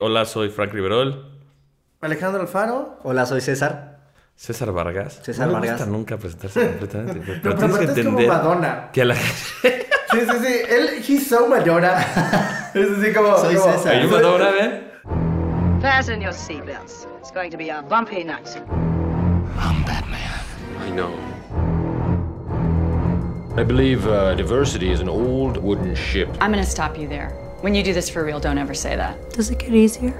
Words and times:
Hola, 0.00 0.24
soy 0.26 0.48
Frank 0.50 0.72
Riverol. 0.72 1.40
Alejandro 2.00 2.40
Alfaro. 2.42 2.98
Hola, 3.02 3.26
soy 3.26 3.40
César. 3.40 3.98
César 4.36 4.70
Vargas. 4.70 5.20
César 5.24 5.48
no 5.48 5.54
Vargas. 5.54 5.70
Me 5.72 5.76
gusta 5.76 5.90
nunca 5.90 6.16
presentarse 6.16 6.68
completamente. 6.68 7.20
Pero, 7.26 7.40
Pero, 7.42 7.54
tienes 7.56 7.76
que 7.78 7.84
es 7.84 7.90
como 7.90 8.00
entender 8.00 8.28
Madonna. 8.28 8.90
que 8.92 9.02
a 9.02 9.04
la 9.06 9.14
Sí, 9.16 10.20
sí, 10.20 10.36
sí. 10.46 10.54
Él, 10.68 10.88
he's 11.06 11.26
so 11.28 11.48
Madonna. 11.48 11.98
es 12.74 12.90
así 12.98 13.12
como. 13.12 13.36
Soy 13.38 13.56
como- 13.56 13.72
César. 13.72 13.92
Are 13.96 14.02
you 14.04 14.08
Madonna, 14.08 14.50
man? 14.52 15.80
Fasten 15.82 16.20
your 16.20 16.32
seatbelts. 16.32 17.08
It's 17.18 17.32
going 17.32 17.50
to 17.50 17.56
be 17.56 17.70
a 17.70 17.82
bumpy 17.82 18.22
night. 18.22 18.46
I 20.80 20.90
know. 20.92 21.10
I 23.56 23.64
believe 23.64 24.06
uh, 24.06 24.34
diversity 24.36 24.90
is 24.92 25.00
an 25.00 25.08
old 25.08 25.56
wooden 25.56 25.96
ship. 25.96 26.28
I'm 26.40 26.52
gonna 26.52 26.64
stop 26.64 26.96
you 26.96 27.08
there. 27.08 27.32
When 27.60 27.74
you 27.74 27.82
do 27.82 27.92
this 27.92 28.08
for 28.08 28.24
real, 28.24 28.38
don't 28.38 28.56
ever 28.56 28.72
say 28.72 28.94
that. 28.94 29.30
Does 29.30 29.50
it 29.50 29.58
get 29.58 29.74
easier? 29.74 30.14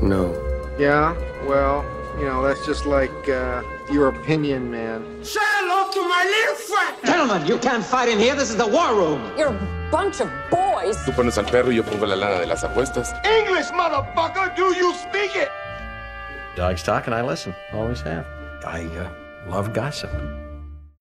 No. 0.00 0.32
Yeah, 0.78 1.14
well, 1.46 1.84
you 2.18 2.24
know, 2.24 2.42
that's 2.42 2.64
just 2.64 2.86
like 2.86 3.28
uh, 3.28 3.62
your 3.92 4.08
opinion, 4.08 4.70
man. 4.70 5.04
Gentlemen, 7.04 7.46
you 7.46 7.58
can't 7.58 7.84
fight 7.84 8.08
in 8.08 8.18
here. 8.18 8.34
This 8.34 8.48
is 8.48 8.56
the 8.56 8.66
war 8.66 8.94
room. 8.94 9.30
You're 9.36 9.52
a 9.52 9.88
bunch 9.90 10.22
of 10.22 10.30
boys. 10.50 10.96
Tú 11.04 11.12
pones 11.14 11.36
al 11.36 11.44
perro 11.44 11.70
y 11.70 11.76
yo 11.76 11.82
pongo 11.82 12.06
la 12.06 12.16
lana 12.16 12.40
de 12.40 12.46
las 12.46 12.64
apuestas. 12.64 13.12
English, 13.26 13.70
motherfucker, 13.72 14.56
do 14.56 14.74
you 14.74 14.94
speak 14.94 15.36
it? 15.36 15.50
Dogs 16.56 16.82
talk 16.82 17.06
and 17.06 17.14
I 17.14 17.20
listen. 17.20 17.54
Always 17.74 18.00
have. 18.00 18.24
I 18.64 18.86
uh, 18.96 19.10
love 19.50 19.74
gossip. 19.74 20.10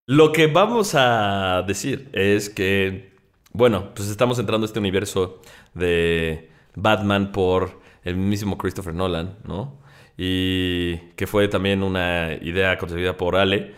Lo 0.07 0.33
que 0.33 0.47
vamos 0.47 0.93
a 0.93 1.63
decir 1.65 2.09
es 2.11 2.49
que, 2.49 3.13
bueno, 3.53 3.93
pues 3.93 4.09
estamos 4.09 4.39
entrando 4.39 4.65
a 4.65 4.67
este 4.67 4.79
universo 4.79 5.39
de 5.73 6.49
Batman 6.75 7.31
por 7.31 7.79
el 8.03 8.15
mismo 8.17 8.57
Christopher 8.57 8.93
Nolan, 8.93 9.37
¿no? 9.43 9.77
Y 10.17 10.97
que 11.15 11.27
fue 11.27 11.47
también 11.47 11.83
una 11.83 12.33
idea 12.33 12.77
concebida 12.77 13.15
por 13.15 13.35
Ale. 13.35 13.73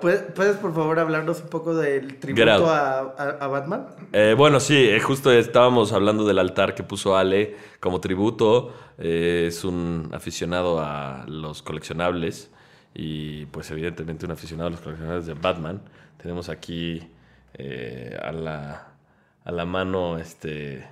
¿Puedes, 0.00 0.56
por 0.58 0.72
favor, 0.72 1.00
hablarnos 1.00 1.40
un 1.40 1.48
poco 1.48 1.74
del 1.74 2.20
tributo 2.20 2.70
a, 2.70 3.00
a- 3.00 3.36
a 3.40 3.46
Batman? 3.48 3.86
Eh, 4.12 4.36
bueno, 4.38 4.60
sí, 4.60 4.76
eh, 4.88 5.00
justo 5.00 5.32
estábamos 5.32 5.92
hablando 5.92 6.24
del 6.24 6.38
altar 6.38 6.76
que 6.76 6.84
puso 6.84 7.16
Ale 7.16 7.56
como 7.80 8.00
tributo. 8.00 8.72
Eh, 8.98 9.46
es 9.48 9.64
un 9.64 10.08
aficionado 10.12 10.78
a 10.80 11.24
los 11.26 11.62
coleccionables 11.62 12.48
y 12.94 13.46
pues 13.46 13.68
evidentemente 13.72 14.24
un 14.24 14.30
aficionado 14.32 14.68
a 14.68 14.70
los 14.70 14.80
coleccionables 14.80 15.26
de 15.26 15.34
Batman. 15.34 15.82
Tenemos 16.22 16.48
aquí 16.48 17.02
eh, 17.54 18.16
a, 18.22 18.30
la, 18.30 18.92
a 19.44 19.50
la 19.50 19.64
mano, 19.64 20.16
este, 20.18 20.86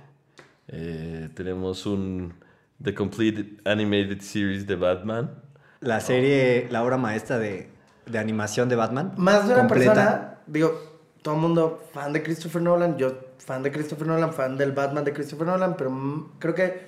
eh, 0.67 1.29
tenemos 1.33 1.85
un 1.85 2.33
The 2.81 2.93
Complete 2.93 3.57
Animated 3.65 4.21
Series 4.21 4.67
de 4.67 4.75
Batman. 4.75 5.43
La 5.79 5.99
serie, 5.99 6.67
la 6.69 6.83
obra 6.83 6.97
maestra 6.97 7.37
de, 7.37 7.69
de 8.05 8.19
animación 8.19 8.69
de 8.69 8.75
Batman. 8.75 9.13
Más 9.17 9.47
de 9.47 9.53
una 9.53 9.67
completa. 9.67 9.93
persona, 9.93 10.37
digo, 10.47 10.97
todo 11.21 11.35
el 11.35 11.41
mundo 11.41 11.83
fan 11.93 12.13
de 12.13 12.23
Christopher 12.23 12.61
Nolan, 12.61 12.97
yo 12.97 13.17
fan 13.37 13.63
de 13.63 13.71
Christopher 13.71 14.07
Nolan, 14.07 14.33
fan 14.33 14.57
del 14.57 14.71
Batman 14.71 15.03
de 15.03 15.13
Christopher 15.13 15.47
Nolan, 15.47 15.75
pero 15.77 15.91
mm, 15.91 16.31
creo 16.39 16.55
que 16.55 16.87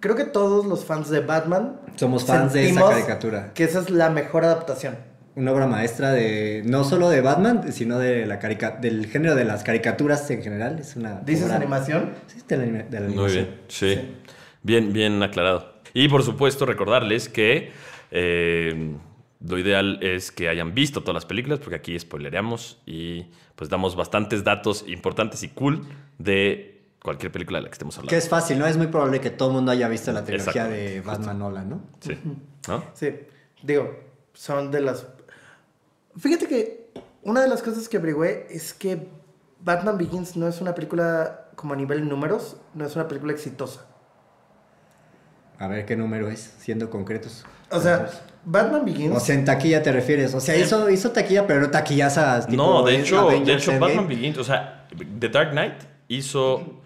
creo 0.00 0.14
que 0.14 0.24
todos 0.24 0.66
los 0.66 0.84
fans 0.84 1.08
de 1.08 1.20
Batman 1.20 1.80
Somos 1.96 2.24
fans 2.24 2.52
de 2.52 2.70
esa 2.70 2.88
caricatura. 2.88 3.52
Que 3.54 3.64
esa 3.64 3.80
es 3.80 3.90
la 3.90 4.10
mejor 4.10 4.44
adaptación. 4.44 4.96
Una 5.36 5.52
obra 5.52 5.66
maestra 5.66 6.12
de 6.12 6.62
no 6.64 6.82
solo 6.82 7.08
de 7.10 7.20
Batman, 7.20 7.70
sino 7.72 7.98
de 7.98 8.24
la 8.26 8.38
carica 8.38 8.70
del 8.70 9.06
género 9.06 9.34
de 9.34 9.44
las 9.44 9.62
caricaturas 9.62 10.28
en 10.30 10.42
general. 10.42 10.78
Es 10.80 10.96
una 10.96 11.20
¿Dices 11.20 11.44
obra- 11.46 11.56
animación? 11.56 12.12
Sí, 12.26 12.40
de 12.48 12.56
la, 12.56 12.62
anima- 12.64 12.82
de 12.84 13.00
la 13.00 13.06
Muy 13.06 13.12
animación. 13.14 13.44
bien, 13.44 13.60
sí. 13.68 14.00
Bien, 14.62 14.92
bien 14.94 15.22
aclarado. 15.22 15.74
Y 15.92 16.08
por 16.08 16.22
supuesto 16.22 16.64
recordarles 16.66 17.28
que 17.28 17.70
eh, 18.10 18.94
lo 19.46 19.58
ideal 19.58 19.98
es 20.02 20.32
que 20.32 20.48
hayan 20.48 20.74
visto 20.74 21.02
todas 21.02 21.14
las 21.14 21.26
películas, 21.26 21.58
porque 21.58 21.76
aquí 21.76 21.98
spoilereamos 21.98 22.80
y 22.86 23.26
pues 23.56 23.68
damos 23.70 23.94
bastantes 23.94 24.42
datos 24.42 24.84
importantes 24.88 25.42
y 25.42 25.48
cool 25.48 25.82
de 26.18 26.80
cualquier 27.02 27.30
película 27.30 27.58
de 27.58 27.64
la 27.64 27.68
que 27.68 27.74
estemos 27.74 27.96
hablando. 27.98 28.10
Que 28.10 28.16
es 28.16 28.28
fácil, 28.28 28.58
¿no? 28.58 28.66
Es 28.66 28.76
muy 28.78 28.86
probable 28.88 29.20
que 29.20 29.30
todo 29.30 29.50
el 29.50 29.54
mundo 29.56 29.70
haya 29.70 29.86
visto 29.88 30.12
la 30.12 30.24
trilogía 30.24 30.66
de 30.66 31.02
Batman 31.02 31.38
Nolan, 31.38 31.68
¿no? 31.68 31.82
Sí, 32.00 32.16
¿no? 32.68 32.82
Sí, 32.94 33.10
digo, 33.62 33.94
son 34.32 34.70
de 34.70 34.80
las... 34.80 35.06
Fíjate 36.18 36.46
que 36.46 36.90
una 37.22 37.42
de 37.42 37.48
las 37.48 37.62
cosas 37.62 37.88
que 37.88 37.96
averigüé 37.96 38.46
es 38.50 38.72
que 38.72 39.08
Batman 39.60 39.98
Begins 39.98 40.36
no 40.36 40.48
es 40.48 40.60
una 40.60 40.74
película 40.74 41.48
como 41.56 41.74
a 41.74 41.76
nivel 41.76 42.08
números, 42.08 42.56
no 42.74 42.86
es 42.86 42.94
una 42.94 43.08
película 43.08 43.32
exitosa. 43.32 43.86
A 45.58 45.66
ver 45.68 45.86
qué 45.86 45.96
número 45.96 46.28
es, 46.28 46.54
siendo 46.58 46.90
concretos. 46.90 47.44
O 47.70 47.80
sea, 47.80 48.10
Batman 48.44 48.84
Begins... 48.84 49.16
O 49.16 49.20
sea, 49.20 49.34
en 49.34 49.44
taquilla 49.44 49.82
te 49.82 49.90
refieres. 49.90 50.34
O 50.34 50.40
sea, 50.40 50.56
hizo, 50.56 50.88
hizo 50.90 51.10
taquilla, 51.10 51.46
pero 51.46 51.60
no 51.60 51.70
taquillazas. 51.70 52.46
tipo, 52.46 52.62
No, 52.62 52.82
de 52.84 53.00
hecho, 53.00 53.28
de 53.28 53.52
hecho. 53.52 53.78
Batman 53.78 54.06
Begins, 54.06 54.38
o 54.38 54.44
sea, 54.44 54.86
The 55.18 55.28
Dark 55.28 55.50
Knight 55.50 55.82
hizo 56.08 56.82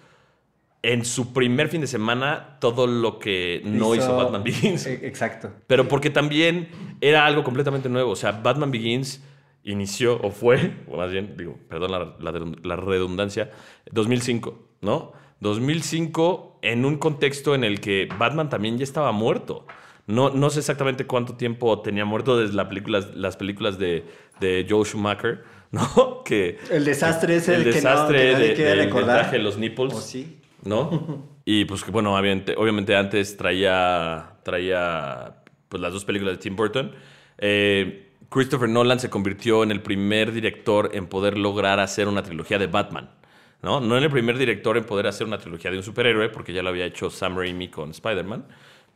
en 0.83 1.05
su 1.05 1.33
primer 1.35 1.69
fin 1.69 1.81
de 1.83 1.87
semana 1.87 2.57
todo 2.61 2.87
lo 2.87 3.19
que 3.19 3.61
no 3.65 3.95
hizo, 3.95 4.17
Batman 4.17 4.43
Begins. 4.45 4.87
Eh, 4.87 5.01
Exacto. 5.03 5.51
Pero 5.67 5.89
porque 5.89 6.09
también 6.11 6.69
era 7.01 7.27
algo 7.27 7.45
completamente 7.45 7.89
nuevo. 7.89 8.13
O 8.13 8.17
sea, 8.17 8.33
Batman 8.33 8.71
Begins 8.71 9.23
inició, 9.63 10.19
o 10.23 10.31
fue, 10.31 10.73
o 10.89 10.97
más 10.97 11.11
bien, 11.13 11.35
digo, 11.37 11.59
perdón 11.69 11.93
la, 11.93 11.99
la- 12.33 12.53
la 12.63 12.77
redundancia, 12.77 13.51
2005, 13.93 14.59
¿no? 14.81 15.13
2005 15.41 16.59
en 16.63 16.85
un 16.85 16.97
contexto 16.97 17.55
en 17.55 17.65
el 17.65 17.81
que 17.81 18.09
Batman 18.19 18.49
también 18.49 18.79
ya 18.79 18.85
estaba 18.85 19.13
muerto. 19.13 19.67
No, 20.07 20.31
no 20.31 20.51
sé 20.51 20.59
exactamente 20.61 21.07
cuánto 21.07 21.35
tiempo 21.37 21.81
tenía 21.83 22.05
muerto 22.05 22.37
desde 22.39 22.55
la 22.55 22.69
película- 22.69 23.07
las 23.15 23.37
películas 23.37 23.79
de, 23.79 24.05
de 24.41 24.67
Joe 24.69 24.85
Schumacher, 24.85 25.45
¿no? 25.71 26.23
Que, 26.25 26.59
El 26.71 26.85
desastre 26.85 27.37
es 27.37 27.49
el, 27.49 27.63
que, 27.65 27.69
no, 27.71 27.75
que 27.75 27.83
nadie 27.83 28.19
de- 28.49 28.55
quiere 28.55 28.71
del- 28.71 28.79
del 28.79 28.87
recordar. 28.87 29.21
traje 29.21 29.37
de 29.37 29.43
los 29.43 29.57
nipples. 29.59 29.95
¿O 29.95 30.01
sí? 30.01 30.39
¿No? 30.65 31.29
Y 31.45 31.65
pues 31.65 31.83
que 31.83 31.91
bueno, 31.91 32.15
obviamente, 32.15 32.55
obviamente 32.57 32.95
antes 32.95 33.37
traía, 33.37 34.35
traía 34.45 35.43
pues 35.69 35.81
las 35.81 35.93
dos 35.93 36.05
películas 36.05 36.35
de 36.35 36.39
Tim 36.39 36.55
Burton. 36.55 36.93
Eh, 37.39 38.11
Christopher 38.29 38.69
Nolan 38.69 39.01
se 39.01 39.11
convirtió 39.11 39.65
en 39.65 39.73
el 39.73 39.83
primer 39.83 40.31
director 40.31 40.91
en 40.93 41.09
poder 41.09 41.37
lograr 41.37 41.81
hacer 41.81 42.07
una 42.07 42.23
trilogía 42.23 42.59
de 42.59 42.69
Batman. 42.69 43.11
¿no? 43.63 43.81
no 43.81 43.97
en 43.99 44.05
el 44.05 44.11
primer 44.11 44.39
director 44.39 44.77
en 44.77 44.85
poder 44.85 45.07
hacer 45.07 45.27
una 45.27 45.39
trilogía 45.39 45.71
de 45.71 45.79
un 45.79 45.83
superhéroe, 45.83 46.29
porque 46.29 46.53
ya 46.53 46.63
lo 46.63 46.69
había 46.69 46.87
hecho 46.87 47.11
Sam 47.11 47.37
Raimi 47.37 47.69
con 47.69 47.91
Spider-Man, 47.91 48.47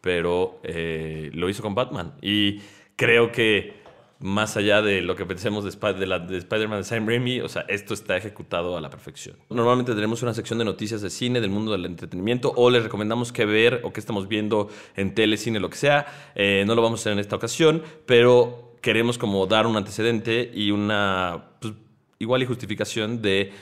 pero 0.01 0.61
eh, 0.63 1.31
lo 1.35 1.49
hizo 1.49 1.63
con 1.63 1.75
Batman. 1.75 2.13
Y 2.23 2.61
creo 2.97 3.33
que 3.33 3.84
más 4.25 4.57
allá 4.57 4.81
de 4.81 5.03
lo 5.03 5.17
que 5.17 5.27
pensemos 5.27 5.65
de, 5.65 5.69
Sp- 5.69 6.01
de 6.01 6.39
Spider-Man 6.39 6.79
de 6.79 6.85
Sam 6.85 7.07
Raimi, 7.07 7.41
o 7.43 7.49
sea, 7.51 7.67
esto 7.69 7.93
está 7.93 8.17
ejecutado 8.17 8.75
a 8.75 8.81
la 8.81 8.89
perfección. 8.89 9.37
Normalmente 9.51 9.95
tenemos 9.95 10.23
una 10.23 10.33
sección 10.33 10.59
de 10.59 10.65
noticias 10.65 11.03
de 11.03 11.11
cine, 11.11 11.43
del 11.43 11.51
mundo 11.51 11.73
del 11.73 11.85
entretenimiento, 11.85 12.51
o 12.57 12.71
les 12.71 12.83
recomendamos 12.83 13.33
qué 13.33 13.45
ver 13.45 13.83
o 13.85 13.93
qué 13.93 14.01
estamos 14.01 14.27
viendo 14.27 14.71
en 14.97 15.15
tele, 15.15 15.37
cine, 15.37 15.61
lo 15.61 15.69
que 15.69 15.77
sea. 15.77 16.07
Eh, 16.35 16.65
no 16.67 16.75
lo 16.75 16.81
vamos 16.81 17.01
a 17.01 17.03
hacer 17.03 17.13
en 17.13 17.19
esta 17.19 17.37
ocasión, 17.37 17.83
pero 18.07 18.73
queremos 18.81 19.19
como 19.19 19.47
dar 19.47 19.67
un 19.67 19.77
antecedente 19.77 20.51
y 20.55 20.71
una 20.71 21.51
pues, 21.61 21.75
igual 22.19 22.43
y 22.43 22.47
justificación 22.47 23.21
de 23.21 23.53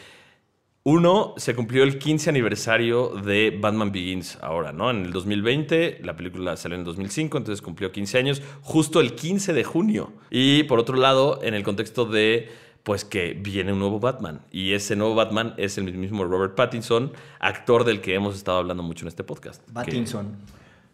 uno, 0.84 1.34
se 1.36 1.54
cumplió 1.54 1.84
el 1.84 1.98
15 1.98 2.30
aniversario 2.30 3.10
de 3.10 3.56
Batman 3.60 3.92
Begins 3.92 4.36
ahora, 4.40 4.72
¿no? 4.72 4.90
En 4.90 5.04
el 5.04 5.12
2020, 5.12 6.00
la 6.02 6.16
película 6.16 6.56
salió 6.56 6.74
en 6.74 6.80
el 6.80 6.84
2005, 6.86 7.38
entonces 7.38 7.62
cumplió 7.62 7.92
15 7.92 8.18
años, 8.18 8.42
justo 8.62 9.00
el 9.00 9.14
15 9.14 9.52
de 9.52 9.62
junio. 9.62 10.12
Y 10.30 10.64
por 10.64 10.80
otro 10.80 10.96
lado, 10.96 11.38
en 11.42 11.54
el 11.54 11.62
contexto 11.62 12.04
de, 12.04 12.50
pues 12.82 13.04
que 13.04 13.34
viene 13.34 13.72
un 13.72 13.78
nuevo 13.78 14.00
Batman. 14.00 14.40
Y 14.50 14.72
ese 14.72 14.96
nuevo 14.96 15.14
Batman 15.14 15.54
es 15.56 15.78
el 15.78 15.84
mismo 15.94 16.24
Robert 16.24 16.56
Pattinson, 16.56 17.12
actor 17.38 17.84
del 17.84 18.00
que 18.00 18.14
hemos 18.14 18.34
estado 18.34 18.58
hablando 18.58 18.82
mucho 18.82 19.04
en 19.04 19.08
este 19.08 19.22
podcast. 19.22 19.64
Que- 19.64 19.72
Pattinson. 19.72 20.36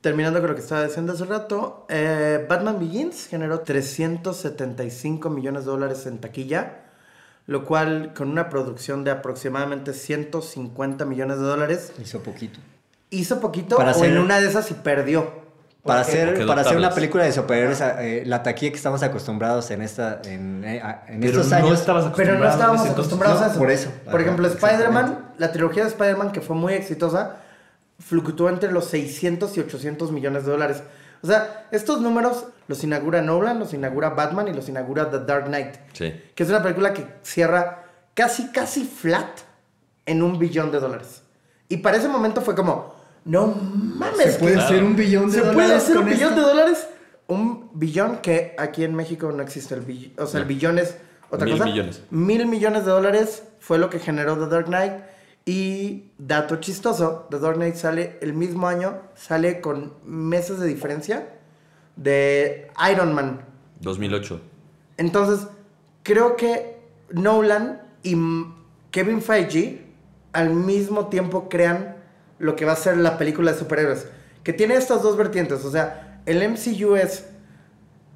Terminando 0.02 0.38
con 0.38 0.50
lo 0.50 0.54
que 0.54 0.60
estaba 0.60 0.84
diciendo 0.84 1.14
hace 1.14 1.24
rato, 1.24 1.84
eh, 1.88 2.46
Batman 2.48 2.78
Begins 2.78 3.26
generó 3.26 3.60
375 3.60 5.30
millones 5.30 5.64
de 5.64 5.70
dólares 5.70 6.06
en 6.06 6.18
taquilla, 6.18 6.87
lo 7.48 7.64
cual 7.64 8.12
con 8.14 8.28
una 8.30 8.48
producción 8.50 9.02
de 9.02 9.10
aproximadamente 9.10 9.92
150 9.94 11.04
millones 11.04 11.38
de 11.38 11.44
dólares 11.44 11.92
Hizo 12.00 12.20
poquito. 12.22 12.60
hizo 13.10 13.40
poquito 13.40 13.76
Para 13.76 13.88
o 13.90 13.94
hacer- 13.94 14.10
en 14.12 14.18
una 14.18 14.38
de 14.40 14.46
esas 14.48 14.70
y 14.70 14.74
perdió. 14.74 15.48
Para 15.82 16.00
hacer, 16.00 16.46
para 16.46 16.60
hacer 16.60 16.76
una 16.76 16.90
película 16.90 17.24
de 17.24 17.32
superhéroes, 17.32 17.80
eh, 17.80 18.22
la 18.26 18.42
taquilla 18.42 18.70
que 18.72 18.76
estamos 18.76 19.02
acostumbrados 19.02 19.70
en 19.70 19.80
esta 19.80 20.20
en, 20.24 20.62
eh, 20.64 20.80
a- 20.82 21.04
en 21.08 21.20
Pero 21.20 21.40
estos 21.40 21.50
no 21.50 21.56
años. 21.56 21.80
estabas 21.80 22.12
Pero 22.14 22.34
no 22.38 22.44
estábamos 22.46 22.80
entonces, 22.82 22.92
acostumbrados 22.92 23.40
no, 23.40 23.46
a 23.46 23.48
eso. 23.50 23.58
por 23.58 23.70
eso. 23.70 23.90
Por 24.04 24.14
Ajá, 24.14 24.22
ejemplo. 24.22 24.46
Spider-Man, 24.48 25.32
la 25.38 25.50
trilogía 25.50 25.84
de 25.84 25.88
Spider-Man 25.88 26.32
que 26.32 26.42
fue 26.42 26.54
muy 26.56 26.74
exitosa, 26.74 27.36
fluctuó 27.98 28.50
entre 28.50 28.70
los 28.70 28.84
600 28.86 29.56
y 29.56 29.60
800 29.60 30.12
millones 30.12 30.44
de 30.44 30.50
dólares. 30.52 30.82
O 31.22 31.26
sea, 31.26 31.66
estos 31.70 32.00
números 32.00 32.46
los 32.68 32.82
inaugura 32.84 33.22
Nolan, 33.22 33.58
los 33.58 33.72
inaugura 33.74 34.10
Batman 34.10 34.48
y 34.48 34.52
los 34.52 34.68
inaugura 34.68 35.10
The 35.10 35.20
Dark 35.20 35.46
Knight. 35.46 35.74
Sí. 35.92 36.12
Que 36.34 36.42
es 36.42 36.48
una 36.48 36.62
película 36.62 36.92
que 36.94 37.06
cierra 37.22 37.84
casi, 38.14 38.48
casi 38.52 38.84
flat 38.84 39.28
en 40.06 40.22
un 40.22 40.38
billón 40.38 40.70
de 40.70 40.80
dólares. 40.80 41.22
Y 41.68 41.78
para 41.78 41.96
ese 41.96 42.08
momento 42.08 42.40
fue 42.40 42.54
como, 42.54 42.94
No 43.24 43.46
mames. 43.48 44.34
Se 44.34 44.38
puede 44.38 44.56
hacer 44.58 44.82
un 44.82 44.96
billón 44.96 45.26
de 45.30 45.32
¿Se 45.32 45.40
puede 45.40 45.52
dólares 45.54 45.76
hacer 45.82 45.96
un 45.98 46.02
con 46.04 46.12
billón 46.12 46.28
esto? 46.30 46.40
de 46.40 46.46
dólares? 46.48 46.88
Un 47.26 47.70
billón 47.74 48.18
que 48.18 48.54
aquí 48.58 48.84
en 48.84 48.94
México 48.94 49.30
no 49.32 49.42
existe 49.42 49.74
el 49.74 49.82
billón. 49.82 50.12
O 50.18 50.26
sea, 50.26 50.38
el 50.40 50.44
No. 50.46 50.48
billón 50.48 50.78
es 50.78 50.96
otra 51.30 51.44
Mil 51.44 51.54
cosa. 51.58 51.64
millones. 51.66 52.02
Mil 52.10 52.46
millones 52.46 52.84
de 52.86 52.90
dólares 52.90 53.42
fue 53.60 53.76
lo 53.78 53.90
que 53.90 53.98
generó 53.98 54.38
The 54.38 54.46
Dark 54.46 54.66
Knight. 54.66 54.92
Y 55.48 56.10
dato 56.18 56.56
chistoso, 56.56 57.26
The 57.30 57.38
Dark 57.38 57.56
Knight 57.56 57.76
sale 57.76 58.18
el 58.20 58.34
mismo 58.34 58.68
año, 58.68 59.00
sale 59.14 59.62
con 59.62 59.94
meses 60.04 60.60
de 60.60 60.66
diferencia 60.66 61.26
de 61.96 62.70
Iron 62.92 63.14
Man. 63.14 63.40
2008. 63.80 64.42
Entonces, 64.98 65.48
creo 66.02 66.36
que 66.36 66.76
Nolan 67.12 67.80
y 68.02 68.14
Kevin 68.90 69.22
Feige 69.22 69.86
al 70.34 70.50
mismo 70.50 71.06
tiempo 71.06 71.48
crean 71.48 71.96
lo 72.38 72.54
que 72.54 72.66
va 72.66 72.72
a 72.72 72.76
ser 72.76 72.98
la 72.98 73.16
película 73.16 73.52
de 73.52 73.58
superhéroes. 73.58 74.06
Que 74.44 74.52
tiene 74.52 74.74
estas 74.74 75.02
dos 75.02 75.16
vertientes. 75.16 75.64
O 75.64 75.70
sea, 75.70 76.20
el 76.26 76.46
MCU 76.46 76.94
es 76.94 77.26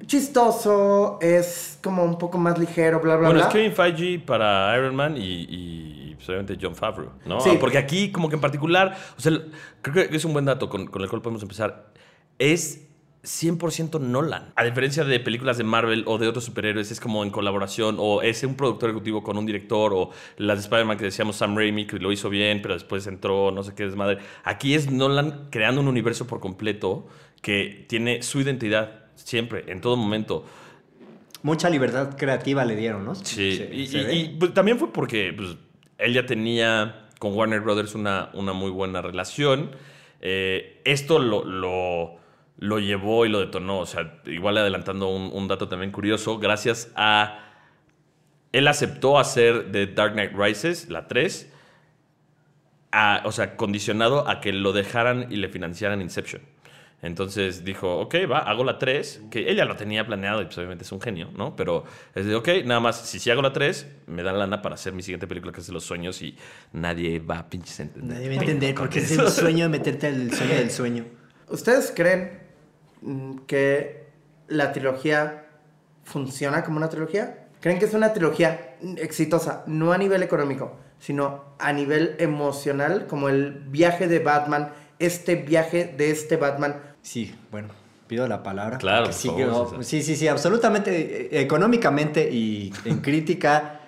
chistoso, 0.05 1.17
es 1.19 1.79
como 1.81 2.03
un 2.03 2.19
poco 2.19 2.37
más 2.37 2.59
ligero, 2.59 2.99
bla, 2.99 3.15
bla, 3.15 3.29
Bueno, 3.29 3.39
bla. 3.39 3.47
es 3.47 3.53
Kevin 3.53 3.73
Feige 3.73 4.19
para 4.23 4.77
Iron 4.77 4.95
Man 4.95 5.17
y, 5.17 5.47
y, 5.49 6.02
obviamente 6.29 6.57
John 6.61 6.75
Favreau, 6.75 7.11
¿no? 7.25 7.39
Sí. 7.41 7.51
Porque 7.59 7.77
aquí, 7.77 8.11
como 8.11 8.29
que 8.29 8.35
en 8.35 8.41
particular, 8.41 8.95
o 9.17 9.21
sea, 9.21 9.33
creo 9.81 10.09
que 10.09 10.15
es 10.15 10.25
un 10.25 10.33
buen 10.33 10.45
dato 10.45 10.69
con, 10.69 10.87
con 10.87 11.01
el 11.01 11.09
cual 11.09 11.21
podemos 11.21 11.41
empezar. 11.41 11.91
Es 12.39 12.87
100% 13.23 14.01
Nolan. 14.01 14.51
A 14.57 14.65
diferencia 14.65 15.05
de 15.05 15.17
películas 15.19 15.57
de 15.57 15.63
Marvel 15.63 16.03
o 16.07 16.17
de 16.17 16.27
otros 16.27 16.43
superhéroes, 16.43 16.91
es 16.91 16.99
como 16.99 17.23
en 17.23 17.29
colaboración 17.29 17.95
o 17.99 18.21
es 18.21 18.43
un 18.43 18.55
productor 18.55 18.89
ejecutivo 18.89 19.23
con 19.23 19.37
un 19.37 19.45
director 19.45 19.93
o 19.93 20.09
las 20.37 20.57
de 20.57 20.61
Spider-Man 20.63 20.97
que 20.97 21.05
decíamos 21.05 21.37
Sam 21.37 21.55
Raimi 21.55 21.87
que 21.87 21.99
lo 21.99 22.11
hizo 22.11 22.29
bien, 22.29 22.61
pero 22.61 22.73
después 22.73 23.07
entró 23.07 23.51
no 23.51 23.63
sé 23.63 23.73
qué 23.75 23.85
desmadre. 23.85 24.17
Aquí 24.43 24.73
es 24.75 24.91
Nolan 24.91 25.47
creando 25.51 25.79
un 25.79 25.87
universo 25.87 26.27
por 26.27 26.41
completo 26.41 27.07
que 27.41 27.85
tiene 27.87 28.23
su 28.23 28.41
identidad 28.41 29.05
siempre, 29.15 29.65
en 29.71 29.79
todo 29.79 29.95
momento. 29.95 30.45
Mucha 31.43 31.69
libertad 31.69 32.15
creativa 32.17 32.63
le 32.65 32.75
dieron, 32.75 33.05
¿no? 33.05 33.15
Sí, 33.15 33.55
Se- 33.57 33.69
y, 33.73 33.83
y- 33.83 34.19
y, 34.19 34.35
pues, 34.39 34.53
también 34.53 34.77
fue 34.79 34.91
porque 34.91 35.33
pues, 35.35 35.55
él 35.97 36.13
ya 36.13 36.25
tenía 36.25 37.07
con 37.19 37.33
Warner 37.35 37.61
Brothers 37.61 37.95
una, 37.95 38.29
una 38.33 38.53
muy 38.53 38.71
buena 38.71 39.01
relación. 39.01 39.71
Eh, 40.21 40.81
esto 40.85 41.19
lo, 41.19 41.43
lo, 41.45 42.17
lo 42.57 42.79
llevó 42.79 43.25
y 43.25 43.29
lo 43.29 43.39
detonó. 43.39 43.79
O 43.79 43.85
sea, 43.85 44.21
igual 44.25 44.57
adelantando 44.57 45.07
un, 45.09 45.47
dato 45.47 45.67
también 45.67 45.91
curioso, 45.91 46.39
gracias 46.39 46.91
a... 46.95 47.39
Él 48.51 48.67
aceptó 48.67 49.17
hacer 49.17 49.71
The 49.71 49.87
Dark 49.87 50.13
Knight 50.13 50.33
Rises, 50.35 50.89
la 50.89 51.07
3, 51.07 51.51
a- 52.91 53.21
o 53.25 53.31
sea, 53.31 53.55
condicionado 53.57 54.27
a 54.29 54.41
que 54.41 54.53
lo 54.53 54.73
dejaran 54.73 55.27
y 55.31 55.37
le 55.37 55.49
financiaran 55.49 56.01
Inception. 56.01 56.43
Entonces 57.03 57.65
dijo, 57.65 57.99
ok, 57.99 58.15
va, 58.31 58.39
hago 58.39 58.63
la 58.63 58.79
3, 58.79 59.23
que 59.29 59.51
ella 59.51 59.65
lo 59.65 59.75
tenía 59.75 60.07
planeado 60.07 60.41
y 60.41 60.45
pues 60.45 60.57
obviamente 60.57 60.85
es 60.85 60.91
un 60.93 61.01
genio, 61.01 61.29
¿no? 61.35 61.53
Pero 61.53 61.83
es 62.15 62.25
de, 62.25 62.33
ok, 62.33 62.47
nada 62.63 62.79
más, 62.79 63.01
si 63.01 63.19
sí 63.19 63.29
hago 63.29 63.41
la 63.41 63.51
3, 63.51 63.87
me 64.07 64.23
dan 64.23 64.39
lana 64.39 64.61
para 64.61 64.75
hacer 64.75 64.93
mi 64.93 65.03
siguiente 65.03 65.27
película 65.27 65.51
que 65.51 65.59
es 65.59 65.67
de 65.67 65.73
los 65.73 65.83
sueños 65.83 66.21
y 66.21 66.37
nadie 66.71 67.19
va 67.19 67.39
a 67.39 67.49
pinches 67.49 67.81
entender. 67.81 68.15
Nadie 68.15 68.29
va 68.29 68.35
a 68.35 68.37
entender 68.37 68.73
porque 68.73 68.99
es 68.99 69.11
el 69.11 69.27
sueño 69.27 69.65
de 69.65 69.69
meterte 69.69 70.07
al 70.07 70.33
sueño 70.33 70.55
del 70.55 70.71
sueño. 70.71 71.05
¿Ustedes 71.49 71.91
creen 71.93 72.39
mm, 73.01 73.39
que 73.47 74.07
la 74.47 74.71
trilogía 74.71 75.47
funciona 76.05 76.63
como 76.63 76.77
una 76.77 76.87
trilogía? 76.87 77.49
¿Creen 77.59 77.79
que 77.79 77.85
es 77.85 77.93
una 77.93 78.13
trilogía 78.13 78.77
exitosa, 78.95 79.65
no 79.67 79.91
a 79.91 79.97
nivel 79.97 80.23
económico, 80.23 80.79
sino 80.99 81.55
a 81.59 81.73
nivel 81.73 82.15
emocional, 82.19 83.07
como 83.07 83.27
el 83.27 83.51
viaje 83.51 84.07
de 84.07 84.19
Batman, 84.19 84.71
este 84.99 85.35
viaje 85.35 85.93
de 85.97 86.09
este 86.09 86.37
Batman? 86.37 86.92
Sí, 87.03 87.35
bueno, 87.51 87.67
pido 88.07 88.27
la 88.27 88.41
palabra. 88.41 88.79
Claro, 88.79 89.11
sí, 89.13 89.27
favor, 89.27 89.83
sí, 89.83 90.01
sí, 90.01 90.15
sí, 90.15 90.27
absolutamente, 90.27 91.27
eh, 91.37 91.41
económicamente 91.41 92.29
y 92.31 92.73
en 92.85 93.01
crítica 93.01 93.81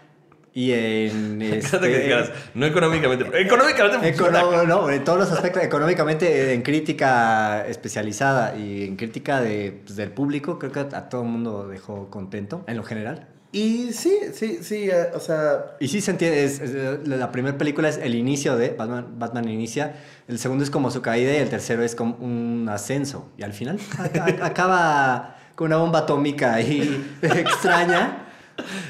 y 0.53 0.71
en... 0.71 1.39
Que 1.39 1.57
este, 1.57 2.31
no 2.53 2.65
económicamente, 2.65 3.25
pero 3.25 3.37
económicamente. 3.37 4.13
Econo- 4.15 4.65
no, 4.67 4.89
en 4.89 5.03
todos 5.03 5.17
los 5.19 5.31
aspectos, 5.31 5.63
económicamente, 5.63 6.53
en 6.53 6.61
crítica 6.61 7.65
especializada 7.67 8.55
y 8.57 8.83
en 8.83 8.95
crítica 8.95 9.41
de, 9.41 9.81
pues, 9.83 9.95
del 9.95 10.11
público, 10.11 10.59
creo 10.59 10.71
que 10.71 10.79
a 10.81 11.09
todo 11.09 11.23
el 11.23 11.27
mundo 11.29 11.67
dejó 11.67 12.09
contento, 12.09 12.63
en 12.67 12.77
lo 12.77 12.83
general. 12.83 13.27
Y 13.57 13.93
sí, 13.93 14.19
sí, 14.33 14.59
sí, 14.61 14.89
eh, 14.89 15.11
o 15.13 15.19
sea, 15.21 15.77
Y 15.79 15.87
sí 15.87 16.01
se 16.01 16.11
entiende, 16.11 16.43
es, 16.43 16.59
es, 16.59 17.07
la 17.07 17.31
primera 17.31 17.57
película 17.57 17.87
es 17.87 17.97
el 17.97 18.13
inicio 18.15 18.57
de 18.57 18.71
Batman, 18.71 19.17
Batman 19.17 19.47
inicia, 19.47 19.95
el 20.27 20.39
segundo 20.39 20.65
es 20.65 20.69
como 20.69 20.91
su 20.91 21.01
caída 21.01 21.31
y 21.31 21.37
el 21.37 21.47
tercero 21.49 21.81
es 21.81 21.95
como 21.95 22.15
un 22.17 22.67
ascenso. 22.69 23.31
Y 23.37 23.43
al 23.43 23.53
final 23.53 23.79
acaba 24.41 25.37
con 25.55 25.67
una 25.67 25.77
bomba 25.77 25.99
atómica 25.99 26.53
ahí 26.55 27.01
extraña. 27.21 28.23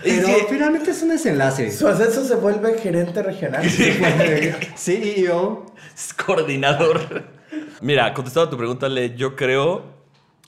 Pero 0.04 0.26
que- 0.26 0.48
finalmente 0.50 0.90
es 0.92 1.02
un 1.04 1.10
desenlace. 1.10 1.72
su 1.72 1.88
ascenso 1.88 2.26
se 2.26 2.34
vuelve 2.36 2.78
gerente 2.80 3.22
regional. 3.22 3.64
CEO. 4.76 5.66
Es 5.96 6.14
coordinador. 6.14 7.24
Mira, 7.82 8.14
contestando 8.16 8.48
a 8.48 8.50
tu 8.50 8.58
pregunta, 8.58 8.90
Le, 8.90 9.16
yo 9.16 9.36
creo 9.36 9.84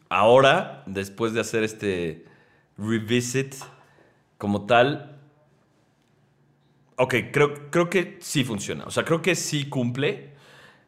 ahora, 0.09 0.83
después 0.87 1.33
de 1.33 1.41
hacer 1.41 1.63
este 1.63 2.25
revisit 2.77 3.55
como 4.37 4.65
tal, 4.65 5.19
ok, 6.97 7.15
creo, 7.31 7.69
creo 7.69 7.89
que 7.89 8.17
sí 8.21 8.43
funciona. 8.43 8.83
O 8.85 8.91
sea, 8.91 9.05
creo 9.05 9.21
que 9.21 9.35
sí 9.35 9.69
cumple. 9.69 10.35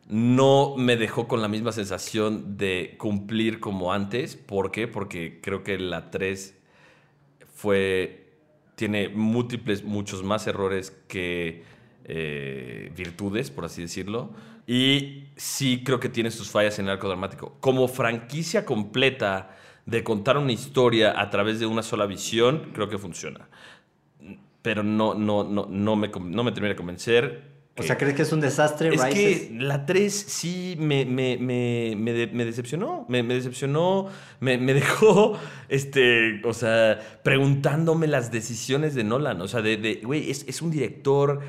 No 0.08 0.76
me 0.76 0.98
dejó 0.98 1.28
con 1.28 1.42
la 1.42 1.48
misma 1.48 1.72
sensación 1.72 2.58
de 2.58 2.96
cumplir 2.98 3.60
como 3.60 3.94
antes. 3.94 4.36
¿Por 4.36 4.72
qué? 4.72 4.88
Porque 4.88 5.40
creo 5.42 5.64
que 5.64 5.78
la 5.78 6.12
3 6.12 6.58
fue. 7.54 8.26
Tiene 8.76 9.10
múltiples, 9.10 9.84
muchos 9.84 10.24
más 10.24 10.48
errores 10.48 10.92
que 11.08 11.64
eh, 12.06 12.92
virtudes, 12.96 13.52
por 13.52 13.66
así 13.66 13.82
decirlo. 13.82 14.32
Y 14.66 15.26
sí 15.36 15.84
creo 15.84 16.00
que 16.00 16.10
tiene 16.10 16.32
sus 16.32 16.50
fallas 16.50 16.80
en 16.80 16.86
el 16.86 16.92
arco 16.92 17.08
dramático. 17.08 17.58
Como 17.60 17.88
franquicia 17.88 18.66
completa 18.66 19.58
de 19.86 20.04
contar 20.04 20.38
una 20.38 20.52
historia 20.52 21.20
a 21.20 21.30
través 21.30 21.60
de 21.60 21.66
una 21.66 21.84
sola 21.84 22.06
visión, 22.06 22.72
creo 22.74 22.90
que 22.90 22.98
funciona. 22.98 23.50
Pero 24.62 24.84
no, 24.84 25.14
no, 25.14 25.44
no, 25.44 25.68
no, 25.70 25.96
me, 25.96 26.10
no 26.10 26.44
me 26.44 26.52
termina 26.52 26.70
de 26.70 26.76
convencer. 26.76 27.50
O 27.78 27.82
sea, 27.84 27.98
¿crees 27.98 28.14
que 28.14 28.24
es 28.24 28.34
un 28.34 28.42
desastre? 28.42 28.90
Es 28.94 29.02
Rises? 29.02 29.48
que 29.48 29.56
la 29.56 29.86
3 29.86 30.14
sí 30.14 30.76
me, 30.78 31.06
me, 31.06 31.38
me, 31.38 31.96
me, 31.98 32.12
de- 32.12 32.28
me 32.28 32.44
decepcionó. 32.44 33.06
Me, 33.08 33.24
decepcionó. 33.24 34.08
Me, 34.42 34.58
dejó, 34.58 35.40
este, 35.70 36.42
o 36.44 36.54
sea, 36.54 37.00
preguntándome 37.24 38.08
las 38.08 38.34
decisiones 38.34 38.96
de 38.96 39.06
Nolan. 39.06 39.40
O 39.40 39.48
sea, 39.48 39.62
de, 39.62 39.78
de, 39.78 40.02
güey, 40.04 40.30
es, 40.30 40.44
es 40.48 40.62
un 40.62 40.72
director. 40.72 41.40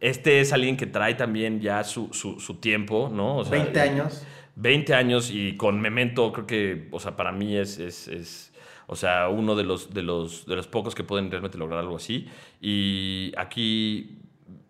Este 0.00 0.40
es 0.40 0.52
alguien 0.52 0.76
que 0.76 0.84
trae 0.86 1.14
también 1.14 1.60
ya 1.62 1.82
su, 1.84 2.12
su, 2.12 2.38
su 2.38 2.56
tiempo, 2.56 3.10
¿no? 3.10 3.38
O 3.38 3.44
sea, 3.44 3.52
20 3.52 3.80
años. 3.80 4.26
20 4.56 4.94
años 4.94 5.30
y 5.30 5.56
con 5.56 5.80
Memento 5.80 6.32
creo 6.32 6.46
que, 6.46 6.88
o 6.90 6.98
sea, 6.98 7.14
para 7.16 7.30
mí 7.30 7.56
es, 7.56 7.78
es, 7.78 8.08
es, 8.08 8.52
o 8.86 8.96
sea, 8.96 9.28
uno 9.28 9.54
de 9.54 9.64
los, 9.64 9.92
de, 9.92 10.02
los, 10.02 10.46
de 10.46 10.56
los 10.56 10.66
pocos 10.66 10.94
que 10.94 11.04
pueden 11.04 11.30
realmente 11.30 11.58
lograr 11.58 11.80
algo 11.80 11.96
así. 11.96 12.26
Y 12.60 13.32
aquí 13.36 14.22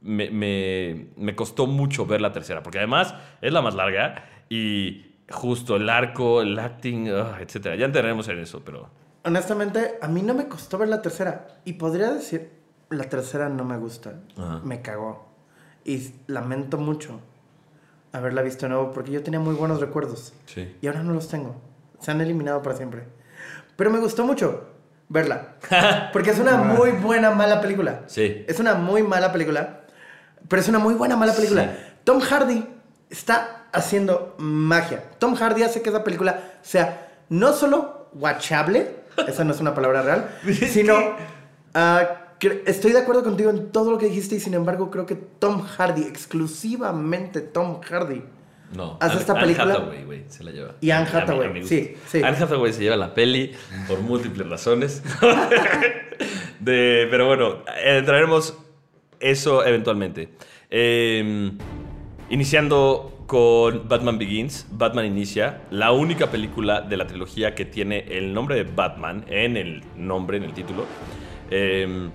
me, 0.02 0.30
me, 0.30 1.06
me 1.16 1.36
costó 1.36 1.66
mucho 1.66 2.04
ver 2.04 2.20
la 2.20 2.32
tercera, 2.32 2.62
porque 2.62 2.78
además 2.78 3.14
es 3.40 3.52
la 3.52 3.62
más 3.62 3.74
larga 3.74 4.28
y 4.48 5.06
justo 5.30 5.76
el 5.76 5.88
arco, 5.88 6.42
el 6.42 6.58
acting, 6.58 7.08
ah, 7.10 7.38
etcétera. 7.40 7.76
Ya 7.76 7.86
entraremos 7.86 8.28
en 8.28 8.40
eso, 8.40 8.62
pero... 8.64 8.90
Honestamente, 9.24 9.98
a 10.02 10.08
mí 10.08 10.22
no 10.22 10.34
me 10.34 10.48
costó 10.48 10.78
ver 10.78 10.88
la 10.88 11.02
tercera. 11.02 11.46
Y 11.64 11.74
podría 11.74 12.12
decir, 12.12 12.50
la 12.90 13.04
tercera 13.04 13.48
no 13.48 13.64
me 13.64 13.76
gusta. 13.76 14.20
Ajá. 14.36 14.60
Me 14.64 14.82
cagó. 14.82 15.28
Y 15.84 16.10
lamento 16.26 16.78
mucho 16.78 17.20
haberla 18.16 18.42
visto 18.42 18.66
de 18.66 18.70
nuevo 18.70 18.92
porque 18.92 19.10
yo 19.10 19.22
tenía 19.22 19.40
muy 19.40 19.54
buenos 19.54 19.80
recuerdos. 19.80 20.32
Sí. 20.46 20.76
Y 20.80 20.86
ahora 20.86 21.02
no 21.02 21.12
los 21.12 21.28
tengo. 21.28 21.56
Se 22.00 22.10
han 22.10 22.20
eliminado 22.20 22.62
para 22.62 22.76
siempre. 22.76 23.04
Pero 23.76 23.90
me 23.90 23.98
gustó 23.98 24.24
mucho 24.24 24.68
verla. 25.08 25.54
Porque 26.12 26.30
es 26.30 26.38
una 26.38 26.56
muy 26.56 26.90
buena, 26.92 27.30
mala 27.30 27.60
película. 27.60 28.02
Sí. 28.06 28.44
Es 28.48 28.58
una 28.60 28.74
muy 28.74 29.02
mala 29.02 29.32
película. 29.32 29.82
Pero 30.48 30.60
es 30.60 30.68
una 30.68 30.78
muy 30.78 30.94
buena, 30.94 31.16
mala 31.16 31.32
película. 31.32 31.64
Sí. 31.64 31.92
Tom 32.04 32.20
Hardy 32.20 32.66
está 33.10 33.66
haciendo 33.72 34.34
magia. 34.38 35.04
Tom 35.18 35.34
Hardy 35.34 35.62
hace 35.62 35.82
que 35.82 35.90
esa 35.90 36.04
película 36.04 36.40
sea 36.62 37.08
no 37.28 37.52
solo 37.52 38.08
watchable, 38.14 38.96
esa 39.26 39.44
no 39.44 39.52
es 39.52 39.60
una 39.60 39.74
palabra 39.74 40.02
real, 40.02 40.30
sino 40.70 40.94
estoy 42.66 42.92
de 42.92 42.98
acuerdo 42.98 43.22
contigo 43.24 43.50
en 43.50 43.70
todo 43.72 43.90
lo 43.90 43.98
que 43.98 44.06
dijiste 44.06 44.34
y 44.36 44.40
sin 44.40 44.54
embargo 44.54 44.90
creo 44.90 45.06
que 45.06 45.14
Tom 45.14 45.62
Hardy, 45.62 46.02
exclusivamente 46.02 47.40
Tom 47.40 47.80
Hardy, 47.80 48.22
No. 48.74 48.96
Hace 49.00 49.12
Anne- 49.12 49.20
esta 49.20 49.32
Anne 49.34 49.40
película- 49.42 49.74
Hathaway, 49.74 50.04
güey, 50.04 50.24
se 50.28 50.42
la 50.44 50.50
lleva. 50.50 50.74
Y 50.80 50.90
Anne 50.90 51.08
A 51.08 51.12
mí- 51.12 51.18
a 51.18 51.22
Hathaway, 51.22 51.52
mí 51.52 51.62
sí, 51.64 51.94
sí. 52.08 52.18
Anne 52.22 52.36
Hathaway 52.36 52.72
se 52.72 52.82
lleva 52.82 52.96
la 52.96 53.14
peli 53.14 53.52
por 53.86 54.00
múltiples 54.00 54.48
razones. 54.48 55.02
De- 56.60 57.06
pero 57.10 57.26
bueno, 57.26 57.58
entraremos 57.84 58.58
eso 59.20 59.64
eventualmente. 59.64 60.30
Eh, 60.70 61.52
iniciando 62.30 63.12
con 63.26 63.88
Batman 63.88 64.18
Begins, 64.18 64.66
Batman 64.70 65.06
Inicia, 65.06 65.62
la 65.70 65.92
única 65.92 66.30
película 66.30 66.80
de 66.80 66.96
la 66.96 67.06
trilogía 67.06 67.54
que 67.54 67.64
tiene 67.64 68.00
el 68.08 68.32
nombre 68.34 68.56
de 68.56 68.64
Batman 68.64 69.24
en 69.28 69.56
el 69.56 69.84
nombre, 69.96 70.36
en 70.38 70.44
el 70.44 70.52
título. 70.54 70.86
Eh, 71.50 72.08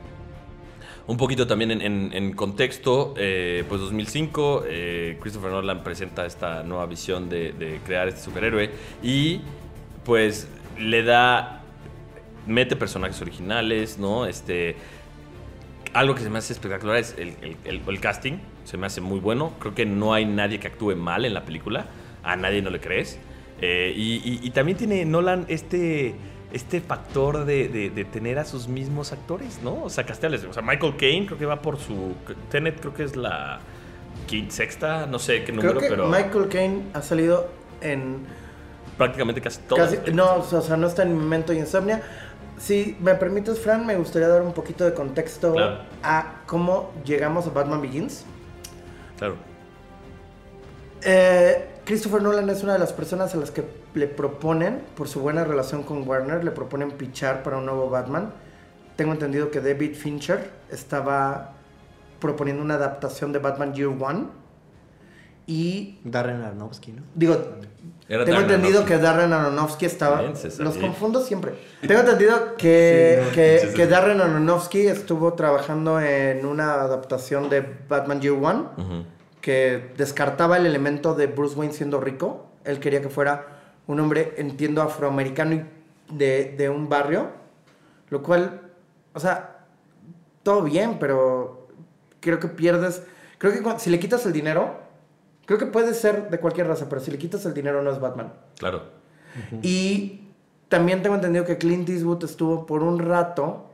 un 1.12 1.18
poquito 1.18 1.46
también 1.46 1.72
en, 1.82 2.32
contexto, 2.32 3.14
eh, 3.18 3.66
pues 3.68 3.82
2005, 3.82 4.64
eh, 4.66 5.18
Christopher 5.20 5.52
Nolan 5.52 5.84
presenta 5.84 6.26
esta 6.26 6.64
nueva 6.64 6.86
visión 6.86 7.28
de, 7.28 7.82
crear 7.86 8.08
este 8.08 8.22
superhéroe 8.22 8.72
y 9.04 9.42
pues 10.06 10.48
le 10.80 11.04
da, 11.04 11.64
mete 12.48 12.78
personajes 12.78 13.22
originales, 13.22 14.00
¿no? 14.00 14.26
Este, 14.26 14.78
algo 15.92 16.16
que 16.16 16.22
se 16.22 16.30
me 16.30 16.38
hace 16.38 16.54
espectacular 16.54 16.96
es 16.96 17.14
el, 17.18 17.36
el- 17.66 18.00
casting, 18.00 18.38
se 18.64 18.78
me 18.78 18.88
hace 18.88 19.02
muy 19.02 19.20
bueno, 19.20 19.52
creo 19.60 19.76
que 19.76 19.86
no 19.86 20.14
hay 20.14 20.24
nadie 20.24 20.62
que 20.62 20.68
actúe 20.68 20.96
mal 20.96 21.26
en 21.26 21.34
la 21.34 21.44
película, 21.44 21.88
a 22.24 22.38
nadie 22.38 22.62
no 22.62 22.70
le 22.70 22.80
crees. 22.80 23.20
Eh, 23.60 23.92
y 23.98 24.50
también 24.52 24.78
tiene 24.78 25.04
Nolan 25.04 25.46
este, 25.50 26.16
este 26.54 26.82
factor 26.82 27.46
de, 27.46 27.68
de- 27.70 27.90
de 27.90 28.06
tener 28.06 28.40
a 28.40 28.46
sus 28.46 28.68
mismos 28.68 29.12
actores, 29.12 29.60
¿no? 29.64 29.84
O 29.84 29.90
sea, 29.90 30.06
castearles. 30.06 30.44
O 30.46 30.54
sea, 30.54 30.62
Michael 30.62 30.96
Caine 30.98 31.26
creo 31.26 31.38
que 31.38 31.46
va 31.46 31.62
por 31.62 31.78
su... 31.80 32.14
Tenet 32.50 32.80
creo 32.80 32.94
que 32.94 33.04
es 33.04 33.16
la 33.16 33.60
quinta, 34.28 34.54
sexta, 34.54 35.06
no 35.08 35.18
sé 35.20 35.44
qué 35.44 35.52
número, 35.52 35.72
Creo 35.78 35.82
que 35.82 35.90
pero 35.96 36.08
Michael 36.08 36.48
Caine 36.50 36.84
ha 36.94 37.02
salido 37.02 37.50
en 37.82 38.26
prácticamente 38.98 39.42
casi. 39.42 39.62
Casi- 39.62 40.12
no, 40.14 40.36
o 40.36 40.62
sea, 40.62 40.78
no 40.78 40.88
está 40.88 41.04
en 41.04 41.18
Memento 41.18 41.54
y 41.54 41.58
Insomnia. 41.60 42.02
Si 42.58 42.96
me 43.00 43.16
permites, 43.16 43.60
Fran, 43.60 43.86
me 43.88 43.96
gustaría 43.96 44.28
dar 44.28 44.44
un 44.44 44.54
poquito 44.54 44.86
de 44.86 44.94
contexto 44.94 45.54
Claro. 45.54 45.80
a 46.04 46.42
cómo 46.46 46.92
llegamos 47.06 47.48
a 47.48 47.50
Batman 47.50 47.82
Begins. 47.82 48.24
Claro. 49.18 49.36
Eh, 51.04 51.68
Christopher 51.86 52.22
Nolan 52.22 52.50
es 52.50 52.64
una 52.64 52.74
de 52.74 52.80
las 52.80 52.94
personas 52.94 53.34
a 53.34 53.38
las 53.38 53.52
que 53.52 53.64
le 53.96 54.08
proponen, 54.08 54.82
por 54.96 55.08
su 55.08 55.20
buena 55.20 55.44
relación 55.44 55.84
con 55.84 56.08
Warner, 56.08 56.44
le 56.44 56.52
proponen 56.52 56.92
pichar 56.92 57.44
para 57.44 57.58
un 57.58 57.66
nuevo 57.66 57.90
Batman. 57.90 58.32
Tengo 58.96 59.14
entendido 59.14 59.50
que 59.52 59.62
David 59.62 59.96
Fincher 59.96 60.52
estaba 60.70 61.54
proponiendo 62.20 62.62
una 62.64 62.76
adaptación 62.76 63.32
de 63.34 63.40
Batman 63.40 63.74
Year 63.74 63.90
One. 63.90 64.26
Y 65.48 66.00
Darren 66.04 66.42
Aronofsky, 66.44 66.92
¿no? 66.92 67.02
Digo, 67.16 67.34
Era 68.08 68.24
tengo 68.26 68.40
Darren 68.40 68.52
entendido 68.52 68.80
Aronofsky. 68.82 68.88
que 68.88 68.98
Darren 69.00 69.34
Aronofsky 69.34 69.86
estaba. 69.86 70.22
Bien, 70.22 70.34
los 70.60 70.78
confundo 70.78 71.20
siempre. 71.20 71.54
Tengo 71.86 72.02
entendido 72.02 72.56
que, 72.58 73.24
Sí, 73.34 73.68
no, 73.70 73.74
que, 73.76 73.88
Darren 73.88 74.22
Aronofsky 74.22 74.86
estuvo 74.88 75.34
trabajando 75.34 76.00
en 76.00 76.46
una 76.46 76.76
adaptación 76.76 77.50
de 77.50 77.66
Batman 77.90 78.22
Year 78.22 78.36
One 78.36 78.60
Ujú. 78.78 79.04
Que 79.42 79.92
descartaba 79.98 80.58
el 80.58 80.66
elemento 80.66 81.16
de 81.16 81.28
Bruce 81.28 81.56
Wayne 81.58 81.74
siendo 81.74 82.00
rico. 82.00 82.46
Él 82.64 82.80
quería 82.80 83.02
que 83.02 83.10
fuera 83.10 83.48
un 83.88 84.00
hombre, 84.00 84.36
entiendo, 84.38 84.82
afroamericano 84.82 85.56
y 85.56 85.66
de, 86.10 86.56
de 86.58 86.70
un 86.70 86.88
barrio. 86.88 87.28
Lo 88.10 88.22
cual, 88.22 88.62
o 89.14 89.20
sea, 89.20 89.66
todo 90.44 90.62
bien, 90.64 90.98
pero 91.00 91.68
creo 92.20 92.40
que 92.40 92.48
pierdes. 92.48 93.04
Creo 93.38 93.52
que 93.52 93.80
si 93.80 93.90
le 93.90 94.00
quitas 94.00 94.26
el 94.26 94.34
dinero, 94.34 94.76
creo 95.46 95.58
que 95.58 95.66
puede 95.66 95.94
ser 95.94 96.30
de 96.30 96.40
cualquier 96.40 96.68
raza, 96.68 96.88
pero 96.88 97.02
si 97.02 97.10
le 97.10 97.18
quitas 97.18 97.46
el 97.46 97.54
dinero 97.54 97.82
no 97.82 97.92
es 97.92 98.00
Batman. 98.00 98.34
Claro. 98.60 98.84
Y 99.62 100.28
también 100.68 101.02
tengo 101.02 101.16
entendido 101.16 101.46
que 101.46 101.58
Clint 101.58 101.90
Eastwood 101.90 102.24
estuvo 102.26 102.66
por 102.66 102.84
un 102.84 103.00
rato 103.00 103.70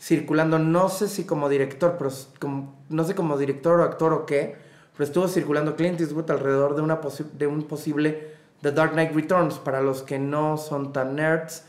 circulando, 0.00 0.58
no 0.58 0.88
sé 0.88 1.08
si 1.08 1.24
como 1.24 1.48
director, 1.48 1.96
pero 1.98 2.10
como- 2.40 2.74
no 2.88 3.04
sé 3.04 3.14
como 3.14 3.36
director 3.36 3.80
o 3.80 3.84
actor 3.84 4.12
o 4.12 4.24
qué, 4.24 4.56
pero 4.96 5.04
estuvo 5.04 5.28
circulando 5.28 5.76
Clint 5.76 6.00
Eastwood 6.00 6.30
alrededor 6.30 6.74
de, 6.74 7.46
un 7.46 7.62
posible 7.64 8.34
The 8.62 8.72
Dark 8.72 8.92
Knight 8.92 9.14
Returns. 9.14 9.58
Para 9.58 9.80
los 9.80 10.02
que 10.02 10.18
no 10.18 10.56
son 10.56 10.92
tan 10.92 11.16
nerds, 11.16 11.64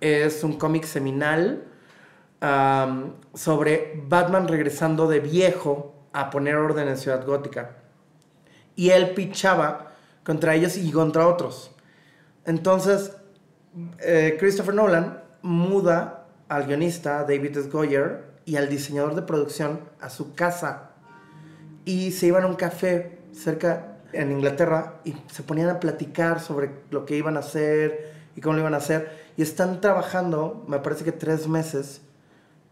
es 0.00 0.42
un 0.44 0.58
cómic 0.58 0.84
seminal 0.84 1.64
sobre 3.34 4.02
Batman 4.08 4.48
regresando 4.48 5.06
de 5.06 5.20
viejo 5.20 5.94
a 6.12 6.30
poner 6.30 6.56
orden 6.56 6.88
en 6.88 6.96
Ciudad 6.96 7.24
Gótica. 7.26 7.76
Y 8.76 8.90
él 8.90 9.10
pichaba 9.10 9.92
contra 10.24 10.54
ellos 10.54 10.76
y 10.76 10.90
contra 10.90 11.26
otros. 11.26 11.72
Entonces, 12.46 13.12
eh, 13.98 14.36
Christopher 14.38 14.74
Nolan 14.74 15.22
muda 15.42 16.26
al 16.48 16.66
guionista 16.66 17.22
David 17.24 17.58
S. 17.58 17.68
Goyer 17.68 18.24
y 18.44 18.56
al 18.56 18.68
diseñador 18.68 19.14
de 19.14 19.22
producción 19.22 19.80
a 20.00 20.10
su 20.10 20.34
casa. 20.34 20.89
Y 21.84 22.12
se 22.12 22.26
iban 22.26 22.44
a 22.44 22.46
un 22.46 22.56
café 22.56 23.18
cerca 23.32 23.98
en 24.12 24.32
Inglaterra 24.32 25.00
y 25.04 25.14
se 25.30 25.42
ponían 25.42 25.68
a 25.68 25.80
platicar 25.80 26.40
sobre 26.40 26.70
lo 26.90 27.06
que 27.06 27.16
iban 27.16 27.36
a 27.36 27.40
hacer 27.40 28.12
y 28.36 28.40
cómo 28.40 28.54
lo 28.54 28.60
iban 28.60 28.74
a 28.74 28.78
hacer. 28.78 29.10
Y 29.36 29.42
están 29.42 29.80
trabajando, 29.80 30.64
me 30.68 30.78
parece 30.78 31.04
que 31.04 31.12
tres 31.12 31.48
meses, 31.48 32.02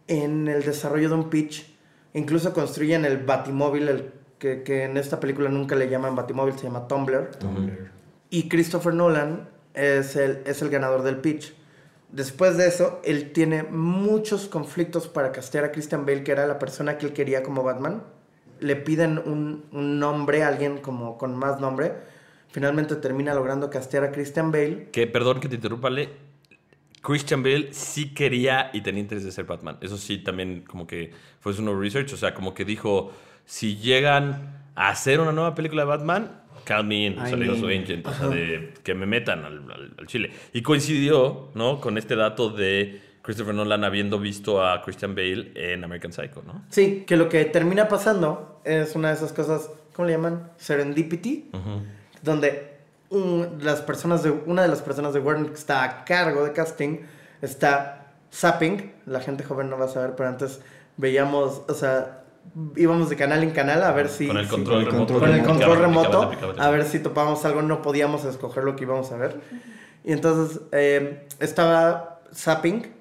en 0.07 0.49
el 0.49 0.65
desarrollo 0.65 1.09
de 1.09 1.15
un 1.15 1.31
pitch. 1.31 1.77
Incluso 2.15 2.53
construyen 2.53 3.05
el 3.05 3.19
Batimóvil, 3.19 3.88
el 3.88 4.12
que, 4.38 4.62
que 4.62 4.85
en 4.85 4.97
esta 4.97 5.21
película 5.21 5.49
nunca 5.49 5.77
le 5.77 5.88
llaman 5.88 6.17
Batimóvil, 6.17 6.55
se 6.59 6.65
llama 6.65 6.88
Tumblr. 6.88 7.31
Y 8.31 8.49
Christopher 8.49 8.95
Nolan 8.95 9.49
es 9.75 10.17
el, 10.17 10.43
es 10.45 10.62
el 10.62 10.71
ganador 10.71 11.03
del 11.03 11.19
pitch. 11.19 11.55
Después 12.11 12.57
de 12.57 12.67
eso, 12.67 13.00
él 13.05 13.33
tiene 13.33 13.65
muchos 13.65 14.49
conflictos 14.49 15.09
para 15.09 15.31
castear 15.31 15.65
a 15.65 15.73
Christian 15.73 16.07
Bale, 16.07 16.25
que 16.25 16.33
era 16.33 16.47
la 16.47 16.59
persona 16.59 16.97
que 16.97 17.07
él 17.07 17.12
quería 17.12 17.43
como 17.43 17.62
Batman. 17.62 18.03
Le 18.61 18.77
piden 18.77 19.19
un, 19.19 19.65
un 19.73 19.99
nombre, 19.99 20.43
alguien 20.43 20.79
como 20.79 21.17
con 21.19 21.37
más 21.37 21.61
nombre. 21.61 21.93
Finalmente 22.50 22.97
termina 22.97 23.35
logrando 23.35 23.69
castear 23.71 24.05
a 24.05 24.12
Christian 24.12 24.50
Bale. 24.50 24.88
Que, 24.91 25.07
perdón 25.07 25.41
que 25.41 25.49
te 25.49 25.57
interrumpa, 25.57 25.88
Ale. 25.88 26.09
Christian 27.03 27.43
Bale 27.43 27.73
sí 27.73 28.12
quería 28.15 28.71
y 28.73 28.81
tenía 28.81 29.00
interés 29.00 29.25
de 29.25 29.31
ser 29.33 29.45
Batman. 29.45 29.79
Eso 29.81 29.97
sí, 29.97 30.19
también 30.19 30.65
como 30.67 30.87
que 30.87 31.12
fue 31.41 31.53
su 31.53 31.62
nuevo 31.62 31.81
research. 31.81 32.12
O 32.12 32.17
sea, 32.17 32.35
como 32.35 32.55
que 32.55 32.65
dijo, 32.65 33.12
si 33.45 33.77
llegan 33.77 34.62
a 34.75 34.88
hacer 34.88 35.21
una 35.21 35.33
nueva 35.33 35.55
película 35.55 35.83
de 35.83 35.88
Batman, 35.88 36.43
count 36.67 36.88
me 36.88 37.07
in. 37.07 37.19
O 37.19 37.27
sea, 37.27 37.37
I 37.37 37.41
le 37.41 37.45
digo 37.45 37.57
a 37.57 37.61
su 37.61 37.67
agent, 37.67 38.07
o 38.07 38.12
sea, 38.12 38.29
de 38.29 38.75
que 38.83 38.95
me 38.95 39.07
metan 39.07 39.45
al, 39.45 39.71
al- 39.71 39.95
al 39.97 40.07
chile. 40.07 40.33
Y 40.53 40.62
coincidió, 40.62 41.50
¿no? 41.55 41.81
Con 41.81 41.99
este 41.99 42.17
dato 42.17 42.50
de 42.50 43.00
Christopher 43.28 43.54
Nolan 43.54 43.85
habiendo 43.85 44.18
visto 44.18 44.64
a 44.64 44.80
Christian 44.80 45.14
Bale 45.14 45.52
en 45.54 45.85
American 45.85 46.11
Psycho, 46.14 46.42
¿no? 46.47 46.62
Sí, 46.70 47.04
que 47.06 47.14
lo 47.14 47.28
que 47.28 47.44
termina 47.44 47.87
pasando 47.87 48.62
es 48.64 48.97
una 48.97 49.08
de 49.08 49.16
esas 49.16 49.35
cosas, 49.35 49.68
¿cómo 49.92 50.06
le 50.06 50.14
llaman? 50.14 50.50
Serendipity. 50.56 51.50
donde 52.23 52.78
un- 53.11 53.58
las 53.61 53.82
personas 53.82 54.23
de, 54.23 54.30
una 54.30 54.62
de 54.62 54.68
las 54.68 54.80
personas 54.80 55.12
de 55.12 55.20
Warner 55.20 55.49
que 55.50 55.58
está 55.58 55.85
a 55.85 56.04
cargo 56.06 56.42
de 56.42 56.54
casting 56.54 57.00
está 57.42 58.06
zapping. 58.32 58.94
La 59.04 59.20
gente 59.20 59.44
joven 59.44 59.68
no 59.68 59.76
va 59.76 59.85
a 59.85 59.88
saber, 59.88 60.14
pero 60.16 60.30
antes 60.30 60.61
veíamos, 60.97 61.61
o 61.68 61.75
sea, 61.75 62.25
íbamos 62.76 63.11
de 63.11 63.16
canal 63.16 63.42
en 63.42 63.50
canal 63.50 63.82
a 63.82 63.92
ver 63.92 64.08
si... 64.08 64.26
Con 64.26 64.38
el 64.38 64.49
control 64.49 64.87
remoto. 64.87 65.18
con 65.20 65.30
el 65.35 65.42
control 65.42 65.78
remoto, 65.80 66.30
a 66.56 66.70
ver 66.70 66.85
si 66.87 66.99
topábamos 67.00 67.44
algo, 67.44 67.61
no 67.61 67.82
podíamos 67.82 68.25
escoger 68.25 68.64
lo 68.64 68.75
que 68.75 68.85
íbamos 68.85 69.12
a 69.12 69.18
ver. 69.18 69.37
Y 70.02 70.12
entonces 70.12 70.62
eh, 70.73 71.26
estaba 71.40 72.20
zapping 72.35 72.97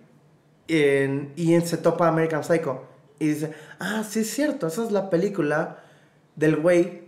en- 0.67 1.33
y 1.35 1.59
se 1.61 1.77
topa 1.77 2.07
American 2.07 2.43
Psycho. 2.43 2.83
Y 3.19 3.29
dice, 3.29 3.53
ah, 3.79 4.03
sí 4.07 4.19
es 4.19 4.29
cierto, 4.31 4.67
esa 4.67 4.83
es 4.83 4.91
la 4.91 5.09
película 5.09 5.79
del 6.35 6.57
güey 6.57 7.07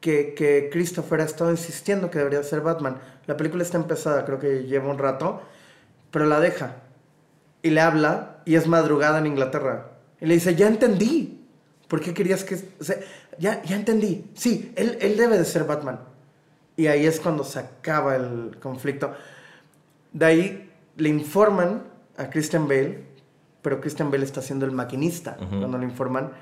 que, 0.00 0.34
que 0.34 0.70
Christopher 0.72 1.20
ha 1.20 1.24
estado 1.24 1.50
insistiendo 1.50 2.10
que 2.10 2.18
debería 2.18 2.42
ser 2.42 2.60
Batman. 2.60 2.98
La 3.26 3.36
película 3.36 3.62
está 3.62 3.76
empezada, 3.76 4.24
creo 4.24 4.38
que 4.38 4.64
lleva 4.64 4.88
un 4.90 4.98
rato, 4.98 5.42
pero 6.10 6.26
la 6.26 6.40
deja. 6.40 6.76
Y 7.62 7.70
le 7.70 7.80
habla, 7.80 8.38
y 8.44 8.54
es 8.54 8.66
madrugada 8.66 9.18
en 9.18 9.26
Inglaterra. 9.26 9.90
Y 10.20 10.26
le 10.26 10.34
dice, 10.34 10.54
ya 10.54 10.66
entendí. 10.68 11.36
¿Por 11.88 12.00
qué 12.00 12.14
querías 12.14 12.44
que...? 12.44 12.54
o 12.80 12.84
sea, 12.84 12.96
ya, 13.38 13.62
ya 13.64 13.76
entendí. 13.76 14.30
Sí, 14.34 14.72
él, 14.76 14.96
él 15.00 15.16
debe 15.16 15.36
de 15.36 15.44
ser 15.44 15.64
Batman. 15.64 16.00
Y 16.76 16.86
ahí 16.86 17.04
es 17.04 17.20
cuando 17.20 17.44
se 17.44 17.58
acaba 17.58 18.16
el 18.16 18.56
conflicto. 18.62 19.12
De 20.12 20.24
ahí 20.24 20.70
le 20.96 21.08
informan 21.08 21.82
a 22.20 22.30
Christian 22.30 22.68
Bale, 22.68 23.02
pero 23.62 23.80
Christian 23.80 24.10
Bale 24.10 24.24
está 24.24 24.42
siendo 24.42 24.66
el 24.66 24.72
maquinista 24.72 25.36
cuando 25.36 25.78
le 25.78 25.84
informan. 25.84 26.32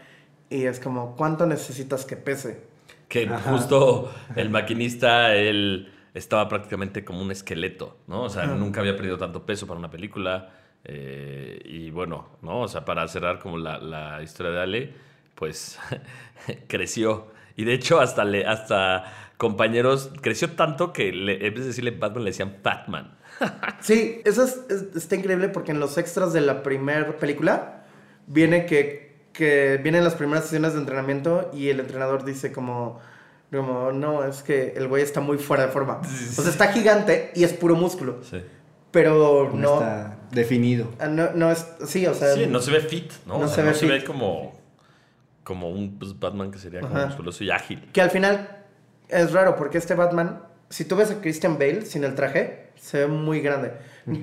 Y 0.51 0.65
es 0.65 0.81
como, 0.81 1.15
¿cuánto 1.17 1.47
necesitas 1.47 2.05
que 2.05 2.17
pese? 2.17 2.63
Que 3.09 3.29
justo 3.29 4.13
el 4.37 4.51
maquinista, 4.51 5.35
él 5.35 5.93
estaba 6.15 6.49
prácticamente 6.49 7.05
como 7.05 7.23
un 7.23 7.31
esqueleto, 7.31 7.99
¿no? 8.07 8.23
O 8.25 8.29
sea, 8.29 8.47
nunca 8.47 8.81
había 8.81 8.97
perdido 8.97 9.19
tanto 9.19 9.45
peso 9.47 9.67
para 9.67 9.79
una 9.79 9.91
película. 9.91 10.51
eh, 10.85 11.61
y 11.65 11.91
bueno, 11.91 12.29
¿no? 12.43 12.61
O 12.63 12.69
sea, 12.69 12.85
para 12.85 13.07
cerrar 13.09 13.39
como 13.41 13.59
la, 13.59 13.79
la 13.79 14.23
historia 14.23 14.53
de 14.53 14.61
Ale, 14.61 14.95
pues 15.35 15.79
creció. 16.69 17.29
Y 17.57 17.65
de 17.65 17.75
hecho, 17.75 18.01
hasta, 18.01 18.25
le, 18.25 18.47
hasta 18.47 19.05
compañeros, 19.37 20.11
creció 20.23 20.53
tanto 20.53 20.93
que 20.93 21.13
le, 21.13 21.47
en 21.47 21.55
vez 21.55 21.63
de 21.63 21.67
decirle 21.69 21.91
Batman, 21.91 22.25
le 22.25 22.31
decían 22.31 22.57
Batman. 22.63 23.18
Sí, 23.81 24.21
eso 24.25 24.45
es- 24.45 24.59
es- 24.69 24.97
está 24.97 25.15
increíble 25.17 25.49
porque 25.49 25.71
en 25.73 25.81
los 25.81 25.97
extras 25.99 26.33
de 26.33 26.41
la 26.41 26.63
primera 26.63 27.17
película 27.19 27.85
viene 28.27 28.67
que, 28.67 29.17
que 29.33 29.79
vienen 29.83 30.03
las 30.05 30.15
primeras 30.15 30.45
sesiones 30.45 30.73
de 30.75 30.81
entrenamiento 30.81 31.51
y 31.55 31.69
el 31.69 31.81
entrenador 31.81 32.25
dice 32.25 32.53
como, 32.53 33.01
Como, 33.51 33.93
no, 33.93 34.25
es 34.25 34.43
que 34.43 34.75
el 34.77 34.89
güey 34.89 35.03
está 35.03 35.21
muy 35.23 35.39
fuera 35.39 35.65
de 35.67 35.73
forma. 35.73 36.03
O 36.03 36.43
sea, 36.43 36.51
está 36.51 36.71
gigante 36.71 37.31
y 37.35 37.45
es 37.45 37.55
puro 37.55 37.77
músculo. 37.77 38.19
Sí. 38.23 38.43
Pero 38.91 39.51
no. 39.55 39.75
está 39.75 40.19
definido. 40.33 40.89
ah, 40.99 41.07
No, 41.07 41.31
no 41.35 41.51
es. 41.51 41.67
Sí, 41.87 42.07
o 42.07 42.13
sea. 42.13 42.35
Sí, 42.35 42.47
no 42.47 42.61
se 42.61 42.71
ve 42.73 42.81
fit, 42.81 43.11
¿no? 43.27 43.39
No 43.39 43.45
O 43.47 43.49
sea, 43.49 43.55
se 43.57 43.63
ve 43.63 43.69
no 43.69 43.75
se 43.75 43.87
ve 43.87 44.05
como, 44.05 44.53
como 45.45 45.71
un 45.71 45.99
pues, 45.99 46.19
Batman 46.19 46.51
que 46.51 46.59
sería 46.59 46.81
como 46.83 46.95
musculoso 47.07 47.43
y 47.43 47.51
ágil. 47.51 47.89
Que 47.91 48.03
al 48.03 48.11
final 48.11 48.65
es 49.09 49.33
raro 49.33 49.57
porque 49.57 49.79
este 49.79 49.95
Batman, 49.95 50.43
si 50.71 50.85
tú 50.85 50.97
ves 50.97 51.11
a 51.11 51.21
Christian 51.21 51.59
Bale 51.59 51.87
sin 51.87 52.05
el 52.05 52.15
traje, 52.15 52.69
se 52.77 53.01
ve 53.01 53.07
muy 53.07 53.41
grande. 53.41 53.73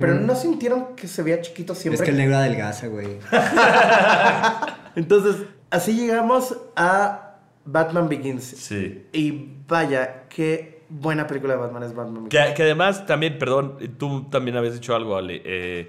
Pero 0.00 0.14
no 0.14 0.34
sintieron 0.34 0.96
que 0.96 1.06
se 1.06 1.22
veía 1.22 1.40
chiquito 1.40 1.74
siempre. 1.74 1.96
Es 1.96 2.02
que 2.02 2.10
el 2.10 2.16
negro 2.16 2.36
adelgaza, 2.36 2.88
güey. 2.88 3.18
Entonces, 4.96 5.46
así 5.70 5.94
llegamos 5.94 6.56
a 6.74 7.36
Batman 7.64 8.08
Begins. 8.08 8.44
Sí. 8.44 9.06
Y 9.12 9.50
vaya, 9.68 10.24
qué 10.28 10.82
buena 10.88 11.26
película 11.26 11.54
de 11.54 11.60
Batman 11.60 11.82
es 11.84 11.94
Batman 11.94 12.24
Begins. 12.24 12.48
Que, 12.48 12.54
que 12.54 12.62
además 12.64 13.06
también, 13.06 13.38
perdón, 13.38 13.78
tú 13.98 14.24
también 14.28 14.56
habías 14.56 14.74
dicho 14.74 14.96
algo, 14.96 15.16
Ale. 15.16 15.42
eh, 15.44 15.88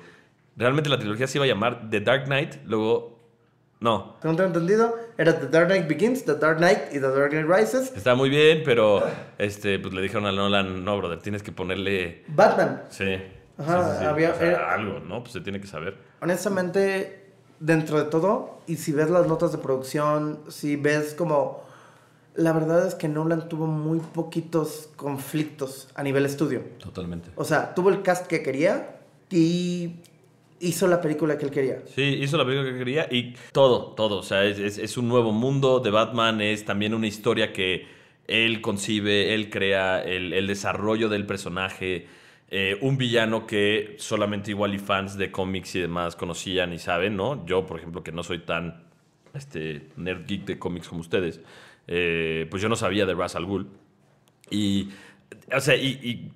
realmente 0.55 0.89
la 0.89 0.99
trilogía 0.99 1.27
se 1.27 1.37
iba 1.37 1.45
a 1.45 1.47
llamar 1.47 1.89
The 1.89 2.01
Dark 2.01 2.25
Knight, 2.25 2.55
luego... 2.65 3.16
No, 3.79 4.15
Según 4.21 4.37
tengo 4.37 4.47
entendido, 4.47 4.95
era 5.19 5.39
The 5.39 5.47
Dark 5.49 5.67
Knight 5.67 5.87
Begins, 5.87 6.25
The 6.25 6.35
Dark 6.35 6.57
Knight 6.57 6.79
y 6.91 6.93
The 6.99 7.09
Dark 7.11 7.29
Knight 7.29 7.45
Rises. 7.47 7.93
está 7.95 8.15
muy 8.15 8.29
bien, 8.29 8.63
pero 8.65 9.03
este, 9.37 9.77
pues 9.77 9.93
le 9.93 10.01
dijeron 10.01 10.25
a 10.25 10.31
Nolan, 10.31 10.83
no, 10.83 10.97
brother, 10.97 11.19
tienes 11.19 11.43
que 11.43 11.51
ponerle... 11.51 12.23
Batman. 12.27 12.83
Sí. 12.89 13.17
Ajá, 13.59 13.83
sí, 13.83 13.91
sí, 13.91 13.97
sí. 13.99 14.05
había- 14.05 14.31
O 14.33 14.37
sea, 14.37 14.47
era- 14.47 14.73
algo, 14.73 14.99
¿no? 14.99 15.21
Pues 15.21 15.33
se 15.33 15.41
tiene 15.41 15.61
que 15.61 15.67
saber. 15.67 15.95
Honestamente, 16.21 17.25
dentro 17.59 17.97
de 18.03 18.05
todo, 18.09 18.61
y 18.65 18.77
si 18.77 18.91
ves 18.93 19.09
las 19.11 19.27
notas 19.27 19.51
de 19.51 19.57
producción, 19.59 20.39
si 20.49 20.75
ves 20.75 21.13
como... 21.13 21.65
La 22.35 22.53
verdad 22.53 22.85
es 22.87 22.93
que 22.93 23.07
Nolan 23.07 23.49
tuvo 23.49 23.65
muy 23.65 23.99
poquitos 23.99 24.89
conflictos 24.95 25.87
a 25.95 26.03
nivel 26.03 26.23
estudio. 26.25 26.61
Totalmente. 26.79 27.29
O 27.35 27.43
sea, 27.43 27.73
tuvo 27.73 27.89
el 27.89 28.03
cast 28.03 28.27
que 28.27 28.43
quería 28.43 28.99
y 29.31 30.01
hizo 30.59 30.87
la 30.87 31.01
película 31.01 31.37
que 31.37 31.45
él 31.45 31.51
quería. 31.51 31.81
Sí, 31.85 32.01
hizo 32.01 32.37
la 32.37 32.45
película 32.45 32.71
que 32.71 32.77
quería 32.77 33.07
y 33.09 33.33
todo, 33.51 33.93
todo. 33.93 34.17
O 34.17 34.23
sea, 34.23 34.43
es, 34.45 34.97
un 34.97 35.07
nuevo 35.07 35.31
mundo 35.31 35.79
de 35.79 35.91
Batman, 35.91 36.41
es 36.41 36.65
también 36.65 36.93
una 36.93 37.07
historia 37.07 37.53
que 37.53 37.87
él 38.27 38.61
concibe, 38.61 39.33
él 39.33 39.49
crea, 39.49 40.01
el, 40.01 40.47
desarrollo 40.47 41.09
del 41.09 41.25
personaje, 41.25 42.07
eh, 42.49 42.77
un 42.81 42.97
villano 42.97 43.45
que 43.45 43.95
solamente 43.99 44.51
igual 44.51 44.73
y 44.73 44.79
fans 44.79 45.17
de 45.17 45.31
cómics 45.31 45.75
y 45.75 45.81
demás 45.81 46.15
conocían 46.15 46.73
y 46.73 46.79
saben, 46.79 47.15
¿no? 47.15 47.45
Yo, 47.45 47.65
por 47.65 47.77
ejemplo, 47.77 48.03
que 48.03 48.11
no 48.11 48.23
soy 48.23 48.39
tan 48.39 48.85
este, 49.33 49.89
nerd 49.97 50.25
geek 50.25 50.45
de 50.45 50.59
cómics 50.59 50.87
como 50.87 51.01
ustedes, 51.01 51.41
eh, 51.87 52.47
pues 52.49 52.61
yo 52.61 52.69
no 52.69 52.75
sabía 52.75 53.05
de 53.05 53.13
Ra's 53.13 53.35
al 53.35 53.45
Ghul. 53.45 53.67
Y, 54.49 54.89
o 55.53 55.59
sea, 55.59 55.75
y, 55.75 56.31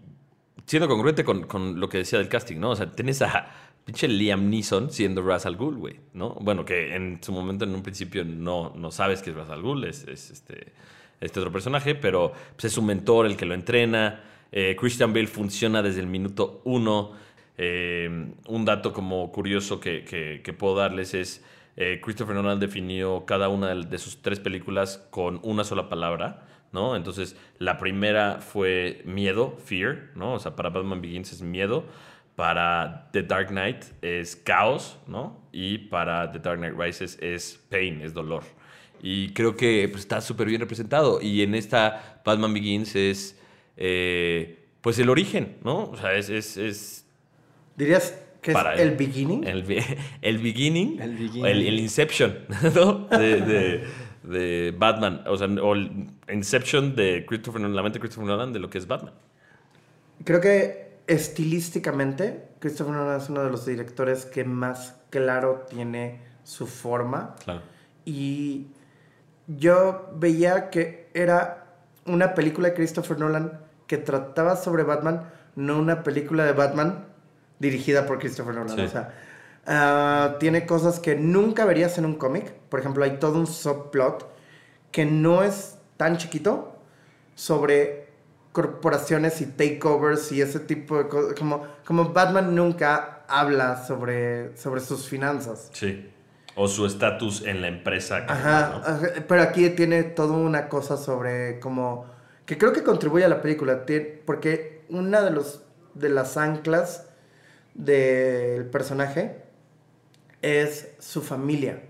siendo 0.66 0.88
congruente 0.88 1.24
con, 1.24 1.44
con 1.44 1.80
lo 1.80 1.90
que 1.90 2.00
decía 2.00 2.20
del 2.20 2.30
casting, 2.30 2.58
¿no? 2.58 2.72
O 2.72 2.76
sea, 2.76 2.92
tienes 2.92 3.22
a 3.22 3.71
pinche 3.86 4.08
Liam 4.08 4.50
Neeson 4.50 4.92
siendo 4.92 5.22
Ra's 5.24 5.46
al 5.46 5.56
güey, 5.78 6.00
¿no? 6.14 6.36
Bueno, 6.42 6.66
que 6.66 6.96
en 6.96 7.20
su 7.22 7.32
momento, 7.32 7.66
en 7.66 7.74
un 7.76 7.84
principio, 7.84 8.24
no, 8.26 8.74
no 8.76 8.92
sabes 8.92 9.22
que 9.22 9.32
es 9.32 9.36
Ra's 9.36 9.50
al 9.50 9.62
es, 9.86 10.08
es 10.08 10.32
este, 10.32 10.74
este 11.20 11.40
otro 11.40 11.52
personaje, 11.52 11.96
pero 11.96 12.32
pues, 12.56 12.66
es 12.66 12.74
su 12.74 12.82
mentor 12.82 13.26
el 13.26 13.38
que 13.38 13.46
lo 13.46 13.54
entrena. 13.54 14.22
Eh, 14.52 14.76
Christian 14.80 15.14
Bale 15.14 15.28
funciona 15.28 15.82
desde 15.82 16.02
el 16.02 16.08
minuto 16.08 16.62
uno. 16.66 17.14
Eh, 17.58 18.10
un 18.48 18.66
dato 18.66 18.92
como 18.94 19.32
curioso 19.32 19.80
que, 19.80 20.04
que- 20.04 20.42
puedo 20.54 20.76
darles 20.76 21.14
es 21.14 21.44
eh, 21.76 22.00
Christopher 22.04 22.36
Nolan 22.36 22.60
definió 22.60 23.26
cada 23.26 23.50
una 23.50 23.74
de 23.76 23.98
sus 23.98 24.22
tres 24.22 24.40
películas 24.40 25.06
con 25.12 25.40
una 25.44 25.64
sola 25.64 25.88
palabra, 25.90 26.48
¿no? 26.72 26.96
Entonces, 26.96 27.36
la 27.60 27.78
primera 27.78 28.40
fue 28.42 29.02
miedo, 29.06 29.58
fear, 29.64 30.10
¿no? 30.16 30.34
O 30.34 30.40
sea, 30.40 30.56
para 30.56 30.70
Batman 30.70 31.02
Begins 31.02 31.34
es 31.34 31.42
miedo, 31.42 31.86
para 32.36 33.10
The 33.12 33.24
Dark 33.24 33.48
Knight 33.50 33.84
es 34.02 34.36
caos, 34.36 34.98
¿no? 35.08 35.40
Y 35.52 35.78
para 35.78 36.32
The 36.32 36.40
Dark 36.40 36.60
Knight 36.60 36.76
Rises 36.78 37.18
es 37.22 37.60
pain, 37.70 38.02
es 38.02 38.14
dolor. 38.14 38.44
Y 39.02 39.34
creo 39.34 39.56
que 39.56 39.88
pues, 39.90 40.02
está 40.04 40.22
súper 40.22 40.48
bien 40.48 40.62
representado. 40.62 41.22
Y 41.22 41.42
en 41.42 41.56
esta 41.56 42.22
Batman 42.24 42.54
Begins 42.54 42.96
es, 42.96 43.40
eh, 43.78 44.66
pues, 44.82 45.00
el 45.00 45.10
origen, 45.10 45.58
¿no? 45.64 45.86
O 45.86 45.98
sea, 45.98 46.14
es... 46.14 46.30
es, 46.30 46.58
es 46.58 47.06
¿Dirías 47.76 48.22
que 48.42 48.52
es 48.52 48.58
el 48.78 48.92
beginning? 48.92 49.44
El, 49.44 49.66
el 50.22 50.38
beginning. 50.40 51.00
El 51.02 51.16
beginning. 51.16 51.46
El, 51.46 51.68
el 51.68 51.80
Inception, 51.80 52.40
¿no? 52.76 53.08
De, 53.08 53.42
de- 53.42 53.84
de 54.24 54.74
Batman. 54.78 55.24
O 55.28 55.36
sea, 55.38 55.48
o 55.48 55.74
el 55.74 56.08
Inception 56.32 56.96
de 56.96 57.26
Christopher 57.28 57.62
Nolan, 57.62 57.76
la 57.76 57.84
mente 57.84 57.98
de 57.98 58.02
Christopher 58.02 58.28
Nolan 58.28 58.54
de 58.54 58.60
lo 58.60 58.70
que 58.70 58.78
es 58.78 58.88
Batman. 58.88 59.14
Creo 60.24 60.40
que 60.40 60.91
estilísticamente, 61.08 62.50
Christopher 62.60 62.94
Nolan 62.94 63.20
es 63.20 63.30
uno 63.30 63.44
de 63.44 63.50
los 63.50 63.66
directores 63.66 64.26
que 64.26 64.44
más 64.44 64.96
claro 65.10 65.66
tiene 65.70 66.22
su 66.44 66.68
forma. 66.68 67.36
Claro. 67.44 67.62
Y 68.06 68.68
yo 69.48 70.10
veía 70.16 70.70
que 70.70 71.10
era 71.14 71.66
una 72.06 72.34
película 72.34 72.70
de 72.70 72.74
Christopher 72.74 73.20
Nolan 73.20 73.60
que 73.88 73.98
trataba 73.98 74.56
sobre 74.56 74.84
Batman, 74.84 75.30
no 75.56 75.78
una 75.78 76.04
película 76.04 76.46
de 76.46 76.54
Batman 76.54 77.06
dirigida 77.60 78.06
por 78.06 78.20
Christopher 78.20 78.56
Nolan. 78.56 78.76
Sí. 78.76 78.82
O 78.82 78.88
sea, 78.88 79.14
ah, 79.68 80.36
tiene 80.40 80.66
cosas 80.66 81.00
que 81.00 81.16
nunca 81.16 81.66
verías 81.66 81.98
en 81.98 82.06
un 82.06 82.16
cómic. 82.16 82.52
Por 82.70 82.80
ejemplo, 82.80 83.04
hay 83.04 83.18
todo 83.18 83.38
un 83.40 83.48
subplot 83.48 84.28
que 84.92 85.06
no 85.06 85.44
es 85.44 85.78
tan 85.98 86.18
chiquito 86.18 86.76
sobre 87.36 88.01
corporaciones 88.52 89.42
y 89.42 89.46
takeovers 89.46 90.32
y 90.32 90.42
ese 90.42 90.60
tipo 90.60 90.98
de 90.98 91.08
cosas. 91.08 91.34
Como, 91.38 91.66
como 91.86 92.10
Batman 92.14 92.54
nunca 92.56 93.24
habla 93.28 93.86
sobre, 93.86 94.56
sobre 94.58 94.82
sus 94.82 95.08
finanzas. 95.08 95.70
Sí. 95.74 96.10
O 96.56 96.68
su 96.68 96.86
estatus 96.86 97.44
en 97.46 97.62
la 97.62 97.68
empresa. 97.70 98.26
que- 98.26 98.32
Ajá, 98.34 98.70
¿no? 98.70 98.76
ajá, 98.86 99.08
pero 99.28 99.42
aquí 99.42 99.70
tiene 99.70 100.04
toda 100.04 100.34
una 100.34 100.68
cosa 100.68 100.98
sobre 100.98 101.60
como 101.60 102.06
que 102.46 102.58
creo 102.58 102.74
que 102.74 102.84
contribuye 102.84 103.24
a 103.24 103.30
la 103.30 103.42
película, 103.42 103.86
porque 104.26 104.82
una 104.90 105.22
de 105.22 105.32
los 105.32 105.64
de 105.94 106.10
las 106.10 106.36
anclas 106.36 107.06
del 107.74 108.66
personaje 108.66 109.38
es 110.42 110.90
su 111.00 111.22
familia. 111.22 111.84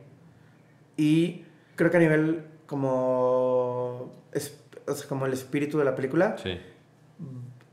Y 0.97 1.45
creo 1.75 1.89
que 1.89 1.97
a 1.97 1.99
nivel 2.01 2.45
como 2.67 4.11
o 4.91 4.95
sea, 4.95 5.07
como 5.09 5.25
el 5.25 5.33
espíritu 5.33 5.77
de 5.79 5.85
la 5.85 5.95
película, 5.95 6.35
Sí. 6.37 6.59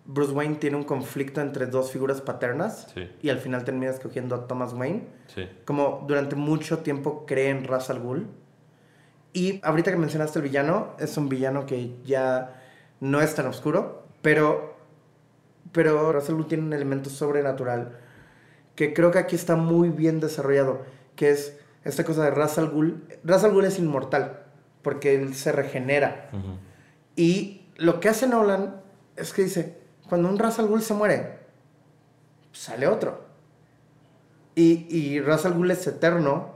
Bruce 0.05 0.33
Wayne 0.33 0.55
tiene 0.57 0.77
un 0.77 0.85
conflicto 0.85 1.41
entre 1.43 1.67
dos 1.67 1.91
figuras 1.93 2.21
paternas 2.23 2.89
Sí. 2.95 3.11
y 3.23 3.29
al 3.29 3.39
final 3.39 3.65
termina 3.65 3.91
escogiendo 3.91 4.35
a 4.35 4.47
Thomas 4.47 4.73
Wayne 4.73 5.07
Sí. 5.35 5.47
como 5.67 6.05
durante 6.09 6.35
mucho 6.35 6.79
tiempo 6.79 7.27
cree 7.27 7.51
en 7.51 7.65
Ra's 7.65 7.91
al 7.91 8.01
Ghul. 8.01 8.27
Y 9.35 9.61
ahorita 9.63 9.91
que 9.91 9.99
mencionaste 9.99 10.39
el 10.39 10.45
villano, 10.45 10.95
es 10.99 11.17
un 11.19 11.29
villano 11.29 11.67
que 11.67 11.95
ya 12.05 12.55
no 13.01 13.21
es 13.21 13.35
tan 13.35 13.47
oscuro, 13.47 14.05
pero, 14.23 14.77
pero 15.73 16.11
Ra's 16.13 16.29
al 16.31 16.37
Ghul 16.37 16.47
tiene 16.49 16.65
un 16.65 16.73
elemento 16.73 17.11
sobrenatural 17.11 17.93
que 18.75 18.95
creo 18.95 19.11
que 19.11 19.19
aquí 19.19 19.37
está 19.37 19.57
muy 19.57 19.91
bien 19.91 20.21
desarrollado, 20.21 20.83
que 21.17 21.31
es 21.31 21.59
esta 21.85 22.05
cosa 22.05 22.25
de 22.25 22.31
Ra's 22.31 22.57
al 22.59 22.71
Ghul. 22.71 23.03
Ra's 23.25 23.45
al 23.45 23.53
Ghul 23.53 23.65
es 23.67 23.79
inmortal, 23.79 24.41
porque 24.83 25.15
él 25.17 25.35
se 25.35 25.53
regenera. 25.53 26.31
Y 27.19 27.63
lo 27.77 27.99
que 27.99 28.09
hace 28.09 28.29
Nolan 28.29 28.81
es 29.17 29.33
que 29.33 29.43
dice, 29.43 29.77
cuando 30.09 30.29
un 30.29 30.39
Ra's 30.39 30.61
al 30.61 30.69
Ghul 30.69 30.83
se 30.83 30.95
muere, 30.95 31.41
sale 32.53 32.87
otro. 32.87 33.27
Y, 34.55 34.87
y 34.89 35.21
Ra's 35.21 35.45
al 35.45 35.55
Ghul 35.55 35.73
es 35.73 35.85
eterno 35.89 36.55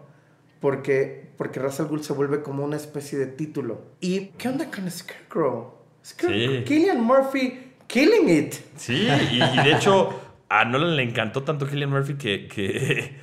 porque, 0.60 1.30
porque 1.36 1.58
Ra's 1.58 1.80
al 1.80 1.88
Ghul 1.88 2.04
se 2.04 2.12
vuelve 2.12 2.42
como 2.42 2.64
una 2.64 2.76
especie 2.76 3.18
de 3.18 3.26
título. 3.26 3.82
¿Y 4.00 4.26
qué 4.38 4.48
onda 4.48 4.70
con 4.70 4.88
Scarecrow? 4.88 5.74
Scarecrow 6.06 6.58
Sí. 6.58 6.64
Killian 6.64 7.00
Murphy 7.02 7.72
killing 7.88 8.30
it. 8.30 8.54
Sí, 8.76 9.08
y, 9.32 9.42
y 9.42 9.62
de 9.64 9.72
hecho 9.72 10.18
a 10.48 10.64
Nolan 10.64 10.94
le 10.96 11.02
encantó 11.02 11.42
tanto 11.42 11.66
Killian 11.66 11.90
Murphy 11.90 12.14
que, 12.14 12.46
que, 12.46 13.16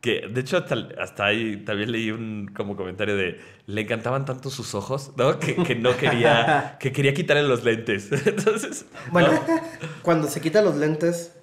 que 0.00 0.28
de 0.28 0.40
hecho 0.40 0.56
hasta, 0.58 0.76
hasta 1.00 1.26
ahí 1.26 1.56
también 1.64 1.90
leí 1.90 2.10
un 2.10 2.50
como 2.56 2.76
comentario 2.76 3.16
de 3.16 3.40
le 3.66 3.80
encantaban 3.80 4.24
tanto 4.24 4.48
sus 4.50 4.74
ojos, 4.74 5.12
¿no? 5.16 5.38
Que, 5.40 5.56
que 5.56 5.74
no 5.74 5.96
quería, 5.96 6.76
que 6.80 6.92
quería 6.92 7.12
quitarle 7.14 7.42
los 7.42 7.64
lentes. 7.64 8.10
Entonces, 8.26 8.86
Bueno, 9.10 9.32
¿no? 9.32 9.60
cuando 10.02 10.28
se 10.28 10.40
quita 10.40 10.62
los 10.62 10.76
lentes 10.76 11.34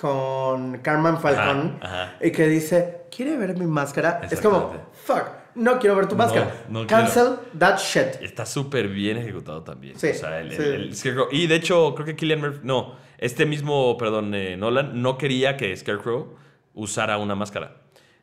con 0.00 0.78
Carmen 0.78 1.18
Falcón 1.18 1.78
Ajá, 1.80 2.02
ajá. 2.04 2.16
y 2.20 2.30
que 2.32 2.48
dice, 2.48 3.02
¿quiere 3.14 3.36
ver 3.36 3.56
mi 3.56 3.66
máscara? 3.66 4.20
Es 4.30 4.40
como, 4.40 4.72
fuck, 5.04 5.24
no 5.54 5.78
quiero 5.78 5.94
ver 5.96 6.06
tu 6.08 6.16
máscara. 6.16 6.64
no 6.68 6.86
Cancel 6.86 7.36
that 7.58 7.78
shit. 7.78 8.20
Está 8.20 8.44
súper 8.46 8.88
bien 8.88 9.18
ejecutado 9.18 9.62
también. 9.62 9.98
Sí, 9.98 10.08
o 10.08 10.14
sea, 10.14 10.40
el, 10.40 10.50
sí. 10.52 10.56
el- 10.62 10.74
el 10.74 10.96
Scarecrow. 10.96 11.28
Y 11.30 11.46
de 11.46 11.54
hecho, 11.56 11.94
creo 11.94 12.06
que 12.06 12.16
Killian 12.16 12.40
Murphy. 12.40 12.60
No, 12.64 12.96
este 13.18 13.46
mismo, 13.46 13.96
perdón, 13.96 14.34
eh, 14.34 14.56
Nolan 14.56 15.00
no 15.00 15.18
quería 15.18 15.56
que 15.56 15.76
Scarecrow 15.76 16.34
usara 16.74 17.18
una 17.18 17.34
máscara. 17.34 17.76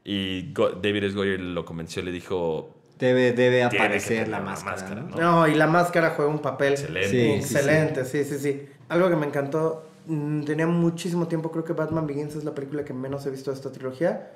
Y 0.03 0.53
David 0.53 1.03
S. 1.03 1.15
Goyer 1.15 1.39
lo 1.39 1.65
convenció, 1.65 2.01
le 2.01 2.11
dijo: 2.11 2.75
Debe, 2.97 3.31
debe 3.33 3.63
aparecer 3.63 4.27
la 4.27 4.39
máscara. 4.39 4.71
máscara, 4.75 5.01
¿no? 5.01 5.15
¿no? 5.15 5.17
No, 5.41 5.47
y 5.47 5.55
la 5.55 5.67
máscara 5.67 6.11
juega 6.11 6.31
un 6.31 6.39
papel 6.39 6.73
Excelente. 6.73 7.09
Sí, 7.09 7.17
sí, 7.17 7.55
excelente, 7.55 8.05
sí, 8.05 8.23
sí, 8.23 8.39
sí. 8.39 8.65
Algo 8.89 9.09
que 9.09 9.15
me 9.15 9.25
encantó, 9.27 9.87
mm, 10.07 10.43
tenía 10.43 10.67
muchísimo 10.67 11.27
tiempo, 11.27 11.51
creo 11.51 11.63
que 11.63 11.73
Batman 11.73 12.07
Begins 12.07 12.35
es 12.35 12.43
la 12.43 12.55
película 12.55 12.83
que 12.83 12.93
menos 12.93 13.25
he 13.25 13.29
visto 13.29 13.51
de 13.51 13.57
esta 13.57 13.71
trilogía. 13.71 14.31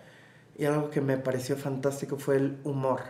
Y 0.58 0.66
algo 0.66 0.90
que 0.92 1.02
me 1.02 1.18
pareció 1.18 1.56
fantástico 1.58 2.18
fue 2.20 2.36
el 2.36 2.58
humor. 2.64 3.02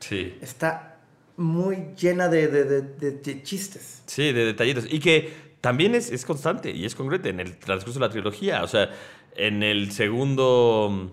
Sí. 0.00 0.36
Está 0.42 0.96
muy 1.36 1.90
llena 1.96 2.28
de, 2.28 2.48
de- 2.48 2.64
de- 2.64 2.82
de- 2.82 3.10
de 3.12 3.42
chistes. 3.44 4.02
Sí, 4.06 4.32
de 4.32 4.44
detallitos. 4.46 4.84
Y 4.90 4.98
que 4.98 5.32
también 5.60 5.94
es, 5.94 6.10
es 6.10 6.24
constante 6.24 6.70
y 6.72 6.84
es 6.84 6.94
congruente 6.96 7.28
en 7.28 7.38
el 7.40 7.56
transcurso 7.58 8.00
de 8.00 8.06
la 8.06 8.10
trilogía. 8.12 8.64
O 8.64 8.68
sea, 8.68 8.90
en 9.36 9.62
el 9.62 9.92
segundo. 9.92 11.12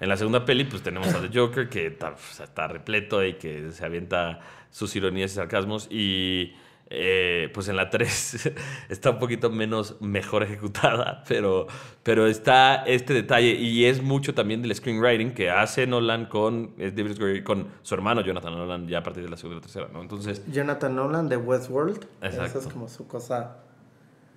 En 0.00 0.08
la 0.08 0.16
segunda 0.16 0.44
peli, 0.44 0.64
pues 0.64 0.82
tenemos 0.82 1.08
a 1.14 1.20
The 1.20 1.36
Joker, 1.38 1.68
que 1.68 1.86
está, 1.86 2.10
o 2.10 2.16
sea, 2.32 2.44
está 2.44 2.68
repleto 2.68 3.24
y 3.24 3.34
que 3.34 3.70
se 3.72 3.84
avienta 3.84 4.40
sus 4.70 4.94
ironías 4.94 5.32
y 5.32 5.34
sarcasmos. 5.36 5.88
Y 5.90 6.52
eh, 6.90 7.50
pues 7.54 7.68
en 7.68 7.76
la 7.76 7.88
3 7.90 8.52
está 8.90 9.10
un 9.10 9.18
poquito 9.18 9.48
menos 9.50 9.96
mejor 10.00 10.42
ejecutada, 10.42 11.24
pero, 11.26 11.66
pero 12.02 12.26
está 12.26 12.84
este 12.84 13.14
detalle. 13.14 13.54
Y 13.54 13.86
es 13.86 14.02
mucho 14.02 14.34
también 14.34 14.60
del 14.60 14.74
screenwriting 14.74 15.32
que 15.32 15.48
hace 15.50 15.86
Nolan 15.86 16.26
con, 16.26 16.74
eh, 16.78 16.92
David 16.94 17.42
con 17.42 17.68
su 17.82 17.94
hermano 17.94 18.20
Jonathan 18.20 18.52
Nolan 18.54 18.86
ya 18.86 18.98
a 18.98 19.02
partir 19.02 19.22
de 19.24 19.30
la 19.30 19.36
segunda 19.38 19.56
y 19.56 19.60
la 19.60 19.62
tercera, 19.62 19.88
¿no? 19.92 20.02
Entonces, 20.02 20.42
Jonathan 20.52 20.94
Nolan 20.94 21.28
de 21.30 21.38
Westworld. 21.38 22.06
Esa 22.20 22.44
Exacto. 22.44 22.58
es 22.58 22.66
como 22.68 22.88
su 22.88 23.06
cosa. 23.08 23.56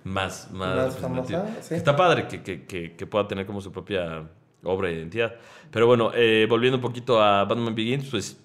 más, 0.04 0.50
más, 0.50 0.74
Más 0.74 0.94
representativa. 0.94 1.40
famosa, 1.42 1.62
sí. 1.62 1.74
Está 1.74 1.94
padre 1.94 2.26
que, 2.26 2.42
que- 2.42 2.64
que- 2.64 2.96
que 2.96 3.06
pueda 3.06 3.28
tener 3.28 3.44
como 3.44 3.60
su 3.60 3.70
propia 3.70 4.26
obra 4.64 4.88
de 4.88 4.94
identidad. 4.94 5.34
Pero 5.70 5.86
bueno, 5.86 6.10
eh, 6.14 6.46
volviendo 6.48 6.76
un 6.78 6.82
poquito 6.82 7.22
a 7.22 7.44
Batman 7.44 7.74
Begins, 7.74 8.06
pues 8.10 8.36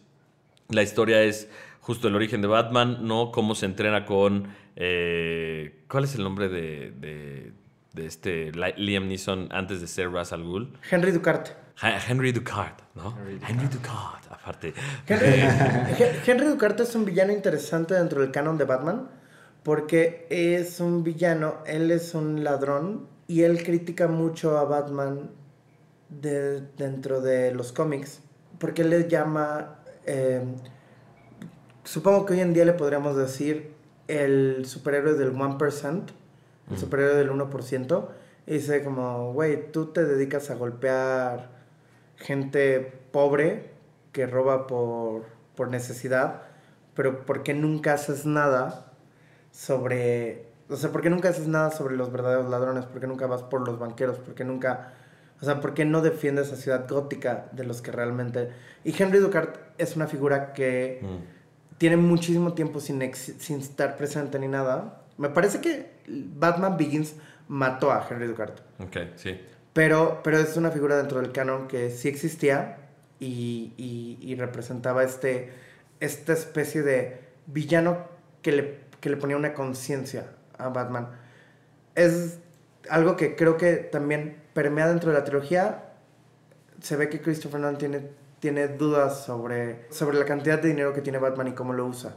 la 0.70 0.84
historia 0.84 1.22
es 1.24 1.50
justo 1.80 2.08
el 2.08 2.16
origen 2.16 2.42
de 2.42 2.48
Batman, 2.48 3.00
¿no? 3.02 3.32
Cómo 3.32 3.56
se 3.56 3.66
entrena 3.66 4.06
con... 4.06 4.48
eh, 4.76 5.84
¿Cuál 5.88 6.04
es 6.06 6.16
el 6.16 6.24
nombre 6.24 6.50
de, 6.50 6.92
de- 6.92 7.52
de 7.94 8.06
este 8.06 8.52
Li- 8.52 8.74
Liam 8.78 9.08
Neeson 9.08 9.48
antes 9.52 9.80
de 9.82 9.88
ser 9.88 10.12
Ra's 10.12 10.34
al 10.34 10.44
Ghul? 10.44 10.74
Henry 10.90 11.12
Ducart. 11.12 11.50
Henry 12.08 12.32
Ducard, 12.32 12.74
¿no? 12.96 13.16
Henry 13.48 13.68
Ducard, 13.68 14.24
aparte. 14.30 14.74
Henry, 15.08 15.26
Hen- 16.00 16.20
Henry 16.26 16.48
Ducart 16.48 16.80
es 16.80 16.96
un 16.96 17.06
villano 17.06 17.32
interesante 17.34 17.94
dentro 17.96 18.22
del 18.22 18.32
canon 18.32 18.58
de 18.58 18.64
Batman 18.66 19.10
porque 19.64 20.28
es 20.30 20.80
un 20.80 21.04
villano, 21.04 21.56
él 21.66 21.90
es 21.92 22.14
un 22.14 22.44
ladrón 22.44 23.08
y 23.28 23.42
él 23.42 23.64
critica 23.64 24.08
mucho 24.08 24.58
a 24.58 24.64
Batman 24.66 25.32
de- 26.22 26.62
dentro 26.78 27.22
de 27.22 27.52
los 27.54 27.72
cómics 27.72 28.22
porque 28.60 28.84
él 28.84 28.90
le 28.90 29.08
llama, 29.08 29.80
eh, 30.06 30.44
supongo 31.84 32.26
que 32.26 32.34
hoy 32.34 32.40
en 32.42 32.54
día 32.54 32.66
le 32.66 32.74
podríamos 32.74 33.16
decir 33.16 33.74
el 34.08 34.66
superhéroe 34.66 35.14
del 35.14 35.34
1%, 35.34 36.14
el 36.72 36.78
superhéroe 36.78 37.16
del 37.16 37.30
1%, 37.32 38.10
y 38.48 38.54
dice 38.54 38.84
como, 38.84 39.34
güey, 39.34 39.72
tú 39.72 39.88
te 39.88 40.06
dedicas 40.06 40.50
a 40.52 40.56
golpear 40.56 41.50
gente 42.18 42.80
pobre 43.12 43.72
que 44.12 44.28
roba 44.28 44.68
por, 44.68 45.26
por 45.56 45.70
necesidad, 45.70 46.44
pero 46.94 47.26
¿por 47.26 47.44
qué 47.44 47.54
nunca 47.54 47.94
haces 47.94 48.26
nada 48.26 48.94
sobre... 49.52 50.48
O 50.70 50.76
sea, 50.78 50.92
¿por 50.92 51.02
qué 51.02 51.10
nunca 51.10 51.30
haces 51.30 51.48
nada 51.48 51.70
sobre 51.72 51.96
los 51.96 52.12
verdaderos 52.12 52.50
ladrones? 52.50 52.86
¿Por 52.86 53.00
qué 53.02 53.08
nunca 53.08 53.28
vas 53.28 53.44
por 53.44 53.68
los 53.68 53.78
banqueros? 53.78 54.18
¿Por 54.18 54.34
qué 54.34 54.44
nunca... 54.44 54.94
O 55.42 55.46
sea, 55.46 55.60
¿por 55.60 55.74
qué 55.74 55.86
no 55.86 56.02
defiendes 56.02 56.48
esa 56.48 56.56
ciudad 56.56 56.88
gótica 56.90 57.48
de 57.52 57.64
los 57.66 57.82
que 57.82 57.92
realmente... 57.92 58.50
Y 58.84 58.96
Henry 59.02 59.20
Ducart 59.20 59.58
es 59.78 59.96
una 59.96 60.08
figura 60.08 60.54
que 60.54 61.02
tiene 61.78 61.98
muchísimo 61.98 62.54
tiempo 62.54 62.80
sin, 62.80 63.02
ex- 63.02 63.36
sin 63.40 63.60
estar 63.60 63.98
presente 63.98 64.40
ni 64.40 64.48
nada. 64.48 65.02
Me 65.18 65.30
parece 65.30 65.60
que 65.60 65.92
Batman 66.08 66.78
Begins 66.78 67.16
mató 67.48 67.92
a 67.92 68.08
Henry 68.10 68.28
Ducart. 68.28 68.60
Ok, 68.80 68.98
sí. 69.16 69.40
Pero, 69.74 70.22
pero 70.24 70.38
es 70.38 70.56
una 70.56 70.72
figura 70.72 70.96
dentro 70.98 71.20
del 71.22 71.32
canon 71.34 71.68
que 71.68 71.90
sí 71.90 72.08
existía 72.08 72.78
y, 73.20 73.74
y- 73.78 74.18
y 74.22 74.36
representaba 74.36 75.04
este, 75.04 75.52
esta 76.00 76.32
especie 76.34 76.82
de 76.82 77.20
villano 77.48 78.08
que 78.42 78.52
le, 78.54 78.80
que 79.02 79.10
le 79.10 79.18
ponía 79.18 79.36
una 79.36 79.54
conciencia 79.54 80.28
a 80.58 80.70
Batman. 80.70 81.10
Es 81.96 82.40
algo 82.90 83.18
que 83.18 83.36
creo 83.36 83.58
que 83.58 83.74
también 83.76 84.38
permea 84.56 84.88
dentro 84.88 85.12
de 85.12 85.20
la 85.20 85.24
trilogía. 85.24 85.84
Se 86.82 86.96
ve 86.96 87.10
que 87.10 87.22
Christopher 87.22 87.60
Nolan 87.60 87.78
tiene, 87.78 88.02
tiene 88.40 88.70
dudas 88.70 89.26
sobre, 89.26 89.86
sobre 89.92 90.18
la 90.18 90.26
cantidad 90.26 90.60
de 90.60 90.70
dinero 90.70 90.94
que 90.94 91.02
tiene 91.02 91.20
Batman 91.20 91.50
y 91.50 91.52
cómo 91.52 91.74
lo 91.74 91.86
usa. 91.86 92.16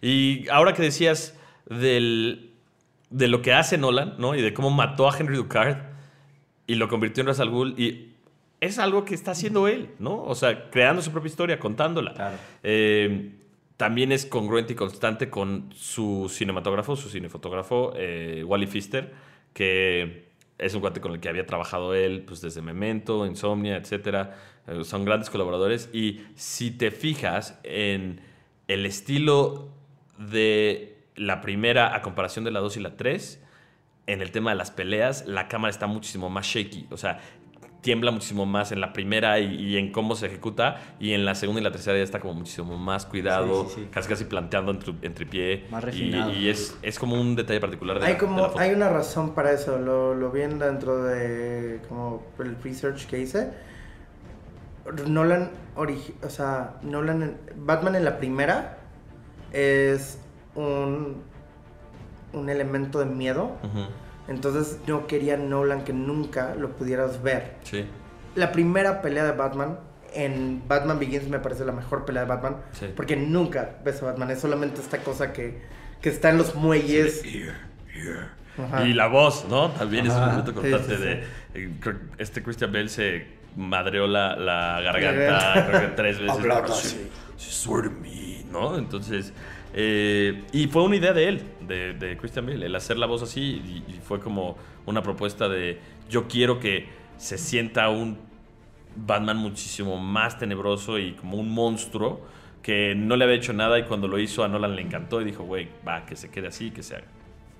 Y 0.00 0.48
ahora 0.48 0.72
que 0.72 0.82
decías 0.82 1.34
del, 1.68 2.54
de 3.10 3.28
lo 3.28 3.42
que 3.42 3.52
hace 3.52 3.76
Nolan, 3.76 4.14
¿no? 4.18 4.36
Y 4.36 4.42
de 4.42 4.54
cómo 4.54 4.70
mató 4.70 5.10
a 5.10 5.18
Henry 5.18 5.36
Ducard 5.36 5.76
y 6.68 6.76
lo 6.76 6.88
convirtió 6.88 7.22
en 7.22 7.26
Ra's 7.26 7.40
al 7.40 7.50
Ghul, 7.50 7.74
y 7.76 8.14
es 8.60 8.78
algo 8.78 9.04
que 9.04 9.14
está 9.14 9.32
haciendo 9.32 9.66
él, 9.66 9.90
¿no? 9.98 10.22
O 10.22 10.36
sea, 10.36 10.70
creando 10.70 11.02
su 11.02 11.10
propia 11.10 11.28
historia, 11.28 11.58
contándola. 11.58 12.14
Claro. 12.14 12.36
Eh, 12.62 13.32
también 13.76 14.12
es 14.12 14.24
congruente 14.24 14.74
y 14.74 14.76
constante 14.76 15.30
con 15.30 15.70
su 15.74 16.30
cinematógrafo, 16.32 16.94
su 16.94 17.08
cinefotógrafo, 17.08 17.92
eh, 17.96 18.44
Wally 18.46 18.66
Pfister, 18.66 19.12
que 19.52 20.29
es 20.60 20.74
un 20.74 20.80
cuate 20.80 21.00
con 21.00 21.12
el 21.12 21.20
que 21.20 21.28
había 21.28 21.46
trabajado 21.46 21.94
él 21.94 22.22
pues, 22.26 22.40
desde 22.40 22.62
Memento, 22.62 23.26
Insomnia, 23.26 23.76
etc. 23.76 24.28
Eh, 24.66 24.84
son 24.84 25.04
grandes 25.04 25.30
colaboradores. 25.30 25.88
Y 25.92 26.20
si 26.34 26.70
te 26.70 26.90
fijas 26.90 27.58
en 27.64 28.20
el 28.68 28.86
estilo 28.86 29.68
de 30.18 30.98
la 31.16 31.40
primera 31.40 31.94
a 31.94 32.02
comparación 32.02 32.44
de 32.44 32.50
la 32.50 32.60
2 32.60 32.76
y 32.76 32.80
la 32.80 32.96
3, 32.96 33.42
en 34.06 34.22
el 34.22 34.30
tema 34.32 34.50
de 34.50 34.56
las 34.56 34.70
peleas, 34.70 35.26
la 35.26 35.48
cámara 35.48 35.70
está 35.70 35.86
muchísimo 35.86 36.30
más 36.30 36.46
shaky. 36.46 36.88
O 36.90 36.96
sea, 36.96 37.20
tiembla 37.80 38.10
muchísimo 38.10 38.44
más 38.46 38.72
en 38.72 38.80
la 38.80 38.92
primera 38.92 39.38
y, 39.38 39.54
y 39.54 39.76
en 39.78 39.90
cómo 39.92 40.14
se 40.14 40.26
ejecuta. 40.26 40.76
Y 41.00 41.12
en 41.12 41.24
la 41.24 41.34
segunda 41.34 41.60
y 41.60 41.64
la 41.64 41.72
tercera 41.72 41.96
ya 41.96 42.02
está 42.04 42.20
como 42.20 42.34
muchísimo 42.34 42.76
más 42.76 43.06
cuidado, 43.06 43.64
Sí, 43.64 43.74
sí, 43.76 43.80
sí. 43.82 43.88
casi 43.90 44.08
casi 44.08 44.24
planteando 44.24 44.72
en, 44.72 44.80
tru- 44.80 44.98
en 45.02 45.14
tripié. 45.14 45.66
Más 45.70 45.82
Y- 45.82 45.86
refinado. 45.86 46.32
Y, 46.32 46.48
es, 46.48 46.76
es 46.82 46.98
como 46.98 47.18
un 47.20 47.36
detalle 47.36 47.60
particular 47.60 47.98
de 47.98 48.06
Hay 48.06 48.12
la- 48.12 48.18
de 48.18 48.24
como 48.26 48.40
la 48.42 48.48
foto. 48.48 48.58
hay 48.60 48.72
una 48.74 48.88
razón 48.90 49.34
para 49.34 49.52
eso, 49.52 49.78
lo, 49.78 50.14
lo 50.14 50.30
vi 50.30 50.42
en- 50.42 50.58
dentro 50.58 51.02
de 51.04 51.80
como 51.88 52.22
el 52.38 52.56
research 52.62 53.06
que 53.06 53.18
hice. 53.20 53.50
Nolan 55.06 55.50
o 55.76 56.28
sea, 56.28 56.74
Nolan 56.82 57.22
en- 57.22 57.36
Batman 57.56 57.94
en 57.96 58.04
la 58.04 58.18
primera 58.18 58.78
es 59.52 60.18
un 60.54 61.22
un 62.32 62.48
elemento 62.48 62.98
de 63.00 63.06
miedo. 63.06 63.56
Ujú, 63.64 63.86
Entonces 64.30 64.78
no 64.86 65.06
quería 65.06 65.36
Nolan 65.36 65.84
que 65.84 65.92
nunca 65.92 66.54
lo 66.54 66.70
pudieras 66.76 67.22
ver. 67.22 67.56
Sí, 67.64 67.84
La 68.34 68.52
primera 68.52 69.02
pelea 69.02 69.24
de 69.24 69.32
Batman 69.32 69.78
en 70.14 70.62
Batman 70.66 70.98
Begins 70.98 71.28
me 71.28 71.38
parece 71.40 71.64
la 71.66 71.72
mejor 71.72 72.04
pelea 72.06 72.22
de 72.22 72.28
Batman. 72.28 72.56
Sí. 72.72 72.86
Porque 72.96 73.16
nunca 73.16 73.76
ves 73.84 74.02
a 74.02 74.06
Batman. 74.06 74.30
Es 74.30 74.40
solamente 74.40 74.80
esta 74.80 74.98
cosa 75.02 75.32
que, 75.32 75.60
que 76.00 76.08
está 76.08 76.30
en 76.30 76.38
los 76.38 76.54
muelles. 76.54 77.22
Ajá. 78.58 78.84
Y 78.86 78.92
la 78.92 79.06
voz, 79.08 79.46
¿no? 79.48 79.70
También 79.70 80.06
es 80.06 80.12
un 80.12 80.18
Ajá. 80.18 80.30
momento 80.32 80.52
Sí, 80.52 80.56
constante 80.70 80.96
sí, 80.96 81.02
de... 81.02 81.24
eh, 81.54 81.70
Este 82.18 82.42
Christian 82.42 82.72
Bale 82.72 82.88
se 82.88 83.26
madreó 83.56 84.06
la, 84.06 84.36
la 84.36 84.80
garganta 84.80 85.66
creo 85.68 85.80
que 85.80 85.86
tres 85.96 86.18
veces. 86.20 86.36
Hablar 86.36 86.62
Pero 86.62 86.74
así. 86.74 86.88
sí, 86.88 87.10
sí, 87.36 87.50
swear 87.52 87.84
to 87.84 87.90
me, 88.00 88.44
¿no? 88.50 88.76
Entonces... 88.78 89.32
eh, 89.72 90.44
y 90.52 90.66
fue 90.66 90.82
una 90.82 90.96
idea 90.96 91.12
de 91.12 91.28
él, 91.28 91.42
de, 91.66 91.94
de 91.94 92.16
Christian 92.16 92.46
Bale, 92.46 92.66
el 92.66 92.74
hacer 92.74 92.98
la 92.98 93.06
voz 93.06 93.22
así 93.22 93.84
y, 93.88 94.00
fue 94.02 94.18
como 94.18 94.56
una 94.86 95.02
propuesta 95.02 95.48
de 95.48 95.78
yo 96.08 96.26
quiero 96.26 96.58
que 96.58 96.88
se 97.16 97.38
sienta 97.38 97.88
un 97.90 98.18
Batman 98.96 99.36
muchísimo 99.36 99.98
más 99.98 100.38
tenebroso 100.38 100.98
y 100.98 101.12
como 101.12 101.36
un 101.36 101.50
monstruo 101.50 102.20
que 102.62 102.94
no 102.96 103.16
le 103.16 103.24
había 103.24 103.36
hecho 103.36 103.52
nada 103.52 103.78
y 103.78 103.84
cuando 103.84 104.08
lo 104.08 104.18
hizo 104.18 104.42
a 104.42 104.48
Nolan 104.48 104.74
le 104.74 104.82
encantó 104.82 105.20
y 105.20 105.24
dijo, 105.24 105.44
güey, 105.44 105.68
va, 105.86 106.04
que 106.06 106.16
se 106.16 106.28
quede 106.28 106.48
así, 106.48 106.72
que 106.72 106.82
se 106.82 106.96
haga. 106.96 107.06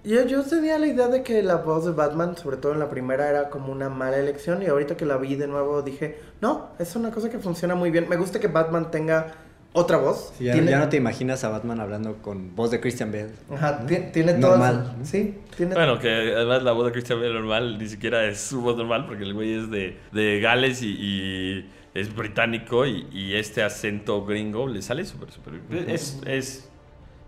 Yo, 0.03 0.27
yo 0.27 0.43
tenía 0.43 0.79
la 0.79 0.87
idea 0.87 1.09
de 1.09 1.23
que 1.23 1.43
la 1.43 1.57
voz 1.57 1.85
de 1.85 1.93
Batman, 1.93 2.37
sobre 2.37 2.57
todo 2.57 2.73
en 2.73 2.79
la 2.79 2.89
primera, 2.89 3.29
era 3.29 3.51
como 3.51 3.71
una 3.71 3.91
mala 3.91 4.19
elección. 4.19 4.63
Y 4.63 4.67
ahorita 4.67 4.97
que 4.97 5.05
la 5.05 5.19
vi 5.19 5.37
de 5.37 5.47
nuevo 5.47 5.83
dije, 5.83 6.19
no, 6.41 6.71
es 6.79 6.97
una 6.97 7.11
cosa 7.11 7.31
que 7.31 7.39
funciona 7.39 7.75
muy 7.75 7.91
bien. 7.91 8.09
Me 8.09 8.17
gusta 8.17 8.41
que 8.41 8.49
Batman 8.49 8.91
tenga 8.91 9.35
otra 9.73 9.99
voz. 9.99 10.33
Sí, 10.37 10.45
ya, 10.45 10.53
Tiene- 10.55 10.71
ya 10.71 10.79
no 10.79 10.89
te 10.89 10.97
imaginas 10.97 11.45
a 11.45 11.49
Batman 11.49 11.81
hablando 11.81 12.17
con 12.23 12.55
voz 12.57 12.71
de 12.71 12.81
Christian 12.81 13.13
Bale. 13.13 13.31
Ajá, 13.53 13.87
ti- 13.87 13.99
tiene 14.13 14.35
todas- 14.35 14.59
Normal. 14.59 14.97
Sí, 15.05 15.39
tiene 15.57 15.75
Bueno, 15.75 15.99
que 15.99 16.09
además 16.35 16.63
la 16.63 16.73
voz 16.73 16.87
de 16.87 16.93
Christian 16.93 17.21
Bale 17.21 17.33
normal 17.35 17.79
ni 17.79 17.87
siquiera 17.89 18.25
es 18.25 18.41
su 18.41 18.61
voz 18.63 18.77
normal 18.77 19.07
porque 19.07 19.23
el 19.23 19.33
güey 19.35 19.55
es 19.55 19.71
de, 19.71 19.99
de 20.13 20.41
Gales 20.41 20.83
y, 20.83 20.89
y 20.99 21.71
es 21.95 22.15
británico 22.15 22.85
y, 22.87 23.07
y 23.13 23.35
este 23.35 23.63
acento 23.63 24.25
gringo 24.25 24.67
le 24.67 24.83
sale 24.83 25.05
súper, 25.05 25.31
súper 25.31 25.55
bien. 25.61 25.89
Es, 25.91 26.21
es 26.27 26.69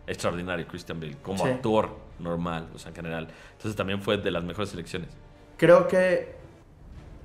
extraordinario 0.07 0.66
Christian 0.66 0.98
Bale 1.00 1.16
como 1.22 1.44
Sí. 1.44 1.50
actor 1.50 1.90
normal, 2.18 2.68
o 2.74 2.78
sea, 2.78 2.88
en 2.90 2.96
general. 2.96 3.28
Entonces 3.52 3.76
también 3.76 4.00
fue 4.02 4.16
de 4.18 4.31
las 4.31 4.42
mejores 4.44 4.70
selecciones. 4.70 5.09
Creo 5.57 5.87
que 5.87 6.35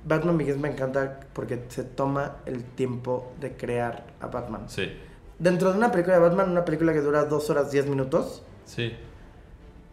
Batman 0.04 0.38
Begins 0.38 0.58
me 0.58 0.68
encanta 0.68 1.20
porque 1.32 1.64
se 1.68 1.82
toma 1.84 2.36
el 2.46 2.62
tiempo 2.64 3.32
de 3.40 3.52
crear 3.56 4.04
a 4.20 4.28
Batman. 4.28 4.62
Sí. 4.68 4.90
Dentro 5.38 5.70
de 5.72 5.78
una 5.78 5.90
película 5.92 6.14
de 6.16 6.20
Batman, 6.22 6.50
una 6.50 6.64
película 6.64 6.92
que 6.92 7.00
dura 7.00 7.24
2 7.24 7.50
horas 7.50 7.70
10 7.70 7.86
minutos, 7.86 8.42
Sí. 8.64 8.92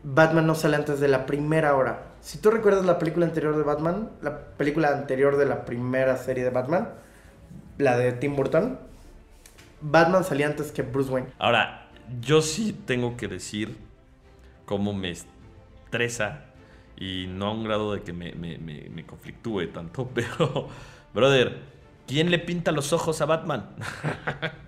Batman 0.04 0.46
no 0.46 0.54
sale 0.54 0.76
antes 0.76 1.00
de 1.00 1.08
la 1.08 1.26
primera 1.26 1.76
hora. 1.76 2.04
Si 2.22 2.38
tú 2.38 2.52
recuerdas 2.52 2.86
la 2.86 3.00
película 3.00 3.26
anterior 3.26 3.56
de 3.56 3.64
Batman, 3.64 4.10
la 4.22 4.40
película 4.58 4.90
anterior 4.90 5.38
de 5.38 5.46
la 5.46 5.66
primera 5.66 6.18
serie 6.18 6.44
de 6.44 6.50
Batman, 6.52 6.90
la 7.80 7.98
de 7.98 8.12
Tim 8.12 8.36
Burton, 8.36 8.78
Batman 9.82 10.24
salía 10.24 10.48
antes 10.48 10.72
que 10.72 10.82
Bruce 10.84 11.10
Wayne. 11.12 11.30
Ahora, 11.40 11.88
yo 12.22 12.42
sí 12.42 12.74
tengo 12.86 13.18
que 13.18 13.28
decir 13.28 13.78
cómo 14.66 14.94
me 14.94 15.10
estresa 15.12 16.42
y 16.98 17.26
no 17.28 17.48
a 17.48 17.52
un 17.54 17.64
grado 17.64 17.94
de 17.94 18.02
que 18.04 18.14
me, 18.14 18.34
me, 18.34 18.58
me- 18.60 18.90
me 18.90 19.06
conflictúe 19.06 19.68
tanto, 19.74 20.08
pero, 20.14 20.68
brother, 21.14 21.60
¿quién 22.08 22.30
le 22.30 22.38
pinta 22.40 22.72
los 22.72 22.94
ojos 22.94 23.22
a 23.22 23.26
Batman? 23.26 23.70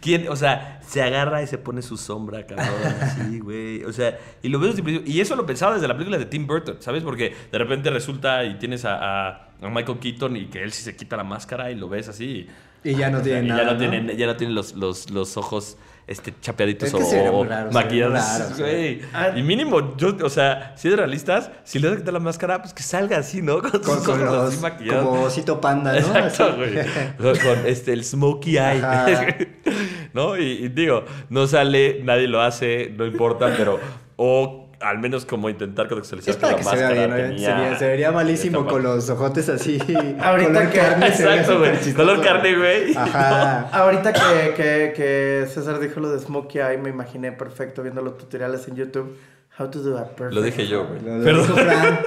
¿Quién? 0.00 0.28
O 0.28 0.36
sea, 0.36 0.80
se 0.86 1.02
agarra 1.02 1.42
y 1.42 1.46
se 1.46 1.58
pone 1.58 1.82
su 1.82 1.96
sombra, 1.96 2.46
cabrón. 2.46 2.68
Sí, 3.16 3.38
güey. 3.40 3.84
O 3.84 3.92
sea, 3.92 4.18
y 4.42 4.48
lo 4.48 4.58
veo 4.58 4.72
desde. 4.72 5.02
Y 5.10 5.20
eso 5.20 5.36
lo 5.36 5.46
pensaba 5.46 5.74
desde 5.74 5.88
la 5.88 5.94
película 5.94 6.18
de 6.18 6.26
Tim 6.26 6.46
Burton, 6.46 6.76
¿sabes? 6.80 7.02
Porque 7.02 7.34
de 7.50 7.58
repente 7.58 7.90
resulta 7.90 8.44
y 8.44 8.54
tienes 8.58 8.84
a, 8.84 8.96
a- 9.28 9.48
a 9.62 9.68
Michael 9.70 9.98
Keaton 9.98 10.36
y 10.36 10.46
que 10.46 10.62
él 10.62 10.72
sí 10.72 10.82
se 10.82 10.96
quita 10.96 11.16
la 11.16 11.24
máscara 11.24 11.70
y 11.70 11.76
lo 11.76 11.88
ves 11.88 12.08
así. 12.08 12.48
Y 12.84 12.94
ya 12.96 13.10
no 13.10 13.20
tiene 13.22 13.44
y 13.44 13.48
nada, 13.48 13.60
Ya 13.62 13.66
no, 13.66 13.72
¿no? 13.74 13.78
tiene, 13.78 14.16
ya 14.16 14.26
no 14.26 14.36
tiene 14.36 14.52
los, 14.52 14.74
los, 14.74 15.10
los 15.10 15.36
ojos 15.36 15.76
este, 16.06 16.34
chapeaditos 16.40 16.92
Es 16.92 16.94
que 16.94 17.28
o, 17.28 17.44
raro, 17.44 17.70
maquillados. 17.72 18.58
güey. 18.58 19.00
Y 19.36 19.42
mínimo, 19.42 19.96
yo, 19.96 20.16
o 20.22 20.28
sea, 20.30 20.74
si 20.76 20.88
eres 20.88 20.98
realistas, 20.98 21.50
si 21.64 21.78
le 21.78 21.88
das 21.88 21.96
a 21.96 21.98
quitar 22.00 22.14
la 22.14 22.20
máscara, 22.20 22.60
pues 22.60 22.74
que 22.74 22.82
salga 22.82 23.18
así, 23.18 23.40
¿no? 23.42 23.60
Con, 23.62 23.80
Con, 23.80 24.04
con 24.04 24.24
los, 24.24 24.52
así 24.52 24.60
maquillados. 24.62 25.04
como 25.08 25.22
osito 25.22 25.60
panda, 25.60 25.92
¿no? 25.92 25.98
Exacto, 25.98 26.44
Así. 26.44 26.56
güey. 26.56 27.38
Con, 27.38 27.66
este, 27.66 27.92
el 27.92 28.04
smokey 28.04 28.58
eye. 28.58 28.82
¿No? 30.12 30.36
Y, 30.36 30.42
y 30.64 30.68
digo, 30.68 31.04
no 31.30 31.46
sale, 31.46 32.00
nadie 32.04 32.28
lo 32.28 32.40
hace, 32.42 32.92
no 32.96 33.06
importa, 33.06 33.54
pero. 33.56 33.80
O 34.16 34.61
al 34.82 34.98
menos 34.98 35.24
como 35.24 35.48
intentar 35.48 35.88
contextualizar 35.88 36.30
Es 36.34 36.36
para 36.40 36.56
que 36.56 36.64
la 36.64 36.70
se 36.70 36.76
vea 36.76 36.86
máscara 36.88 37.06
bien, 37.16 37.28
¿no? 37.28 37.34
tenía 37.34 37.56
Sería, 37.56 37.78
se 37.78 37.86
vería 37.88 38.12
malísimo 38.12 38.66
con 38.66 38.82
los 38.82 39.08
ojotes 39.10 39.48
así. 39.48 39.78
Ahorita 40.20 40.52
color 40.52 40.70
que- 40.70 40.78
carne, 40.78 41.06
Exacto, 41.08 41.58
güey. 41.58 41.94
Color 41.94 42.22
carne, 42.22 42.56
güey. 42.56 42.92
Ajá. 42.96 43.68
Ahorita 43.72 44.12
que, 44.12 44.54
que, 44.56 44.92
que 44.96 45.46
César 45.52 45.78
dijo 45.80 46.00
lo 46.00 46.10
de 46.12 46.18
Smokey 46.20 46.60
Eye, 46.60 46.78
me 46.78 46.90
imaginé 46.90 47.32
perfecto 47.32 47.82
viendo 47.82 48.02
los 48.02 48.18
tutoriales 48.18 48.66
en 48.68 48.76
YouTube. 48.76 49.16
How 49.58 49.70
to 49.70 49.80
do 49.80 49.98
a 49.98 50.04
perfect. 50.08 50.32
Lo 50.34 50.42
dije 50.42 50.66
yo, 50.66 50.86
güey. 50.86 51.00
Lo- 51.02 51.18
lo 51.18 51.24
Perdón. 51.24 51.42
dijo 51.46 51.56
Fran. 51.56 51.98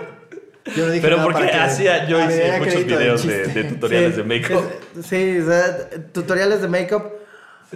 Yo 0.75 0.85
no 0.87 0.91
dije 0.93 1.01
Pero 1.03 1.17
nada 1.17 1.27
porque 1.27 1.39
para 1.45 1.51
que- 1.51 1.57
hacía, 1.59 2.07
yo 2.07 2.19
hice 2.25 2.57
muchos 2.59 2.85
videos 2.85 3.25
de, 3.27 3.43
chiste. 3.43 3.63
de 3.63 3.69
tutoriales 3.69 4.15
Sí, 4.15 4.21
de 4.21 4.23
make-up. 4.27 4.63
Sí, 5.03 5.37
o 5.39 5.45
sea, 5.45 5.89
tutoriales 6.11 6.61
de 6.61 6.67
make-up. 6.67 7.03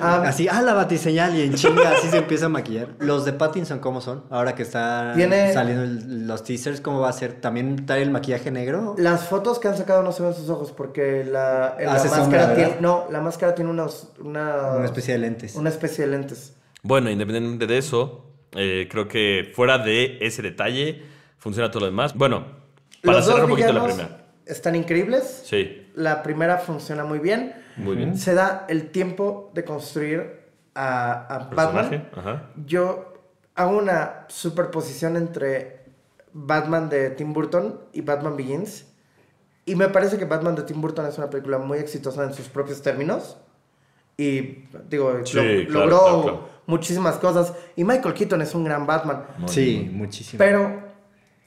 Ah, 0.01 0.23
Así, 0.27 0.47
ah, 0.49 0.61
la 0.61 0.73
batiseñal 0.73 1.35
y 1.35 1.41
en 1.43 1.53
chinga 1.55 1.91
así 1.91 2.07
se 2.09 2.17
empieza 2.17 2.45
a 2.47 2.49
maquillar. 2.49 2.89
Los 2.99 3.25
de 3.25 3.33
Pattinson, 3.33 3.79
¿cómo 3.79 4.01
son? 4.01 4.23
Ahora 4.29 4.55
que 4.55 4.63
están 4.63 5.15
Tiene- 5.15 5.53
saliendo 5.53 5.83
el- 5.83 6.27
los 6.27 6.43
teasers, 6.43 6.81
¿cómo 6.81 6.99
va 6.99 7.09
a 7.09 7.13
ser? 7.13 7.33
¿También 7.41 7.85
trae 7.85 8.01
el 8.01 8.11
maquillaje 8.11 8.51
negro? 8.51 8.95
Las 8.97 9.25
fotos 9.27 9.59
que 9.59 9.67
han 9.67 9.77
sacado 9.77 10.03
no 10.03 10.11
se 10.11 10.23
ven 10.23 10.33
sus 10.33 10.49
ojos 10.49 10.71
porque 10.71 11.23
la, 11.23 11.75
la 11.79 11.93
Hace 11.93 12.07
sombra, 12.09 12.23
máscara 12.25 12.47
¿verdad? 12.47 12.55
tiene, 12.67 12.81
no, 12.81 13.05
la 13.11 13.21
máscara 13.21 13.55
tiene 13.55 13.71
unos, 13.71 14.09
una, 14.19 14.73
Una 14.77 14.85
especie 14.85 15.13
de 15.13 15.19
lentes. 15.19 15.55
una 15.55 15.69
especie 15.69 16.05
de 16.05 16.11
lentes. 16.11 16.53
Bueno, 16.81 17.09
independientemente 17.09 17.67
de 17.67 17.77
eso, 17.77 18.25
eh, 18.53 18.87
creo 18.89 19.07
que 19.07 19.51
fuera 19.55 19.77
de 19.77 20.17
ese 20.21 20.41
detalle, 20.41 21.03
funciona 21.37 21.69
todo 21.71 21.81
lo 21.81 21.85
demás. 21.87 22.13
Bueno, 22.15 22.45
para 23.03 23.17
Los 23.17 23.27
cerrar 23.27 23.43
un 23.45 23.49
poquito 23.49 23.73
la 23.73 23.83
primera. 23.83 24.25
están 24.45 24.75
increíbles. 24.75 25.41
Sí, 25.45 25.85
La 25.95 26.23
primera 26.23 26.57
funciona 26.59 27.03
muy 27.03 27.19
bien. 27.19 27.53
Muy 27.79 27.95
bien. 27.95 28.17
Se 28.17 28.33
da 28.33 28.65
el 28.69 28.91
tiempo 28.91 29.51
de 29.53 29.63
construir 29.63 30.39
a, 30.75 31.25
a 31.35 31.39
Batman. 31.55 32.09
Ajá. 32.15 32.49
Yo 32.65 33.13
hago 33.55 33.77
una 33.77 34.25
superposición 34.29 35.17
entre 35.17 35.79
Batman 36.33 36.89
de 36.89 37.09
Tim 37.11 37.33
Burton 37.33 37.79
y 37.93 38.01
Batman 38.01 38.37
Begins. 38.37 38.85
Y 39.65 39.75
me 39.75 39.87
parece 39.89 40.17
que 40.17 40.25
Batman 40.25 40.55
de 40.55 40.63
Tim 40.63 40.81
Burton 40.81 41.05
es 41.05 41.17
una 41.17 41.29
película 41.29 41.57
muy 41.57 41.77
exitosa 41.79 42.23
en 42.23 42.33
sus 42.33 42.47
propios 42.47 42.81
términos. 42.81 43.37
Y 44.17 44.65
digo, 44.89 45.13
Sí, 45.25 45.37
lo- 45.37 45.67
claro, 45.67 45.85
logró 45.85 45.99
claro, 45.99 46.21
claro. 46.23 46.49
muchísimas 46.67 47.15
cosas. 47.17 47.53
Y 47.75 47.83
Michael 47.83 48.13
Keaton 48.13 48.41
es 48.41 48.53
un 48.55 48.63
gran 48.63 48.85
Batman. 48.85 49.25
Sí, 49.45 49.89
muchísimo. 49.93 50.37
Pero 50.39 50.83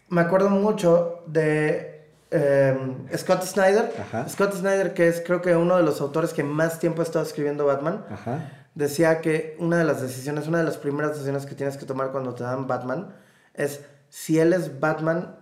me 0.08 0.20
acuerdo 0.20 0.48
mucho 0.50 1.22
de 1.26 1.91
eh, 2.32 2.76
Scott 3.16 3.42
Snyder. 3.42 3.92
Ajá. 4.00 4.28
Scott 4.28 4.54
Snyder, 4.54 4.94
que 4.94 5.08
es 5.08 5.20
creo 5.24 5.42
que 5.42 5.54
uno 5.54 5.76
de 5.76 5.82
los 5.82 6.00
autores 6.00 6.32
que 6.32 6.42
más 6.42 6.78
tiempo 6.78 7.02
ha 7.02 7.04
estado 7.04 7.24
escribiendo 7.24 7.66
Batman, 7.66 8.04
Ajá. 8.10 8.50
decía 8.74 9.20
que 9.20 9.56
una 9.58 9.78
de 9.78 9.84
las 9.84 10.00
decisiones, 10.00 10.48
una 10.48 10.58
de 10.58 10.64
las 10.64 10.78
primeras 10.78 11.12
decisiones 11.12 11.46
que 11.46 11.54
tienes 11.54 11.76
que 11.76 11.86
tomar 11.86 12.10
cuando 12.10 12.34
te 12.34 12.42
dan 12.42 12.66
Batman 12.66 13.14
es 13.54 13.84
si 14.08 14.38
él 14.38 14.52
es 14.52 14.80
Batman 14.80 15.36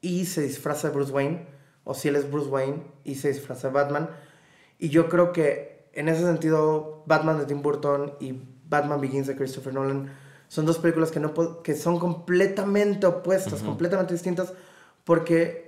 y 0.00 0.26
se 0.26 0.42
disfraza 0.42 0.88
de 0.88 0.94
Bruce 0.94 1.12
Wayne 1.12 1.46
o 1.84 1.94
si 1.94 2.08
él 2.08 2.16
es 2.16 2.30
Bruce 2.30 2.48
Wayne 2.48 2.82
y 3.04 3.16
se 3.16 3.28
disfraza 3.28 3.68
de 3.68 3.74
Batman. 3.74 4.10
Y 4.78 4.88
yo 4.88 5.08
creo 5.08 5.32
que 5.32 5.88
en 5.92 6.08
ese 6.08 6.22
sentido 6.22 7.04
Batman 7.06 7.38
de 7.38 7.46
Tim 7.46 7.62
Burton 7.62 8.14
y 8.20 8.42
Batman 8.68 9.00
Begins 9.00 9.26
de 9.26 9.36
Christopher 9.36 9.74
Nolan 9.74 10.12
son 10.48 10.66
dos 10.66 10.78
películas 10.78 11.10
que, 11.10 11.20
no 11.20 11.62
que 11.62 11.74
son 11.74 11.98
completamente 11.98 13.06
opuestas, 13.06 13.62
completamente 13.62 14.12
distintas, 14.12 14.52
porque 15.04 15.61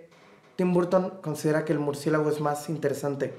Tim 0.57 0.73
Burton 0.73 1.19
considera 1.23 1.64
que 1.64 1.73
el 1.73 1.79
murciélago 1.79 2.29
es 2.29 2.40
más 2.40 2.69
interesante, 2.69 3.35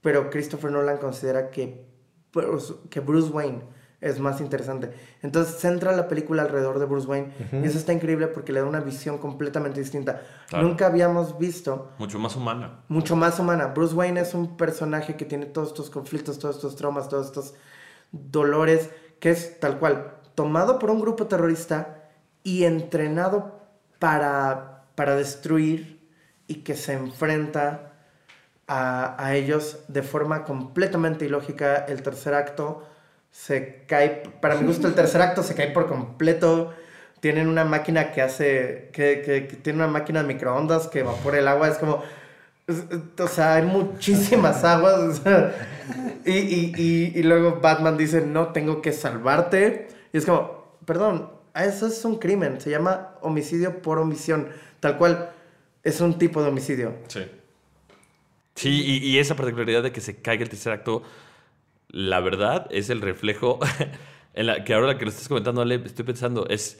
pero 0.00 0.30
Christopher 0.30 0.70
Nolan 0.70 0.98
considera 0.98 1.50
que 1.50 1.84
Bruce, 2.32 2.74
que 2.88 3.00
Bruce 3.00 3.30
Wayne 3.30 3.62
es 4.00 4.18
más 4.18 4.40
interesante. 4.40 4.90
Entonces 5.22 5.56
centra 5.60 5.92
la 5.92 6.08
película 6.08 6.42
alrededor 6.42 6.78
de 6.78 6.86
Bruce 6.86 7.06
Wayne 7.06 7.32
y 7.52 7.66
eso 7.66 7.76
está 7.76 7.92
increíble 7.92 8.28
porque 8.28 8.52
le 8.52 8.60
da 8.60 8.66
una 8.66 8.80
visión 8.80 9.18
completamente 9.18 9.78
distinta. 9.80 10.22
Claro. 10.48 10.66
Nunca 10.66 10.86
habíamos 10.86 11.38
visto 11.38 11.90
Mucho 11.98 12.18
más 12.18 12.34
humana. 12.34 12.80
mucho 12.88 13.14
más 13.14 13.38
humana. 13.38 13.66
Bruce 13.66 13.94
Wayne 13.94 14.20
es 14.20 14.32
un 14.32 14.56
personaje 14.56 15.16
que 15.16 15.26
tiene 15.26 15.44
todos 15.46 15.68
estos 15.68 15.90
conflictos, 15.90 16.38
todos 16.38 16.56
estos 16.56 16.76
traumas, 16.76 17.08
todos 17.10 17.26
estos 17.26 17.54
dolores, 18.12 18.88
que 19.18 19.30
es 19.30 19.60
tal 19.60 19.78
cual, 19.78 20.14
tomado 20.34 20.78
por 20.78 20.90
un 20.90 21.00
grupo 21.00 21.26
terrorista 21.26 22.08
y 22.42 22.64
entrenado 22.64 23.60
para, 23.98 24.86
para 24.94 25.14
destruir 25.14 25.99
y 26.50 26.56
que 26.64 26.74
se 26.74 26.92
enfrenta 26.94 27.92
a, 28.66 29.16
a 29.24 29.34
ellos 29.36 29.80
de 29.88 30.02
forma 30.02 30.44
completamente 30.44 31.24
ilógica. 31.26 31.76
El 31.88 32.02
tercer 32.02 32.34
acto 32.34 32.86
se 33.30 33.84
cae, 33.86 34.22
para 34.40 34.56
mi 34.56 34.66
gusto 34.66 34.88
el 34.88 34.94
tercer 34.94 35.22
acto 35.22 35.42
se 35.42 35.54
cae 35.54 35.70
por 35.70 35.86
completo. 35.88 36.72
Tienen 37.20 37.48
una 37.48 37.64
máquina 37.64 38.12
que 38.12 38.22
hace, 38.22 38.90
que, 38.92 39.22
que- 39.24 39.46
que 39.48 39.56
tiene 39.56 39.78
una 39.84 39.88
máquina 39.88 40.22
de 40.22 40.28
microondas 40.28 40.88
que 40.88 41.00
evapora 41.00 41.38
el 41.38 41.48
agua, 41.48 41.68
es 41.68 41.78
como... 41.78 42.02
O 43.18 43.28
sea, 43.28 43.54
hay 43.56 43.62
muchísimas 43.62 44.64
aguas. 44.74 44.94
o 44.98 45.12
sea, 45.22 45.54
y, 46.24 46.32
y- 46.38 46.72
y- 46.76 47.12
y 47.18 47.22
luego 47.22 47.60
Batman 47.60 47.96
dice, 47.96 48.20
no, 48.22 48.48
tengo 48.52 48.80
que 48.82 48.92
salvarte. 48.92 49.88
Y 50.12 50.18
es 50.18 50.26
como, 50.26 50.76
perdón, 50.84 51.30
eso 51.54 51.86
es 51.86 52.04
un 52.04 52.18
crimen. 52.18 52.60
Se 52.60 52.70
llama 52.70 53.14
homicidio 53.22 53.82
por 53.82 53.98
omisión. 53.98 54.48
Tal 54.80 54.96
cual, 54.98 55.30
es 55.82 56.00
un 56.00 56.18
tipo 56.18 56.42
de 56.42 56.48
homicidio. 56.48 56.94
Sí. 57.08 57.20
Sí, 58.54 59.00
y, 59.02 59.18
esa 59.18 59.36
particularidad 59.36 59.82
de 59.82 59.92
que 59.92 60.00
se 60.00 60.20
caiga 60.20 60.42
el 60.42 60.50
tercer 60.50 60.72
acto, 60.72 61.02
la 61.88 62.20
verdad 62.20 62.66
es 62.70 62.90
el 62.90 63.00
reflejo, 63.00 63.58
en 64.34 64.46
la 64.46 64.64
que 64.64 64.74
ahora 64.74 64.98
que 64.98 65.04
lo 65.04 65.10
estás 65.10 65.28
comentando, 65.28 65.62
Ale, 65.62 65.76
estoy 65.86 66.04
pensando, 66.04 66.46
es, 66.46 66.78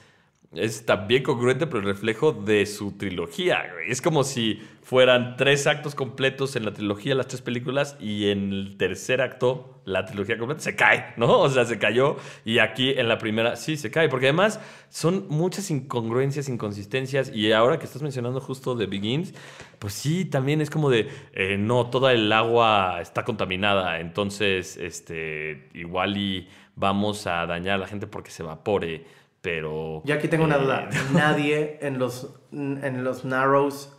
es 0.53 0.85
también 0.85 1.23
congruente, 1.23 1.69
pero 1.69 1.79
el 1.79 1.85
reflejo 1.85 2.33
de 2.33 2.67
su 2.67 2.93
trilogía. 2.97 3.63
Es 3.87 4.03
como 4.03 4.25
si 4.25 4.61
fueran 4.83 5.37
tres 5.37 5.69
actos 5.69 5.95
completos 5.95 6.57
en 6.57 6.65
la 6.65 6.73
trilogía, 6.73 7.15
las 7.15 7.29
tres 7.29 7.41
películas, 7.41 7.97
y 8.01 8.31
en 8.31 8.53
el 8.53 8.77
tercer 8.77 9.21
acto, 9.21 9.81
la 9.85 10.07
trilogía 10.07 10.37
completa 10.39 10.61
se 10.61 10.75
cae, 10.75 11.15
¿no? 11.17 11.39
O 11.41 11.49
sea, 11.49 11.65
se 11.67 11.79
cayó, 11.79 12.17
y 12.45 12.59
aquí 12.59 12.91
en 12.91 13.07
la 13.07 13.19
primera, 13.19 13.55
sí, 13.55 13.77
se 13.77 13.93
cae, 13.93 14.09
porque 14.09 14.27
además 14.27 14.59
son 14.89 15.27
muchas 15.29 15.71
incongruencias, 15.71 16.49
inconsistencias, 16.49 17.31
y 17.33 17.53
ahora 17.53 17.79
que 17.79 17.85
estás 17.85 18.03
mencionando 18.03 18.41
justo 18.41 18.75
de 18.75 18.87
Begins, 18.87 19.33
pues 19.79 19.95
sí, 19.95 20.25
también 20.25 20.61
es 20.61 20.69
como 20.69 20.91
de, 20.91 21.09
eh, 21.33 21.59
no, 21.59 21.91
toda 21.91 22.13
el 22.13 22.33
agua 22.33 23.01
está 23.01 23.25
contaminada, 23.25 24.01
entonces, 24.01 24.77
este, 24.77 25.69
igual 25.75 26.17
y 26.17 26.49
vamos 26.75 27.29
a 27.29 27.47
dañar 27.47 27.75
a 27.77 27.79
la 27.79 27.87
gente 27.87 28.09
porque 28.09 28.31
se 28.33 28.43
evapore, 28.43 29.05
pero... 29.41 30.03
Yo 30.05 30.15
aquí 30.15 30.29
tengo 30.29 30.45
una 30.45 30.57
eh, 30.57 30.61
duda. 30.63 30.89
¿Nadie 31.13 31.79
en 31.83 31.99
los, 31.99 32.35
en 32.53 33.05
los 33.05 33.25
Narrows 33.25 33.93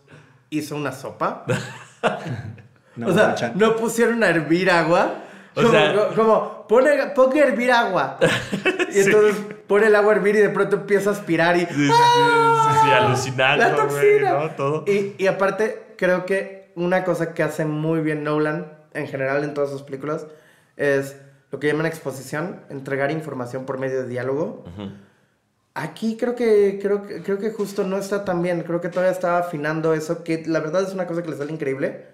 hizo 0.50 0.76
una 0.76 0.92
sopa? 0.92 1.46
No, 2.96 3.08
o 3.08 3.14
sea, 3.14 3.54
no 3.56 3.78
pusieron 3.78 4.22
a 4.22 4.28
hervir 4.28 4.70
agua. 4.70 5.14
O 5.56 5.62
como, 5.62 5.72
sea- 5.72 6.10
como, 6.14 6.68
pone, 6.68 6.90
ponga 7.16 7.42
a 7.42 7.48
hervir 7.48 7.72
agua. 7.72 8.20
Y 8.94 9.00
entonces 9.00 9.38
pone 9.68 9.88
el 9.88 9.96
agua 9.96 10.12
a 10.12 10.16
hervir 10.18 10.36
y 10.36 10.40
de 10.40 10.50
pronto 10.50 10.76
empieza 10.76 11.12
a 11.12 11.14
aspirar 11.14 11.56
y. 11.56 11.62
Sí, 11.62 11.90
¡Ah! 11.90 12.70
sí, 12.74 12.80
sí, 12.88 12.92
alucinando, 12.94 13.64
La 13.64 13.70
güey, 13.86 13.88
toxina. 13.88 14.34
¿no? 14.34 14.50
Todo. 14.52 14.84
Y, 14.86 15.16
y 15.18 15.28
aparte, 15.28 15.94
creo 15.98 16.26
que 16.26 16.74
una 16.76 17.06
cosa 17.06 17.34
que 17.34 17.44
hace 17.44 17.64
muy 17.64 18.02
bien 18.02 18.26
Nolan, 18.26 18.74
en 18.94 19.08
general 19.08 19.46
en 19.46 19.54
todas 19.54 19.70
sus 19.70 19.84
películas, 19.84 20.28
es 20.76 21.16
lo 21.52 21.60
que 21.62 21.68
llaman 21.68 21.86
exposición, 21.86 22.60
entregar 22.70 23.10
información 23.12 23.66
por 23.66 23.78
medio 23.78 24.02
de 24.02 24.10
diálogo. 24.10 24.66
Aquí 25.74 26.18
creo 26.18 26.36
que, 26.36 26.80
creo, 26.82 27.04
creo 27.24 27.38
que 27.38 27.52
justo 27.52 27.84
no 27.86 27.98
está 27.98 28.26
tan 28.26 28.42
bien. 28.42 28.62
Creo 28.64 28.82
que 28.82 28.90
todavía 28.90 29.12
estaba 29.12 29.40
afinando 29.40 29.94
eso, 29.94 30.24
que 30.24 30.44
la 30.46 30.60
verdad 30.60 30.84
es 30.84 30.94
una 30.94 31.08
cosa 31.08 31.24
que 31.24 31.30
le 31.30 31.38
sale 31.38 31.52
increíble. 31.54 32.06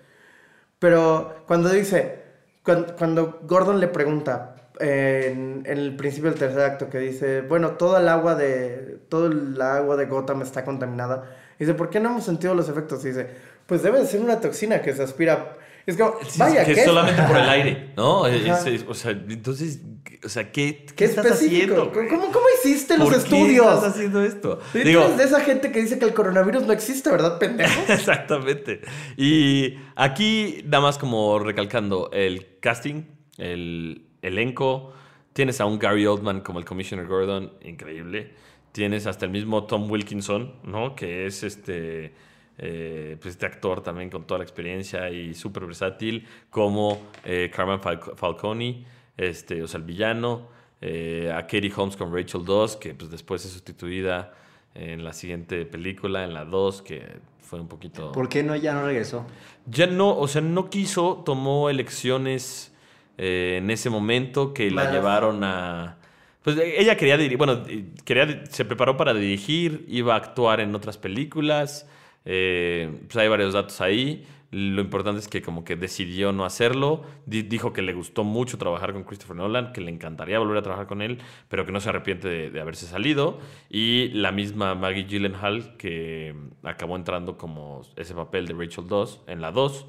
Pero 0.80 1.44
cuando 1.48 1.70
dice, 1.70 2.20
cuando, 2.64 2.96
cuando 2.96 3.40
Gordon 3.44 3.80
le 3.80 3.88
pregunta 3.88 4.56
eh, 4.80 5.30
en, 5.34 5.64
en 5.66 5.78
el 5.80 5.96
principio 5.96 6.30
del 6.30 6.38
tercer 6.40 6.62
acto, 6.62 6.90
que 6.90 7.00
dice, 7.00 7.42
bueno, 7.42 7.72
todo 7.72 7.98
el 7.98 8.08
agua 8.08 8.36
de, 8.36 9.00
todo 9.10 9.28
el 9.28 9.60
agua 9.60 9.96
de 9.96 10.06
Gotham 10.06 10.44
está 10.44 10.64
contaminada. 10.64 11.24
Dice, 11.58 11.74
¿por 11.74 11.90
qué 11.90 12.00
no 12.00 12.10
hemos 12.10 12.24
sentido 12.26 12.54
los 12.54 12.70
efectos? 12.70 13.04
Y 13.06 13.08
dice, 13.10 13.28
pues 13.66 13.82
debe 13.82 14.00
de 14.00 14.06
ser 14.06 14.22
una 14.22 14.40
toxina 14.40 14.82
que 14.84 14.94
se 14.94 15.02
aspira. 15.02 15.56
Es 15.88 15.98
como, 15.98 16.14
Sí, 16.28 16.38
vaya, 16.40 16.64
que 16.64 16.76
¿qué 16.76 16.86
solamente 16.86 17.24
por 17.24 17.38
el 17.38 17.50
aire, 17.50 17.94
¿no? 17.98 18.28
Es- 18.28 18.68
es- 18.68 18.86
o 18.88 18.94
sea, 18.94 19.12
entonces, 19.12 19.80
o 20.24 20.30
sea, 20.30 20.52
¿qué, 20.52 20.86
qué, 20.88 20.96
¿Qué 20.96 21.06
estás 21.06 21.26
específico? 21.26 21.82
haciendo? 21.82 21.92
¿Cómo, 22.10 22.32
¿Cómo 22.32 22.46
hiciste 22.60 22.98
los 22.98 23.10
¿Por 23.10 23.18
estudios? 23.18 23.66
qué 23.68 23.74
estás 23.76 23.84
haciendo 23.96 24.24
esto? 24.24 24.60
Sí, 24.72 24.80
tú 24.82 24.88
Digo, 24.88 25.02
eres 25.04 25.18
de 25.18 25.24
esa 25.24 25.42
gente 25.42 25.72
que 25.72 25.82
dice 25.82 26.00
que 26.00 26.06
el 26.06 26.14
coronavirus 26.14 26.64
no 26.66 26.74
existe, 26.74 27.10
¿verdad, 27.10 27.38
pendejo? 27.40 27.82
Exactamente. 27.92 28.82
Y 29.18 29.76
aquí, 29.96 30.62
nada 30.66 30.82
más 30.82 30.98
como 30.98 31.40
recalcando, 31.40 32.10
el 32.14 32.58
casting, 32.60 33.04
el 33.38 34.06
elenco, 34.22 34.94
tienes 35.34 35.62
a 35.62 35.66
un 35.66 35.80
Gary 35.80 36.06
Oldman 36.06 36.42
como 36.42 36.60
el 36.60 36.66
Commissioner 36.66 37.06
Gordon, 37.08 37.54
increíble. 37.64 38.32
Tienes 38.72 39.08
hasta 39.08 39.26
el 39.26 39.32
mismo 39.32 39.66
Tom 39.66 39.90
Wilkinson, 39.90 40.54
¿no? 40.64 40.96
Que 40.96 41.26
es 41.26 41.44
este, 41.44 42.14
eh, 42.60 43.18
pues 43.22 43.34
este 43.36 43.46
actor 43.46 43.82
también 43.82 44.10
con 44.10 44.26
toda 44.28 44.40
la 44.40 44.44
experiencia 44.44 45.10
y 45.10 45.34
súper 45.34 45.66
versátil, 45.66 46.28
como 46.50 47.02
eh, 47.26 47.52
Carmen 47.56 47.80
Fal- 47.80 48.16
Falcone, 48.16 48.86
este, 49.18 49.62
o 49.64 49.68
sea, 49.68 49.80
el 49.80 49.86
villano. 49.86 50.48
eh, 50.82 51.32
a 51.34 51.42
Katie 51.44 51.72
Holmes 51.76 51.98
con 51.98 52.14
Rachel 52.14 52.46
Dawes, 52.46 52.76
que 52.76 52.94
pues 52.94 53.10
después 53.10 53.44
es 53.46 53.52
sustituida 53.52 54.34
en 54.76 55.04
la 55.04 55.14
siguiente 55.14 55.66
película, 55.66 56.24
en 56.24 56.34
la 56.34 56.46
2, 56.46 56.84
que 56.84 57.04
fue 57.42 57.60
un 57.60 57.68
poquito... 57.68 58.12
¿Por 58.12 58.30
qué 58.30 58.44
no 58.44 58.56
ya 58.56 58.74
no 58.74 58.86
regresó? 58.86 59.26
Ya 59.66 59.88
no, 59.88 60.16
o 60.16 60.28
sea, 60.28 60.42
no 60.42 60.70
quiso, 60.70 61.24
tomó 61.26 61.70
elecciones 61.70 62.74
eh, 63.18 63.56
en 63.58 63.72
ese 63.72 63.90
momento 63.90 64.54
que 64.54 64.70
la 64.70 64.92
llevaron 64.92 65.44
a... 65.44 65.98
Pues 66.44 66.58
ella 66.60 66.96
quería 66.96 67.18
dirigir, 67.18 67.38
bueno, 67.38 67.64
quería, 68.06 68.46
se 68.46 68.64
preparó 68.64 68.96
para 68.96 69.14
dirigir, 69.14 69.84
iba 69.90 70.14
a 70.14 70.18
actuar 70.18 70.62
en 70.62 70.74
otras 70.76 70.98
películas, 70.98 71.90
eh, 72.24 73.00
pues 73.08 73.18
hay 73.18 73.28
varios 73.28 73.54
datos 73.54 73.82
ahí. 73.82 74.26
Lo 74.52 74.80
importante 74.82 75.20
es 75.20 75.28
que 75.28 75.42
como 75.42 75.66
que 75.66 75.76
decidió 75.76 76.32
no 76.32 76.46
hacerlo, 76.46 77.04
Di- 77.26 77.42
dijo 77.42 77.74
que 77.74 77.82
le 77.82 77.92
gustó 77.94 78.24
mucho 78.24 78.58
trabajar 78.58 78.94
con 78.94 79.04
Christopher 79.04 79.36
Nolan, 79.36 79.74
que 79.74 79.82
le 79.82 79.92
encantaría 79.92 80.40
volver 80.40 80.58
a 80.58 80.62
trabajar 80.62 80.88
con 80.88 81.02
él, 81.02 81.20
pero 81.50 81.66
que 81.66 81.74
no 81.74 81.82
se 81.82 81.90
arrepiente 81.90 82.30
de, 82.30 82.50
de 82.50 82.62
haberse 82.62 82.86
salido. 82.86 83.40
Y 83.70 84.08
la 84.10 84.32
misma 84.32 84.74
Maggie 84.76 85.04
Gyllenhaal, 85.04 85.76
que 85.76 86.34
acabó 86.64 86.96
entrando 86.96 87.38
como 87.38 87.82
ese 87.98 88.14
papel 88.16 88.48
de 88.48 88.54
Rachel 88.54 88.88
Dawes 88.88 89.20
en 89.28 89.42
la 89.42 89.52
2, 89.52 89.86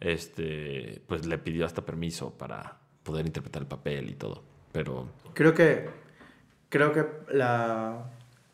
este, 0.00 1.02
pues 1.06 1.26
le 1.26 1.38
pidió 1.38 1.64
hasta 1.64 1.82
permiso 1.84 2.36
para 2.36 2.78
poder 3.02 3.26
interpretar 3.26 3.62
el 3.62 3.68
papel 3.68 4.10
y 4.10 4.14
todo. 4.14 4.42
Pero 4.72 5.08
Creo 5.34 5.54
que. 5.54 5.88
Creo 6.68 6.92
que 6.92 7.06
la. 7.32 8.10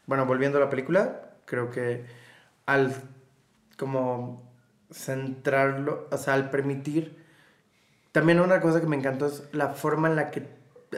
Bueno, 0.07 0.27
volviendo 0.27 0.59
a 0.59 0.61
la 0.61 0.71
película, 0.71 1.33
creo 1.45 1.71
que 1.71 2.05
al. 2.67 2.95
Como. 3.77 4.50
Centrarlo. 4.91 6.09
O 6.11 6.17
sea, 6.17 6.35
al 6.35 6.51
permitir. 6.51 7.17
También 8.13 8.41
una 8.41 8.61
cosa 8.61 8.81
que 8.81 8.87
me 8.87 8.97
encantó 8.97 9.27
es 9.27 9.45
la 9.53 9.69
forma 9.69 10.09
en 10.09 10.17
la 10.17 10.31
que 10.31 10.49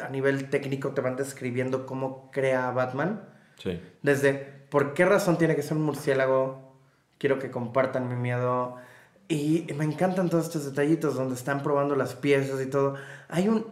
a 0.03 0.09
nivel 0.09 0.49
técnico 0.49 0.91
te 0.93 1.03
van 1.03 1.17
describiendo 1.17 1.87
cómo 1.87 2.31
crea 2.31 2.71
Batman. 2.71 3.29
sí. 3.59 3.81
Desde 4.03 4.63
por 4.71 4.95
qué 4.95 5.05
razón 5.05 5.37
tiene 5.37 5.55
que 5.55 5.63
ser 5.63 5.77
un 5.77 5.83
murciélago, 5.83 6.75
quiero 7.19 7.39
que 7.39 7.51
compartan 7.51 8.09
mi 8.09 8.17
miedo. 8.17 8.79
Y 9.29 9.67
me 9.77 9.85
encantan 9.85 10.31
todos 10.31 10.47
estos 10.47 10.65
detallitos 10.65 11.15
donde 11.15 11.35
están 11.35 11.63
probando 11.63 11.95
las 11.95 12.15
piezas 12.15 12.61
y 12.61 12.67
todo. 12.67 12.95
Hay 13.29 13.49
un, 13.49 13.67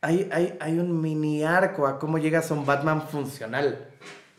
hay, 0.00 0.28
hay, 0.32 0.56
hay 0.60 0.78
un 0.78 1.00
mini 1.00 1.44
arco 1.44 1.86
a 1.86 1.98
cómo 1.98 2.18
llegas 2.18 2.50
a 2.50 2.54
un 2.54 2.64
Batman 2.64 3.02
funcional. 3.02 3.86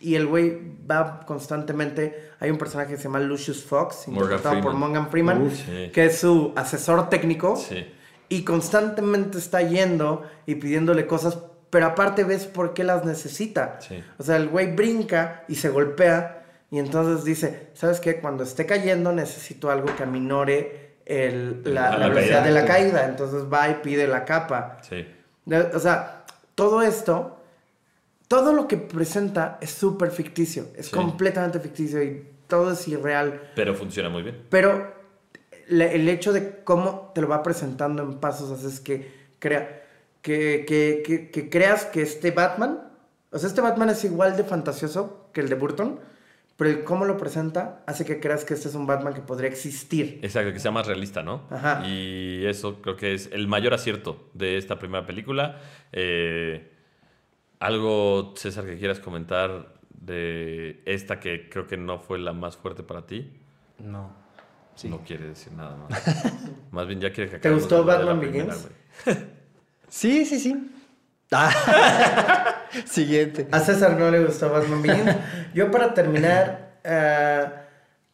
Y 0.04 0.16
el 0.16 0.26
güey 0.26 0.58
va 0.90 1.22
constantemente. 1.28 2.32
Hay 2.40 2.50
un 2.50 2.58
personaje 2.58 2.92
que 2.92 2.98
se 2.98 3.04
llama 3.04 3.20
Lucius 3.20 3.64
Fox, 3.64 4.08
Morgan 4.08 4.24
interpretado 4.24 4.56
por 4.56 4.72
Freeman. 4.72 4.80
Morgan 4.80 5.10
Freeman, 5.12 5.42
Uf, 5.44 5.54
sí. 5.54 5.92
que 5.94 6.06
es 6.06 6.18
su 6.20 6.54
asesor 6.56 7.08
técnico 7.10 7.56
Sí. 7.56 7.86
y 8.30 8.44
constantemente 8.44 9.38
está 9.38 9.62
yendo 9.62 10.24
y 10.48 10.56
pidiéndole 10.56 11.06
cosas, 11.06 11.38
pero 11.70 11.86
aparte 11.86 12.24
ves 12.24 12.46
por 12.48 12.74
qué 12.74 12.84
las 12.84 13.06
necesita. 13.06 13.80
Sí. 13.80 14.04
O 14.18 14.24
sea, 14.24 14.38
el 14.38 14.50
güey 14.50 14.76
brinca 14.76 15.44
y 15.48 15.56
se 15.56 15.70
golpea 15.70 16.46
y 16.72 16.80
entonces 16.80 17.24
dice, 17.24 17.70
¿sabes 17.76 18.00
qué? 18.00 18.20
Cuando 18.20 18.44
esté 18.44 18.66
cayendo 18.66 19.12
necesito 19.12 19.70
algo 19.70 19.96
que 19.96 20.04
aminore 20.04 20.96
el- 21.06 21.62
la, 21.64 21.92
La 21.92 21.98
la 21.98 22.08
velocidad 22.10 22.42
caída. 22.42 22.46
de 22.46 22.52
la 22.62 22.66
caída. 22.66 23.06
Entonces 23.06 23.44
va 23.52 23.70
y 23.70 23.76
pide 23.84 24.08
la 24.08 24.26
capa. 24.26 24.78
O 25.76 25.80
sea, 25.80 26.26
todo 26.56 26.82
esto, 26.82 27.38
todo 28.32 28.54
lo 28.54 28.66
que 28.66 28.78
presenta 28.78 29.58
es 29.60 29.72
súper 29.72 30.10
ficticio, 30.12 30.68
es 30.78 30.86
Sí. 30.86 30.96
completamente 30.96 31.60
ficticio 31.60 32.02
y 32.02 32.26
todo 32.48 32.72
es 32.72 32.88
irreal. 32.88 33.42
Pero 33.56 33.76
funciona 33.76 34.08
muy 34.08 34.24
bien. 34.24 34.38
Pero 34.50 34.94
le- 35.68 35.94
el 35.96 36.08
hecho 36.08 36.32
de 36.32 36.62
cómo 36.64 37.12
te 37.14 37.20
lo 37.20 37.28
va 37.28 37.44
presentando 37.44 38.04
en 38.04 38.20
pasos 38.22 38.50
haces 38.58 38.80
que 38.80 39.12
crea 39.40 39.84
que, 40.22 40.64
que, 40.66 41.04
que, 41.06 41.30
que 41.30 41.50
creas 41.50 41.84
que 41.86 42.02
este 42.04 42.32
Batman, 42.32 42.80
o 43.32 43.38
sea, 43.38 43.50
este 43.50 43.60
Batman 43.60 43.90
es 43.90 44.04
igual 44.06 44.38
de 44.38 44.46
fantasioso 44.46 45.28
que 45.34 45.42
el 45.42 45.50
de 45.50 45.56
Burton, 45.56 46.00
pero 46.56 46.70
el 46.70 46.84
cómo 46.86 47.04
lo 47.04 47.18
presenta 47.18 47.84
hace 47.86 48.06
que 48.06 48.22
creas 48.22 48.46
que 48.46 48.54
este 48.54 48.70
es 48.70 48.76
un 48.76 48.88
Batman 48.88 49.14
que 49.14 49.22
podría 49.22 49.50
existir. 49.50 50.20
Exacto, 50.24 50.54
que 50.54 50.60
sea 50.60 50.72
más 50.72 50.88
realista, 50.88 51.22
¿no? 51.22 51.42
Ajá. 51.50 51.84
Y 51.86 52.46
eso 52.46 52.82
creo 52.82 52.96
que 52.96 53.14
es 53.14 53.30
el 53.34 53.50
mayor 53.50 53.74
acierto 53.74 54.30
de 54.34 54.58
esta 54.58 54.80
primera 54.80 55.06
película. 55.06 55.60
Eh, 55.92 56.71
algo, 57.62 58.34
César, 58.36 58.66
que 58.66 58.78
quieras 58.78 59.00
comentar 59.00 59.74
de 59.92 60.82
esta 60.86 61.20
que 61.20 61.48
creo 61.48 61.68
que 61.68 61.78
no 61.78 62.00
fue 62.00 62.18
la 62.20 62.34
más 62.34 62.58
fuerte 62.58 62.82
para 62.84 63.06
ti. 63.06 63.32
No. 63.78 64.12
Sí. 64.76 64.90
No 64.90 65.02
quiere 65.02 65.28
decir 65.28 65.54
nada 65.54 65.78
más. 65.78 66.42
más 66.72 66.88
bien 66.88 67.00
ya 67.00 67.14
quiere 67.14 67.30
que 67.30 67.38
¿Te 67.38 67.52
gustó 67.52 67.86
Batman 67.86 68.20
Begins? 68.20 68.68
Sí, 69.88 70.26
sí, 70.26 70.40
sí. 70.40 70.72
Ah. 71.32 72.64
Siguiente. 72.86 73.48
A 73.52 73.60
César 73.60 73.98
no 74.00 74.10
le 74.10 74.24
gustó 74.24 74.50
Batman 74.50 74.82
Begins. 74.82 75.16
Yo 75.54 75.70
para 75.70 75.94
terminar, 75.94 76.80
eh, 76.84 77.46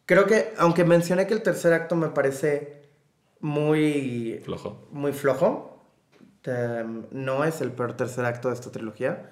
creo 0.07 0.25
que, 0.25 0.53
aunque 0.57 0.83
mencioné 0.83 1.27
que 1.27 1.35
el 1.35 1.43
tercer 1.43 1.73
acto 1.73 1.95
me 1.95 2.07
parece 2.09 2.81
muy 3.39 4.41
Flojo. 4.43 4.87
muy 4.91 5.13
flojo. 5.13 5.76
Eh, 6.45 6.85
no 7.11 7.43
es 7.43 7.61
el 7.61 7.71
peor 7.71 7.97
tercer 7.97 8.25
acto 8.25 8.49
de 8.49 8.55
esta 8.55 8.71
trilogía. 8.71 9.31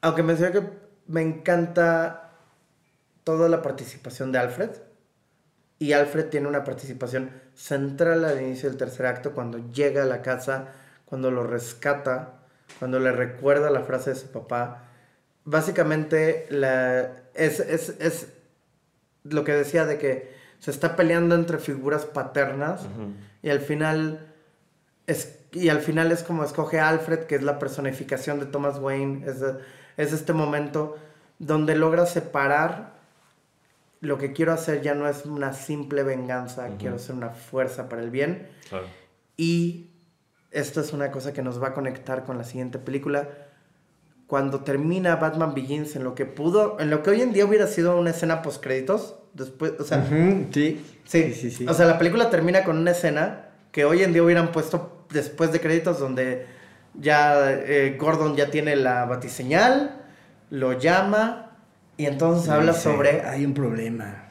Aunque 0.00 0.22
mencioné 0.22 0.52
que 0.52 0.62
me 1.06 1.22
encanta 1.22 2.30
toda 3.24 3.48
la 3.48 3.62
participación 3.62 4.32
de 4.32 4.38
Alfred. 4.38 4.70
Y 5.78 5.92
Alfred 5.92 6.26
tiene 6.26 6.48
una 6.48 6.64
participación 6.64 7.30
central 7.54 8.24
al 8.24 8.40
inicio 8.40 8.68
del 8.68 8.78
tercer 8.78 9.06
acto, 9.06 9.32
cuando 9.32 9.58
llega 9.72 10.02
a 10.02 10.06
la 10.06 10.22
casa, 10.22 10.68
cuando 11.04 11.30
lo 11.30 11.44
rescata, 11.44 12.34
cuando 12.78 13.00
le 13.00 13.12
recuerda 13.12 13.70
la 13.70 13.82
frase 13.82 14.10
de 14.10 14.16
su 14.16 14.28
papá. 14.28 14.84
Básicamente 15.44 16.46
la, 16.50 17.10
es, 17.34 17.60
es, 17.60 17.94
es 17.98 18.28
lo 19.24 19.44
que 19.44 19.52
decía 19.52 19.84
de 19.84 19.98
que 19.98 20.34
se 20.58 20.70
está 20.70 20.96
peleando 20.96 21.34
entre 21.34 21.58
figuras 21.58 22.06
paternas 22.06 22.86
y 23.42 23.50
al 23.50 23.60
final 23.60 24.32
es, 25.06 25.38
y 25.54 25.68
al 25.68 25.80
final 25.80 26.12
es 26.12 26.22
como 26.22 26.44
escoge 26.44 26.80
a 26.80 26.88
Alfred, 26.88 27.20
que 27.20 27.36
es 27.36 27.42
la 27.42 27.58
personificación 27.58 28.40
de 28.40 28.46
Thomas 28.46 28.78
Wayne. 28.78 29.24
Es, 29.26 29.36
es 29.96 30.12
este 30.12 30.32
momento 30.32 30.96
donde 31.38 31.76
logra 31.76 32.06
separar 32.06 32.94
lo 34.00 34.18
que 34.18 34.32
quiero 34.32 34.52
hacer 34.52 34.82
ya 34.82 34.94
no 34.94 35.08
es 35.08 35.24
una 35.24 35.52
simple 35.54 36.02
venganza, 36.02 36.68
quiero 36.78 36.98
ser 36.98 37.14
una 37.16 37.30
fuerza 37.30 37.88
para 37.88 38.02
el 38.02 38.10
bien. 38.10 38.48
Claro. 38.68 38.86
Y 39.36 39.90
esto 40.50 40.80
es 40.80 40.92
una 40.92 41.10
cosa 41.10 41.32
que 41.32 41.42
nos 41.42 41.62
va 41.62 41.68
a 41.68 41.74
conectar 41.74 42.24
con 42.24 42.36
la 42.36 42.44
siguiente 42.44 42.78
película. 42.78 43.28
Cuando 44.26 44.60
termina 44.60 45.16
Batman 45.16 45.54
Begins, 45.54 45.96
en 45.96 46.04
lo 46.04 46.14
que 46.14 46.26
pudo, 46.26 46.78
en 46.80 46.90
lo 46.90 47.02
que 47.02 47.10
hoy 47.10 47.22
en 47.22 47.32
día 47.32 47.44
hubiera 47.44 47.66
sido 47.66 47.98
una 47.98 48.10
escena 48.10 48.42
post 48.42 48.62
créditos, 48.62 49.16
después, 49.32 49.72
o 49.78 49.84
sea, 49.84 49.98
Ujú, 49.98 50.46
sí. 50.52 50.84
Sí, 51.04 51.32
sí, 51.34 51.50
sí. 51.50 51.66
O 51.66 51.74
sea, 51.74 51.86
la 51.86 51.98
película 51.98 52.30
termina 52.30 52.64
con 52.64 52.78
una 52.78 52.92
escena 52.92 53.53
que 53.74 53.84
hoy 53.84 54.04
en 54.04 54.12
día 54.12 54.22
hubieran 54.22 54.52
puesto 54.52 55.04
después 55.10 55.50
de 55.50 55.60
créditos 55.60 55.98
donde 55.98 56.46
ya 56.94 57.50
eh, 57.50 57.96
Gordon 57.98 58.36
ya 58.36 58.48
tiene 58.48 58.76
la 58.76 59.04
batiseñal, 59.04 60.00
lo 60.50 60.74
llama 60.74 61.56
y 61.96 62.06
entonces 62.06 62.48
habla 62.50 62.70
Dice, 62.70 62.84
sobre 62.84 63.22
Hay 63.22 63.44
un 63.44 63.52
problema. 63.52 64.28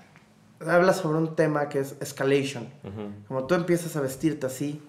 habla 0.65 0.93
sobre 0.93 1.17
un 1.17 1.35
tema 1.35 1.67
que 1.67 1.79
es 1.79 1.97
escalation. 1.99 2.69
Ujú. 2.85 3.11
Como 3.27 3.45
tú 3.45 3.55
empiezas 3.55 3.97
a 3.97 4.01
vestirte 4.01 4.45
así, 4.47 4.81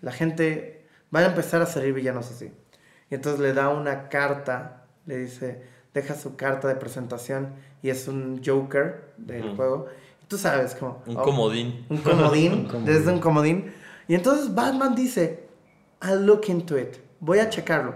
la 0.00 0.10
gente 0.10 0.88
van 1.12 1.22
a 1.22 1.26
empezar 1.28 1.62
a 1.62 1.66
salir 1.66 1.94
villanos 1.94 2.28
así. 2.32 2.50
Y 3.10 3.14
entonces 3.14 3.40
le 3.40 3.52
da 3.52 3.68
una 3.68 4.08
carta, 4.08 4.86
le 5.06 5.18
dice, 5.18 5.62
deja 5.94 6.16
su 6.16 6.34
carta 6.34 6.66
de 6.66 6.74
presentación 6.74 7.50
y 7.80 7.90
es 7.90 8.08
un 8.08 8.42
Joker 8.44 9.12
del 9.18 9.44
Ujú. 9.50 9.56
juego. 9.56 9.86
Y 10.20 10.26
tú 10.26 10.36
sabes, 10.36 10.74
como... 10.74 11.00
Un 11.06 11.16
oh, 11.16 11.22
comodín. 11.22 11.86
Un 11.88 11.98
comodín, 11.98 12.52
Un 12.54 12.64
comodín. 12.64 12.86
desde 12.86 13.12
un 13.12 13.20
comodín. 13.20 13.83
Y 14.08 14.14
entonces 14.14 14.54
Batman 14.54 14.94
dice, 14.94 15.48
I'll 16.02 16.24
look 16.26 16.42
into 16.48 16.78
it, 16.78 16.96
voy 17.20 17.38
a 17.38 17.48
checarlo. 17.48 17.94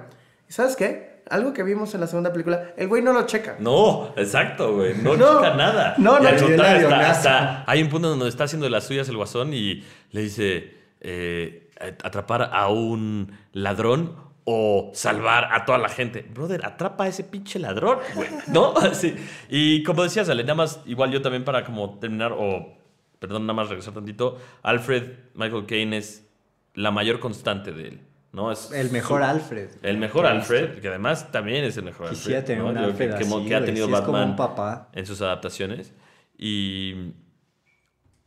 ¿Y 0.49 0.53
sabes 0.53 0.77
qué? 0.77 1.09
Algo 1.31 1.53
que 1.53 1.63
vimos 1.63 1.95
en 1.95 2.01
la 2.01 2.07
segunda 2.07 2.33
película, 2.33 2.73
el 2.79 2.89
güey 2.89 3.03
no 3.03 3.13
lo 3.13 3.27
checa. 3.27 3.57
No, 3.61 4.15
exacto, 4.17 4.75
güey. 4.77 4.95
No, 4.97 5.15
No, 5.15 5.37
checa 5.43 5.55
nada. 5.57 5.95
no, 5.99 6.19
Y 6.19 6.23
no, 6.23 6.29
está- 6.31 6.73
avionazo. 6.75 7.11
está- 7.13 7.65
hay 7.67 7.83
un 7.83 7.91
punto 7.91 8.09
donde 8.09 8.29
está 8.29 8.45
haciendo 8.45 8.67
las 8.71 8.85
suyas 8.87 9.09
el 9.11 9.17
guasón 9.17 9.53
y 9.53 9.85
le 10.13 10.23
dice 10.23 10.75
eh, 11.01 11.71
atrapar 12.03 12.51
a 12.53 12.69
un 12.69 13.31
ladrón 13.53 14.17
o 14.45 14.91
salvar 14.95 15.49
a 15.53 15.67
toda 15.67 15.77
la 15.77 15.91
gente. 15.91 16.23
Brother, 16.33 16.65
atrapa 16.65 17.05
a 17.05 17.09
ese 17.09 17.23
pinche 17.25 17.59
ladrón, 17.59 17.99
güey. 18.15 18.29
¿No? 18.47 18.73
Sí. 18.95 19.15
Y 19.51 19.83
como 19.83 20.03
decías, 20.05 20.31
Ale, 20.31 20.43
nada 20.45 20.55
más, 20.55 20.81
igual 20.87 21.11
yo 21.11 21.21
también 21.21 21.45
para 21.45 21.63
como 21.63 21.99
terminar, 21.99 22.33
o 22.33 22.78
perdón, 23.19 23.43
nada 23.47 23.55
más 23.55 23.69
regresar 23.69 23.95
tantito, 23.95 24.39
Alfred 24.63 25.13
Michael 25.35 25.67
Caine 25.67 25.97
es 25.99 26.27
la 26.75 26.91
mayor 26.91 27.19
constante 27.21 27.73
de 27.73 27.89
él. 27.89 28.01
¿no? 28.31 28.53
Es 28.53 28.71
El 28.73 28.91
mejor 28.91 29.23
su- 29.23 29.27
Alfred. 29.29 29.69
el 29.83 29.97
mejor 29.99 30.27
Alfred, 30.27 30.81
que 30.81 30.89
además 30.89 31.33
también 31.33 31.65
es 31.65 31.77
el 31.79 31.85
mejor 31.85 32.11
Quisiera 32.11 32.41
Alfred. 32.41 32.59
¿no? 32.59 32.69
Alfred 32.69 33.11
que, 33.13 33.19
que- 33.19 33.25
así, 33.25 33.47
que 33.49 33.55
ha 33.55 33.65
tenido 33.65 33.89
Batman 33.89 34.31
un 34.31 34.37
papá. 34.37 34.89
en 34.93 35.07
sus 35.07 35.21
adaptaciones. 35.23 35.93
Y 36.37 37.13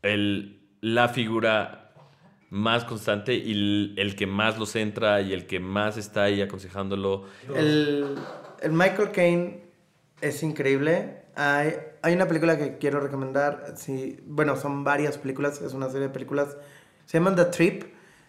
el, 0.02 0.60
la 0.82 1.08
figura 1.10 1.94
más 2.50 2.84
constante 2.84 3.36
y 3.36 3.52
el, 3.52 3.94
el 3.98 4.16
que 4.16 4.28
más 4.28 4.58
lo 4.58 4.66
centra 4.66 5.22
y 5.22 5.32
el 5.34 5.46
que 5.46 5.60
más 5.60 5.98
está 5.98 6.24
ahí 6.24 6.42
aconsejándolo. 6.42 7.26
El, 7.56 8.16
el 8.62 8.72
Michael 8.74 9.12
Caine 9.12 9.64
es 10.20 10.44
increíble. 10.44 11.21
Hay, 11.36 11.76
hay 12.02 12.14
una 12.14 12.28
película 12.28 12.58
que 12.58 12.78
quiero 12.78 13.00
recomendar. 13.00 13.74
Sí, 13.76 14.20
bueno, 14.26 14.56
son 14.56 14.84
varias 14.84 15.18
películas. 15.18 15.62
Es 15.62 15.74
una 15.74 15.88
serie 15.88 16.08
de 16.08 16.14
películas. 16.14 16.58
Se 17.06 17.18
llaman 17.18 17.36
The 17.36 17.46
Trip. 17.46 17.84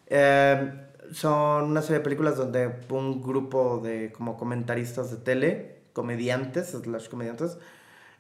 Eh, 0.07 0.73
son 1.13 1.65
una 1.65 1.83
serie 1.83 1.99
de 1.99 2.05
películas 2.05 2.37
donde 2.37 2.81
un 2.89 3.23
grupo 3.23 3.81
de 3.83 4.13
como 4.13 4.37
comentaristas 4.37 5.11
de 5.11 5.19
tele, 5.19 5.83
comediantes, 5.93 6.71
slash 6.71 7.09
comediantes, 7.09 7.59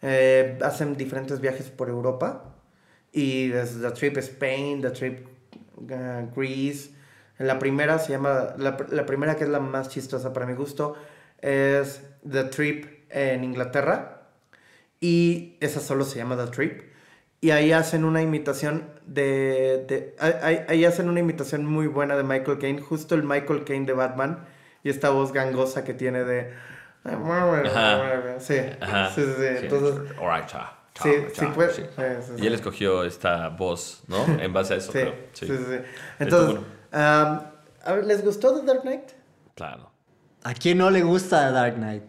eh, 0.03 0.59
hacen 0.62 0.97
diferentes 0.97 1.41
viajes 1.41 1.70
por 1.70 1.89
Europa. 1.89 2.57
Y 3.12 3.53
es 3.53 3.80
The 3.80 3.91
Trip 3.91 4.16
Spain, 4.18 4.80
The 4.80 4.91
Trip 4.91 5.26
uh, 5.76 6.35
Greece. 6.35 6.91
La 7.39 7.59
primera 7.59 7.99
se 7.99 8.12
llama, 8.12 8.55
la, 8.57 8.76
la 8.91 9.07
primera 9.07 9.37
que 9.37 9.45
es 9.45 9.51
la 9.51 9.61
más 9.61 9.89
chistosa 9.89 10.33
para 10.33 10.47
mi 10.47 10.55
gusto, 10.55 10.95
es 11.41 12.03
The 12.30 12.45
Trip 12.45 12.87
en 13.11 13.45
Inglaterra. 13.45 14.21
Y 15.03 15.57
esa 15.61 15.80
solo 15.80 16.05
se 16.07 16.16
llama 16.18 16.36
The 16.36 16.50
Trip. 16.50 16.82
Y 17.40 17.50
ahí 17.50 17.72
hacen 17.72 18.05
una 18.05 18.22
imitación 18.22 18.88
de... 19.05 19.84
de 19.88 20.14
ahí, 20.20 20.61
ahí 20.68 20.84
hacen 20.84 21.09
una 21.11 21.18
imitación 21.20 21.66
muy 21.66 21.88
buena 21.88 22.16
de 22.16 22.22
Michael 22.22 22.59
Caine. 22.59 22.80
Justo 22.80 23.14
el 23.16 23.24
Michael 23.24 23.64
Caine 23.64 23.84
de 23.84 23.92
Batman. 23.94 24.46
Y 24.84 24.90
esta 24.90 25.11
voz 25.11 25.32
gangosa 25.32 25.82
que 25.84 25.92
tiene 25.92 26.22
de... 26.24 26.53
Ajá. 27.05 28.38
Sí, 28.38 28.55
Ajá. 28.80 29.11
sí, 29.12 29.22
sí, 29.24 29.32
sí. 29.36 29.44
Entonces, 29.62 30.16
All 30.20 30.36
right, 30.36 30.46
cha, 30.46 30.72
cha, 30.94 31.03
Sí, 31.03 31.11
cha, 31.32 31.40
sí 31.46 31.46
puede- 31.53 31.72
sí. 31.72 31.82
sí, 31.82 32.03
sí, 32.20 32.32
sí. 32.36 32.42
Y 32.44 32.46
él 32.46 32.55
escogió 32.55 33.03
esta 33.05 33.48
voz, 33.48 34.05
¿no? 34.07 34.24
En 34.40 34.53
base 34.53 34.74
a 34.74 34.76
eso, 34.76 34.92
sí, 34.92 34.98
creo. 35.00 35.14
sí, 35.32 35.46
sí, 35.48 35.57
sí. 35.68 35.76
Entonces, 36.20 36.61
um, 36.92 38.07
¿les 38.07 38.24
gustó 38.24 38.61
The 38.61 38.64
Dark 38.66 38.82
Knight? 38.82 39.11
Claro. 39.57 39.90
¿A 40.44 40.55
quién 40.55 40.78
no 40.78 40.90
le 40.90 41.03
gusta 41.03 41.50
Dark 41.50 41.74
Knight? 41.74 42.05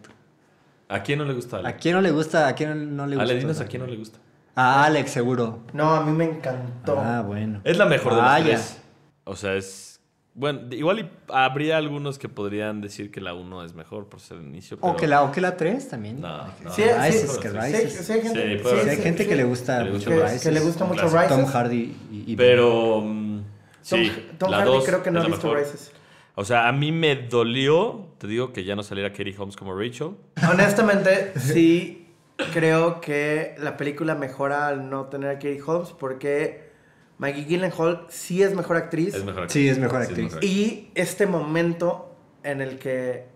¿A 0.88 1.02
quién 1.02 1.18
no 1.18 1.24
le 1.24 1.32
gusta 1.34 1.58
Ale? 1.58 1.68
¿A 1.68 1.76
quién 1.76 1.94
no 1.94 2.00
le 2.02 2.10
gusta? 2.10 2.46
¿A 2.48 2.54
quién 2.54 2.96
no 2.96 3.06
le 3.06 3.16
gusta? 3.16 3.30
Ale, 3.30 3.40
dinos 3.40 3.60
a 3.60 3.66
quién 3.66 3.82
no 3.82 3.88
le 3.88 3.96
gusta. 3.96 4.18
A 4.56 4.84
Alex, 4.84 5.10
seguro. 5.10 5.60
No, 5.72 5.90
a 5.94 6.04
mí 6.04 6.12
me 6.12 6.24
encantó. 6.24 6.98
Ah, 7.00 7.22
bueno. 7.22 7.60
Es 7.64 7.76
la 7.76 7.86
mejor 7.86 8.14
de 8.14 8.20
las 8.22 8.30
Vaya. 8.30 8.44
tres. 8.56 8.80
O 9.24 9.34
sea, 9.36 9.54
es... 9.54 10.00
Bueno, 10.36 10.62
igual 10.72 10.98
y 10.98 11.10
habría 11.28 11.76
algunos 11.76 12.18
que 12.18 12.28
podrían 12.28 12.80
decir 12.80 13.10
que 13.12 13.20
la 13.20 13.34
1 13.34 13.64
es 13.64 13.74
mejor 13.74 14.08
por 14.08 14.18
ser 14.20 14.38
el 14.38 14.44
inicio, 14.44 14.76
pero... 14.80 14.92
O 14.92 14.96
que 14.96 15.06
la, 15.06 15.22
o 15.22 15.30
que 15.30 15.40
la 15.40 15.56
3 15.56 15.88
también. 15.88 16.20
No, 16.20 16.38
no. 16.62 16.72
Sí, 16.72 16.82
Rises, 16.82 17.30
sí, 17.32 17.40
que 17.40 17.50
sí, 17.50 17.56
Rises. 17.56 18.06
sí, 18.06 18.12
hay 18.12 18.20
gente, 18.22 18.58
Sí, 18.58 18.64
sí, 18.64 18.68
Sí, 18.82 18.88
hay 18.90 18.96
sí, 18.96 19.02
gente 19.02 19.22
sí, 19.22 19.28
que 19.28 19.36
le 19.36 19.44
gusta 19.44 19.84
Que 19.84 19.90
mucho 19.90 20.10
Rises. 20.10 20.42
que 20.42 20.50
le 20.50 20.60
gusta 20.60 20.84
mucho. 20.86 21.08
Rises. 21.08 21.28
Tom 21.28 21.46
Hardy 21.46 21.96
y, 22.10 22.32
y- 22.32 22.36
Pero... 22.36 22.98
Tom, 23.00 23.42
sí, 23.80 24.26
Tom 24.38 24.50
la 24.50 24.58
Hardy 24.58 24.70
dos 24.72 24.84
creo 24.84 25.02
que 25.04 25.10
no 25.12 25.20
es 25.20 25.24
ha 25.24 25.28
la 25.28 25.34
visto 25.36 25.48
mejor. 25.48 25.64
Rises. 25.64 25.92
O 26.34 26.44
sea, 26.44 26.66
a 26.68 26.72
mí 26.72 26.90
me 26.90 27.14
dolió, 27.14 28.03
te 28.18 28.26
digo, 28.26 28.52
que 28.52 28.64
ya 28.64 28.76
no 28.76 28.82
saliera 28.82 29.10
Katie 29.10 29.34
Holmes 29.36 29.56
como 29.56 29.78
Rachel. 29.78 30.10
Honestamente, 30.50 31.32
sí 31.38 32.08
creo 32.52 33.00
que 33.00 33.54
la 33.58 33.76
película 33.76 34.14
mejora 34.14 34.66
al 34.68 34.90
no 34.90 35.06
tener 35.06 35.30
a 35.30 35.34
Katie 35.34 35.62
Holmes 35.64 35.90
porque 35.98 36.70
Maggie 37.18 37.44
Gyllenhaal 37.44 38.06
sí 38.08 38.42
es 38.42 38.54
mejor 38.54 38.76
actriz. 38.76 39.14
Es 39.14 39.24
mejor 39.24 39.50
Sí, 39.50 39.68
es 39.68 39.78
mejor 39.78 40.02
actriz. 40.02 40.36
Y 40.42 40.90
este 40.94 41.26
momento 41.26 42.16
en 42.42 42.60
el 42.60 42.78
que 42.78 43.26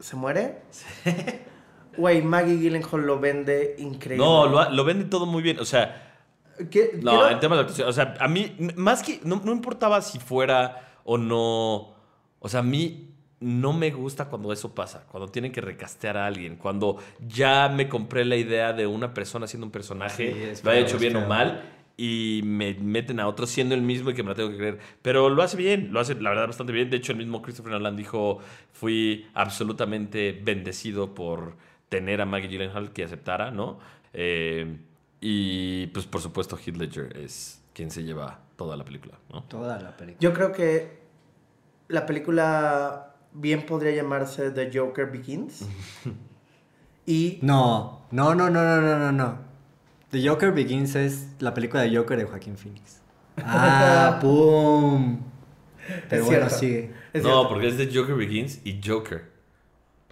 se 0.00 0.16
muere, 0.16 0.62
güey, 1.96 2.22
Maggie 2.22 2.56
Gyllenhaal 2.56 3.06
lo 3.06 3.18
vende 3.20 3.76
increíble. 3.78 4.24
No, 4.24 4.46
lo, 4.70 4.84
vende 4.84 5.04
todo 5.04 5.26
muy 5.26 5.42
bien. 5.42 5.58
O 5.60 5.64
sea, 5.64 6.16
¿Qué- 6.70 6.98
no, 7.02 7.10
quiero- 7.12 7.30
en 7.30 7.40
temas 7.40 7.58
de 7.58 7.62
actuación. 7.62 7.88
O 7.88 7.92
sea, 7.92 8.14
a 8.18 8.28
mí, 8.28 8.56
más 8.76 9.02
que. 9.02 9.20
No, 9.24 9.40
no 9.44 9.52
importaba 9.52 10.00
si 10.02 10.18
fuera 10.18 10.98
o 11.04 11.18
no. 11.18 11.94
O 12.38 12.48
sea, 12.48 12.60
a 12.60 12.64
mí 12.64 13.13
no 13.44 13.74
me 13.74 13.90
gusta 13.90 14.24
cuando 14.24 14.52
eso 14.52 14.74
pasa. 14.74 15.04
Cuando 15.10 15.28
tienen 15.28 15.52
que 15.52 15.60
recastear 15.60 16.16
a 16.16 16.26
alguien. 16.26 16.56
Cuando 16.56 16.96
ya 17.28 17.68
me 17.68 17.90
compré 17.90 18.24
la 18.24 18.36
idea 18.36 18.72
de 18.72 18.86
una 18.86 19.12
persona 19.12 19.46
siendo 19.46 19.66
un 19.66 19.70
personaje, 19.70 20.32
Sí, 20.32 20.42
es 20.42 20.64
lo 20.64 20.70
ha 20.70 20.78
hecho 20.78 20.98
bien 20.98 21.14
o 21.16 21.26
mal. 21.26 21.62
Y 21.96 22.40
me 22.44 22.74
meten 22.74 23.20
a 23.20 23.28
otro 23.28 23.46
siendo 23.46 23.74
el 23.74 23.82
mismo 23.82 24.10
y 24.10 24.14
que 24.14 24.22
me 24.22 24.30
la 24.30 24.34
tengo 24.34 24.50
que 24.50 24.56
creer. 24.56 24.78
Pero 25.02 25.28
lo 25.28 25.42
hace 25.42 25.58
bien, 25.58 25.92
lo 25.92 26.00
hace 26.00 26.14
la 26.14 26.30
verdad 26.30 26.46
bastante 26.46 26.72
bien. 26.72 26.88
De 26.88 26.96
hecho, 26.96 27.12
el 27.12 27.18
mismo 27.18 27.42
Christopher 27.42 27.72
Nolan 27.72 27.96
dijo: 27.96 28.40
Fui 28.72 29.26
absolutamente 29.34 30.40
bendecido 30.42 31.14
por 31.14 31.56
tener 31.90 32.22
a 32.22 32.24
Maggie 32.24 32.48
Gyllenhaal 32.48 32.92
que 32.92 33.04
aceptara, 33.04 33.50
¿no? 33.50 33.78
Eh, 34.14 34.78
y 35.20 35.86
pues 35.88 36.06
por 36.06 36.20
supuesto 36.20 36.56
Heath 36.56 36.76
Ledger 36.76 37.16
es 37.16 37.62
quien 37.72 37.90
se 37.90 38.02
lleva 38.02 38.40
toda 38.56 38.76
la 38.76 38.84
película, 38.84 39.18
¿no? 39.30 39.44
Toda 39.44 39.78
la 39.80 39.96
película. 39.96 40.20
Yo 40.20 40.32
creo 40.32 40.50
que 40.50 40.98
la 41.88 42.06
película 42.06 43.13
bien 43.34 43.66
podría 43.66 43.92
llamarse 43.94 44.50
The 44.50 44.70
Joker 44.72 45.10
Begins. 45.10 45.66
y 47.06 47.38
No, 47.42 48.06
no, 48.10 48.34
no, 48.34 48.48
no, 48.50 48.64
no, 48.64 48.80
no, 48.80 48.98
no, 48.98 49.12
no. 49.12 49.38
The 50.10 50.26
Joker 50.26 50.52
Begins 50.52 50.94
es 50.94 51.28
la 51.40 51.52
película 51.52 51.82
de 51.82 51.94
Joker 51.96 52.16
de 52.18 52.24
Joaquín 52.24 52.56
Phoenix. 52.56 53.00
Ah, 53.38 54.18
¡pum! 54.22 55.18
Pero 56.08 56.22
Es 56.22 56.26
bueno, 56.28 56.48
cierto. 56.48 56.56
sigue. 56.56 56.94
es 57.12 57.22
no, 57.22 57.28
cierto. 57.30 57.48
porque 57.48 57.68
es 57.68 57.76
de 57.78 57.90
Joker 57.94 58.14
Begins 58.14 58.60
y 58.64 58.80
Joker. 58.84 59.34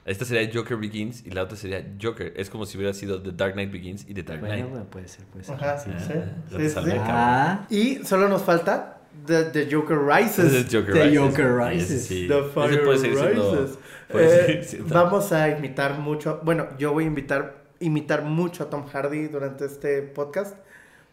Esta 0.05 0.25
sería 0.25 0.51
Joker 0.53 0.77
Begins 0.77 1.25
y 1.25 1.31
la 1.31 1.45
otra 1.45 1.57
sería 1.57 1.87
Joker. 2.03 2.35
Es 2.37 2.51
como 2.51 2.66
si 2.66 2.77
hubiera 2.77 2.93
sido 2.93 3.23
The 3.23 3.31
Dark 3.31 3.53
Knight 3.55 3.70
Begins 3.70 4.05
y 4.09 4.14
The 4.14 4.25
Dark 4.25 4.41
Bueno, 4.41 4.55
Knight. 4.57 4.68
bueno, 4.70 4.85
puede 4.87 5.07
ser, 5.07 5.25
puede 5.27 5.45
ser. 5.45 5.55
Ajá, 5.55 5.79
sí, 5.79 5.91
Ah, 5.95 5.99
sí. 6.01 6.12
Sí, 6.57 6.68
sí, 6.68 6.70
sí. 6.70 6.91
Ah, 6.99 7.66
Y 7.70 7.95
solo 8.05 8.29
nos 8.29 8.43
falta 8.43 8.99
The, 9.27 9.45
the 9.45 9.69
Joker 9.73 9.99
Rises. 9.99 10.53
es 10.53 10.65
Joker 10.73 10.93
The 10.95 11.05
Rises. 11.05 11.19
Joker 11.21 11.55
Rises. 11.57 12.07
sí. 12.07 12.27
The 12.29 12.43
Fire 12.53 12.83
puede 12.85 12.99
seguir 12.99 13.19
siendo- 13.19 13.53
Rises. 13.63 13.79
puede 14.11 14.59
Eh, 14.61 14.65
siendo- 14.65 14.95
vamos 14.95 15.33
a 15.33 15.49
imitar 15.51 15.99
mucho. 15.99 16.41
Bueno, 16.43 16.69
yo 16.79 16.93
voy 16.93 17.05
a 17.05 17.07
invitar, 17.07 17.63
imitar 17.81 18.23
mucho 18.23 18.65
a 18.65 18.71
Tom 18.71 18.85
Hardy 18.87 19.29
durante 19.29 19.65
este 19.67 20.03
podcast. 20.03 20.57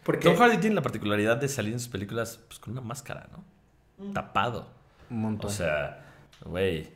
Porque 0.02 0.28
Tom 0.28 0.36
Hardy 0.36 0.56
tiene 0.58 0.74
la 0.76 0.82
particularidad 0.82 1.36
de 1.36 1.46
salir 1.48 1.72
en 1.74 1.78
sus 1.80 1.88
películas 1.88 2.40
pues, 2.48 2.58
con 2.58 2.72
una 2.72 2.80
máscara, 2.80 3.28
¿no? 3.32 4.12
Tapado. 4.12 4.66
un 5.10 5.20
montón. 5.20 5.50
O 5.50 5.52
sea, 5.52 6.02
güey. 6.44 6.88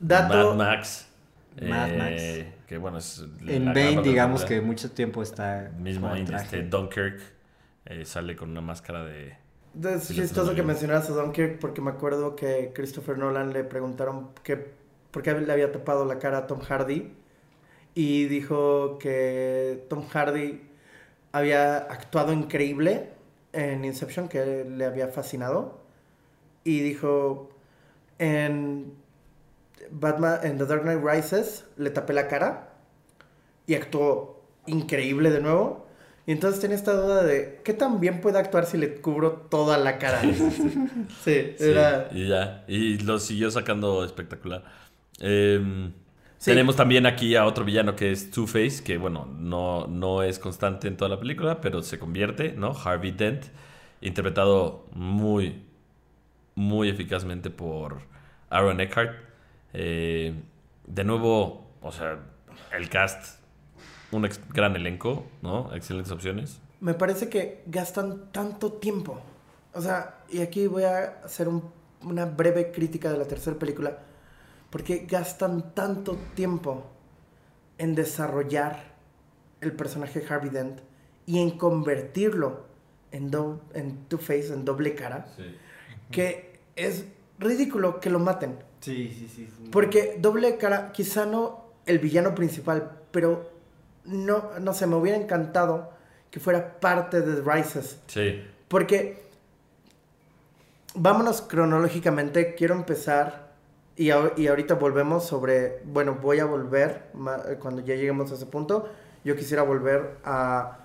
Dato- 0.00 0.54
Mad 0.54 0.56
Max. 0.76 1.08
Mad 1.60 1.88
eh, 1.90 2.52
Que 2.66 2.78
bueno, 2.78 2.98
es. 2.98 3.24
en 3.46 3.66
Bane, 3.66 4.02
digamos 4.02 4.44
que 4.44 4.60
mucho 4.60 4.90
tiempo 4.90 5.22
está 5.22 5.70
Mismo 5.78 6.14
este 6.14 6.62
Dunkirk. 6.62 7.20
eh, 7.86 8.04
sale 8.04 8.34
con 8.36 8.50
una 8.50 8.60
máscara 8.60 9.04
de. 9.04 9.36
Es 9.82 10.06
chistoso 10.06 10.54
que 10.54 10.62
mencionaras 10.62 11.10
a 11.10 11.14
Dunkirk 11.14 11.58
porque 11.58 11.80
me 11.80 11.90
acuerdo 11.90 12.36
que 12.36 12.70
Christopher 12.72 13.18
Nolan 13.18 13.52
le 13.52 13.64
preguntaron 13.64 14.28
que, 14.44 14.56
por 15.10 15.22
qué 15.22 15.32
le 15.32 15.52
había 15.52 15.72
tapado 15.72 16.04
la 16.04 16.20
cara 16.20 16.38
a 16.38 16.46
Tom 16.46 16.60
Hardy 16.60 17.12
y 17.94 18.26
dijo 18.26 18.98
que 18.98 19.84
Tom 19.88 20.06
Hardy 20.06 20.62
había 21.32 21.78
actuado 21.78 22.32
increíble 22.32 23.10
en 23.52 23.84
Inception, 23.84 24.28
que 24.28 24.64
le 24.64 24.84
había 24.84 25.08
fascinado 25.08 25.80
y 26.62 26.80
dijo 26.80 27.50
en 28.20 28.94
Batman 29.90 30.38
en 30.44 30.56
The 30.56 30.66
Dark 30.66 30.82
Knight 30.82 31.02
Rises 31.04 31.64
le 31.76 31.90
tapé 31.90 32.12
la 32.12 32.28
cara 32.28 32.74
y 33.66 33.74
actuó 33.74 34.40
increíble 34.66 35.30
de 35.30 35.40
nuevo 35.40 35.83
Y 36.26 36.32
entonces 36.32 36.60
tenía 36.60 36.76
esta 36.76 36.94
duda 36.94 37.22
de, 37.22 37.60
¿qué 37.64 37.74
tan 37.74 38.00
bien 38.00 38.20
puede 38.20 38.38
actuar 38.38 38.66
si 38.66 38.78
le 38.78 39.00
cubro 39.00 39.32
toda 39.50 39.76
la 39.78 39.98
cara? 39.98 40.22
sí, 41.24 41.54
Sí, 41.56 41.56
era... 41.58 42.08
y 42.12 42.28
ya. 42.28 42.64
Y 42.68 42.98
lo 42.98 43.18
siguió 43.18 43.50
sacando 43.50 44.04
espectacular. 44.04 44.64
Em, 45.20 45.92
Sí. 46.38 46.50
Tenemos 46.50 46.76
también 46.76 47.06
aquí 47.06 47.36
a 47.36 47.46
otro 47.46 47.64
villano 47.64 47.96
que 47.96 48.12
es 48.12 48.30
Two-Face, 48.30 48.82
que 48.84 48.98
bueno, 48.98 49.24
no, 49.38 49.86
no 49.86 50.22
es 50.22 50.38
constante 50.38 50.88
en 50.88 50.96
toda 50.98 51.08
la 51.08 51.18
película, 51.18 51.60
pero 51.62 51.82
se 51.82 51.98
convierte, 51.98 52.52
¿no? 52.52 52.72
Harvey 52.72 53.12
Dent, 53.12 53.46
interpretado 54.02 54.86
muy, 54.92 55.62
muy 56.54 56.88
eficazmente 56.90 57.50
por 57.50 58.00
Aaron 58.50 58.80
Eckhart. 58.80 59.14
Eh, 59.72 60.34
de 60.86 61.04
nuevo, 61.04 61.70
o 61.80 61.92
sea, 61.92 62.18
el 62.72 62.88
cast, 62.90 63.40
un 64.14 64.24
ex- 64.24 64.40
gran 64.52 64.76
elenco, 64.76 65.24
¿no? 65.42 65.74
Excelentes 65.74 66.12
opciones. 66.12 66.60
Me 66.80 66.94
parece 66.94 67.28
que 67.28 67.62
gastan 67.66 68.30
tanto 68.32 68.72
tiempo. 68.72 69.20
O 69.74 69.80
sea, 69.80 70.18
y 70.30 70.40
aquí 70.40 70.66
voy 70.66 70.84
a 70.84 71.20
hacer 71.24 71.48
un- 71.48 71.62
una 72.02 72.24
breve 72.26 72.70
crítica 72.70 73.10
de 73.10 73.18
la 73.18 73.24
tercera 73.26 73.58
película. 73.58 73.98
Porque 74.70 75.06
gastan 75.08 75.72
tanto 75.74 76.16
tiempo 76.34 76.84
en 77.78 77.94
desarrollar 77.94 78.92
el 79.60 79.72
personaje 79.72 80.22
Harvey 80.28 80.50
Dent 80.50 80.80
y 81.26 81.38
en 81.40 81.52
convertirlo 81.58 82.64
en, 83.12 83.30
do- 83.30 83.60
en 83.72 83.96
Two-Face, 84.08 84.52
en 84.52 84.64
doble 84.64 84.94
cara, 84.94 85.26
que 86.10 86.58
es 86.76 87.04
ridículo 87.38 88.00
que 88.00 88.10
lo 88.10 88.18
maten. 88.18 88.58
Sí, 88.80 89.08
sí, 89.16 89.28
sí. 89.28 89.48
Porque 89.70 90.16
doble 90.20 90.56
cara, 90.58 90.92
quizá 90.92 91.24
no 91.24 91.64
el 91.86 91.98
villano 91.98 92.34
principal, 92.34 92.98
pero 93.12 93.50
no, 94.04 94.50
no 94.60 94.72
sé, 94.74 94.86
me 94.86 94.96
hubiera 94.96 95.18
encantado 95.18 95.90
que 96.30 96.40
fuera 96.40 96.80
parte 96.80 97.20
de 97.20 97.40
The 97.40 97.50
Rises. 97.50 98.00
Sí. 98.06 98.42
Porque, 98.68 99.22
vámonos 100.94 101.42
cronológicamente, 101.42 102.54
quiero 102.54 102.74
empezar, 102.74 103.52
y, 103.96 104.06
y 104.06 104.46
ahorita 104.48 104.74
volvemos 104.74 105.24
sobre, 105.24 105.80
bueno, 105.84 106.18
voy 106.20 106.40
a 106.40 106.44
volver, 106.44 107.10
cuando 107.60 107.82
ya 107.82 107.94
lleguemos 107.94 108.32
a 108.32 108.34
ese 108.34 108.46
punto, 108.46 108.88
yo 109.24 109.36
quisiera 109.36 109.62
volver 109.62 110.18
a, 110.24 110.78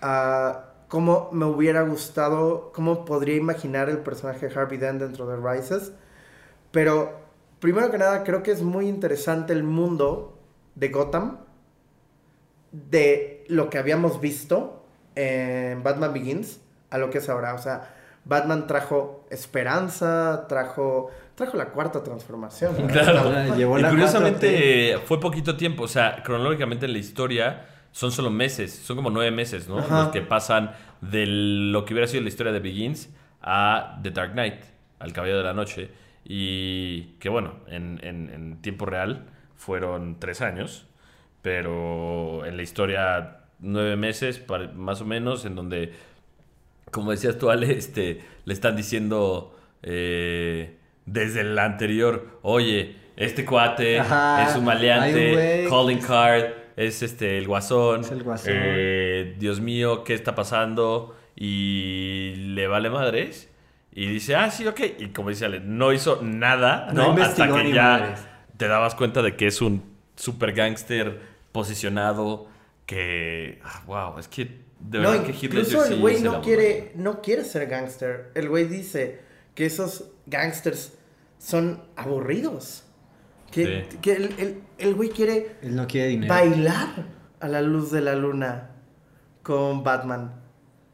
a 0.00 0.64
cómo 0.88 1.30
me 1.32 1.46
hubiera 1.46 1.82
gustado, 1.82 2.72
cómo 2.74 3.04
podría 3.04 3.36
imaginar 3.36 3.88
el 3.88 3.98
personaje 3.98 4.48
de 4.48 4.54
Harvey 4.58 4.78
Dent 4.78 5.00
dentro 5.00 5.26
de 5.26 5.36
Rises. 5.36 5.92
Pero, 6.70 7.12
primero 7.60 7.90
que 7.90 7.98
nada, 7.98 8.24
creo 8.24 8.42
que 8.42 8.50
es 8.50 8.62
muy 8.62 8.88
interesante 8.88 9.52
el 9.52 9.62
mundo 9.62 10.36
de 10.74 10.88
Gotham, 10.88 11.38
de 12.72 13.44
lo 13.48 13.70
que 13.70 13.78
habíamos 13.78 14.20
visto 14.20 14.84
en 15.14 15.82
Batman 15.82 16.12
Begins 16.12 16.60
a 16.90 16.98
lo 16.98 17.10
que 17.10 17.18
es 17.18 17.28
ahora. 17.28 17.54
O 17.54 17.58
sea, 17.58 17.94
Batman 18.24 18.66
trajo 18.66 19.26
esperanza, 19.30 20.46
trajo, 20.48 21.10
trajo 21.34 21.56
la 21.56 21.66
cuarta 21.70 22.02
transformación. 22.02 22.74
Claro. 22.88 23.54
Llevó 23.56 23.78
y 23.78 23.82
la 23.82 23.90
curiosamente 23.90 24.98
fue 25.04 25.20
poquito 25.20 25.56
tiempo. 25.56 25.84
O 25.84 25.88
sea, 25.88 26.22
cronológicamente 26.22 26.86
en 26.86 26.92
la 26.92 26.98
historia 26.98 27.66
son 27.92 28.10
solo 28.12 28.30
meses. 28.30 28.72
Son 28.74 28.96
como 28.96 29.10
nueve 29.10 29.30
meses, 29.30 29.68
¿no? 29.68 29.78
Ajá. 29.78 30.04
Los 30.04 30.08
que 30.12 30.22
pasan 30.22 30.72
de 31.00 31.26
lo 31.26 31.84
que 31.84 31.94
hubiera 31.94 32.06
sido 32.06 32.22
la 32.22 32.28
historia 32.28 32.52
de 32.52 32.60
Begins 32.60 33.10
a 33.42 33.98
The 34.02 34.10
Dark 34.12 34.32
Knight, 34.32 34.60
al 34.98 35.12
Caballero 35.12 35.38
de 35.38 35.44
la 35.44 35.52
Noche. 35.52 35.90
Y 36.24 37.14
que 37.18 37.28
bueno, 37.28 37.54
en, 37.66 37.98
en- 38.02 38.30
en 38.32 38.62
tiempo 38.62 38.86
real 38.86 39.26
fueron 39.56 40.18
tres 40.20 40.40
años. 40.40 40.86
Pero 41.42 42.46
en 42.46 42.56
la 42.56 42.62
historia 42.62 43.38
nueve 43.58 43.96
meses, 43.96 44.42
más 44.74 45.00
o 45.00 45.04
menos, 45.04 45.44
en 45.44 45.54
donde 45.56 45.92
como 46.90 47.10
decías 47.10 47.38
tú, 47.38 47.50
Ale, 47.50 47.72
este, 47.72 48.20
le 48.44 48.52
están 48.52 48.76
diciendo 48.76 49.58
eh, 49.82 50.76
desde 51.06 51.40
el 51.40 51.58
anterior, 51.58 52.38
oye, 52.42 52.96
este 53.16 53.44
cuate 53.44 53.98
Ajá, 54.00 54.46
es 54.48 54.56
un 54.56 54.64
maleante, 54.64 55.66
calling 55.70 55.98
card, 56.00 56.44
es 56.76 57.02
este 57.02 57.38
el 57.38 57.46
guasón, 57.46 58.02
Es 58.02 58.10
el 58.10 58.22
guasón. 58.22 58.52
eh, 58.54 59.36
Dios 59.38 59.60
mío, 59.60 60.04
¿qué 60.04 60.14
está 60.14 60.34
pasando? 60.34 61.16
Y 61.34 62.34
le 62.36 62.66
vale 62.66 62.90
madres. 62.90 63.48
Y 63.94 64.06
dice, 64.06 64.36
ah, 64.36 64.50
sí, 64.50 64.66
ok. 64.66 64.80
Y 64.98 65.06
como 65.08 65.28
dice 65.30 65.44
Ale, 65.46 65.60
no 65.60 65.92
hizo 65.92 66.20
nada, 66.22 66.88
No 66.94 67.14
¿no? 67.14 67.22
Hasta 67.22 67.46
que 67.48 67.72
ya 67.72 67.82
madres. 67.98 68.26
te 68.56 68.68
dabas 68.68 68.94
cuenta 68.94 69.22
de 69.22 69.34
que 69.36 69.46
es 69.46 69.60
un 69.60 69.82
super 70.16 70.52
gángster 70.52 71.31
posicionado 71.52 72.46
que, 72.86 73.60
ah, 73.64 73.82
wow, 73.86 74.18
es 74.18 74.28
que 74.28 74.62
de 74.80 74.98
No, 74.98 75.10
verdad 75.10 75.26
que 75.26 75.32
Heath 75.32 75.44
incluso 75.44 75.84
el 75.84 75.94
sí 75.94 76.00
güey 76.00 76.16
se 76.16 76.24
no 76.24 76.42
quiere, 76.42 76.92
no 76.96 77.22
quiere 77.22 77.44
ser 77.44 77.68
gángster. 77.68 78.30
El 78.34 78.48
güey 78.48 78.66
dice 78.66 79.20
que 79.54 79.66
esos 79.66 80.06
gángsters 80.26 80.92
son 81.38 81.82
aburridos. 81.96 82.84
Que, 83.50 83.86
Sí. 83.90 83.98
que 83.98 84.12
el, 84.14 84.24
el- 84.38 84.62
el 84.78 84.94
güey 84.94 85.10
quiere 85.10 85.56
Él 85.62 85.76
no 85.76 85.86
quiere 85.86 86.08
dinero. 86.08 86.32
bailar 86.32 87.06
a 87.38 87.48
la 87.48 87.60
luz 87.60 87.90
de 87.92 88.00
la 88.00 88.14
luna 88.16 88.70
con 89.42 89.84
Batman. 89.84 90.40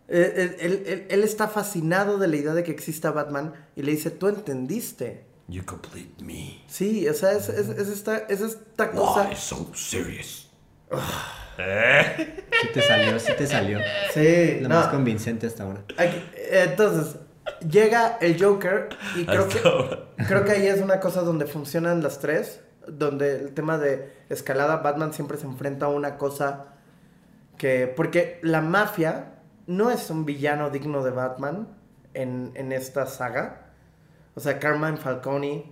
Él, 0.08 0.32
él- 0.36 0.56
él- 0.58 0.82
él- 0.86 1.06
él 1.08 1.22
está 1.24 1.46
fascinado 1.48 2.18
de 2.18 2.26
la 2.28 2.36
idea 2.36 2.54
de 2.54 2.64
que 2.64 2.72
exista 2.72 3.10
Batman 3.12 3.52
y 3.76 3.82
le 3.82 3.92
dice, 3.92 4.10
tú 4.10 4.26
entendiste. 4.28 5.24
You 5.46 5.64
complete 5.64 6.22
me. 6.24 6.60
Sí, 6.66 7.06
o 7.08 7.14
sea, 7.14 7.32
es, 7.32 7.48
es- 7.48 7.68
es 7.68 7.88
esta, 7.88 8.18
es 8.18 8.40
esta 8.40 8.90
cosa. 8.90 9.28
Why 9.28 9.36
so 9.36 9.70
serious? 9.74 10.47
Sí 10.90 12.68
te 12.72 12.82
salió, 12.82 13.18
sí 13.18 13.32
te 13.36 13.46
salió. 13.46 13.78
Sí, 14.12 14.58
Lo 14.60 14.68
no. 14.68 14.74
más 14.76 14.88
convincente 14.88 15.46
hasta 15.46 15.64
ahora. 15.64 15.80
Aquí- 15.96 16.22
entonces, 16.52 17.16
llega 17.68 18.16
el 18.20 18.42
Joker 18.42 18.88
y 19.16 19.24
creo 19.26 19.42
Hasta 19.42 19.60
que, 19.62 19.68
ahora. 19.68 19.98
creo 20.28 20.44
que 20.44 20.52
ahí 20.52 20.66
es 20.66 20.80
una 20.80 21.00
cosa 21.00 21.22
donde 21.22 21.46
funcionan 21.46 22.02
las 22.02 22.20
tres. 22.20 22.60
Donde 22.86 23.36
el 23.36 23.52
tema 23.52 23.76
de 23.76 24.10
escalada, 24.30 24.76
Batman 24.78 25.12
siempre 25.12 25.36
se 25.36 25.44
enfrenta 25.46 25.86
a 25.86 25.88
una 25.90 26.16
cosa 26.16 26.68
que... 27.58 27.86
Porque 27.86 28.38
la 28.42 28.62
mafia 28.62 29.34
no 29.66 29.90
es 29.90 30.08
un 30.08 30.24
villano 30.24 30.70
digno 30.70 31.04
de 31.04 31.10
Batman 31.10 31.68
en, 32.14 32.52
en 32.54 32.72
esta 32.72 33.04
saga. 33.06 33.66
O 34.34 34.40
sea, 34.40 34.58
Carmine 34.58 34.96
Falcone 34.96 35.70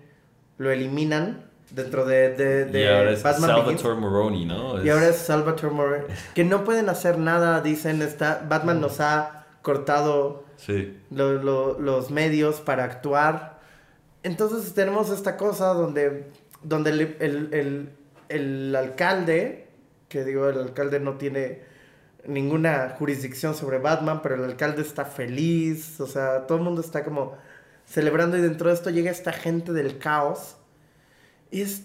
lo 0.59 0.71
eliminan 0.71 1.46
dentro 1.71 2.05
de, 2.05 2.31
de, 2.31 2.65
de 2.67 2.81
y 2.83 2.87
ahora 2.87 3.11
es 3.11 3.23
Batman 3.23 3.51
Begins. 3.57 3.81
Salvatore 3.81 4.01
Moroni, 4.01 4.45
¿no? 4.47 4.85
Y 4.85 4.89
ahora 4.89 5.09
es 5.09 5.17
Salvatore 5.17 5.73
Moreno. 5.73 6.05
Que 6.35 6.45
no 6.45 6.65
pueden 6.65 6.89
hacer 6.89 7.19
nada, 7.19 7.61
dicen. 7.61 8.03
Está, 8.03 8.45
Batman 8.49 8.81
nos 8.81 9.01
ha 9.01 9.47
cortado 9.63 10.45
Sí. 10.57 10.99
lo- 11.11 11.35
lo- 11.35 11.79
los 11.79 12.11
medios 12.11 12.61
para 12.61 12.85
actuar. 12.85 13.59
Entonces 14.23 14.73
tenemos 14.75 15.11
esta 15.11 15.37
cosa 15.37 15.67
donde, 15.69 16.31
donde 16.63 16.91
el, 16.91 17.01
el- 17.21 17.49
el- 17.55 17.91
el 18.29 18.77
alcalde, 18.77 19.69
que 20.09 20.25
digo, 20.25 20.49
el 20.49 20.59
alcalde 20.59 20.99
no 21.01 21.15
tiene 21.15 21.63
ninguna 22.27 22.95
jurisdicción 22.99 23.55
sobre 23.55 23.79
Batman, 23.79 24.21
pero 24.23 24.35
el 24.35 24.45
alcalde 24.45 24.83
está 24.83 25.05
feliz, 25.05 26.01
o 26.01 26.07
sea, 26.07 26.47
todo 26.47 26.59
el 26.59 26.65
mundo 26.65 26.81
está 26.81 27.05
como 27.05 27.37
celebrando 27.85 28.37
y 28.37 28.41
dentro 28.41 28.69
de 28.69 28.75
esto 28.75 28.91
llega 28.91 29.11
esta 29.13 29.33
gente 29.33 29.73
del 29.73 29.99
caos 29.99 30.57
y 31.51 31.63
es 31.63 31.85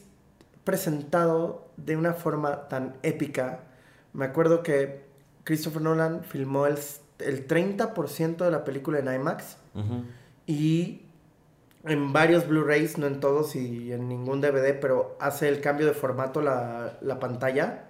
presentado 0.63 1.67
de 1.77 1.97
una 1.97 2.13
forma 2.13 2.67
tan 2.67 2.95
épica. 3.03 3.59
Me 4.13 4.25
acuerdo 4.25 4.63
que 4.63 5.01
Christopher 5.43 5.81
Nolan 5.81 6.23
filmó 6.23 6.67
el, 6.67 6.77
el 7.19 7.47
30% 7.47 8.37
de 8.37 8.51
la 8.51 8.63
película 8.63 8.99
en 8.99 9.13
IMAX 9.13 9.57
y 10.45 11.01
en 11.83 12.13
varios 12.13 12.47
Blu-rays, 12.47 12.97
no 12.97 13.07
en 13.07 13.19
todos 13.19 13.55
y 13.55 13.91
en 13.91 14.07
ningún 14.07 14.39
DVD, 14.41 14.79
pero 14.79 15.17
hace 15.19 15.47
el 15.49 15.61
cambio 15.61 15.87
de 15.87 15.93
formato 15.93 16.41
la, 16.41 16.97
la 17.01 17.19
pantalla. 17.19 17.85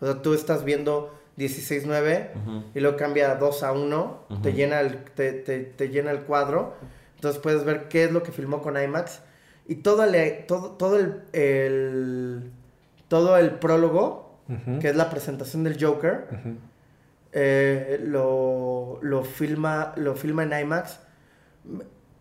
O 0.00 0.06
sea, 0.06 0.22
tú 0.22 0.32
estás 0.32 0.64
viendo 0.64 1.14
16.9 1.36 2.30
Ujú. 2.36 2.64
y 2.74 2.80
luego 2.80 2.96
cambia 2.96 3.32
a 3.32 3.34
2 3.34 3.62
a 3.64 3.72
1, 3.72 4.24
te, 4.42 4.52
llena 4.54 4.80
el, 4.80 5.04
te, 5.04 5.32
te- 5.32 5.60
te 5.64 5.88
llena 5.90 6.10
el 6.10 6.20
cuadro. 6.22 6.74
Entonces 7.16 7.40
puedes 7.42 7.64
ver 7.64 7.88
qué 7.88 8.04
es 8.04 8.12
lo 8.12 8.22
que 8.22 8.32
filmó 8.32 8.62
con 8.62 8.80
IMAX. 8.80 9.20
Y 9.68 9.76
todo, 9.76 10.02
el- 10.04 10.46
todo, 10.46 10.72
todo, 10.72 10.98
el, 10.98 11.22
el- 11.32 12.50
todo 13.08 13.36
el 13.36 13.50
prólogo, 13.52 14.38
que 14.80 14.88
es 14.88 14.96
la 14.96 15.10
presentación 15.10 15.62
del 15.62 15.76
Joker, 15.82 16.26
eh, 17.32 18.00
lo, 18.06 18.98
lo, 19.02 19.22
filma, 19.22 19.92
lo 19.96 20.14
filma 20.16 20.42
en 20.44 20.58
IMAX. 20.58 21.00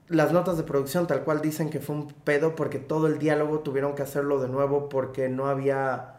Las 0.10 0.32
notas 0.34 0.58
de 0.58 0.64
producción 0.64 1.08
tal 1.08 1.24
cual 1.24 1.42
dicen 1.42 1.70
que 1.70 1.80
fue 1.80 1.96
un 1.96 2.08
pedo 2.10 2.56
porque 2.56 2.80
todo 2.80 3.08
el 3.08 3.18
diálogo 3.18 3.60
tuvieron 3.60 3.96
que 3.96 4.04
hacerlo 4.04 4.40
de 4.42 4.50
nuevo 4.50 4.90
porque 4.90 5.30
no 5.30 5.48
había... 5.48 6.17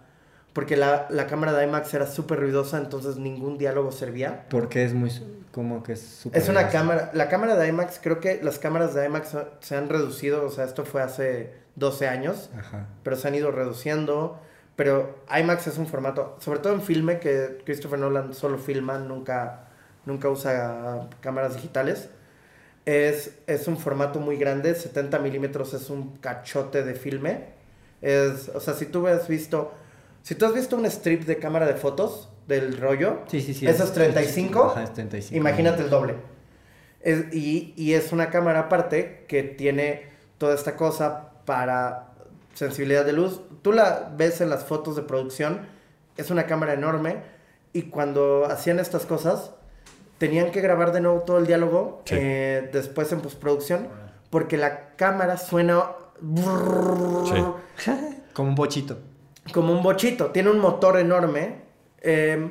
Porque 0.58 0.76
la, 0.76 1.06
la 1.08 1.28
cámara 1.28 1.52
de 1.52 1.64
IMAX 1.64 1.94
era 1.94 2.08
súper 2.08 2.40
ruidosa, 2.40 2.78
entonces 2.78 3.16
ningún 3.16 3.58
diálogo 3.58 3.92
servía. 3.92 4.46
Porque 4.50 4.82
es 4.82 4.92
muy. 4.92 5.08
Como 5.52 5.84
que 5.84 5.92
es 5.92 6.00
súper. 6.00 6.42
Es 6.42 6.48
una 6.48 6.62
grande. 6.62 6.78
cámara, 6.78 7.10
la 7.14 7.28
cámara 7.28 7.54
de 7.54 7.68
IMAX, 7.68 8.00
creo 8.02 8.18
que 8.18 8.40
las 8.42 8.58
cámaras 8.58 8.92
de 8.92 9.06
IMAX 9.06 9.36
se 9.60 9.76
han 9.76 9.88
reducido, 9.88 10.44
o 10.44 10.50
sea, 10.50 10.64
esto 10.64 10.84
fue 10.84 11.00
hace 11.00 11.52
12 11.76 12.08
años, 12.08 12.50
Ajá. 12.58 12.88
pero 13.04 13.14
se 13.14 13.28
han 13.28 13.36
ido 13.36 13.52
reduciendo 13.52 14.40
Pero 14.74 15.22
IMAX 15.30 15.68
es 15.68 15.78
un 15.78 15.86
formato, 15.86 16.36
sobre 16.40 16.58
todo 16.58 16.72
en 16.72 16.82
filme, 16.82 17.20
que 17.20 17.62
Christopher 17.64 18.00
Nolan 18.00 18.34
solo 18.34 18.58
filma, 18.58 18.98
nunca, 18.98 19.68
nunca 20.06 20.28
usa 20.28 21.08
cámaras 21.20 21.54
digitales. 21.54 22.08
Es, 22.84 23.38
es 23.46 23.68
un 23.68 23.78
formato 23.78 24.18
muy 24.18 24.36
grande, 24.36 24.74
70 24.74 25.20
milímetros 25.20 25.72
es 25.72 25.88
un 25.88 26.16
cachote 26.16 26.82
de 26.82 26.94
filme. 26.94 27.44
Es, 28.02 28.48
o 28.48 28.58
sea, 28.58 28.74
si 28.74 28.86
tú 28.86 29.06
has 29.06 29.28
visto, 29.28 29.72
si 30.28 30.34
tú 30.34 30.44
has 30.44 30.52
visto 30.52 30.76
un 30.76 30.84
strip 30.84 31.24
de 31.24 31.38
cámara 31.38 31.64
de 31.66 31.72
fotos 31.72 32.28
del 32.46 32.76
rollo, 32.78 33.20
Sí, 33.28 33.40
sí, 33.40 33.54
sí. 33.54 33.66
eso 33.66 33.84
es 33.84 33.92
35, 33.94 34.62
Ajá, 34.72 34.82
es 34.82 34.92
35. 34.92 35.34
imagínate 35.38 35.82
el 35.84 35.88
doble. 35.88 36.16
Es- 37.00 37.32
y, 37.32 37.72
y 37.78 37.94
es 37.94 38.12
una 38.12 38.28
cámara 38.28 38.60
aparte 38.60 39.24
que 39.26 39.42
tiene 39.42 40.08
toda 40.36 40.54
esta 40.54 40.76
cosa 40.76 41.30
para 41.46 42.08
sensibilidad 42.52 43.06
de 43.06 43.14
luz. 43.14 43.40
Tú 43.62 43.72
la 43.72 44.12
ves 44.14 44.42
en 44.42 44.50
las 44.50 44.64
fotos 44.64 44.96
de 44.96 45.02
producción, 45.02 45.60
es 46.18 46.30
una 46.30 46.44
cámara 46.44 46.74
enorme 46.74 47.22
y 47.72 47.84
cuando 47.84 48.44
hacían 48.44 48.80
estas 48.80 49.06
cosas 49.06 49.52
tenían 50.18 50.50
que 50.50 50.60
grabar 50.60 50.92
de 50.92 51.00
nuevo 51.00 51.20
todo 51.20 51.38
el 51.38 51.46
diálogo 51.46 52.02
Sí. 52.04 52.16
eh, 52.18 52.68
después 52.70 53.10
en 53.12 53.20
postproducción 53.22 53.88
porque 54.28 54.58
la 54.58 54.90
cámara 54.96 55.38
suena 55.38 55.84
Como 58.34 58.48
un 58.50 58.54
bochito. 58.54 58.98
Como 59.52 59.72
un 59.72 59.82
bochito. 59.82 60.26
Tiene 60.26 60.50
un 60.50 60.58
motor 60.58 60.98
enorme. 60.98 61.62
Eh, 62.00 62.50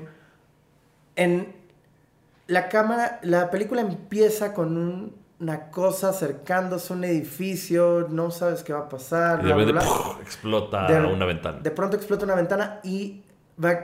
en 1.15 1.55
la 2.47 2.69
cámara, 2.69 3.19
la 3.23 3.49
película 3.49 3.81
empieza 3.81 4.53
con 4.53 4.77
un- 4.77 5.15
una 5.39 5.69
cosa 5.69 6.09
acercándose 6.09 6.91
a 6.93 6.95
un 6.95 7.03
edificio, 7.03 8.07
no 8.09 8.31
sabes 8.31 8.63
qué 8.63 8.73
va 8.73 8.79
a 8.79 8.89
pasar. 8.89 9.39
Y 9.41 9.47
de 9.47 9.53
repente 9.53 9.73
explota 10.21 10.87
De- 10.87 11.05
una 11.05 11.25
ventana. 11.25 11.59
De 11.59 11.71
pronto 11.71 11.95
explota 11.97 12.25
una 12.25 12.35
ventana 12.35 12.79
y 12.83 13.23
va. 13.63 13.79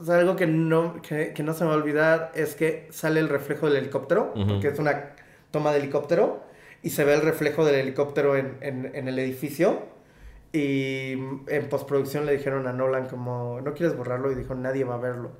o 0.00 0.04
sea, 0.04 0.18
algo 0.18 0.34
que 0.34 0.46
no, 0.46 1.00
que, 1.02 1.34
que 1.34 1.42
no 1.42 1.52
se 1.52 1.62
me 1.64 1.68
va 1.68 1.74
a 1.74 1.78
olvidar 1.78 2.32
es 2.34 2.54
que 2.54 2.88
sale 2.90 3.20
el 3.20 3.28
reflejo 3.28 3.66
del 3.68 3.76
helicóptero, 3.76 4.32
porque 4.48 4.68
es 4.68 4.78
una 4.78 5.10
toma 5.50 5.72
de 5.72 5.78
helicóptero, 5.80 6.42
y 6.82 6.88
se 6.90 7.04
ve 7.04 7.12
el 7.14 7.20
reflejo 7.20 7.66
del 7.66 7.74
helicóptero 7.74 8.34
en, 8.34 8.56
en- 8.62 8.90
en 8.94 9.08
el 9.08 9.18
edificio. 9.18 9.82
Y 10.52 11.12
en 11.46 11.68
postproducción 11.68 12.26
le 12.26 12.32
dijeron 12.36 12.66
a 12.66 12.72
Nolan 12.72 13.06
como, 13.08 13.60
¿no 13.60 13.72
quieres 13.74 13.96
borrarlo? 13.96 14.32
Y 14.32 14.34
dijo, 14.34 14.54
nadie 14.54 14.84
va 14.84 14.94
a 14.96 14.98
verlo. 14.98 15.30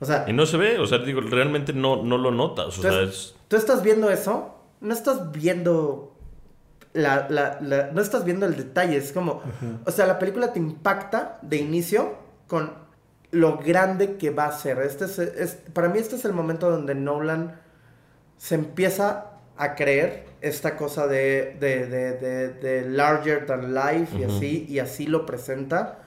O 0.00 0.04
sea, 0.04 0.24
Y 0.26 0.32
no 0.32 0.44
se 0.46 0.56
ve, 0.56 0.78
o 0.80 0.86
sea, 0.86 0.98
digo, 0.98 1.20
realmente 1.20 1.72
no, 1.72 2.02
no 2.02 2.18
lo 2.18 2.32
notas. 2.32 2.66
O 2.78 2.82
sea, 2.82 2.90
entonces, 2.90 3.14
es. 3.14 3.36
tú 3.46 3.56
estás 3.56 3.82
viendo 3.84 4.10
eso, 4.10 4.56
no 4.80 4.92
estás 4.92 5.30
viendo 5.30 6.16
la, 6.92 7.28
la- 7.30 7.58
la- 7.60 7.92
no 7.92 8.00
estás 8.02 8.24
viendo 8.24 8.44
el 8.46 8.56
detalle, 8.56 8.96
es 8.96 9.12
como, 9.12 9.40
o 9.86 9.90
sea, 9.92 10.06
la 10.06 10.18
película 10.18 10.52
te 10.52 10.58
impacta 10.58 11.38
de 11.42 11.58
inicio 11.58 12.14
con 12.48 12.72
lo 13.30 13.58
grande 13.58 14.16
que 14.16 14.30
va 14.30 14.46
a 14.46 14.52
ser. 14.52 14.78
Este 14.80 15.04
es, 15.04 15.18
es- 15.20 15.58
para 15.72 15.88
mí 15.88 16.00
este 16.00 16.16
es 16.16 16.24
el 16.24 16.32
momento 16.32 16.68
donde 16.68 16.96
Nolan 16.96 17.60
se 18.36 18.56
empieza 18.56 19.26
a 19.56 19.74
creer 19.74 20.24
esta 20.40 20.76
cosa 20.76 21.06
de, 21.06 21.56
de, 21.60 21.86
de, 21.86 22.12
de- 22.18 22.48
de 22.50 22.88
larger 22.88 23.46
than 23.46 23.74
life 23.74 24.18
y 24.18 24.24
así, 24.24 24.66
y 24.68 24.78
así 24.78 25.06
lo 25.06 25.24
presenta. 25.26 25.98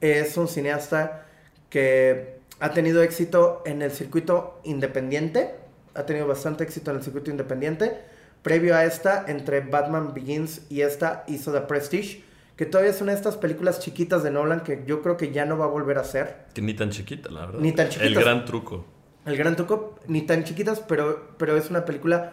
Es 0.00 0.36
un 0.36 0.48
cineasta 0.48 1.26
que 1.68 2.38
ha 2.60 2.70
tenido 2.72 3.02
éxito 3.02 3.62
en 3.66 3.82
el 3.82 3.90
circuito 3.90 4.60
independiente, 4.64 5.54
ha 5.94 6.04
tenido 6.06 6.26
bastante 6.26 6.64
éxito 6.64 6.90
en 6.90 6.98
el 6.98 7.02
circuito 7.02 7.30
independiente. 7.30 7.98
Previo 8.42 8.74
a 8.76 8.84
esta, 8.84 9.24
entre 9.28 9.60
Batman 9.60 10.14
Begins 10.14 10.62
y 10.70 10.80
esta, 10.82 11.24
hizo 11.26 11.52
The 11.52 11.60
Prestige, 11.62 12.22
que 12.56 12.64
todavía 12.66 12.90
es 12.90 13.00
una 13.02 13.12
de 13.12 13.18
estas 13.18 13.36
películas 13.36 13.80
chiquitas 13.80 14.22
de 14.22 14.30
Nolan 14.30 14.60
que 14.60 14.82
yo 14.86 15.02
creo 15.02 15.16
que 15.16 15.30
ya 15.32 15.44
no 15.44 15.58
va 15.58 15.66
a 15.66 15.68
volver 15.68 15.98
a 15.98 16.02
hacer. 16.02 16.36
que 16.54 16.62
ni 16.62 16.74
tan 16.74 16.90
chiquita, 16.90 17.30
la 17.30 17.46
verdad. 17.46 17.60
Ni 17.60 17.72
tan 17.72 17.86
El 17.86 17.92
chiquitas. 17.92 18.22
gran 18.24 18.44
truco. 18.44 18.84
El 19.26 19.36
Gran 19.36 19.54
Truco, 19.54 19.98
ni 20.08 20.22
tan 20.22 20.44
chiquitas, 20.44 20.80
pero, 20.80 21.28
pero 21.36 21.54
es 21.58 21.68
una 21.68 21.84
película 21.84 22.32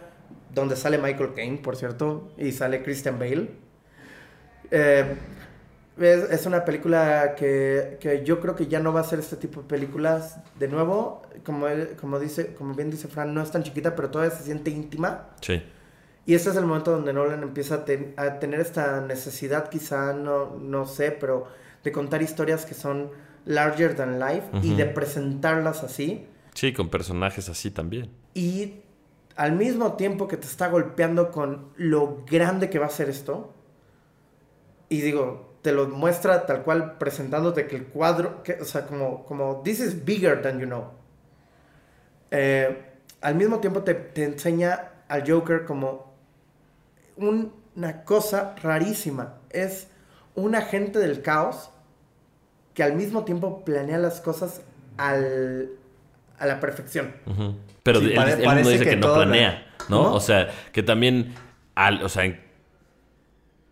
donde 0.54 0.76
sale 0.76 0.98
Michael 0.98 1.34
Caine, 1.36 1.58
por 1.58 1.76
cierto, 1.76 2.30
y 2.38 2.52
sale 2.52 2.84
Christian 2.84 3.20
Bale. 3.20 3.50
Eh, 4.72 5.16
es, 6.00 6.24
es 6.30 6.46
una 6.46 6.64
película 6.66 7.34
que, 7.36 7.98
que 8.00 8.24
yo 8.24 8.40
creo 8.40 8.56
que 8.56 8.68
ya 8.68 8.80
no 8.80 8.94
va 8.94 9.02
a 9.02 9.04
ser 9.04 9.20
este 9.20 9.36
tipo 9.36 9.62
de 9.62 9.68
películas 9.68 10.38
de 10.60 10.68
nuevo. 10.68 11.24
Como, 11.44 11.68
como, 12.00 12.20
dice, 12.20 12.54
como 12.54 12.74
bien 12.76 12.92
dice 12.92 13.08
Fran, 13.08 13.34
no 13.34 13.42
es 13.42 13.52
tan 13.52 13.64
chiquita, 13.64 13.96
pero 13.96 14.10
todavía 14.10 14.36
se 14.36 14.44
siente 14.44 14.70
íntima. 14.70 15.30
Sí. 15.42 15.64
Y 16.26 16.36
este 16.36 16.50
es 16.50 16.56
el 16.58 16.66
momento 16.66 16.92
donde 16.92 17.14
Nolan 17.14 17.42
empieza 17.42 17.76
a, 17.76 17.86
ten- 17.86 18.14
a 18.18 18.40
tener 18.40 18.60
esta 18.60 19.00
necesidad, 19.02 19.70
quizá, 19.70 20.14
no, 20.14 20.58
no 20.60 20.86
sé, 20.86 21.12
pero 21.12 21.48
de 21.84 21.92
contar 21.92 22.22
historias 22.22 22.66
que 22.66 22.74
son 22.74 23.10
larger 23.46 23.96
than 23.96 24.20
life 24.20 24.44
y 24.62 24.68
Ujú. 24.70 24.76
de 24.78 24.86
presentarlas 24.88 25.84
así. 25.84 26.28
Sí, 26.54 26.74
con 26.74 26.90
personajes 26.90 27.48
así 27.48 27.72
también. 27.72 28.10
Y 28.34 28.82
al 29.38 29.54
mismo 29.54 29.94
tiempo 29.94 30.28
que 30.28 30.36
te 30.36 30.48
está 30.48 30.68
golpeando 30.68 31.32
con 31.32 31.70
lo 31.78 32.24
grande 32.30 32.70
que 32.70 32.80
va 32.80 32.88
a 32.88 32.90
ser 32.90 33.10
esto, 33.10 33.54
y 34.90 35.02
digo, 35.02 35.54
te 35.62 35.72
lo 35.72 35.88
muestra 35.88 36.46
tal 36.46 36.64
cual 36.64 36.98
presentándote 36.98 37.68
que 37.68 37.76
el 37.76 37.86
cuadro, 37.86 38.42
que, 38.44 38.54
o 38.54 38.66
sea, 38.66 38.86
como, 38.88 39.26
como, 39.26 39.62
this 39.64 39.80
is 39.80 40.04
bigger 40.06 40.42
than 40.42 40.60
you 40.60 40.66
know. 40.66 40.86
Eh, 42.32 42.84
al 43.22 43.36
mismo 43.36 43.60
tiempo 43.60 43.84
te, 43.84 44.12
enseña 44.24 44.92
al 45.08 45.30
Joker 45.30 45.66
como 45.66 46.14
un- 47.16 47.54
una 47.76 48.04
cosa 48.04 48.56
rarísima. 48.62 49.36
Es 49.50 49.88
un 50.36 50.56
agente 50.56 51.00
del 51.00 51.22
caos 51.22 51.70
que 52.74 52.84
al 52.84 52.94
mismo 52.96 53.24
tiempo 53.24 53.64
planea 53.66 53.98
las 53.98 54.20
cosas 54.22 54.62
a 54.98 55.16
la 55.16 56.60
perfección. 56.60 57.14
Ujú. 57.26 57.56
Pero 57.88 58.00
Sí, 58.02 58.08
él, 58.08 58.16
pare- 58.16 58.34
él 58.34 58.40
mismo 58.40 58.70
dice 58.70 58.84
que, 58.84 58.90
que 58.92 58.96
no 58.98 59.08
la- 59.08 59.14
planea, 59.16 59.68
¿no? 59.88 60.14
O 60.14 60.20
sea, 60.20 60.50
que 60.74 60.84
también, 60.84 61.34
al, 61.74 62.04
o 62.04 62.10
sea, 62.10 62.26
en- 62.26 62.42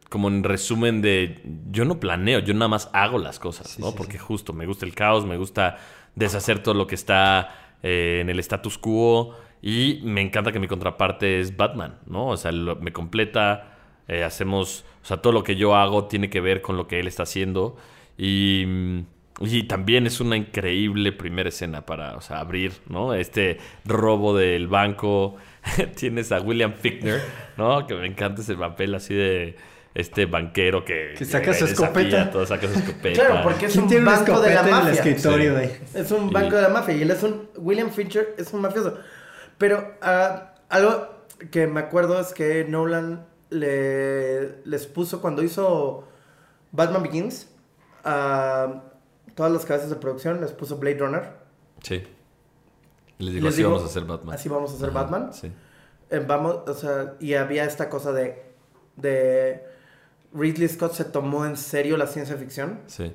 como 0.10 0.30
en 0.30 0.44
resumen 0.44 1.02
de, 1.02 1.42
yo 1.72 1.84
no 1.84 2.00
planeo, 2.00 2.40
yo 2.40 2.54
nada 2.54 2.70
más 2.70 2.90
hago 2.94 3.18
las 3.18 3.40
cosas, 3.40 3.78
¿no? 3.80 3.94
Porque 3.96 4.18
justo 4.18 4.54
me 4.54 4.66
gusta 4.66 4.86
el 4.86 4.94
caos, 4.96 5.26
me 5.26 5.36
gusta 5.36 5.78
deshacer 6.16 6.60
todo 6.64 6.74
lo 6.76 6.88
que 6.88 6.96
está 6.96 7.54
eh, 7.84 8.20
en 8.22 8.30
el 8.30 8.40
status 8.40 8.78
quo 8.78 9.36
y 9.62 10.00
me 10.04 10.22
encanta 10.22 10.52
que 10.54 10.60
mi 10.60 10.68
contraparte 10.68 11.40
es 11.42 11.58
Batman, 11.58 12.00
¿no? 12.06 12.28
O 12.30 12.38
sea, 12.38 12.52
lo- 12.54 12.78
me 12.78 12.94
completa, 12.94 13.76
eh, 14.08 14.24
hacemos, 14.24 14.86
o 15.04 15.06
sea, 15.06 15.18
todo 15.18 15.34
lo 15.34 15.44
que 15.44 15.56
yo 15.58 15.76
hago 15.76 16.06
tiene 16.06 16.30
que 16.30 16.40
ver 16.40 16.62
con 16.62 16.78
lo 16.78 16.88
que 16.88 17.00
él 17.02 17.08
está 17.08 17.24
haciendo 17.24 17.76
y... 18.18 19.04
y 19.42 19.64
también 19.64 20.08
es 20.08 20.20
una 20.22 20.38
increíble 20.38 21.12
primera 21.12 21.50
escena 21.50 21.86
para, 21.86 22.16
o 22.16 22.22
sea, 22.22 22.40
abrir, 22.40 22.72
¿no? 22.88 23.14
Este 23.14 23.58
robo 23.84 24.36
del 24.38 24.68
banco. 24.68 25.36
Tienes 25.96 26.32
a 26.32 26.40
William 26.42 26.74
Fickner, 26.74 27.22
¿no? 27.58 27.86
Que 27.86 27.96
me 27.96 28.08
encanta 28.08 28.42
ese 28.42 28.56
papel 28.56 28.96
así 28.96 29.14
de 29.14 29.58
este 29.94 30.26
banquero 30.26 30.84
que... 30.86 31.16
Que 31.18 31.26
saca 31.26 31.54
su 31.54 31.66
desafía 31.66 31.88
escopeta. 31.88 32.32
todo, 32.32 32.46
saca 32.46 32.68
su 32.68 32.74
escopeta. 32.80 33.26
Claro, 33.26 33.44
porque 33.44 33.66
es 33.66 33.72
¿Quién 33.74 33.84
un 33.84 33.90
tiene 33.90 34.06
banco 34.06 34.40
de 34.42 34.54
la 34.54 34.62
en 34.62 34.66
el 34.68 34.72
mafia. 34.72 34.92
escritorio, 34.94 35.60
Sí. 35.60 35.70
Es 35.96 36.12
un 36.12 36.30
Y- 36.30 36.34
banco 36.34 36.56
de 36.56 36.62
la 36.62 36.70
mafia 36.70 36.96
y 36.96 37.02
él 37.02 37.12
es 37.12 37.24
un. 37.24 37.50
William 37.58 37.90
Fincher 37.92 38.36
es 38.38 38.54
un 38.54 38.62
mafioso. 38.62 38.98
Pero 39.58 39.96
ah, 40.02 40.54
algo 40.70 41.10
que 41.52 41.68
me 41.68 41.80
acuerdo 41.82 42.20
es 42.20 42.34
que 42.34 42.64
Nolan 42.66 43.26
le, 43.50 44.64
les 44.66 44.86
puso 44.88 45.22
cuando 45.22 45.44
hizo 45.44 46.08
Batman 46.72 47.04
Begins. 47.04 47.50
a 48.04 48.82
todas 49.36 49.52
las 49.52 49.66
cabezas 49.66 49.90
de 49.90 49.96
producción 49.98 50.42
les 50.42 50.52
puso 50.54 50.78
Blade 50.78 50.98
Runner. 50.98 51.30
Sí. 51.84 52.04
Les 53.20 53.34
digo, 53.34 53.46
les 53.46 53.54
así 53.54 53.58
digo, 53.58 53.70
vamos 53.70 53.84
a 53.84 53.90
hacer 53.90 54.04
Batman. 54.06 54.36
así 54.36 54.50
vamos 54.50 54.72
a 54.72 54.76
hacer 54.76 54.90
Ajá, 54.90 55.02
Batman. 55.04 55.34
Sí. 55.34 55.52
Eh, 56.10 56.24
vamos, 56.28 56.60
o 56.68 56.74
sea, 56.74 57.14
y 57.20 57.34
había 57.36 57.66
esta 57.66 57.90
cosa 57.90 58.12
de. 58.12 58.44
de. 58.96 59.64
Ridley 60.34 60.68
Scott 60.68 60.94
se 60.94 61.06
tomó 61.06 61.46
en 61.46 61.56
serio 61.56 61.96
la 61.98 62.08
ciencia 62.08 62.36
ficción. 62.36 62.80
Sí. 62.88 63.14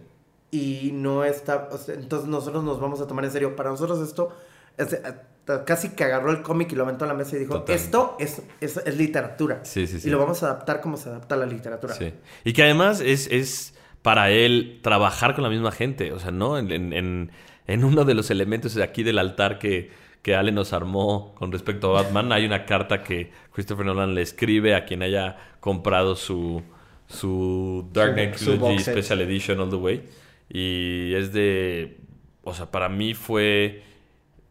y 0.52 0.90
no 0.92 1.22
está, 1.24 1.68
o 1.70 1.78
sea, 1.78 1.94
entonces 1.94 2.28
nosotros 2.28 2.64
nos 2.64 2.80
vamos 2.80 3.00
a 3.00 3.06
tomar 3.06 3.24
en 3.24 3.30
serio. 3.30 3.54
Para 3.54 3.70
nosotros 3.70 4.00
esto, 4.00 4.32
es- 4.78 4.94
hasta 4.94 5.64
casi 5.64 5.90
que 5.90 6.02
agarró 6.04 6.30
el 6.32 6.42
cómic 6.42 6.72
y 6.72 6.76
lo 6.76 6.82
aventó 6.84 7.04
a 7.04 7.08
la 7.08 7.14
mesa 7.14 7.36
y 7.36 7.40
dijo, 7.40 7.54
Total. 7.60 7.76
esto 7.76 8.16
es, 8.18 8.42
es, 8.60 8.78
es 8.78 8.96
literatura. 8.96 9.60
Sí, 9.64 9.86
sí, 9.86 10.00
sí. 10.00 10.08
Y 10.08 10.10
lo 10.10 10.18
vamos 10.18 10.42
a 10.42 10.46
adaptar 10.46 10.80
como 10.80 10.96
se 10.96 11.08
adapta 11.10 11.34
a 11.36 11.38
la 11.38 11.46
literatura. 11.46 11.94
Sí. 11.94 12.12
Y 12.44 12.52
que 12.52 12.62
además 12.64 13.00
es, 13.00 13.26
es 13.28 13.74
para 14.02 14.30
él 14.30 14.78
trabajar 14.82 15.34
con 15.34 15.44
la 15.44 15.50
misma 15.50 15.72
gente. 15.72 16.12
O 16.12 16.18
sea, 16.18 16.30
¿no? 16.30 16.58
En, 16.58 16.70
en- 16.72 16.92
en- 16.92 17.30
en 17.66 17.84
uno 17.84 18.04
de 18.04 18.14
los 18.14 18.30
elementos 18.30 18.74
de 18.74 18.82
aquí 18.82 19.02
del 19.02 19.18
altar 19.18 19.58
que, 19.58 19.90
que 20.22 20.34
Ale 20.34 20.50
nos 20.52 20.72
armó 20.72 21.34
con 21.36 21.52
respecto 21.52 21.96
a 21.96 22.02
Batman, 22.02 22.32
hay 22.32 22.44
una 22.44 22.64
carta 22.66 23.02
que 23.04 23.30
Christopher 23.52 23.86
Nolan 23.86 24.14
le 24.14 24.22
escribe 24.22 24.74
a 24.74 24.84
quien 24.86 25.02
haya 25.02 25.36
comprado 25.60 26.16
su, 26.16 26.62
su 27.06 27.88
Dark 27.92 28.14
Knight 28.14 28.34
Trilogy. 28.36 28.78
Special 28.92 29.20
Edition 29.20 29.60
All 29.60 29.70
the 29.70 29.76
Way. 29.76 30.02
Y 30.48 31.14
es 31.14 31.32
de. 31.32 31.98
O 32.42 32.54
sea, 32.54 32.70
para 32.70 32.88
mí 32.88 33.14
fue. 33.14 33.82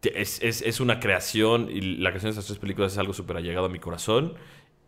Es, 0.02 0.41
es- 0.41 0.62
es 0.62 0.80
una 0.80 1.00
creación 1.02 1.70
y 1.70 1.82
la 1.82 2.12
creación 2.12 2.30
de 2.30 2.39
estas 2.39 2.45
tres 2.45 2.58
películas 2.60 2.93
es 2.93 2.97
algo 2.97 3.12
súper 3.14 3.36
allegado 3.38 3.66
a 3.66 3.70
mi 3.70 3.80
corazón 3.80 4.36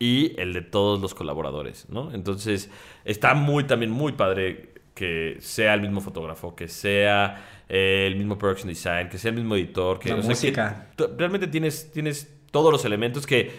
y 0.01 0.33
el 0.41 0.51
de 0.53 0.61
todos 0.63 0.99
los 0.99 1.13
colaboradores, 1.13 1.85
¿no? 1.89 2.11
Entonces, 2.11 2.71
está 3.05 3.35
muy, 3.35 3.65
también 3.65 3.91
muy 3.91 4.13
padre 4.13 4.73
que 4.95 5.37
sea 5.39 5.75
el 5.75 5.81
mismo 5.81 6.01
fotógrafo, 6.01 6.55
que 6.55 6.67
sea 6.67 7.63
eh, 7.69 8.05
el 8.07 8.15
mismo 8.15 8.35
production 8.35 8.67
design, 8.67 9.09
que 9.09 9.19
sea 9.19 9.29
el 9.29 9.35
mismo 9.37 9.55
editor, 9.55 9.99
que, 9.99 10.09
La 10.09 10.15
o 10.15 10.21
sea, 10.21 10.29
música. 10.29 10.91
realmente 11.17 11.45
tienes, 11.45 11.91
tienes 11.91 12.27
todos 12.49 12.71
los 12.71 12.83
elementos 12.83 13.27
que, 13.27 13.51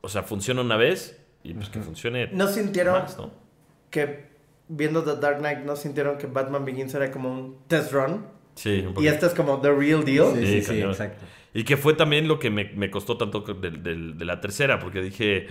o 0.00 0.08
sea, 0.08 0.24
funciona 0.24 0.62
una 0.62 0.76
vez 0.76 1.16
y 1.44 1.54
pues 1.54 1.68
que 1.68 1.80
funcione 1.80 2.26
¿No 2.32 2.48
sintieron 2.48 3.02
más, 3.02 3.16
¿no? 3.16 3.30
que 3.90 4.32
viendo 4.66 5.04
The 5.04 5.16
Dark 5.20 5.38
Knight 5.38 5.60
no 5.60 5.76
sintieron 5.76 6.18
que 6.18 6.26
Batman 6.26 6.64
Begins 6.64 6.92
era 6.94 7.08
como 7.12 7.30
un 7.32 7.58
test 7.68 7.92
run? 7.92 8.26
Sí, 8.56 8.80
un 8.80 8.90
Y 8.90 8.92
poquito. 8.94 9.12
este 9.12 9.26
es 9.26 9.34
como 9.34 9.60
the 9.60 9.70
real 9.70 10.04
deal. 10.04 10.34
Sí, 10.34 10.44
sí, 10.44 10.62
sí, 10.62 10.80
exacto. 10.82 11.24
Y 11.54 11.64
que 11.64 11.76
fue 11.76 11.94
también 11.94 12.28
lo 12.28 12.38
que 12.38 12.50
me, 12.50 12.64
me 12.76 12.90
costó 12.90 13.16
tanto 13.18 13.40
de, 13.40 13.70
de- 13.70 14.12
de 14.14 14.24
la 14.24 14.40
tercera, 14.40 14.78
porque 14.78 15.02
dije, 15.02 15.48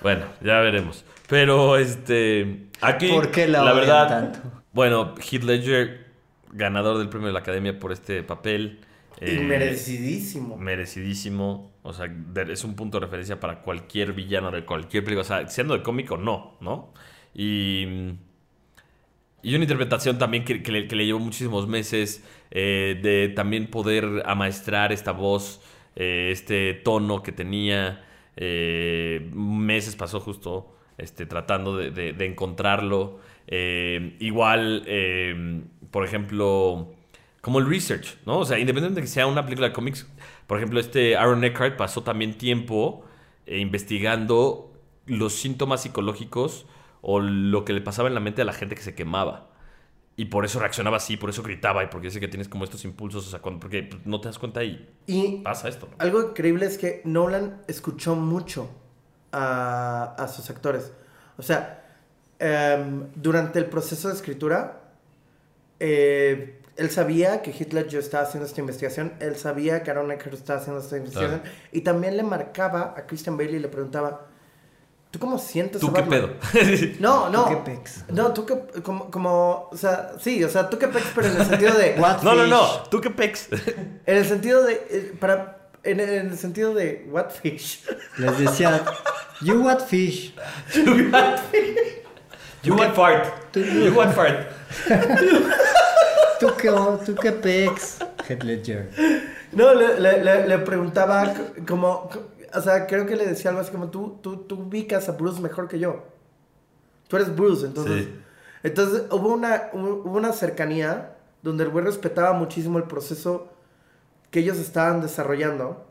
bueno, 0.00 0.26
ya 0.42 0.60
veremos. 0.60 1.04
Pero 1.28 1.76
este, 1.78 2.68
aquí, 2.80 3.08
¿Por 3.08 3.30
qué 3.30 3.48
la 3.48 3.62
la 3.62 3.72
verdad, 3.72 4.08
tanto? 4.08 4.38
bueno, 4.72 5.14
Heath 5.18 5.42
Ledger, 5.44 6.06
ganador 6.52 6.98
del 6.98 7.08
premio 7.08 7.28
de 7.28 7.32
la 7.32 7.40
Academia 7.40 7.78
por 7.78 7.92
este 7.92 8.22
papel. 8.22 8.80
Y 9.24 9.38
eh, 9.38 9.40
merecidísimo. 9.40 10.56
merecidísimo. 10.56 11.72
O 11.82 11.92
sea, 11.92 12.06
es 12.48 12.64
un 12.64 12.74
punto 12.76 12.98
de 13.00 13.06
referencia 13.06 13.40
para 13.40 13.62
cualquier 13.62 14.12
villano 14.12 14.50
de 14.50 14.64
cualquier 14.64 15.04
película. 15.04 15.22
O 15.22 15.24
sea, 15.24 15.48
siendo 15.48 15.74
de 15.76 15.82
cómic 15.82 16.10
o 16.12 16.16
no, 16.16 16.56
¿no? 16.60 16.92
Y, 17.34 17.86
y 19.42 19.54
una 19.54 19.64
interpretación 19.64 20.18
también 20.18 20.44
que, 20.44 20.62
que 20.62 20.72
le, 20.72 20.88
que 20.88 20.96
le 20.96 21.06
llevó 21.06 21.20
muchísimos 21.20 21.68
meses 21.68 22.24
eh, 22.50 22.98
de 23.02 23.28
también 23.30 23.68
poder 23.68 24.22
amaestrar 24.26 24.92
esta 24.92 25.12
voz, 25.12 25.60
eh, 25.96 26.28
este 26.32 26.74
tono 26.74 27.22
que 27.22 27.32
tenía. 27.32 28.02
eh, 28.36 29.30
meses 29.32 29.96
pasó 29.96 30.20
justo 30.20 30.74
este, 30.98 31.26
tratando 31.26 31.76
de, 31.76 32.14
encontrarlo. 32.26 33.20
Eh, 33.46 34.16
igual, 34.20 34.82
eh, 34.86 35.62
por 35.90 36.04
ejemplo, 36.04 36.92
como 37.40 37.58
el 37.60 37.68
research, 37.68 38.16
¿no? 38.26 38.38
O 38.40 38.44
sea, 38.44 38.58
independientemente 38.58 39.00
de 39.00 39.06
que 39.06 39.12
sea 39.12 39.26
una 39.26 39.44
película 39.44 39.68
de 39.68 39.72
cómics, 39.74 40.06
por 40.46 40.58
ejemplo, 40.58 40.80
este 40.80 41.16
Aaron 41.16 41.44
Eckhart 41.44 41.76
pasó 41.76 42.02
también 42.02 42.36
tiempo 42.38 43.04
investigando 43.46 44.72
los 45.06 45.34
síntomas 45.34 45.82
psicológicos 45.82 46.66
o 47.00 47.20
lo 47.20 47.64
que 47.64 47.72
le 47.72 47.80
pasaba 47.80 48.08
en 48.08 48.14
la 48.14 48.20
mente 48.20 48.42
a 48.42 48.44
la 48.44 48.52
gente 48.52 48.74
que 48.74 48.82
se 48.82 48.94
quemaba. 48.94 49.50
Y 50.18 50.26
por 50.26 50.44
eso 50.46 50.58
reaccionaba 50.58 50.96
así, 50.96 51.16
por 51.18 51.28
eso 51.28 51.42
gritaba 51.42 51.84
y 51.84 51.88
porque 51.88 52.06
dice 52.06 52.20
que 52.20 52.28
tienes 52.28 52.48
como 52.48 52.64
estos 52.64 52.84
impulsos, 52.86 53.26
o 53.26 53.30
sea, 53.30 53.40
cuando- 53.40 53.60
porque 53.60 53.90
no 54.06 54.18
te 54.20 54.28
das 54.28 54.38
cuenta 54.38 54.64
y 54.64 54.88
Y 55.06 55.38
pasa 55.42 55.68
esto. 55.68 55.88
¿no? 55.90 55.96
algo 55.98 56.22
increíble 56.22 56.64
es 56.66 56.78
que 56.78 57.02
Nolan 57.04 57.60
escuchó 57.68 58.14
mucho 58.16 58.70
a, 59.32 60.14
a 60.18 60.28
sus 60.28 60.48
actores. 60.48 60.90
O 61.36 61.42
sea, 61.42 61.84
em, 62.38 63.08
durante 63.14 63.58
el 63.58 63.66
proceso 63.66 64.08
de 64.08 64.14
escritura, 64.14 64.80
eh, 65.80 66.60
él 66.76 66.90
sabía 66.90 67.42
que 67.42 67.50
Heath 67.52 67.72
Ledger 67.72 68.00
estaba 68.00 68.24
haciendo 68.24 68.46
esta 68.46 68.60
investigación, 68.60 69.12
él 69.20 69.36
sabía 69.36 69.82
que 69.82 69.90
Aaron 69.90 70.10
Eckhart 70.12 70.34
estaba 70.34 70.60
haciendo 70.60 70.80
esta 70.80 70.96
investigación, 70.96 71.42
y 71.72 71.80
también 71.82 72.16
le 72.16 72.22
marcaba 72.22 72.94
a 72.96 73.06
Christian 73.06 73.36
Bailey 73.36 73.56
y 73.56 73.60
le 73.60 73.68
preguntaba, 73.68 74.26
¿tú 75.16 75.20
cómo 75.20 75.38
sientes 75.38 75.80
¿Tú 75.80 75.88
a 75.88 75.94
qué 75.94 76.00
Batman?" 76.02 76.32
pedo? 76.52 76.92
No, 77.00 77.30
no. 77.30 77.44
¿Tú 77.44 77.48
qué 77.48 77.56
pex? 77.72 78.04
No, 78.12 78.34
tú 78.34 78.44
qué, 78.44 78.82
como, 78.82 79.10
como, 79.10 79.70
o 79.72 79.76
sea, 79.76 80.12
sí, 80.20 80.44
o 80.44 80.48
sea, 80.50 80.68
tú 80.68 80.78
qué 80.78 80.88
pex, 80.88 81.06
pero 81.14 81.28
en 81.28 81.36
el 81.40 81.46
sentido 81.46 81.72
de... 81.72 81.94
What 81.98 82.22
no, 82.22 82.34
no, 82.34 82.42
fish? 82.42 82.50
no, 82.50 82.82
tú 82.90 83.00
qué 83.00 83.08
pex. 83.10 83.48
En 84.04 84.16
el 84.18 84.26
sentido 84.26 84.62
de, 84.64 84.74
eh, 84.90 85.12
para, 85.18 85.56
en, 85.84 86.00
en 86.00 86.26
el 86.30 86.36
sentido 86.36 86.74
de, 86.74 87.06
what 87.10 87.30
fish? 87.30 87.82
Les 88.18 88.38
decía, 88.38 88.84
you 89.40 89.62
what 89.62 89.80
fish. 89.86 90.34
you 90.74 91.10
want 92.74 92.94
fart. 92.94 93.24
You 93.54 93.94
want 93.94 94.14
fart. 94.14 94.48
¿Tú 96.40 96.48
qué, 96.58 96.70
tú 97.06 97.14
qué 97.14 97.32
pex? 97.32 98.00
Heath 98.28 98.42
Ledger. 98.42 98.90
No, 99.52 99.72
le, 99.72 99.98
le, 99.98 100.22
le, 100.22 100.46
le 100.46 100.58
preguntaba 100.58 101.32
como, 101.66 102.10
o 102.54 102.60
sea, 102.60 102.86
creo 102.86 103.06
que 103.06 103.16
le 103.16 103.26
decía 103.26 103.50
algo 103.50 103.62
así 103.62 103.70
como, 103.72 103.88
tú, 103.90 104.18
tú, 104.22 104.38
tú 104.38 104.60
ubicas 104.62 105.08
a 105.08 105.12
Bruce 105.12 105.40
mejor 105.40 105.68
que 105.68 105.78
yo. 105.78 106.04
Tú 107.08 107.16
eres 107.16 107.34
Bruce, 107.34 107.66
entonces... 107.66 108.04
Sí. 108.04 108.20
Entonces 108.62 109.04
hubo 109.12 109.28
una, 109.32 109.70
hubo 109.74 110.16
una 110.16 110.32
cercanía 110.32 111.14
donde 111.42 111.62
el 111.64 111.70
güey 111.70 111.84
respetaba 111.84 112.32
muchísimo 112.32 112.78
el 112.78 112.84
proceso 112.84 113.48
que 114.30 114.40
ellos 114.40 114.58
estaban 114.58 115.00
desarrollando. 115.00 115.86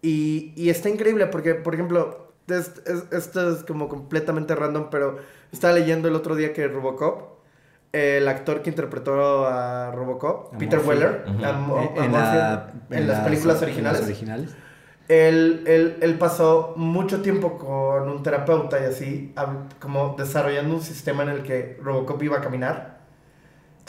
Y, 0.00 0.54
y 0.56 0.70
está 0.70 0.88
increíble 0.88 1.26
porque, 1.26 1.54
por 1.54 1.74
ejemplo, 1.74 2.32
es- 2.46 2.72
es- 2.86 3.04
esto 3.12 3.50
es 3.54 3.64
como 3.64 3.88
completamente 3.88 4.54
random, 4.54 4.88
pero 4.90 5.18
estaba 5.52 5.74
leyendo 5.74 6.08
el 6.08 6.14
otro 6.14 6.36
día 6.36 6.54
que 6.54 6.66
Robocop, 6.68 7.38
el 7.92 8.26
actor 8.28 8.62
que 8.62 8.70
interpretó 8.70 9.46
a 9.46 9.90
Robocop, 9.90 10.54
A 10.54 10.58
Peter 10.58 10.78
Murphy. 10.78 10.88
Weller, 10.88 11.24
a 11.44 11.48
a 11.48 11.82
Eh, 11.82 11.90
en, 11.96 12.10
Murphy, 12.10 12.16
la- 12.16 12.72
en 12.90 13.08
las 13.08 13.20
películas 13.20 13.60
originales, 13.60 14.00
en 14.00 14.06
las 14.08 14.10
originales. 14.18 14.50
Él, 15.10 15.64
él, 15.66 15.96
él 16.02 16.14
pasó 16.18 16.72
mucho 16.76 17.20
tiempo 17.20 17.58
con 17.58 18.08
un 18.08 18.22
terapeuta 18.22 18.78
y 18.80 18.84
así, 18.84 19.34
como 19.80 20.14
desarrollando 20.16 20.74
un 20.76 20.80
sistema 20.82 21.24
en 21.24 21.30
el 21.30 21.42
que 21.42 21.78
Robocop 21.82 22.22
iba 22.22 22.38
a 22.38 22.40
caminar. 22.40 23.00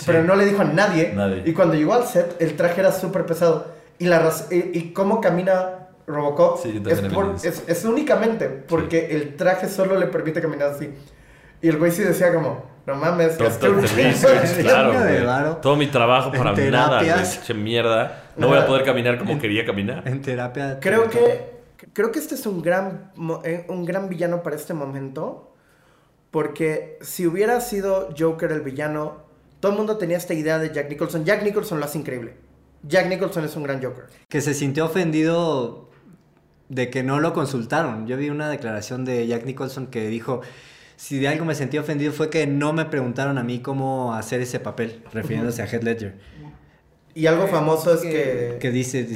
Pero 0.05 0.23
no 0.23 0.35
le 0.35 0.45
dijo 0.45 0.61
a 0.61 0.65
nadie. 0.65 1.13
Nadie. 1.13 1.43
Y 1.45 1.53
cuando 1.53 1.75
llegó 1.75 1.93
al 1.93 2.05
set, 2.05 2.35
el 2.41 2.55
traje 2.55 2.81
era 2.81 2.91
súper 2.91 3.25
pesado. 3.27 3.67
Y, 3.99 4.05
la 4.05 4.31
y, 4.49 4.55
y 4.79 4.93
cómo 4.93 5.21
camina 5.21 5.89
Robocop 6.07 6.59
Sí, 6.61 6.81
es, 6.89 7.01
por- 7.01 7.35
es, 7.43 7.63
es 7.67 7.85
únicamente 7.85 8.47
porque 8.47 9.09
el 9.11 9.35
traje 9.35 9.69
solo 9.69 9.99
le 9.99 10.07
permite 10.07 10.41
caminar 10.41 10.69
así. 10.69 10.89
Y 11.61 11.67
el 11.67 11.77
güey 11.77 11.91
sí 11.91 12.01
decía 12.01 12.33
como, 12.33 12.63
no 12.87 12.95
mames, 12.95 13.37
Todo, 13.37 13.49
todo 13.49 13.71
un 13.73 13.79
el 13.83 13.85
chingo 13.87 14.01
de 14.01 14.09
research, 14.09 14.57
dinero". 14.57 14.91
claro. 15.21 15.57
Todo 15.57 15.75
mi 15.75 15.85
trabajo 15.85 16.31
para 16.31 16.53
nada. 16.53 17.03
Che 17.45 17.53
mierda. 17.53 18.20
No 18.37 18.47
voy 18.47 18.57
a 18.57 18.65
poder 18.65 18.83
caminar 18.85 19.17
como 19.17 19.39
quería 19.39 19.65
caminar. 19.65 20.07
En 20.07 20.21
terapia. 20.21 20.79
Creo 20.79 21.09
que, 21.09 21.51
creo 21.93 22.11
que 22.11 22.19
este 22.19 22.35
es 22.35 22.45
un 22.45 22.61
gran, 22.61 23.11
eh, 23.43 23.65
un 23.69 23.85
gran 23.85 24.09
villano 24.09 24.43
para 24.43 24.55
este 24.55 24.73
momento. 24.73 25.53
Porque 26.31 26.97
si 27.01 27.27
hubiera 27.27 27.59
sido 27.59 28.09
Joker 28.17 28.51
el 28.53 28.61
villano, 28.61 29.23
todo 29.59 29.73
el 29.73 29.77
mundo 29.77 29.97
tenía 29.97 30.17
esta 30.17 30.33
idea 30.33 30.59
de 30.59 30.73
Jack 30.73 30.89
Nicholson. 30.89 31.25
Jack 31.25 31.43
Nicholson 31.43 31.79
lo 31.79 31.85
hace 31.85 31.97
increíble. 31.97 32.35
Jack 32.83 33.07
Nicholson 33.07 33.43
es 33.45 33.55
un 33.55 33.63
gran 33.63 33.83
Joker. 33.83 34.05
Que 34.29 34.41
se 34.41 34.53
sintió 34.53 34.85
ofendido 34.85 35.89
de 36.69 36.89
que 36.89 37.03
no 37.03 37.19
lo 37.19 37.33
consultaron. 37.33 38.07
Yo 38.07 38.15
vi 38.15 38.29
una 38.29 38.49
declaración 38.49 39.03
de 39.03 39.27
Jack 39.27 39.45
Nicholson 39.45 39.87
que 39.87 40.07
dijo, 40.07 40.41
si 40.95 41.19
de 41.19 41.27
algo 41.27 41.43
me 41.43 41.53
sentí 41.53 41.77
ofendido 41.77 42.13
fue 42.13 42.29
que 42.29 42.47
no 42.47 42.71
me 42.71 42.85
preguntaron 42.85 43.37
a 43.37 43.43
mí 43.43 43.59
cómo 43.59 44.13
hacer 44.13 44.39
ese 44.39 44.59
papel, 44.59 45.03
refiriéndose 45.11 45.61
a 45.61 45.65
Heath 45.65 45.83
Ledger. 45.83 46.17
Y 47.13 47.25
algo 47.25 47.47
famoso 47.47 47.93
es 47.93 48.01
que... 48.01 48.57
Que 48.59 48.71
dice, 48.71 49.07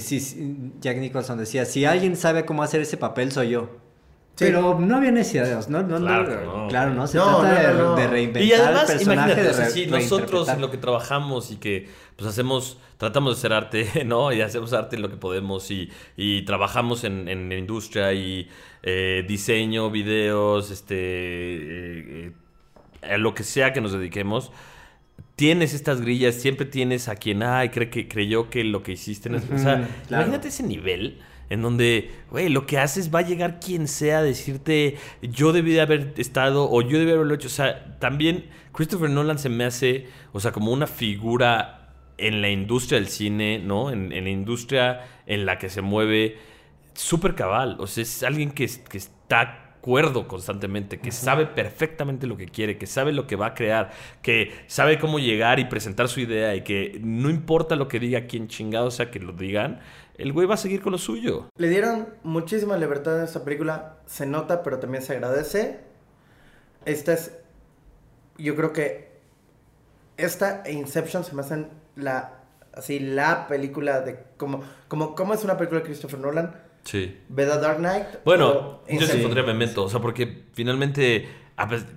Jack 0.82 0.98
Nicholson 0.98 1.38
decía, 1.38 1.66
si 1.66 1.86
alguien 1.86 2.16
sabe 2.16 2.46
cómo 2.46 2.64
hacer 2.64 2.82
ese 2.82 2.98
papel 2.98 3.32
soy 3.32 3.50
yo. 3.50 3.70
Sí. 4.36 4.46
Pero 4.46 4.78
no 4.78 4.98
había 4.98 5.12
necesidad 5.12 5.46
de... 5.46 5.72
No, 5.72 5.82
no, 5.82 5.98
Claro 5.98 6.46
no, 6.46 6.68
claro, 6.68 6.94
no, 6.94 7.08
se 7.08 7.18
No, 7.18 7.40
trata 7.40 7.72
no, 7.72 7.78
no, 7.78 7.84
no. 7.84 7.96
De, 7.96 8.02
de 8.02 8.08
reinventar 8.10 8.44
Y 8.44 8.52
además, 8.52 8.90
el 8.90 8.98
personaje, 8.98 9.32
imagínate, 9.32 9.44
de 9.44 9.50
o 9.50 9.54
sea, 9.54 9.70
sí, 9.70 9.88
nosotros 9.88 10.50
en 10.50 10.60
lo 10.60 10.70
que 10.70 10.78
trabajamos 10.78 11.52
y 11.52 11.56
que 11.56 11.88
pues 12.18 12.30
hacemos, 12.30 12.78
tratamos 12.98 13.36
de 13.36 13.40
hacer 13.40 13.54
arte, 13.54 13.88
¿no? 14.06 14.34
Y 14.34 14.42
hacemos 14.42 14.74
arte 14.74 14.98
en 14.98 15.04
lo 15.04 15.10
que 15.10 15.16
podemos 15.16 15.72
y, 15.72 15.90
y 16.18 16.44
trabajamos 16.44 17.06
en, 17.06 17.30
en 17.30 17.48
la 17.48 17.56
industria 17.56 18.12
y 18.12 18.50
eh, 18.84 19.24
diseño, 19.28 19.90
videos, 19.90 20.70
este, 20.70 20.96
eh, 20.96 22.32
eh, 23.02 23.12
a 23.14 23.18
lo 23.18 23.34
que 23.34 23.44
sea 23.44 23.72
que 23.72 23.80
nos 23.80 23.94
dediquemos. 23.94 24.52
Tienes 25.36 25.74
estas 25.74 26.02
grillas, 26.02 26.36
siempre 26.36 26.66
tienes 26.66 27.08
a 27.10 27.16
quien, 27.16 27.44
ay, 27.44 27.70
cree 27.70 27.90
que, 27.90 28.08
creyó 28.08 28.50
que 28.50 28.64
lo 28.64 28.84
que 28.84 28.94
hiciste... 28.94 29.30
no 29.30 29.38
es-". 29.38 29.50
o 29.52 29.58
sea, 29.58 29.88
claro. 30.08 30.24
imagínate 30.24 30.48
ese 30.48 30.64
nivel 30.64 31.20
en 31.50 31.62
donde, 31.62 32.12
güey, 32.32 32.50
lo 32.50 32.66
que 32.66 32.80
haces 32.80 33.14
va 33.14 33.20
a 33.20 33.22
llegar 33.22 33.60
quien 33.60 33.88
sea 33.88 34.20
a 34.20 34.24
decirte, 34.24 34.98
yo 35.22 35.54
debí 35.54 35.74
de 35.74 35.82
haber 35.82 36.14
estado 36.18 36.70
o 36.70 36.82
yo 36.82 36.98
debí 36.98 37.12
haberlo 37.12 37.36
hecho. 37.36 37.48
O 37.48 37.52
sea, 37.52 38.00
también 38.00 38.46
Christopher 38.72 39.10
Nolan 39.10 39.38
se 39.38 39.50
me 39.50 39.64
hace, 39.64 40.08
o 40.32 40.40
sea, 40.40 40.52
como 40.52 40.72
una 40.72 40.88
figura 40.88 41.94
en 42.18 42.42
la 42.42 42.50
industria 42.50 43.00
del 43.00 43.10
cine, 43.10 43.60
¿no? 43.60 43.92
En, 43.92 44.12
en 44.12 44.24
la 44.24 44.30
industria 44.30 45.06
en 45.28 45.46
la 45.46 45.60
que 45.60 45.70
se 45.70 45.82
mueve 45.82 46.38
súper 46.94 47.36
cabal. 47.36 47.76
O 47.80 47.88
sea, 47.88 48.02
es 48.02 48.24
alguien 48.24 48.52
que 48.52 48.64
está 48.64 49.65
cuerdo 49.86 50.28
constantemente, 50.28 51.00
que 51.00 51.12
sabe 51.12 51.46
perfectamente 51.46 52.26
lo 52.26 52.38
que 52.38 52.48
quiere, 52.48 52.80
que 52.80 52.88
sabe 52.88 53.12
lo 53.12 53.28
que 53.28 53.36
va 53.36 53.46
a 53.46 53.54
crear, 53.54 53.92
que 54.24 54.52
sabe 54.66 54.98
cómo 54.98 55.20
llegar 55.20 55.60
y 55.60 55.66
presentar 55.66 56.08
su 56.08 56.22
idea 56.22 56.56
y 56.56 56.64
que 56.64 57.00
no 57.04 57.30
importa 57.30 57.76
lo 57.76 57.88
que 57.88 58.00
diga 58.00 58.26
quien 58.26 58.48
chingado 58.48 58.90
sea 58.90 59.12
que 59.12 59.20
lo 59.20 59.32
digan, 59.34 59.82
el 60.18 60.34
güey 60.34 60.48
va 60.48 60.56
a 60.56 60.58
seguir 60.58 60.82
con 60.82 60.92
lo 60.92 60.98
suyo. 60.98 61.50
Le 61.60 61.70
dieron 61.70 62.08
muchísima 62.24 62.78
libertad 62.78 63.20
en 63.20 63.26
esta 63.26 63.44
película. 63.44 63.98
Se 64.08 64.26
nota, 64.26 64.64
pero 64.64 64.80
también 64.80 65.04
se 65.04 65.14
agradece. 65.14 65.82
Esta 66.86 67.14
es. 67.14 67.38
Yo 68.40 68.56
creo 68.56 68.74
que. 68.74 69.14
Esta 70.18 70.64
e 70.66 70.72
Inception 70.72 71.24
se 71.24 71.36
me 71.36 71.42
hacen 71.42 71.70
la. 71.96 72.40
Así, 72.74 72.98
la 72.98 73.48
película 73.48 74.02
de. 74.02 74.18
Como, 74.38 74.64
como, 74.88 75.14
como 75.14 75.36
es 75.36 75.44
una 75.44 75.58
película 75.58 75.82
de 75.82 75.86
Christopher 75.86 76.20
Nolan. 76.20 76.65
Sí. 76.86 77.18
Ve 77.30 77.46
The 77.46 77.60
Dark 77.60 77.80
Knight. 77.80 78.06
Bueno, 78.24 78.82
yo 78.90 79.06
sí 79.06 79.18
pondría 79.18 79.44
Memento, 79.44 79.84
o 79.84 79.90
sea, 79.90 80.00
porque 80.00 80.44
finalmente 80.54 81.28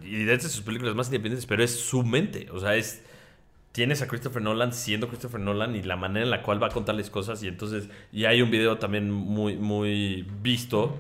y 0.03 0.25
de 0.25 0.41
sus 0.41 0.63
películas 0.63 0.95
más 0.95 1.09
independientes, 1.09 1.47
pero 1.47 1.63
es 1.63 1.79
su 1.79 2.03
mente. 2.03 2.49
O 2.53 2.59
sea, 2.59 2.77
es. 2.77 3.03
Tienes 3.73 4.03
a 4.03 4.09
Christopher 4.09 4.43
Nolan 4.43 4.73
siendo 4.73 5.09
Christopher 5.09 5.41
Nolan 5.41 5.77
y 5.77 5.83
la 5.83 5.97
manera 5.97 6.25
en 6.25 6.31
la 6.31 6.43
cual 6.43 6.61
va 6.61 6.69
a 6.69 6.71
contarles 6.71 7.11
cosas. 7.11 7.43
Y 7.43 7.49
entonces, 7.49 7.89
y 8.11 8.25
hay 8.25 8.43
un 8.43 8.51
video 8.51 8.79
también 8.79 9.11
muy, 9.11 9.57
muy 9.57 10.27
visto 10.43 10.97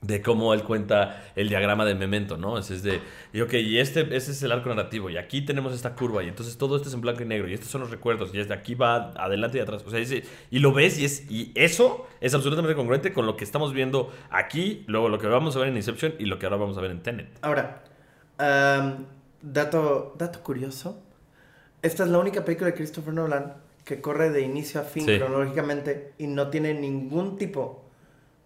de 0.00 0.22
cómo 0.22 0.54
él 0.54 0.62
cuenta 0.62 1.24
el 1.34 1.48
diagrama 1.48 1.84
de 1.84 1.94
Memento, 1.96 2.36
¿no? 2.36 2.56
Es, 2.56 2.70
es 2.70 2.84
de, 2.84 3.00
y 3.32 3.40
ok, 3.40 3.54
y 3.54 3.78
este, 3.78 4.02
ese 4.16 4.30
es 4.30 4.42
el 4.44 4.52
arco 4.52 4.68
narrativo, 4.68 5.10
y 5.10 5.16
aquí 5.16 5.42
tenemos 5.42 5.74
esta 5.74 5.96
curva, 5.96 6.22
y 6.22 6.28
entonces 6.28 6.56
todo 6.56 6.76
esto 6.76 6.88
es 6.88 6.94
en 6.94 7.00
blanco 7.00 7.22
y 7.22 7.26
negro, 7.26 7.48
y 7.48 7.54
estos 7.54 7.68
son 7.68 7.80
los 7.80 7.90
recuerdos, 7.90 8.32
y 8.32 8.38
desde 8.38 8.54
aquí 8.54 8.76
va 8.76 9.10
adelante 9.16 9.58
y 9.58 9.60
atrás. 9.60 9.82
O 9.84 9.90
sea, 9.90 10.00
y 10.00 10.58
lo 10.60 10.72
ves, 10.72 11.00
y, 11.00 11.04
es, 11.04 11.28
y 11.28 11.50
eso 11.56 12.06
es 12.20 12.32
absolutamente 12.32 12.76
congruente 12.76 13.12
con 13.12 13.26
lo 13.26 13.36
que 13.36 13.42
estamos 13.42 13.72
viendo 13.72 14.12
aquí, 14.30 14.84
luego 14.86 15.08
lo 15.08 15.18
que 15.18 15.26
vamos 15.26 15.56
a 15.56 15.58
ver 15.58 15.68
en 15.68 15.76
Inception 15.76 16.14
y 16.20 16.26
lo 16.26 16.38
que 16.38 16.46
ahora 16.46 16.58
vamos 16.58 16.78
a 16.78 16.80
ver 16.80 16.92
en 16.92 17.02
Tenet. 17.02 17.28
Ahora, 17.42 17.82
dato, 19.42 20.14
dato 20.16 20.42
curioso. 20.42 21.02
Esta 21.82 22.04
es 22.04 22.10
la 22.10 22.18
única 22.18 22.44
película 22.44 22.70
de 22.70 22.74
Christopher 22.74 23.14
Nolan 23.14 23.54
que 23.84 24.00
corre 24.00 24.30
de 24.30 24.42
inicio 24.42 24.80
a 24.80 24.84
fin 24.84 25.06
Sí. 25.06 25.18
cronológicamente 25.18 26.12
y 26.18 26.26
no 26.26 26.48
tiene 26.50 26.74
ningún 26.74 27.36
tipo 27.38 27.87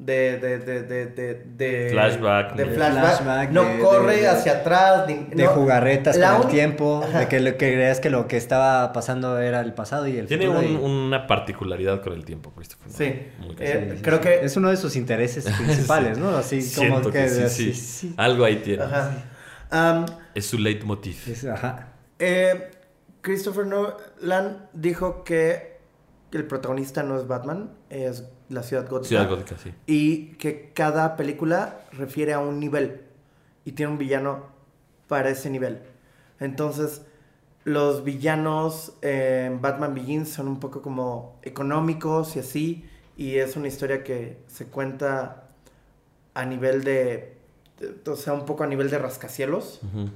de, 0.05 0.38
de, 0.38 0.59
de, 0.59 0.82
de, 0.82 1.07
de, 1.07 1.34
de- 1.57 1.88
Flashback, 1.90 2.55
de 2.57 2.66
flashback. 2.66 3.03
Flashback, 3.03 3.50
no 3.50 3.62
de- 3.64 3.78
corre 3.78 4.16
de- 4.16 4.28
hacia 4.28 4.53
atrás. 4.53 5.07
ni- 5.07 5.26
De 5.34 5.44
no. 5.44 5.50
jugarretas 5.50 6.16
La 6.16 6.32
con 6.36 6.42
el 6.42 6.48
tiempo, 6.48 7.03
Ajá. 7.07 7.20
de 7.20 7.28
que, 7.28 7.40
lo 7.40 7.50
que 7.53 7.72
creas 7.72 8.00
que 8.00 8.11
lo 8.11 8.26
que 8.28 8.36
estaba 8.36 8.92
pasando 8.92 9.38
era 9.38 9.61
el 9.61 9.74
pasado 9.74 10.07
y 10.09 10.16
el 10.18 10.26
Tiene 10.26 10.46
futuro. 10.46 10.66
un- 10.66 10.72
y- 10.72 10.76
una 10.76 11.26
particularidad 11.26 12.00
con 12.03 12.12
el 12.14 12.24
tiempo, 12.24 12.53
Christopher. 12.53 12.90
Sí. 12.90 13.28
Muy 13.38 13.55
Eh, 13.61 13.98
creo 14.03 14.20
que- 14.20 14.44
Es 14.44 14.57
uno 14.57 14.70
de 14.70 14.76
sus 14.76 14.96
intereses 14.96 15.44
principales, 15.59 16.18
¿no? 16.18 16.36
Así 16.36 16.61
como 16.76 17.00
que... 17.03 17.11
que 17.12 17.28
sí, 17.28 17.42
así, 17.42 17.74
sí. 17.74 18.14
Algo 18.16 18.44
ahí 18.44 18.57
tiene. 18.57 18.82
Ajá. 18.84 20.07
Es 20.34 20.46
su 20.46 20.59
leitmotiv. 20.59 21.16
Es- 21.28 21.44
ajá. 21.46 21.88
Eh, 22.18 22.70
Christopher 23.20 23.66
Nolan 23.66 24.68
dijo 24.72 25.24
que 25.24 25.78
el 26.32 26.44
protagonista 26.46 27.03
no 27.03 27.16
es 27.18 27.26
Batman, 27.26 27.70
es 27.90 28.24
la 28.53 28.62
ciudad 28.62 28.88
gótica. 28.88 29.09
Ciudad 29.09 29.28
Gótica, 29.28 29.57
sí. 29.62 29.72
Y 29.86 30.34
que 30.36 30.70
cada 30.74 31.16
película 31.16 31.80
refiere 31.92 32.32
a 32.32 32.38
un 32.38 32.61
nivel 32.61 33.00
y 33.64 33.72
tiene 33.72 33.92
un 33.92 33.98
villano 33.98 34.46
para 35.09 35.30
ese 35.30 35.50
nivel. 35.50 35.80
Entonces, 36.40 37.03
los 37.64 38.03
villanos 38.05 38.94
en 39.03 39.61
Batman 39.61 39.94
Begins 39.94 40.28
son 40.30 40.48
un 40.48 40.59
poco 40.61 40.82
como 40.82 41.38
económicos 41.42 42.34
y 42.36 42.40
así, 42.40 42.84
y 43.16 43.36
es 43.36 43.57
una 43.57 43.68
historia 43.68 44.03
que 44.05 44.38
se 44.48 44.66
cuenta 44.66 45.48
a 46.34 46.44
nivel 46.44 46.82
de, 46.82 47.36
de- 47.78 48.11
o 48.11 48.16
sea, 48.16 48.32
un 48.32 48.44
poco 48.46 48.64
a 48.64 48.66
nivel 48.66 48.90
de 48.90 48.98
rascacielos. 48.98 49.80
Ujú, 49.84 50.09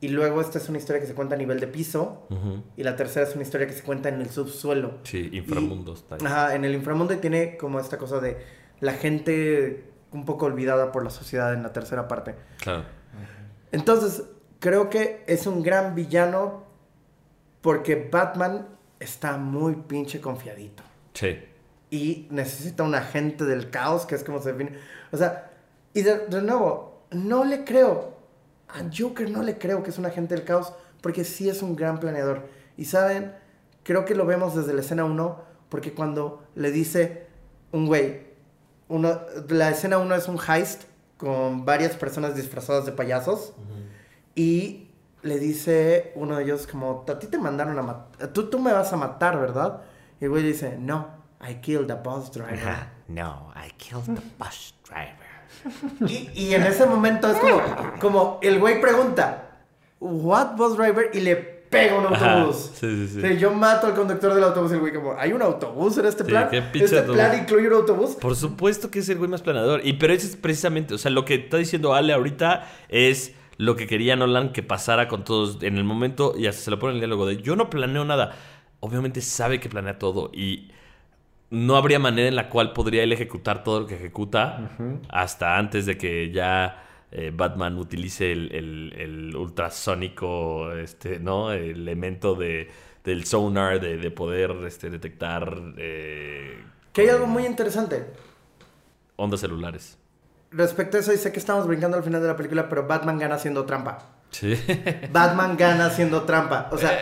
Y 0.00 0.08
luego 0.08 0.40
esta 0.40 0.58
es 0.58 0.68
una 0.68 0.78
historia 0.78 1.00
que 1.00 1.08
se 1.08 1.14
cuenta 1.14 1.34
a 1.34 1.38
nivel 1.38 1.58
de 1.58 1.66
piso. 1.66 2.26
Y 2.76 2.84
la 2.84 2.94
tercera 2.94 3.26
es 3.26 3.34
una 3.34 3.42
historia 3.42 3.66
que 3.66 3.72
se 3.72 3.82
cuenta 3.82 4.08
en 4.08 4.20
el 4.20 4.30
subsuelo. 4.30 4.98
Sí, 5.02 5.28
inframundos. 5.32 6.04
Y- 6.06 6.08
tal. 6.10 6.26
ajá, 6.26 6.54
en 6.54 6.64
el 6.64 6.74
inframundo 6.74 7.14
y 7.14 7.16
tiene 7.16 7.56
como 7.56 7.80
esta 7.80 7.98
cosa 7.98 8.20
de 8.20 8.38
la 8.80 8.92
gente 8.92 9.84
un 10.12 10.24
poco 10.24 10.46
olvidada 10.46 10.92
por 10.92 11.02
la 11.02 11.10
sociedad 11.10 11.52
en 11.52 11.62
la 11.64 11.72
tercera 11.72 12.06
parte. 12.06 12.34
Claro. 12.60 12.84
Entonces, 13.72 14.22
creo 14.60 14.88
que 14.88 15.24
es 15.26 15.46
un 15.46 15.62
gran 15.62 15.94
villano 15.94 16.64
porque 17.60 18.08
Batman 18.10 18.68
está 19.00 19.36
muy 19.36 19.74
pinche 19.74 20.20
confiadito. 20.20 20.82
Sí. 21.12 21.38
Y 21.90 22.28
necesita 22.30 22.82
un 22.84 22.94
agente 22.94 23.44
del 23.44 23.70
caos, 23.70 24.06
que 24.06 24.14
es 24.14 24.22
como 24.22 24.40
se 24.40 24.52
define. 24.52 24.78
O 25.10 25.16
sea, 25.16 25.50
y 25.92 26.02
de, 26.02 26.26
de 26.26 26.42
nuevo, 26.42 27.02
no 27.10 27.44
le 27.44 27.64
creo. 27.64 28.16
A 28.68 28.84
Joker 28.96 29.30
no 29.30 29.42
le 29.42 29.58
creo 29.58 29.82
que 29.82 29.90
es 29.90 29.98
un 29.98 30.06
agente 30.06 30.34
del 30.34 30.44
caos, 30.44 30.72
porque 31.00 31.24
sí 31.24 31.48
es 31.48 31.62
un 31.62 31.76
gran 31.76 32.00
planeador. 32.00 32.48
Y 32.76 32.84
saben, 32.84 33.34
creo 33.82 34.04
que 34.04 34.14
lo 34.14 34.26
vemos 34.26 34.54
desde 34.54 34.74
la 34.74 34.80
escena 34.80 35.04
1, 35.04 35.42
porque 35.68 35.94
cuando 35.94 36.44
le 36.54 36.70
dice 36.70 37.26
un 37.72 37.86
güey, 37.86 38.26
uno, 38.88 39.20
la 39.48 39.70
escena 39.70 39.98
1 39.98 40.14
es 40.14 40.28
un 40.28 40.38
heist 40.38 40.84
con 41.16 41.64
varias 41.64 41.96
personas 41.96 42.34
disfrazadas 42.34 42.86
de 42.86 42.92
payasos. 42.92 43.52
Y 44.34 44.90
le 45.22 45.38
dice 45.38 46.12
uno 46.14 46.36
de 46.36 46.44
ellos 46.44 46.66
como, 46.66 47.04
a 47.08 47.18
ti 47.18 47.26
te 47.26 47.38
mandaron 47.38 47.78
a 47.78 47.82
matar, 47.82 48.28
tú, 48.28 48.48
tú 48.48 48.58
me 48.58 48.72
vas 48.72 48.92
a 48.92 48.96
matar, 48.96 49.38
¿verdad? 49.38 49.82
Y 50.20 50.24
el 50.24 50.30
güey 50.30 50.42
dice, 50.42 50.76
no, 50.78 51.08
I 51.40 51.56
killed 51.56 51.86
the 51.86 51.94
bus 51.94 52.30
driver. 52.30 52.88
No, 53.08 53.52
I 53.54 53.70
killed 53.76 54.04
the 54.04 54.22
bus 54.38 54.74
driver. 54.88 55.27
Y, 56.06 56.30
y 56.34 56.54
en 56.54 56.62
ese 56.64 56.86
momento 56.86 57.30
es 57.30 57.38
como, 57.38 57.60
como 58.00 58.38
el 58.42 58.58
güey 58.58 58.80
pregunta, 58.80 59.50
what 60.00 60.56
bus 60.56 60.76
driver? 60.76 61.10
Y 61.12 61.20
le 61.20 61.36
pega 61.36 61.98
un 61.98 62.06
Ajá, 62.06 62.34
autobús. 62.40 62.70
sí, 62.74 62.86
sí, 62.88 63.08
sí. 63.08 63.18
O 63.18 63.20
sea, 63.20 63.32
yo 63.32 63.50
mato 63.52 63.86
al 63.88 63.94
conductor 63.94 64.32
del 64.34 64.44
autobús 64.44 64.70
y 64.70 64.74
el 64.74 64.80
güey 64.80 64.92
como, 64.94 65.14
¿hay 65.18 65.32
un 65.32 65.42
autobús 65.42 65.98
en 65.98 66.06
este 66.06 66.24
plan? 66.24 66.48
qué 66.50 66.58
¿Este 66.58 66.98
autobús. 67.00 67.16
plan 67.16 67.38
incluye 67.38 67.66
un 67.68 67.74
autobús? 67.74 68.10
Por 68.16 68.34
supuesto 68.36 68.90
que 68.90 69.00
es 69.00 69.08
el 69.10 69.18
güey 69.18 69.28
más 69.30 69.42
planeador. 69.42 69.80
Y 69.84 69.94
pero 69.94 70.12
eso 70.14 70.26
es 70.26 70.36
precisamente, 70.36 70.94
o 70.94 70.98
sea, 70.98 71.10
lo 71.10 71.24
que 71.24 71.34
está 71.34 71.58
diciendo 71.58 71.94
Ale 71.94 72.12
ahorita 72.14 72.66
es 72.88 73.34
lo 73.58 73.76
que 73.76 73.86
quería 73.86 74.16
Nolan 74.16 74.52
que 74.52 74.62
pasara 74.62 75.08
con 75.08 75.24
todos 75.24 75.62
en 75.62 75.76
el 75.76 75.84
momento 75.84 76.34
y 76.38 76.46
hasta 76.46 76.62
se 76.62 76.70
lo 76.70 76.78
pone 76.78 76.92
en 76.92 76.96
el 76.96 77.00
diálogo 77.00 77.26
de 77.26 77.38
yo 77.42 77.56
no 77.56 77.68
planeo 77.68 78.04
nada. 78.04 78.34
Obviamente 78.80 79.20
sabe 79.20 79.58
que 79.60 79.68
planea 79.68 79.98
todo 79.98 80.30
y 80.32 80.70
no 81.50 81.76
habría 81.76 81.98
manera 81.98 82.28
en 82.28 82.36
la 82.36 82.48
cual 82.48 82.72
podría 82.72 83.02
él 83.02 83.12
ejecutar 83.12 83.62
todo 83.64 83.80
lo 83.80 83.86
que 83.86 83.94
ejecuta 83.96 84.70
hasta 85.08 85.56
antes 85.56 85.86
de 85.86 85.96
que 85.96 86.30
ya 86.30 86.84
eh, 87.10 87.32
Batman 87.34 87.78
utilice 87.78 88.32
el, 88.32 88.52
el- 88.54 88.94
el 88.98 89.36
ultrasónico, 89.36 90.72
este, 90.72 91.18
¿no? 91.20 91.52
El 91.52 91.70
elemento 91.88 92.34
de, 92.34 92.68
del 93.04 93.24
sonar 93.24 93.80
de, 93.80 93.96
de 93.96 94.10
poder 94.10 94.50
este, 94.66 94.90
detectar 94.90 95.56
eh, 95.78 96.62
Que 96.92 97.02
hay 97.02 97.08
algo 97.08 97.26
muy 97.26 97.46
interesante. 97.46 98.04
ondas 99.16 99.40
celulares. 99.40 99.96
Respecto 100.50 100.96
a 100.96 101.00
eso, 101.00 101.12
y 101.12 101.16
sé 101.18 101.30
que 101.32 101.38
estamos 101.38 101.66
brincando 101.66 101.96
al 101.96 102.02
final 102.02 102.22
de 102.22 102.28
la 102.28 102.36
película, 102.36 102.68
pero 102.68 102.86
Batman 102.86 103.18
gana 103.18 103.34
haciendo 103.36 103.64
trampa. 103.64 103.98
Sí. 104.30 104.54
Batman 105.10 105.56
gana 105.56 105.86
haciendo 105.86 106.22
trampa. 106.22 106.68
O 106.72 106.78
sea, 106.78 106.98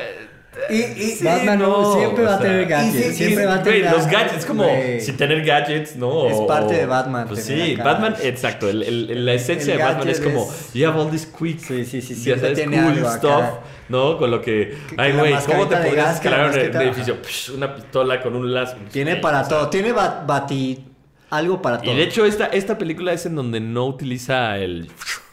y, 0.71 0.75
y- 0.75 1.19
Batman 1.23 1.59
no, 1.59 1.95
siempre 1.95 2.25
va 2.25 2.35
a 2.37 2.39
tener 2.39 2.67
sea, 2.67 2.79
gadgets. 2.79 2.95
y 2.97 3.03
sí, 3.11 3.15
siempre 3.15 3.45
y- 3.45 3.47
va 3.47 3.55
a 3.55 3.63
tener 3.63 3.93
los 3.93 4.07
gadgets, 4.07 4.47
como 4.47 4.65
Güey. 4.65 5.01
si 5.01 5.13
tener 5.13 5.45
gadgets, 5.45 5.97
¿no? 5.97 6.27
Es 6.29 6.41
parte 6.49 6.75
de 6.75 6.87
Batman 6.87 7.29
Pues 7.29 7.47
tener 7.47 7.67
sí, 7.67 7.75
acá. 7.75 7.85
Batman, 7.85 8.15
exacto. 8.23 8.69
el- 8.69 8.83
el- 8.83 9.11
el- 9.11 9.27
la 9.27 9.33
esencia 9.35 9.75
El 9.75 9.79
de 9.79 9.85
Batman 9.85 10.09
es 10.09 10.21
como, 10.21 10.49
you 10.75 10.89
have 10.89 10.99
all 11.01 11.11
this 11.11 11.27
quick. 11.27 11.59
Sí, 11.59 11.85
sí, 11.85 12.01
sí, 12.03 12.15
ya 12.15 12.39
sabes, 12.39 12.55
tiene 12.55 12.77
cool 12.83 12.93
algo 12.93 13.09
acá. 13.09 13.19
stuff, 13.19 13.45
¿no? 13.91 14.19
Con 14.19 14.31
lo 14.31 14.41
que, 14.41 14.77
ay, 14.97 15.13
güey, 15.13 15.35
¿cómo 15.47 15.69
te 15.69 15.77
podrías 15.77 16.15
escalar 16.17 16.41
el 16.41 16.47
mascarita- 16.47 16.83
edificio? 16.83 17.17
Psh, 17.23 17.51
una 17.55 17.75
pistola 17.75 18.23
con 18.23 18.35
un 18.37 18.53
lazo. 18.53 18.77
Tiene 18.91 19.15
Sí, 19.17 19.21
para 19.21 19.47
todo. 19.47 19.69
Tiene 19.69 19.93
ba- 19.93 20.25
bati... 20.27 20.85
Algo 21.29 21.61
para 21.61 21.79
todo. 21.79 21.93
Y 21.93 21.97
de 21.97 22.05
hecho, 22.05 22.25
esta, 22.25 22.47
esta 22.47 22.79
película 22.79 23.13
es 23.13 23.27
en 23.27 23.35
donde 23.35 23.59
no 23.59 23.85
utiliza 23.87 24.57
el. 24.59 24.89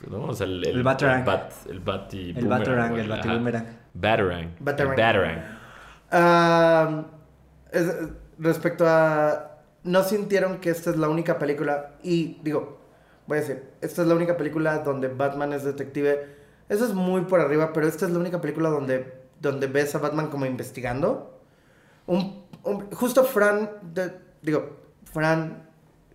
¿no? 0.09 0.23
O 0.23 0.33
sea, 0.33 0.47
el, 0.47 0.65
El 0.65 0.81
Batarang. 0.81 1.19
El, 1.19 1.25
bat, 1.25 1.51
el 1.69 1.79
bati 1.81 2.33
El 2.35 2.47
Batarang, 2.47 2.97
el 2.97 3.11
ajá. 3.11 3.65
Batarang. 3.93 4.55
Batarang. 4.59 4.95
Batarang. 4.95 5.43
Ah, 6.11 7.05
es- 7.71 7.93
respecto 8.39 8.85
a. 8.87 9.49
¿No 9.83 10.03
sintieron 10.03 10.59
que 10.59 10.69
esta 10.69 10.91
es 10.91 10.97
la 10.97 11.09
única 11.09 11.37
película? 11.39 11.91
Y 12.03 12.39
digo, 12.43 12.79
voy 13.27 13.37
a 13.37 13.41
decir, 13.41 13.63
esta 13.81 14.01
es 14.01 14.07
la 14.07 14.15
única 14.15 14.37
película 14.37 14.79
donde 14.79 15.09
Batman 15.09 15.51
es 15.53 15.63
detective. 15.65 16.25
Eso 16.69 16.85
es 16.85 16.93
muy 16.93 17.21
por 17.21 17.41
arriba, 17.41 17.73
pero 17.73 17.87
esta 17.87 18.05
es 18.05 18.11
la 18.11 18.19
única 18.19 18.39
película 18.39 18.69
donde, 18.69 19.13
donde 19.41 19.67
ves 19.67 19.93
a 19.95 19.99
Batman 19.99 20.29
como 20.29 20.45
investigando. 20.45 21.41
Un, 22.07 22.43
un- 22.63 22.89
justo 22.91 23.23
Fran, 23.25 23.69
de- 23.93 24.13
digo, 24.41 24.77
Fran, 25.11 25.67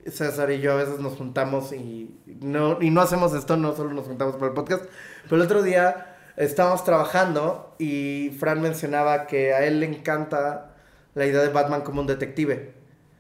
César 0.07 0.51
y 0.51 0.61
yo 0.61 0.73
a 0.73 0.77
veces 0.77 0.99
nos 1.01 1.17
juntamos 1.17 1.73
y 1.75 2.19
no, 2.41 2.81
y 2.81 2.89
no 2.89 3.03
hacemos 3.03 3.35
esto, 3.35 3.59
no 3.59 3.75
solo 3.75 3.93
nos 3.93 4.07
juntamos 4.07 4.37
para 4.37 4.47
el 4.47 4.55
podcast. 4.55 4.85
Pero 5.25 5.37
el 5.37 5.43
otro 5.43 5.63
día 5.63 6.17
estábamos 6.39 6.85
trabajando 6.85 7.75
y 7.79 8.31
Fran 8.39 8.61
mencionaba 8.63 9.27
que 9.27 9.53
a 9.53 9.65
él 9.65 9.81
le 9.81 9.87
encanta 9.87 10.71
la 11.15 11.27
idea 11.27 11.41
de 11.43 11.49
Batman 11.49 11.83
como 11.83 12.01
un 12.01 12.07
detective. 12.07 12.73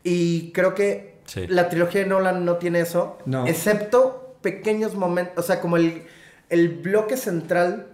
Y 0.05 0.53
creo 0.53 0.75
que 0.75 1.19
Sí. 1.27 1.47
la 1.47 1.69
trilogía 1.69 2.01
de 2.03 2.07
Nolan 2.07 2.45
no 2.47 2.57
tiene 2.57 2.81
eso, 2.81 3.19
No. 3.27 3.47
excepto 3.47 4.37
pequeños 4.41 4.95
momentos, 4.95 5.45
o 5.45 5.47
sea, 5.47 5.61
como 5.61 5.77
el, 5.77 6.05
el 6.49 6.69
bloque 6.71 7.17
central 7.19 7.89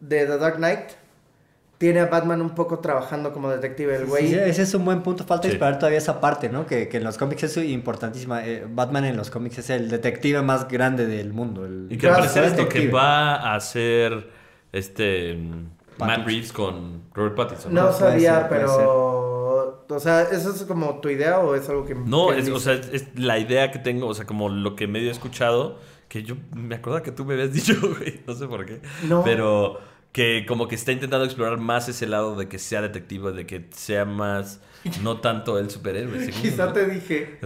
de 0.00 0.24
The 0.24 0.38
Dark 0.38 0.56
Knight 0.56 0.80
tiene 1.76 2.00
a 2.00 2.06
Batman 2.06 2.40
un 2.42 2.54
poco 2.54 2.78
trabajando 2.78 3.32
como 3.32 3.50
detective. 3.50 3.96
El 3.96 4.06
güey 4.06 4.28
Sí, 4.28 4.34
ese 4.34 4.62
es 4.62 4.74
un 4.74 4.84
buen 4.84 5.02
punto. 5.02 5.24
Falta 5.24 5.44
Sí. 5.44 5.48
explorar 5.54 5.78
todavía 5.78 5.98
esa 5.98 6.20
parte, 6.20 6.48
¿no? 6.48 6.66
Que, 6.66 6.88
que 6.88 6.98
en 6.98 7.04
los 7.04 7.16
cómics 7.18 7.42
es 7.42 7.56
importantísima. 7.56 8.46
Eh, 8.46 8.66
Batman 8.68 9.06
en 9.06 9.16
los 9.16 9.30
cómics 9.30 9.58
es 9.58 9.70
el 9.70 9.88
detective 9.90 10.42
más 10.42 10.68
grande 10.68 11.06
del 11.06 11.32
mundo. 11.32 11.64
El, 11.66 11.86
Y 11.90 11.96
que 11.98 12.06
al 12.08 12.14
parecer 12.16 12.44
esto 12.44 12.68
que 12.68 12.88
va 12.88 13.54
a 13.54 13.60
ser 13.60 14.28
este 14.72 15.34
mm, 15.34 15.50
Matt 15.98 15.98
Pattinson. 15.98 16.26
Reeves 16.26 16.52
con 16.52 17.02
Robert 17.14 17.36
Pattinson. 17.36 17.74
No 17.74 17.92
sabía, 17.92 18.40
ser, 18.40 18.48
puede 18.48 18.60
pero. 18.62 19.86
O 19.88 19.98
sea, 19.98 20.22
¿eso 20.22 20.50
es 20.54 20.62
como 20.62 21.00
tu 21.00 21.08
idea 21.08 21.40
o 21.40 21.54
es 21.54 21.68
algo 21.68 21.84
que.? 21.84 21.94
No, 21.94 22.28
que 22.28 22.38
es, 22.38 22.48
o 22.48 22.60
sea, 22.60 22.74
es, 22.74 22.88
es 22.92 23.18
la 23.18 23.38
idea 23.38 23.70
que 23.72 23.80
tengo, 23.80 24.06
o 24.06 24.14
sea, 24.14 24.24
como 24.24 24.48
lo 24.48 24.76
que 24.76 24.86
medio 24.86 25.08
he 25.08 25.12
escuchado, 25.12 25.78
que 26.08 26.22
yo 26.22 26.36
me 26.54 26.76
acuerdo 26.76 27.02
que 27.02 27.12
tú 27.12 27.24
me 27.24 27.34
habías 27.34 27.52
dicho, 27.54 27.74
güey, 27.80 28.20
no 28.26 28.34
sé 28.34 28.46
por 28.46 28.66
qué. 28.66 28.80
No. 29.08 29.24
Pero 29.24 29.80
que 30.12 30.44
como 30.46 30.68
que 30.68 30.74
está 30.74 30.92
intentando 30.92 31.24
explorar 31.24 31.58
más 31.58 31.88
ese 31.88 32.06
lado 32.06 32.34
de 32.36 32.48
que 32.48 32.58
sea 32.58 32.82
detective, 32.82 33.32
de 33.32 33.46
que 33.46 33.68
sea 33.70 34.04
más, 34.04 34.60
no 35.02 35.18
tanto 35.18 35.58
el 35.58 35.68
superhéroe. 35.70 36.30
Quizá 36.30 36.66
¿no? 36.66 36.72
te 36.72 36.86
dije 36.86 37.38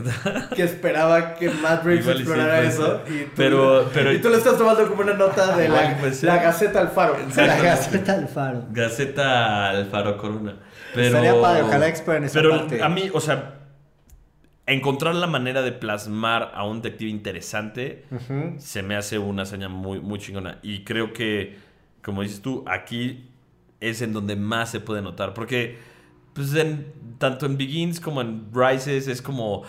que 0.54 0.62
esperaba 0.62 1.34
que 1.34 1.50
Matt 1.50 1.84
Reeves 1.84 2.04
Igual 2.04 2.16
y 2.16 2.18
sí, 2.18 2.22
explorara 2.22 2.62
eso. 2.62 3.00
Y 3.08 3.24
tú, 3.24 3.30
Pero- 3.36 3.90
pero- 3.92 4.12
y 4.12 4.20
tú 4.20 4.28
lo 4.28 4.36
estás 4.36 4.56
tomando 4.58 4.86
como 4.88 5.02
una 5.02 5.14
nota 5.14 5.56
de 5.56 5.68
la, 5.68 5.98
la 6.22 6.36
Gaceta 6.42 6.80
al 6.80 6.88
Faro. 6.88 7.16
La 7.36 7.56
Gaceta 7.60 8.16
del 8.16 8.28
Faro. 8.28 8.64
Gaceta 8.70 9.70
Alfaro 9.70 10.16
Corona. 10.16 10.56
Pero, 10.94 11.06
Estaría 11.18 11.40
padre, 11.40 11.62
ojalá 11.62 11.88
exploren 11.88 12.24
esa 12.24 12.34
pero 12.40 12.50
parte. 12.50 12.80
a 12.82 12.88
mí, 12.88 13.10
o 13.12 13.20
sea, 13.20 13.54
encontrar 14.66 15.14
la 15.14 15.26
manera 15.26 15.62
de 15.62 15.72
plasmar 15.72 16.52
a 16.54 16.64
un 16.64 16.80
detective 16.82 17.10
interesante 17.10 18.04
se 18.58 18.82
me 18.82 18.96
hace 18.96 19.18
una 19.18 19.42
hazaña 19.42 19.68
muy, 19.68 20.00
muy 20.00 20.18
chingona. 20.18 20.58
Y 20.62 20.84
creo 20.84 21.12
que, 21.12 21.58
como 22.02 22.22
dices 22.22 22.40
tú, 22.42 22.64
aquí 22.68 23.28
es 23.80 24.02
en 24.02 24.12
donde 24.12 24.36
más 24.36 24.70
se 24.70 24.80
puede 24.80 25.02
notar. 25.02 25.34
Porque, 25.34 25.78
pues, 26.34 26.54
en, 26.54 26.92
tanto 27.18 27.46
en 27.46 27.56
Begins 27.56 28.00
como 28.00 28.20
en 28.20 28.46
Rises 28.52 29.08
es 29.08 29.22
como 29.22 29.62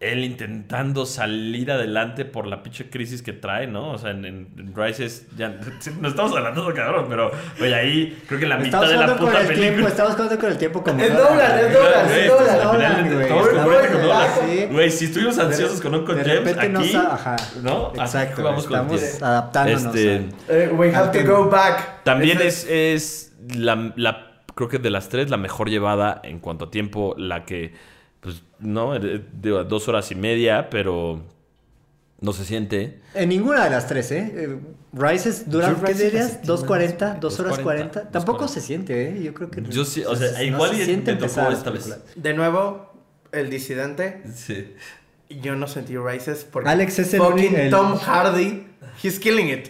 él 0.00 0.24
intentando 0.24 1.04
salir 1.04 1.70
adelante 1.70 2.24
por 2.24 2.46
la 2.46 2.62
pinche 2.62 2.88
crisis 2.88 3.20
que 3.20 3.34
trae, 3.34 3.66
¿no? 3.66 3.90
O 3.92 3.98
sea, 3.98 4.12
en, 4.12 4.24
en, 4.24 4.48
en 4.58 4.74
Rises 4.74 5.26
ya 5.36 5.48
no 6.00 6.08
estamos 6.08 6.34
hablando 6.34 6.72
cabrón, 6.72 7.04
pero 7.10 7.30
oye, 7.60 7.74
ahí 7.74 8.22
creo 8.26 8.40
que 8.40 8.46
la 8.46 8.56
mitad 8.56 8.82
Estamos 8.82 8.88
de 8.88 8.96
la 8.96 9.18
puta 9.18 9.40
el 9.42 9.46
tiempo, 9.48 9.60
película. 9.62 9.88
estamos 9.88 10.12
jugando 10.14 10.38
con 10.38 10.50
el 10.52 10.56
tiempo 10.56 10.82
como 10.82 10.98
Nolan, 11.04 11.58
es 11.58 11.72
Nolan, 11.74 12.06
Güey, 12.08 12.20
es 12.24 12.30
pues, 12.32 12.64
Nolan, 12.64 13.14
güey. 14.46 14.66
Güey, 14.68 14.90
si 14.90 15.04
estuvimos 15.04 15.38
ansiosos 15.38 15.82
con 15.82 15.94
un 15.94 16.04
con 16.06 16.16
de 16.16 16.24
James, 16.24 16.56
aquí, 16.56 16.68
nos 16.68 16.94
a- 16.94 17.14
ajá. 17.14 17.36
¿no? 17.62 17.92
Exacto, 17.94 18.36
jugamos 18.36 18.66
con 18.66 18.76
estamos 18.80 19.22
adaptándonos 19.22 19.94
Este, 19.94 20.28
Eh, 20.48 20.70
we 20.72 20.94
have 20.94 21.10
to 21.18 21.30
go 21.30 21.50
back. 21.50 22.04
también 22.04 22.40
es, 22.40 22.66
es 22.68 23.32
la, 23.54 23.92
la- 23.96 24.29
creo 24.68 24.68
que 24.68 24.78
de 24.78 24.90
las 24.90 25.08
tres, 25.08 25.30
la 25.30 25.36
mejor 25.36 25.68
llevada 25.70 26.20
en 26.24 26.38
cuanto 26.38 26.66
a 26.66 26.70
tiempo, 26.70 27.14
la 27.18 27.44
que, 27.44 27.72
pues, 28.20 28.42
no, 28.58 28.94
Eh, 28.94 29.24
de 29.32 29.50
dos 29.64 29.88
horas 29.88 30.10
y 30.12 30.14
media, 30.14 30.68
pero 30.70 31.22
no 32.20 32.32
se 32.32 32.44
siente. 32.44 33.00
En 33.14 33.30
ninguna 33.30 33.64
de 33.64 33.70
las 33.70 33.86
tres, 33.88 34.12
¿eh? 34.12 34.32
Eh, 34.36 34.58
Rises 34.92 35.48
duran, 35.50 35.76
¿qué 35.82 35.94
dirías? 35.94 36.32
sentí 36.32 36.46
¿2.40? 36.48 37.14
más. 37.14 37.20
¿2 37.20 37.40
horas 37.40 37.58
2:40, 37.58 37.62
40? 37.62 38.10
Tampoco 38.10 38.44
2:40. 38.44 38.48
se 38.48 38.60
siente, 38.60 39.08
¿eh? 39.08 39.22
Yo 39.22 39.32
creo 39.34 39.50
que... 39.50 39.62
Yo 39.62 39.84
sí, 39.84 40.04
o 40.04 40.14
sea, 40.16 40.30
no 40.32 40.42
igual 40.42 40.76
se 40.76 40.84
siente 40.84 41.12
empezar 41.12 41.52
esta 41.52 41.70
vez. 41.70 41.96
De 42.16 42.34
nuevo, 42.34 42.92
el 43.32 43.48
disidente. 43.50 44.22
Sí. 44.34 44.74
Yo 45.30 45.54
no 45.56 45.66
sentí 45.68 45.96
Rises 45.96 46.44
porque 46.50 46.68
Alex 46.68 46.98
es 46.98 47.14
el 47.14 47.20
fucking 47.20 47.54
el- 47.54 47.70
Tom 47.70 47.96
Hardy, 47.96 48.66
he's 49.02 49.18
killing 49.18 49.48
it. 49.48 49.68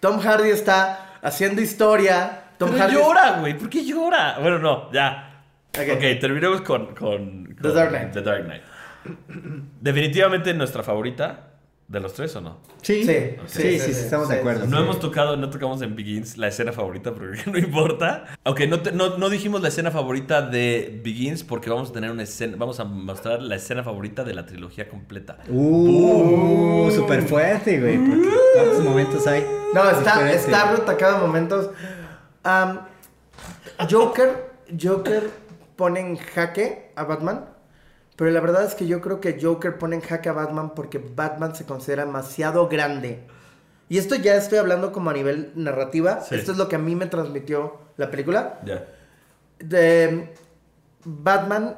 Tom 0.00 0.20
Hardy 0.20 0.50
está 0.50 1.18
haciendo 1.20 1.60
historia. 1.60 2.43
Tom 2.58 2.70
Pero 2.70 2.82
Hardy 2.82 2.94
llora, 2.94 3.40
güey. 3.40 3.58
¿Por 3.58 3.68
qué 3.68 3.84
llora? 3.84 4.38
Bueno, 4.40 4.58
no, 4.58 4.92
ya. 4.92 5.42
Ok. 5.76 5.88
ok, 5.94 6.00
terminemos 6.20 6.60
con, 6.60 6.94
con, 6.94 7.46
The 7.56 7.62
con 7.62 7.74
Dark 7.74 7.90
Knight. 7.90 8.12
The 8.12 8.22
Dark 8.22 8.44
Knight. 8.44 8.62
Definitivamente 9.80 10.54
nuestra 10.54 10.82
favorita 10.82 11.50
de 11.88 12.00
los 12.00 12.14
tres, 12.14 12.34
¿o 12.36 12.40
no? 12.40 12.58
Sí, 12.80 13.04
Sí, 13.04 13.12
sí, 13.12 13.36
sí, 13.46 13.62
sí, 13.62 13.78
sí, 13.78 13.92
sí, 13.94 14.00
estamos 14.04 14.28
de 14.28 14.36
acuerdo. 14.36 14.66
No 14.66 14.78
hemos 14.80 14.98
tocado, 15.00 15.36
no 15.36 15.50
tocamos 15.50 15.82
en 15.82 15.94
Begins 15.94 16.38
la 16.38 16.48
escena 16.48 16.72
favorita, 16.72 17.12
porque 17.12 17.42
no 17.50 17.58
importa. 17.58 18.24
Aunque 18.44 18.66
no, 18.66 18.80
te- 18.80 18.92
no, 18.92 19.18
no 19.18 19.28
dijimos 19.28 19.60
la 19.60 19.68
escena 19.68 19.90
favorita 19.90 20.40
de 20.42 21.00
Begins 21.04 21.44
porque 21.44 21.68
vamos 21.68 21.90
a 21.90 21.92
tener 21.92 22.10
una 22.10 22.22
escena, 22.22 22.56
vamos 22.56 22.80
a 22.80 22.84
mostrar 22.84 23.42
la 23.42 23.56
escena 23.56 23.82
favorita 23.82 24.24
de 24.24 24.32
la 24.34 24.46
trilogía 24.46 24.88
completa. 24.88 25.36
Uh, 25.48 26.90
súper 26.90 27.22
fuerte, 27.22 27.78
güey. 27.80 27.98
¿Cuántos 28.54 28.80
momentos 28.82 29.26
hay? 29.26 29.44
No, 29.74 29.90
está, 29.90 30.32
está 30.32 30.70
retacado 30.72 31.16
en 31.16 31.20
momentos. 31.22 31.70
Joker, 33.90 34.50
Joker 34.80 35.30
pone 35.76 36.00
en 36.00 36.16
jaque 36.16 36.92
a 36.96 37.04
Batman. 37.04 37.46
Pero 38.16 38.30
la 38.30 38.40
verdad 38.40 38.64
es 38.64 38.74
que 38.74 38.86
yo 38.86 39.00
creo 39.00 39.20
que 39.20 39.38
Joker 39.40 39.76
pone 39.78 39.96
en 39.96 40.02
jaque 40.02 40.28
a 40.28 40.32
Batman 40.32 40.74
porque 40.74 40.98
Batman 40.98 41.54
se 41.54 41.64
considera 41.64 42.04
demasiado 42.04 42.68
grande. 42.68 43.26
Y 43.88 43.98
esto 43.98 44.14
ya 44.14 44.36
estoy 44.36 44.58
hablando 44.58 44.92
como 44.92 45.10
a 45.10 45.12
nivel 45.12 45.52
narrativa. 45.56 46.20
Sí. 46.20 46.36
Esto 46.36 46.52
es 46.52 46.58
lo 46.58 46.68
que 46.68 46.76
a 46.76 46.78
mí 46.78 46.94
me 46.94 47.06
transmitió 47.06 47.78
la 47.96 48.10
película. 48.10 48.60
De 49.58 50.32
Batman 51.04 51.76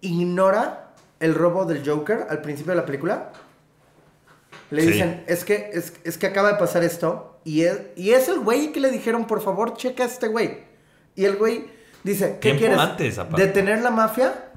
ignora 0.00 0.92
el 1.20 1.34
robo 1.34 1.64
del 1.64 1.88
Joker 1.88 2.26
al 2.28 2.40
principio 2.42 2.72
de 2.72 2.76
la 2.76 2.86
película. 2.86 3.30
Le 4.70 4.82
Sí. 4.82 4.88
dicen, 4.92 5.24
es 5.26 5.44
que, 5.44 5.70
es, 5.72 5.92
es 6.04 6.18
que 6.18 6.26
acaba 6.26 6.52
de 6.52 6.58
pasar 6.58 6.82
esto. 6.82 7.29
Y 7.44 7.62
es, 7.62 7.80
y 7.96 8.10
es 8.10 8.28
el 8.28 8.40
güey 8.40 8.72
que 8.72 8.80
le 8.80 8.90
dijeron, 8.90 9.26
por 9.26 9.40
favor, 9.40 9.76
checa 9.76 10.04
a 10.04 10.06
este 10.06 10.28
güey. 10.28 10.58
Y 11.14 11.24
el 11.24 11.36
güey 11.36 11.66
dice, 12.02 12.38
¿qué 12.40 12.56
quieres? 12.56 12.78
antes. 12.78 13.20
¿Detener 13.36 13.80
la 13.82 13.90
mafia 13.90 14.50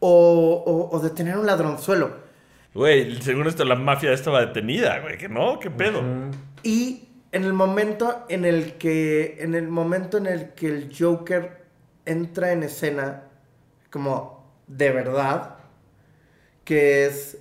o, 0.00 0.62
o, 0.66 0.96
o 0.96 1.00
detener 1.00 1.38
un 1.38 1.46
ladronzuelo? 1.46 2.26
Güey, 2.74 3.20
según 3.22 3.46
esto, 3.46 3.64
la 3.64 3.74
mafia 3.74 4.12
estaba 4.12 4.44
detenida, 4.44 5.00
güey. 5.00 5.16
Que 5.16 5.28
no, 5.28 5.58
qué 5.58 5.70
pedo. 5.70 6.02
Y 6.62 7.08
en 7.32 7.44
el 7.44 7.52
momento 7.52 8.24
en 8.28 8.44
el 8.44 8.74
que 8.74 9.36
en 9.40 9.54
el 9.54 9.68
momento 9.68 10.18
en 10.18 10.26
el 10.26 10.50
que 10.54 10.68
el 10.68 10.90
Joker 10.96 11.64
entra 12.04 12.52
en 12.52 12.62
escena 12.62 13.24
como 13.90 14.54
de 14.66 14.90
verdad 14.90 15.56
que 16.64 17.06
es 17.06 17.38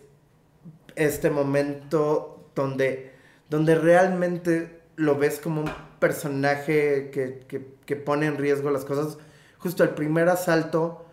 este 0.95 1.29
momento 1.29 2.49
donde 2.55 3.13
donde 3.49 3.75
realmente 3.75 4.81
lo 4.95 5.17
ves 5.17 5.39
como 5.39 5.61
un 5.61 5.71
personaje 5.99 7.09
que, 7.11 7.45
que, 7.47 7.75
que 7.85 7.95
pone 7.95 8.25
en 8.25 8.37
riesgo 8.37 8.69
las 8.69 8.85
cosas. 8.85 9.17
Justo 9.57 9.83
el 9.83 9.89
primer 9.89 10.29
asalto 10.29 11.05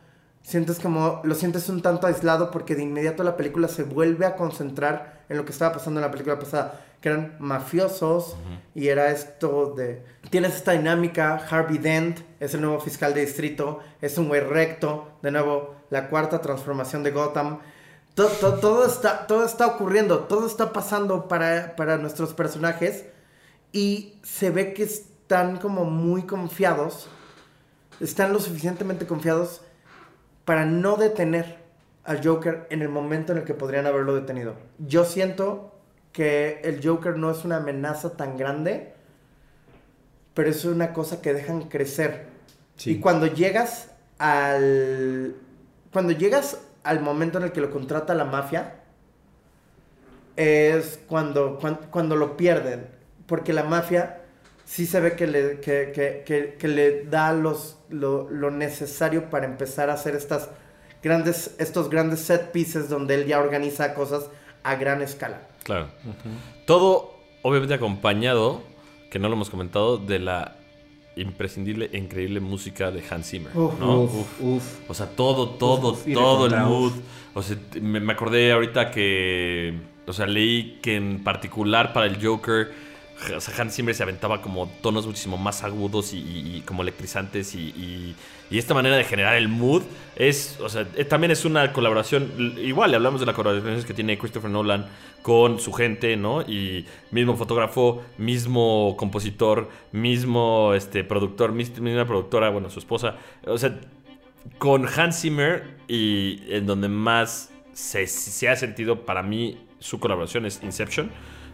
sientes 0.43 0.81
como 0.81 1.21
lo 1.25 1.35
sientes 1.35 1.69
un 1.69 1.83
tanto 1.83 2.07
aislado 2.07 2.51
porque 2.51 2.75
de 2.75 2.83
inmediato 2.83 3.23
la 3.23 3.37
película 3.37 3.69
se 3.69 3.85
vuelve 3.85 4.27
a 4.27 4.37
concentrar 4.37 5.23
en 5.29 5.37
lo 5.37 5.45
que 5.45 5.53
estaba 5.53 5.73
pasando 5.73 6.01
en 6.01 6.07
la 6.07 6.11
película 6.11 6.39
pasada 6.39 6.81
que 7.01 7.09
eran 7.09 7.37
mafiosos 7.39 8.37
y 8.75 8.89
era 8.89 9.11
esto 9.11 9.75
de 9.77 10.05
tienes 10.31 10.57
esta 10.57 10.73
dinámica 10.73 11.35
Harvey 11.49 11.79
Dent 11.79 12.21
es 12.41 12.55
el 12.55 12.61
nuevo 12.61 12.81
fiscal 12.81 13.15
de 13.15 13.23
distrito 13.23 13.81
es 14.01 14.19
un 14.19 14.29
güey 14.29 14.41
recto 14.41 15.09
de 15.23 15.31
nuevo 15.31 15.77
la 15.91 16.09
cuarta 16.09 16.41
transformación 16.41 17.03
de 17.03 17.11
Gotham. 17.11 17.59
Todo, 18.15 18.29
todo, 18.29 18.55
todo 18.59 18.87
está 18.87 19.27
todo 19.27 19.45
está 19.45 19.67
ocurriendo 19.67 20.21
todo 20.21 20.47
está 20.47 20.73
pasando 20.73 21.29
para, 21.29 21.77
para 21.77 21.99
nuestros 21.99 22.35
personajes 22.35 23.07
y 23.73 24.19
se 24.23 24.51
ve 24.51 24.75
que 24.75 24.83
están 24.85 25.57
como 25.59 25.85
muy 25.85 26.23
confiados 26.25 27.09
están 28.01 28.33
lo 28.33 28.41
suficientemente 28.41 29.07
confiados 29.07 29.63
para 30.45 30.67
no 30.67 30.97
detener 30.97 31.59
al 32.05 32.25
Joker 32.27 32.67
en 32.71 32.83
el 32.83 32.89
momento 32.89 33.33
en 33.33 33.39
el 33.39 33.45
que 33.45 33.55
podrían 33.55 33.87
haberlo 33.87 34.15
detenido. 34.15 34.55
Yo 34.79 35.05
siento 35.05 35.73
que 36.13 36.61
el 36.65 36.81
Joker 36.87 37.17
no 37.17 37.31
es 37.31 37.45
una 37.45 37.59
amenaza 37.59 38.17
tan 38.17 38.37
grande, 38.37 38.93
pero 40.35 40.51
es 40.51 40.65
una 40.65 40.93
cosa 40.93 41.23
que 41.23 41.33
dejan 41.33 41.69
crecer. 41.69 42.27
Y 42.85 42.99
cuando 42.99 43.27
llegas 43.27 43.91
al 44.19 45.37
cuando 45.93 46.13
llegas 46.13 46.59
al 46.83 47.01
momento 47.01 47.39
en 47.39 47.45
el 47.45 47.53
que 47.53 47.61
lo 47.61 47.71
contrata 47.71 48.15
la 48.15 48.25
mafia 48.25 48.81
es 50.37 50.99
cuando 51.07 51.59
cuan- 51.61 51.79
cuando, 51.91 52.17
lo 52.17 52.37
pierden, 52.37 52.87
porque 53.33 53.55
la 53.55 53.65
mafia 53.65 54.19
sí 54.67 54.85
se 54.85 55.01
ve 55.01 55.17
que 55.17 55.27
le, 55.27 55.59
que, 55.61 55.91
que- 55.95 56.23
que- 56.27 56.57
que 56.59 56.69
le 56.69 57.05
da 57.05 57.33
los, 57.33 57.79
lo, 57.89 58.29
lo 58.29 58.51
necesario 58.51 59.31
para 59.31 59.47
empezar 59.47 59.89
a 59.89 59.95
hacer 59.95 60.15
estas 60.15 60.51
grandes, 61.03 61.55
estos 61.59 61.89
grandes 61.89 62.21
set 62.21 62.53
pieces 62.53 62.91
donde 62.91 63.15
él 63.15 63.25
ya 63.27 63.41
organiza 63.41 63.95
cosas 63.95 64.29
a 64.65 64.75
gran 64.75 65.01
escala. 65.01 65.41
Claro. 65.65 65.89
Todo, 66.67 67.15
obviamente, 67.41 67.73
acompañado, 67.73 68.61
que 69.11 69.19
no 69.19 69.29
lo 69.31 69.35
hemos 69.37 69.49
comentado, 69.49 69.97
de 69.97 70.19
la 70.19 70.57
imprescindible 71.17 71.89
e 71.91 71.97
increíble 71.97 72.41
música 72.41 72.91
de 72.91 73.03
Hans 73.09 73.31
Zimmer. 73.31 73.57
Uf, 73.57 73.79
¿no? 73.81 74.01
Uf, 74.03 74.41
uf. 74.43 74.91
O 74.91 74.93
sea, 74.95 75.07
todo, 75.07 75.49
todo, 75.51 75.97
todo 76.13 76.47
el 76.49 76.57
mood. 76.57 76.93
O 77.33 77.41
sea, 77.43 77.57
me 77.81 78.13
acordé 78.13 78.53
ahorita 78.53 78.91
que. 78.91 79.75
O 80.07 80.13
sea, 80.13 80.27
leí 80.27 80.81
que 80.83 80.97
en 80.97 81.25
particular 81.25 81.95
para 81.95 82.05
el 82.05 82.23
Joker. 82.23 82.92
O 83.31 83.61
Hans 83.61 83.75
Zimmer 83.75 83.95
se 83.95 84.03
aventaba 84.03 84.43
como 84.43 84.69
tonos 84.83 85.07
muchísimo 85.07 85.37
más 85.37 85.63
agudos 85.63 86.13
y, 86.13 86.63
como 86.67 86.83
electrizantes 86.83 87.55
y, 87.55 88.15
esta 88.51 88.75
manera 88.75 88.97
de 88.97 89.05
generar 89.05 89.37
el 89.37 89.49
mood 89.49 89.83
es, 90.15 90.59
o 90.61 90.69
sea, 90.69 90.87
eh, 90.97 91.07
también 91.07 91.31
es 91.31 91.47
una 91.47 91.73
colaboración, 91.73 92.59
igual 92.59 92.95
hablamos 92.95 93.21
de 93.21 93.27
la 93.27 93.33
colaboración 93.33 93.83
que 93.85 93.95
tiene 93.95 94.19
Christopher 94.19 94.51
Nolan 94.51 94.89
con 95.23 95.59
su 95.59 95.73
gente, 95.73 96.19
¿no? 96.19 96.43
Y 96.43 96.85
mismo 97.11 97.35
fotógrafo, 97.39 98.03
mismo 98.19 98.95
compositor, 98.99 99.71
mismo 99.91 100.75
este, 100.75 101.03
productor, 101.03 101.53
mis- 101.53 101.81
misma 101.81 102.05
productora, 102.05 102.51
bueno, 102.51 102.69
su 102.69 102.79
esposa, 102.79 103.17
o 103.47 103.57
sea, 103.57 103.81
con 104.59 104.87
Hans 104.87 105.23
Zimmer 105.23 105.79
y 105.89 106.43
en 106.53 106.67
donde 106.67 106.89
más 106.89 107.51
se 107.73 108.49
ha 108.49 108.57
sentido 108.57 109.07
para 109.07 109.23
mí 109.23 109.57
su 109.79 109.99
colaboración 109.99 110.47
es 110.47 110.63
Inception. 110.63 111.11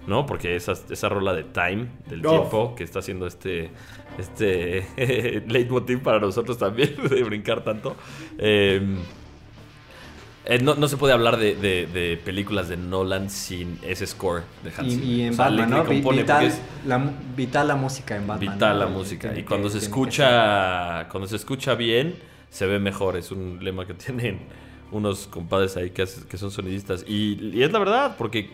¿No? 0.09 0.27
Porque 0.27 0.57
esa, 0.57 0.73
esa 0.73 1.09
rola 1.09 1.33
de 1.35 1.45
Time, 1.45 1.87
del 2.09 2.23
tiempo, 2.23 2.75
que 2.75 2.83
está 2.85 2.99
haciendo 3.01 3.27
este, 3.27 3.71
este 4.19 5.43
leitmotiv 5.47 6.01
para 6.03 6.19
nosotros 6.19 6.59
también, 6.59 6.97
de 7.11 7.23
brincar 7.23 7.63
tanto. 7.63 7.95
Eh, 8.39 8.81
eh, 10.45 10.59
no, 10.63 10.75
no 10.77 10.89
se 10.89 10.97
puede 10.97 11.13
hablar 11.13 11.37
de, 11.37 11.55
de- 11.57 11.87
de 11.87 12.17
películas 12.17 12.69
de 12.69 12.79
Nolan 12.79 13.29
sin 13.29 13.79
ese 13.83 14.07
score 14.07 14.45
de 14.65 14.71
Hans 14.77 14.89
Y, 14.89 14.91
Zimmer. 14.93 15.05
y 15.07 15.23
en 15.23 15.29
O 15.31 15.37
sea, 15.37 15.45
Batman, 15.51 15.71
¿no? 15.71 15.85
Vital, 15.85 16.45
es- 16.47 16.61
la, 16.87 16.97
mu- 16.99 17.13
vital 17.37 17.69
la 17.69 17.77
música 17.77 18.17
en 18.17 18.27
Batman. 18.27 18.55
vital 18.55 18.79
¿no? 18.79 18.85
la 18.85 18.91
música. 18.91 19.29
Tiene 19.29 19.41
Y 19.41 19.45
cuando 19.45 19.69
que- 19.69 19.75
se 19.75 19.79
que 19.81 19.85
escucha, 19.85 21.07
cuando 21.11 21.29
se 21.29 21.37
escucha 21.37 21.75
bien, 21.75 22.15
se 22.49 22.67
ve 22.67 22.79
mejor. 22.79 23.17
Es 23.19 23.31
un 23.31 23.59
lema 23.63 23.87
que 23.87 23.93
tienen 23.95 24.39
unos 24.91 25.27
compadres 25.27 25.77
ahí 25.77 25.91
que, 25.91 26.07
que 26.31 26.39
son 26.39 26.51
sonidistas. 26.51 27.05
Y, 27.07 27.51
y 27.53 27.63
es 27.63 27.71
la 27.71 27.79
verdad, 27.79 28.15
porque 28.17 28.49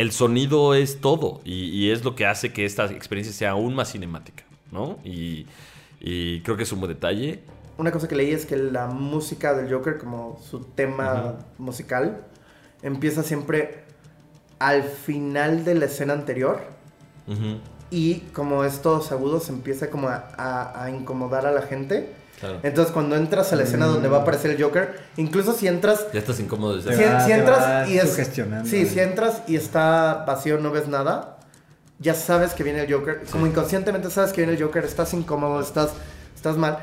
el 0.00 0.12
sonido 0.12 0.74
es 0.74 1.00
todo. 1.00 1.40
Y, 1.44 1.64
y 1.70 1.90
es 1.90 2.04
lo 2.04 2.14
que 2.14 2.24
hace 2.26 2.52
que 2.52 2.64
esta 2.64 2.86
experiencia 2.86 3.32
sea 3.34 3.50
aún 3.50 3.74
más 3.74 3.92
cinemática, 3.92 4.44
¿no? 4.72 4.98
Y, 5.04 5.46
y 6.00 6.40
creo 6.42 6.56
que 6.56 6.62
es 6.62 6.72
un 6.72 6.80
buen 6.80 6.92
detalle. 6.92 7.40
Una 7.76 7.90
cosa 7.92 8.08
que 8.08 8.16
leí 8.16 8.30
es 8.32 8.46
que 8.46 8.56
la 8.56 8.86
música 8.86 9.54
del 9.54 9.72
Joker, 9.72 9.98
como 9.98 10.40
su 10.48 10.60
tema 10.60 11.36
musical, 11.58 12.24
empieza 12.82 13.22
siempre 13.22 13.84
al 14.58 14.82
final 14.82 15.64
de 15.64 15.74
la 15.76 15.84
escena 15.86 16.12
anterior. 16.14 16.60
Y 17.90 18.20
como 18.32 18.64
es 18.64 18.82
todos 18.82 19.12
agudos, 19.12 19.48
empieza 19.48 19.90
como 19.90 20.08
a, 20.08 20.28
a- 20.36 20.84
a 20.84 20.90
incomodar 20.90 21.46
a 21.46 21.52
la 21.52 21.62
gente. 21.62 22.12
Claro. 22.40 22.60
Entonces 22.62 22.92
cuando 22.92 23.16
entras 23.16 23.52
a 23.52 23.56
la 23.56 23.62
escena 23.64 23.86
donde 23.86 24.08
va 24.08 24.18
a 24.18 24.20
aparecer 24.22 24.50
el 24.50 24.62
Joker, 24.62 24.98
incluso 25.16 25.52
si 25.52 25.66
entras 25.68 26.06
Ya 26.12 26.20
estás 26.20 26.40
incómodo 26.40 26.80
Si, 26.80 26.88
Te 26.88 27.06
va- 27.06 27.20
si 27.20 27.26
te 27.28 27.34
entras 27.34 27.88
y 27.88 27.98
es. 27.98 28.04
Sí, 28.66 28.86
si 28.86 29.00
entras 29.00 29.42
y 29.46 29.56
está 29.56 30.24
vacío, 30.26 30.58
no 30.58 30.70
ves 30.70 30.88
nada, 30.88 31.38
ya 31.98 32.14
sabes 32.14 32.52
que 32.52 32.62
viene 32.64 32.82
el 32.84 32.92
Joker. 32.92 33.22
Como 33.30 33.46
inconscientemente 33.46 34.10
sabes 34.10 34.32
que 34.32 34.42
viene 34.42 34.56
el 34.56 34.62
Joker, 34.62 34.84
estás 34.84 35.12
incómodo, 35.14 35.60
estás, 35.60 35.90
estás 36.34 36.56
mal. 36.56 36.78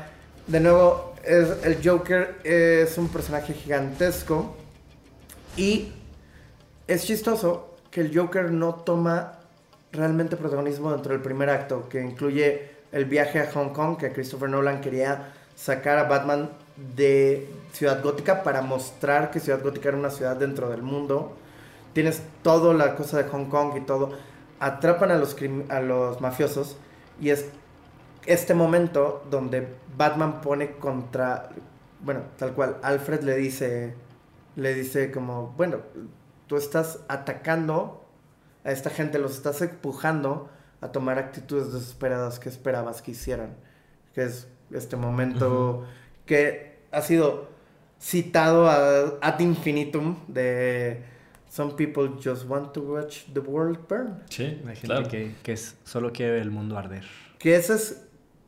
De 0.46 0.60
nuevo, 0.60 1.14
es- 1.24 1.64
el 1.64 1.78
Joker 1.82 2.36
es 2.44 2.96
un 2.98 3.08
personaje 3.08 3.52
gigantesco 3.54 4.56
y 5.56 5.92
es 6.86 7.04
chistoso 7.04 7.76
que 7.90 8.02
el 8.02 8.16
Joker 8.16 8.50
no 8.52 8.74
toma 8.74 9.32
realmente 9.92 10.36
protagonismo 10.36 10.92
dentro 10.92 11.12
del 11.12 11.22
primer 11.22 11.48
acto, 11.48 11.88
que 11.88 12.02
incluye 12.02 12.70
el 12.92 13.06
viaje 13.06 13.40
a 13.40 13.50
Hong 13.52 13.70
Kong, 13.70 13.96
que 13.96 14.12
Christopher 14.12 14.48
Nolan 14.50 14.80
quería 14.80 15.32
sacar 15.56 15.98
a 15.98 16.04
Batman 16.04 16.50
de 16.94 17.50
Ciudad 17.72 18.02
Gótica 18.02 18.44
para 18.44 18.62
mostrar 18.62 19.32
que 19.32 19.40
Ciudad 19.40 19.62
Gótica 19.62 19.88
era 19.88 19.98
una 19.98 20.10
ciudad 20.10 20.36
dentro 20.36 20.68
del 20.70 20.82
mundo. 20.82 21.36
Tienes 21.92 22.22
toda 22.42 22.74
la 22.74 22.94
cosa 22.94 23.16
de 23.16 23.24
Hong 23.24 23.46
Kong 23.46 23.76
y 23.76 23.80
todo. 23.80 24.12
Atrapan 24.60 25.10
a 25.10 25.16
los, 25.16 25.34
a 25.68 25.80
los 25.80 26.20
mafiosos 26.20 26.76
y 27.20 27.30
es 27.30 27.46
este 28.26 28.54
momento 28.54 29.24
donde 29.30 29.66
Batman 29.96 30.40
pone 30.40 30.72
contra, 30.72 31.48
bueno, 32.00 32.20
tal 32.38 32.52
cual, 32.52 32.76
Alfred 32.82 33.22
le 33.22 33.36
dice, 33.36 33.94
le 34.56 34.74
dice 34.74 35.10
como, 35.10 35.54
bueno, 35.56 35.78
tú 36.46 36.56
estás 36.56 37.00
atacando 37.08 38.04
a 38.64 38.72
esta 38.72 38.90
gente, 38.90 39.18
los 39.18 39.36
estás 39.36 39.62
empujando 39.62 40.50
a 40.80 40.88
tomar 40.88 41.18
actitudes 41.18 41.72
desesperadas 41.72 42.38
que 42.38 42.48
esperabas 42.48 43.00
que 43.00 43.12
hicieran. 43.12 43.56
Que 44.12 44.24
es 44.24 44.48
este 44.72 44.96
momento 44.96 45.84
que 46.24 46.76
ha 46.92 47.00
sido 47.02 47.48
citado 47.98 48.68
a, 48.68 49.18
ad 49.20 49.40
infinitum 49.40 50.16
de 50.28 51.02
Some 51.48 51.74
people 51.74 52.10
just 52.22 52.46
want 52.48 52.72
to 52.74 52.80
watch 52.82 53.24
the 53.32 53.40
world 53.40 53.78
burn. 53.88 54.22
Sí, 54.28 54.44
Hay 54.66 54.76
gente 54.76 54.86
claro. 54.86 55.08
que, 55.08 55.34
que 55.42 55.52
es- 55.52 55.76
solo 55.84 56.12
quiere 56.12 56.40
el 56.40 56.50
mundo 56.50 56.76
arder. 56.76 57.04
Que 57.38 57.56
esa 57.56 57.74
es 57.74 58.06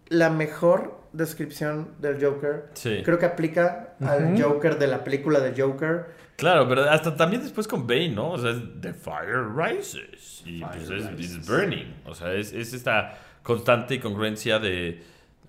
la 0.09 0.29
mejor 0.31 0.99
descripción 1.12 1.93
del 2.01 2.23
Joker. 2.23 2.66
Sí. 2.75 3.03
Creo 3.05 3.19
que 3.19 3.27
aplica 3.27 3.95
al. 4.01 4.41
Joker 4.41 4.79
de 4.79 4.87
la 4.89 5.05
película 5.05 5.41
de 5.41 5.61
Joker. 5.61 6.07
Claro, 6.37 6.69
pero 6.69 6.89
hasta 6.91 7.16
también 7.16 7.43
después 7.43 7.66
con 7.66 7.87
Bane, 7.87 8.11
¿no? 8.11 8.33
O 8.33 8.39
sea, 8.39 8.51
es 8.51 8.59
The 8.81 8.93
Fire 8.93 9.45
Rises. 9.57 10.43
Y 10.45 10.62
pues 10.62 10.91
es 10.91 11.05
it's 11.19 11.47
Burning. 11.49 11.95
O 12.07 12.14
sea, 12.14 12.33
es, 12.35 12.53
es 12.53 12.73
esta 12.75 13.19
constante 13.43 14.01
congruencia 14.01 14.59
de. 14.59 15.03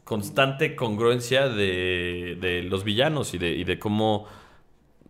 Constante 0.10 0.76
congruencia 0.76 1.48
de, 1.50 2.36
de 2.42 2.64
los 2.64 2.84
villanos 2.84 3.36
y 3.36 3.38
de, 3.38 3.52
y 3.52 3.64
de 3.64 3.78
cómo 3.78 4.26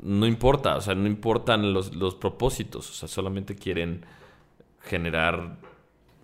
no 0.02 0.28
importa, 0.28 0.76
o 0.76 0.82
sea, 0.82 0.94
no 0.94 1.08
importan 1.08 1.72
los, 1.74 1.96
los 1.96 2.16
propósitos, 2.16 2.90
o 2.90 2.94
sea, 2.94 3.08
solamente 3.08 3.56
quieren 3.56 4.06
generar 4.82 5.56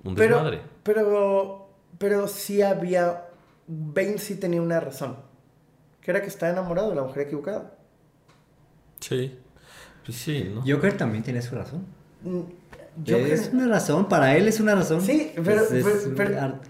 un 0.04 0.16
desmadre. 0.16 0.60
pero, 0.84 1.70
pero 1.98 2.28
sí 2.28 2.62
había. 2.62 3.28
Bane 3.68 4.18
sí 4.18 4.36
tenía 4.36 4.62
una 4.62 4.82
razón. 4.82 5.16
Que 6.02 6.12
era 6.12 6.22
que 6.22 6.28
estaba 6.28 6.52
enamorado 6.52 6.90
de 6.90 6.96
la 6.98 7.04
mujer 7.04 7.24
equivocada. 7.28 7.76
Sí. 9.00 9.40
Pues 10.06 10.18
sí, 10.18 10.52
¿no? 10.54 10.64
Joker 10.68 10.98
también 10.98 11.24
tiene 11.24 11.42
su 11.42 11.56
razón. 11.56 11.86
Mm, 12.24 12.40
Joker- 13.08 13.32
Es 13.34 13.50
una 13.54 13.68
razón, 13.68 14.08
para 14.10 14.36
él 14.38 14.48
es 14.50 14.60
una 14.60 14.76
razón. 14.76 15.02
Sí, 15.02 15.32
pero- 15.44 15.62
Es- 15.64 15.72
es 15.72 15.86
pero- 15.86 16.16
pero- 16.16 16.42
ar- 16.42 16.62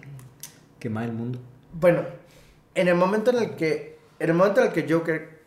quemar 0.80 1.06
el 1.06 1.14
mundo. 1.14 1.40
Bueno, 1.78 2.04
en 2.74 2.88
el 2.88 2.96
momento 2.96 3.32
en 3.32 3.38
el 3.44 3.56
que. 3.56 3.98
En 4.20 4.30
el 4.30 4.36
momento 4.36 4.62
en 4.62 4.68
el 4.68 4.74
que 4.74 4.92
Joker 4.92 5.42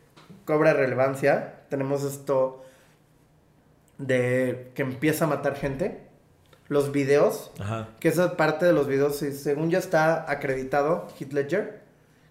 cobra 0.45 0.75
relevancia, 0.75 1.63
tenemos 1.71 2.05
esto 2.05 2.63
de 3.99 4.71
que 4.75 4.83
empieza 4.83 5.25
a 5.25 5.29
matar 5.29 5.57
gente. 5.57 6.03
Los 6.69 6.93
videos, 6.93 7.51
Ajá. 7.59 7.89
que 7.99 8.09
esa 8.09 8.37
parte 8.37 8.67
de 8.67 8.75
los 8.75 8.87
videos, 8.87 9.17
según 9.17 9.71
ya 9.71 9.79
está 9.79 10.31
acreditado 10.31 11.09
Heath 11.19 11.33
Ledger 11.33 11.81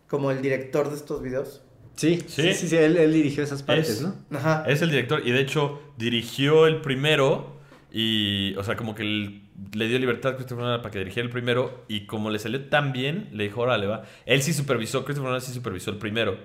como 0.08 0.30
el 0.30 0.44
director 0.44 0.90
de 0.92 0.96
estos 0.96 1.24
videos. 1.24 1.64
Sí, 1.96 2.24
Sí. 2.28 2.44
sí, 2.44 2.54
sí, 2.54 2.68
sí, 2.68 2.76
él, 2.78 2.98
él 2.98 3.12
dirigió 3.14 3.44
esas 3.44 3.64
partes, 3.64 3.90
Es- 3.90 4.02
¿no? 4.04 4.14
Ajá. 4.32 4.64
Es 4.68 4.84
el 4.84 4.92
director 4.92 5.24
y 5.26 5.32
de 5.32 5.40
hecho 5.42 5.82
dirigió 5.98 6.68
el 6.68 6.82
primero 6.82 7.58
y, 7.92 8.56
o 8.58 8.64
sea, 8.64 8.76
como 8.78 8.94
que 8.94 9.02
el- 9.02 9.47
le 9.74 9.88
dio 9.88 9.98
libertad 10.00 10.34
a 10.34 10.36
Christopher 10.36 10.64
Nolan 10.66 10.82
para 10.82 10.92
que 10.92 11.00
dirigiera 11.00 11.26
el 11.26 11.32
primero 11.32 11.84
y 11.88 12.06
como 12.06 12.30
le 12.30 12.40
salió 12.40 12.66
tan 12.70 12.92
bien, 12.94 13.30
le 13.32 13.46
dijo, 13.46 13.62
órale, 13.62 13.88
va. 13.88 14.04
Él 14.26 14.42
sí 14.44 14.54
supervisó, 14.54 15.04
Christopher 15.04 15.28
Nolan 15.30 15.42
sí 15.42 15.52
supervisó 15.54 15.92
el 15.92 15.98
primero, 15.98 16.38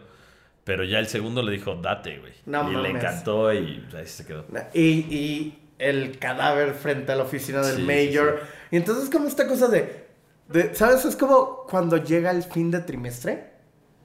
pero 0.65 0.85
ya 0.85 0.99
el 0.99 1.07
segundo 1.09 1.43
le 1.43 1.53
dijo, 1.53 1.75
date, 1.77 2.19
güey. 2.19 2.33
No 2.47 2.71
y 2.73 2.77
le 2.83 2.91
encantó 2.91 3.53
y 3.53 3.85
ahí 3.95 4.07
se 4.07 4.25
quedó. 4.27 4.47
Y, 4.73 4.81
y 4.83 5.59
el 5.79 6.19
cadáver 6.19 6.75
frente 6.75 7.13
a 7.13 7.17
la 7.17 7.25
oficina 7.25 7.61
del 7.63 7.77
Sí, 7.77 7.83
mayor. 7.83 8.41
Y 8.71 8.77
entonces 8.77 9.11
como 9.11 9.27
esta 9.29 9.47
cosa 9.47 9.69
de, 9.69 10.07
de- 10.49 10.75
¿Sabes? 10.75 11.05
Es 11.05 11.17
como 11.17 11.67
cuando 11.69 11.97
llega 11.99 12.31
el 12.31 12.43
fin 12.45 12.71
de 12.71 12.81
trimestre 12.81 13.52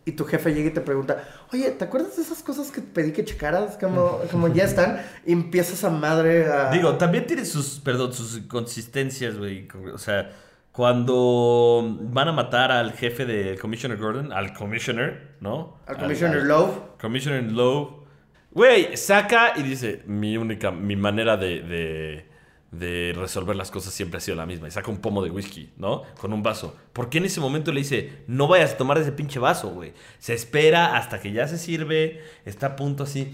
y 0.07 0.13
tu 0.13 0.23
jefe 0.23 0.53
llega 0.53 0.69
y 0.69 0.73
te 0.73 0.79
pregunta, 0.79 1.21
oye, 1.51 1.69
¿te 1.71 1.83
acuerdas 1.83 2.15
de 2.15 2.21
esas 2.21 2.41
cosas 2.41 2.71
que 2.71 2.79
pedí 2.81 3.11
que 3.11 3.25
checaras? 3.25 3.77
Como, 3.77 4.21
como 4.31 4.47
ya 4.47 4.63
están. 4.63 5.01
Y 5.25 5.33
empiezas 5.33 5.83
a 5.83 5.89
madre 5.89 6.45
a... 6.45 6.71
Digo, 6.71 6.95
también 6.95 7.27
tiene 7.27 7.43
sus, 7.43 7.81
perdón, 7.81 8.13
sus 8.13 8.37
inconsistencias, 8.37 9.37
güey. 9.37 9.67
O 9.93 9.97
sea, 9.97 10.31
cuando 10.71 11.97
van 11.99 12.29
a 12.29 12.31
matar 12.31 12.71
al 12.71 12.93
jefe 12.93 13.25
del 13.25 13.59
Commissioner 13.59 13.97
Gordon, 13.97 14.31
al 14.31 14.53
Commissioner, 14.53 15.35
¿no? 15.41 15.77
Al 15.85 15.97
Commissioner 15.97 16.43
Love. 16.43 16.79
Commissioner 17.01 17.51
Lowe. 17.51 18.05
Güey, 18.51 18.95
saca 18.95 19.53
y 19.57 19.63
dice, 19.63 20.03
mi 20.05 20.37
única, 20.37 20.71
mi 20.71 20.95
manera 20.95 21.35
de, 21.35 21.61
de, 21.63 22.26
de 22.71 23.13
resolver 23.15 23.55
las 23.55 23.71
cosas 23.71 23.93
siempre 23.93 24.17
ha 24.17 24.21
sido 24.21 24.35
la 24.37 24.45
misma. 24.45 24.67
Y 24.67 24.71
saca 24.71 24.91
un 24.91 24.97
pomo 24.97 25.23
de 25.23 25.29
whisky, 25.29 25.71
¿no? 25.77 26.03
Con 26.19 26.33
un 26.33 26.43
vaso. 26.43 26.75
¿Por 26.93 27.09
qué 27.09 27.19
en 27.19 27.25
ese 27.25 27.39
momento 27.39 27.71
le 27.71 27.81
dice, 27.81 28.23
no 28.27 28.47
vayas 28.47 28.73
a 28.73 28.77
tomar 28.77 28.97
ese 28.97 29.11
pinche 29.11 29.39
vaso, 29.39 29.69
güey? 29.69 29.93
Se 30.19 30.33
espera 30.33 30.97
hasta 30.97 31.21
que 31.21 31.31
ya 31.31 31.47
se 31.47 31.57
sirve, 31.57 32.21
está 32.45 32.67
a 32.67 32.75
punto 32.75 33.03
así, 33.03 33.33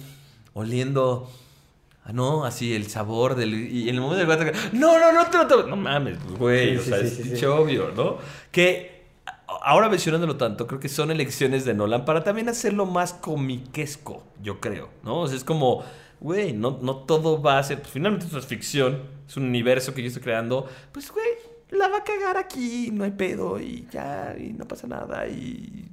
oliendo... 0.53 1.31
Ah, 2.05 2.11
no, 2.11 2.43
así 2.43 2.76
el 2.76 2.89
sabor 2.89 3.34
del. 3.35 3.53
Y 3.53 3.88
en 3.88 3.95
el 3.95 4.01
momento 4.01 4.26
del 4.26 4.53
no, 4.73 4.99
no, 4.99 5.14
no 5.14 5.26
te 5.27 5.38
lo 5.38 5.47
tomes. 5.47 5.68
No 5.68 5.77
mames, 5.77 6.18
güey. 6.38 6.72
Sí, 6.72 6.76
o 6.76 6.81
sí, 6.81 6.89
sea, 6.89 6.97
sí, 6.99 7.05
es 7.05 7.27
pinche 7.27 7.47
obvio, 7.47 7.93
¿no? 7.95 8.18
Que 8.51 8.93
ahora 9.61 9.89
mencionándolo 9.89 10.35
tanto, 10.35 10.68
creo 10.68 10.80
que 10.80 10.89
son 10.89 11.11
elecciones 11.11 11.65
de 11.65 11.73
Nolan 11.73 12.05
para 12.05 12.23
también 12.23 12.49
hacerlo 12.49 12.85
más 12.85 13.14
comiquesco, 13.14 14.23
yo 14.41 14.60
creo, 14.60 14.89
¿no? 15.03 15.22
O 15.22 15.27
sea, 15.27 15.38
es 15.38 15.43
como, 15.43 15.84
güey, 16.24 16.54
no, 16.54 16.80
no 16.82 16.95
todo 17.06 17.40
va 17.41 17.60
a 17.60 17.64
ser. 17.64 17.80
Pues 17.80 17.91
finalmente 17.91 18.26
esto 18.26 18.40
es 18.40 18.48
ficción, 18.48 19.04
es 19.28 19.38
un 19.38 19.44
universo 19.44 19.94
que 19.94 20.02
yo 20.02 20.08
estoy 20.08 20.24
creando. 20.24 20.68
Pues, 20.91 21.12
güey, 21.12 21.26
la 21.70 21.88
va 21.90 21.98
a 21.98 22.04
cagar 22.04 22.38
aquí, 22.38 22.90
no 22.91 23.04
hay 23.04 23.12
pedo 23.12 23.60
y 23.60 23.88
ya, 23.91 24.36
y 24.40 24.54
no 24.54 24.68
pasa 24.68 24.88
nada. 24.88 25.28
Y. 25.28 25.90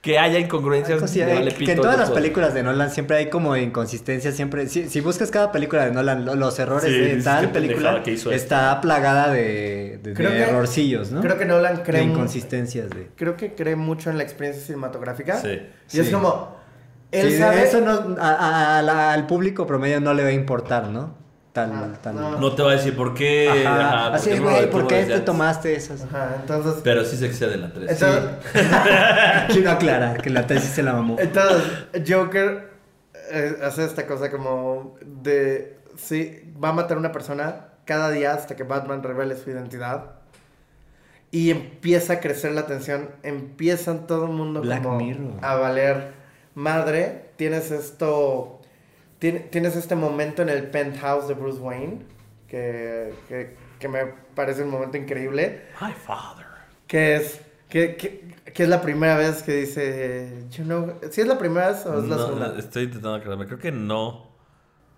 Que 0.00 0.18
haya 0.18 0.38
incongruencias. 0.38 1.16
Eh, 1.16 1.24
vale 1.24 1.54
que 1.54 1.72
en 1.72 1.76
todas 1.80 1.98
las 1.98 2.10
películas 2.10 2.52
de 2.52 2.62
Nolan 2.62 2.90
siempre 2.90 3.16
hay 3.16 3.30
como 3.30 3.56
inconsistencias, 3.56 4.34
siempre, 4.36 4.66
si, 4.68 4.90
si 4.90 5.00
buscas 5.00 5.30
cada 5.30 5.50
película 5.50 5.86
de 5.86 5.92
Nolan, 5.92 6.26
lo- 6.26 6.34
los 6.34 6.58
errores 6.58 6.84
Sí, 6.92 6.98
de 7.00 7.22
tal 7.22 7.50
película 7.52 8.02
que 8.02 8.12
hizo 8.12 8.30
esto. 8.30 8.44
está 8.44 8.82
plagada 8.82 9.32
de, 9.32 9.98
de- 10.02 10.12
que- 10.12 10.22
errorcillos, 10.42 11.10
¿no? 11.10 11.22
Creo 11.22 11.38
que 11.38 11.46
Nolan 11.46 11.82
cree... 11.84 12.00
de 12.02 12.08
inconsistencias 12.08 12.90
de... 12.90 13.08
Creo 13.16 13.34
que 13.38 13.54
cree 13.54 13.76
mucho 13.76 14.10
en 14.10 14.18
la 14.18 14.24
experiencia 14.24 14.62
cinematográfica. 14.66 15.40
Sí. 15.40 15.62
Y 15.94 16.00
es 16.00 16.06
Sí. 16.08 16.12
como... 16.12 16.53
Él 17.14 17.30
Sí, 17.32 17.38
sabe... 17.38 17.62
eso 17.62 17.80
no- 17.80 18.16
a- 18.20 18.30
a- 18.34 18.78
a 18.78 18.82
la- 18.82 19.12
al 19.12 19.26
público 19.26 19.66
promedio 19.66 20.00
no 20.00 20.12
le 20.14 20.22
va 20.22 20.28
a 20.30 20.32
importar, 20.32 20.88
¿no? 20.88 21.22
tal, 21.52 21.96
tal. 22.02 22.16
no. 22.16 22.36
No 22.40 22.52
te 22.56 22.64
va 22.64 22.70
a 22.70 22.74
decir 22.74 22.96
por 22.96 23.14
qué. 23.14 23.48
Ajá. 23.48 24.06
ajá, 24.08 24.14
Así 24.16 24.30
por 24.30 24.34
es, 24.36 24.42
güey, 24.42 24.70
¿por 24.70 24.86
qué 24.88 25.04
te 25.04 25.20
tomaste 25.20 25.76
esas? 25.76 26.02
Ajá, 26.02 26.36
entonces... 26.40 26.80
Pero 26.82 27.04
sí 27.04 27.16
se 27.16 27.26
excede 27.26 27.54
en 27.54 27.60
la 27.60 27.72
3. 27.72 27.90
entonces, 27.92 28.30
Quiero 29.50 29.70
aclarar 29.70 30.20
que 30.20 30.30
la 30.30 30.48
tesis 30.48 30.70
se 30.70 30.82
la 30.82 30.92
mamó. 30.94 31.16
Entonces, 31.20 31.62
Joker 32.08 32.70
eh, 33.30 33.56
hace 33.62 33.84
esta 33.84 34.04
cosa 34.08 34.32
como 34.32 34.96
de, 35.06 35.78
sí, 35.96 36.52
va 36.62 36.70
a 36.70 36.72
matar 36.72 36.96
a 36.96 37.00
una 37.00 37.12
persona 37.12 37.66
cada 37.84 38.10
día 38.10 38.32
hasta 38.34 38.56
que 38.56 38.64
Batman 38.64 39.04
revele 39.04 39.36
su 39.36 39.48
identidad. 39.50 40.06
Y 41.30 41.50
empieza 41.52 42.14
a 42.14 42.20
crecer 42.20 42.50
la 42.50 42.66
tensión, 42.66 43.10
empiezan 43.22 44.08
todo 44.08 44.24
el 44.24 44.32
mundo 44.32 44.60
Black 44.60 44.82
como 44.82 44.98
Mirror. 44.98 45.32
a 45.42 45.54
valer 45.54 46.23
madre. 46.54 47.30
Tienes 47.36 47.70
esto, 47.70 48.60
tien- 49.20 49.48
tienes 49.50 49.76
este 49.76 49.94
momento 49.94 50.42
en 50.42 50.48
el 50.48 50.68
penthouse 50.70 51.28
de 51.28 51.34
Bruce 51.34 51.58
Wayne, 51.60 52.02
que, 52.48 53.12
que, 53.28 53.56
que 53.78 53.88
me 53.88 54.06
parece 54.34 54.62
un 54.62 54.70
momento 54.70 54.96
increíble. 54.96 55.62
My 55.80 55.92
father. 55.92 56.46
Que 56.86 57.16
es, 57.16 57.40
que, 57.68 57.96
que, 57.96 58.34
que 58.52 58.62
es 58.62 58.68
la 58.68 58.80
primera 58.82 59.16
vez 59.16 59.42
que 59.42 59.52
dice, 59.56 60.44
you 60.50 60.64
know, 60.64 60.94
¿sí 61.10 61.22
es 61.22 61.26
la 61.26 61.38
primera 61.38 61.68
vez 61.72 61.84
o 61.86 61.98
es 61.98 62.04
la 62.08 62.16
No, 62.16 62.26
segunda? 62.26 62.48
no, 62.48 62.58
estoy 62.58 62.84
intentando 62.84 63.16
acordarme. 63.16 63.46
Creo 63.46 63.58
que 63.58 63.72
no. 63.72 64.32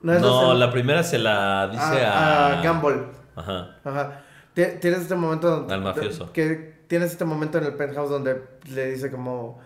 No, 0.03 0.13
No, 0.13 0.13
es 0.13 0.23
la 0.23 0.29
segunda. 0.29 0.55
la 0.67 0.71
primera 0.73 1.03
se 1.03 1.19
la 1.19 1.69
dice 1.69 2.05
a. 2.05 2.49
a, 2.49 2.61
a 2.61 2.67
Gumball. 2.73 3.07
Ajá. 3.35 3.77
Ajá. 3.83 4.23
Ti- 4.53 4.79
Tienes 4.81 5.01
este 5.01 5.15
momento 5.15 5.67
Al 5.71 5.81
mafioso. 5.81 6.33
que 6.33 6.77
tienes 6.87 7.13
este 7.13 7.25
momento 7.25 7.59
en 7.59 7.65
el 7.65 7.75
penthouse 7.75 8.11
donde 8.11 8.43
le 8.69 8.91
dice 8.93 9.11
como, 9.11 9.59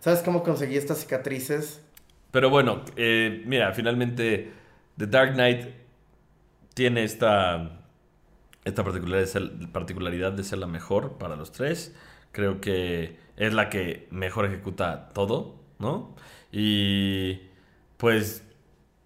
¿sabes 0.00 0.20
cómo 0.20 0.42
conseguí 0.42 0.76
estas 0.76 0.98
cicatrices? 0.98 1.82
Pero 2.30 2.50
bueno, 2.50 2.82
eh, 2.96 3.42
mira, 3.46 3.72
finalmente 3.72 4.52
The 4.96 5.06
Dark 5.06 5.34
Knight 5.34 5.66
tiene 6.74 7.04
esta, 7.04 7.80
esta 8.64 8.84
particularidad, 8.84 10.32
de 10.32 10.44
ser, 10.44 10.58
la 10.58 10.66
mejor 10.66 11.18
para 11.18 11.36
los 11.36 11.52
tres. 11.52 11.94
Creo 12.32 12.60
que 12.60 13.16
es 13.36 13.54
la 13.54 13.70
que 13.70 14.06
mejor 14.10 14.44
ejecuta 14.44 15.08
todo, 15.14 15.56
¿no? 15.78 16.14
Y 16.52 17.40
pues 17.96 18.44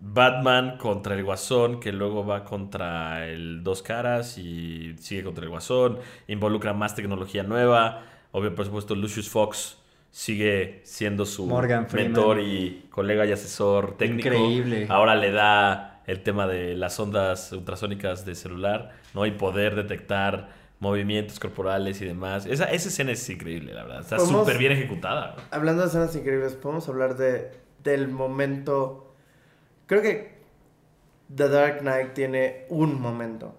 Batman 0.01 0.79
contra 0.79 1.15
el 1.15 1.25
Guasón, 1.25 1.79
que 1.79 1.93
luego 1.93 2.27
va 2.27 2.45
contra 2.45 3.27
el 3.29 3.63
Dos 3.63 3.83
Caras 3.83 4.37
y 4.37 4.97
sigue 4.99 5.23
contra 5.23 5.45
el 5.45 5.51
Guasón, 5.51 5.99
involucra 6.27 6.73
más 6.73 6.95
tecnología 6.95 7.43
nueva. 7.45 8.05
Obvio, 8.33 8.55
por 8.55 8.67
supuesto, 8.67 8.95
Lucius 8.95 9.31
Fox 9.31 9.79
sigue 10.13 10.83
siendo 10.85 11.25
su 11.25 11.47
mentor 11.47 12.39
y 12.39 12.87
colega 12.91 13.27
y 13.27 13.33
asesor 13.33 13.97
técnico. 13.97 14.29
Increíble. 14.29 14.87
Ahora 14.89 15.17
le 15.17 15.33
da 15.33 16.03
el 16.07 16.23
tema 16.23 16.47
de 16.47 16.77
las 16.77 17.01
ondas 17.01 17.51
ultrasónicas 17.53 18.25
de 18.25 18.35
celular, 18.35 18.93
¿no? 19.15 19.27
Y 19.27 19.33
poder 19.33 19.75
detectar 19.75 20.51
movimientos 20.81 21.41
corporales 21.41 22.01
y 22.03 22.05
demás. 22.05 22.45
Esa, 22.45 22.67
esa 22.67 22.89
escena 22.89 23.13
es 23.13 23.29
increíble, 23.31 23.73
la 23.73 23.85
verdad. 23.85 24.01
Está 24.03 24.19
súper 24.19 24.59
bien 24.59 24.73
ejecutada. 24.73 25.37
Hablando 25.51 25.83
de 25.83 25.89
escenas 25.89 26.15
increíbles, 26.15 26.55
podemos 26.55 26.89
hablar 26.89 27.17
de, 27.17 27.51
del 27.83 28.09
momento... 28.09 29.15
Creo 29.87 30.03
que 30.03 30.43
The 31.35 31.49
Dark 31.49 31.81
Knight 31.81 32.13
tiene 32.13 32.67
un 32.69 33.01
momento. 33.01 33.57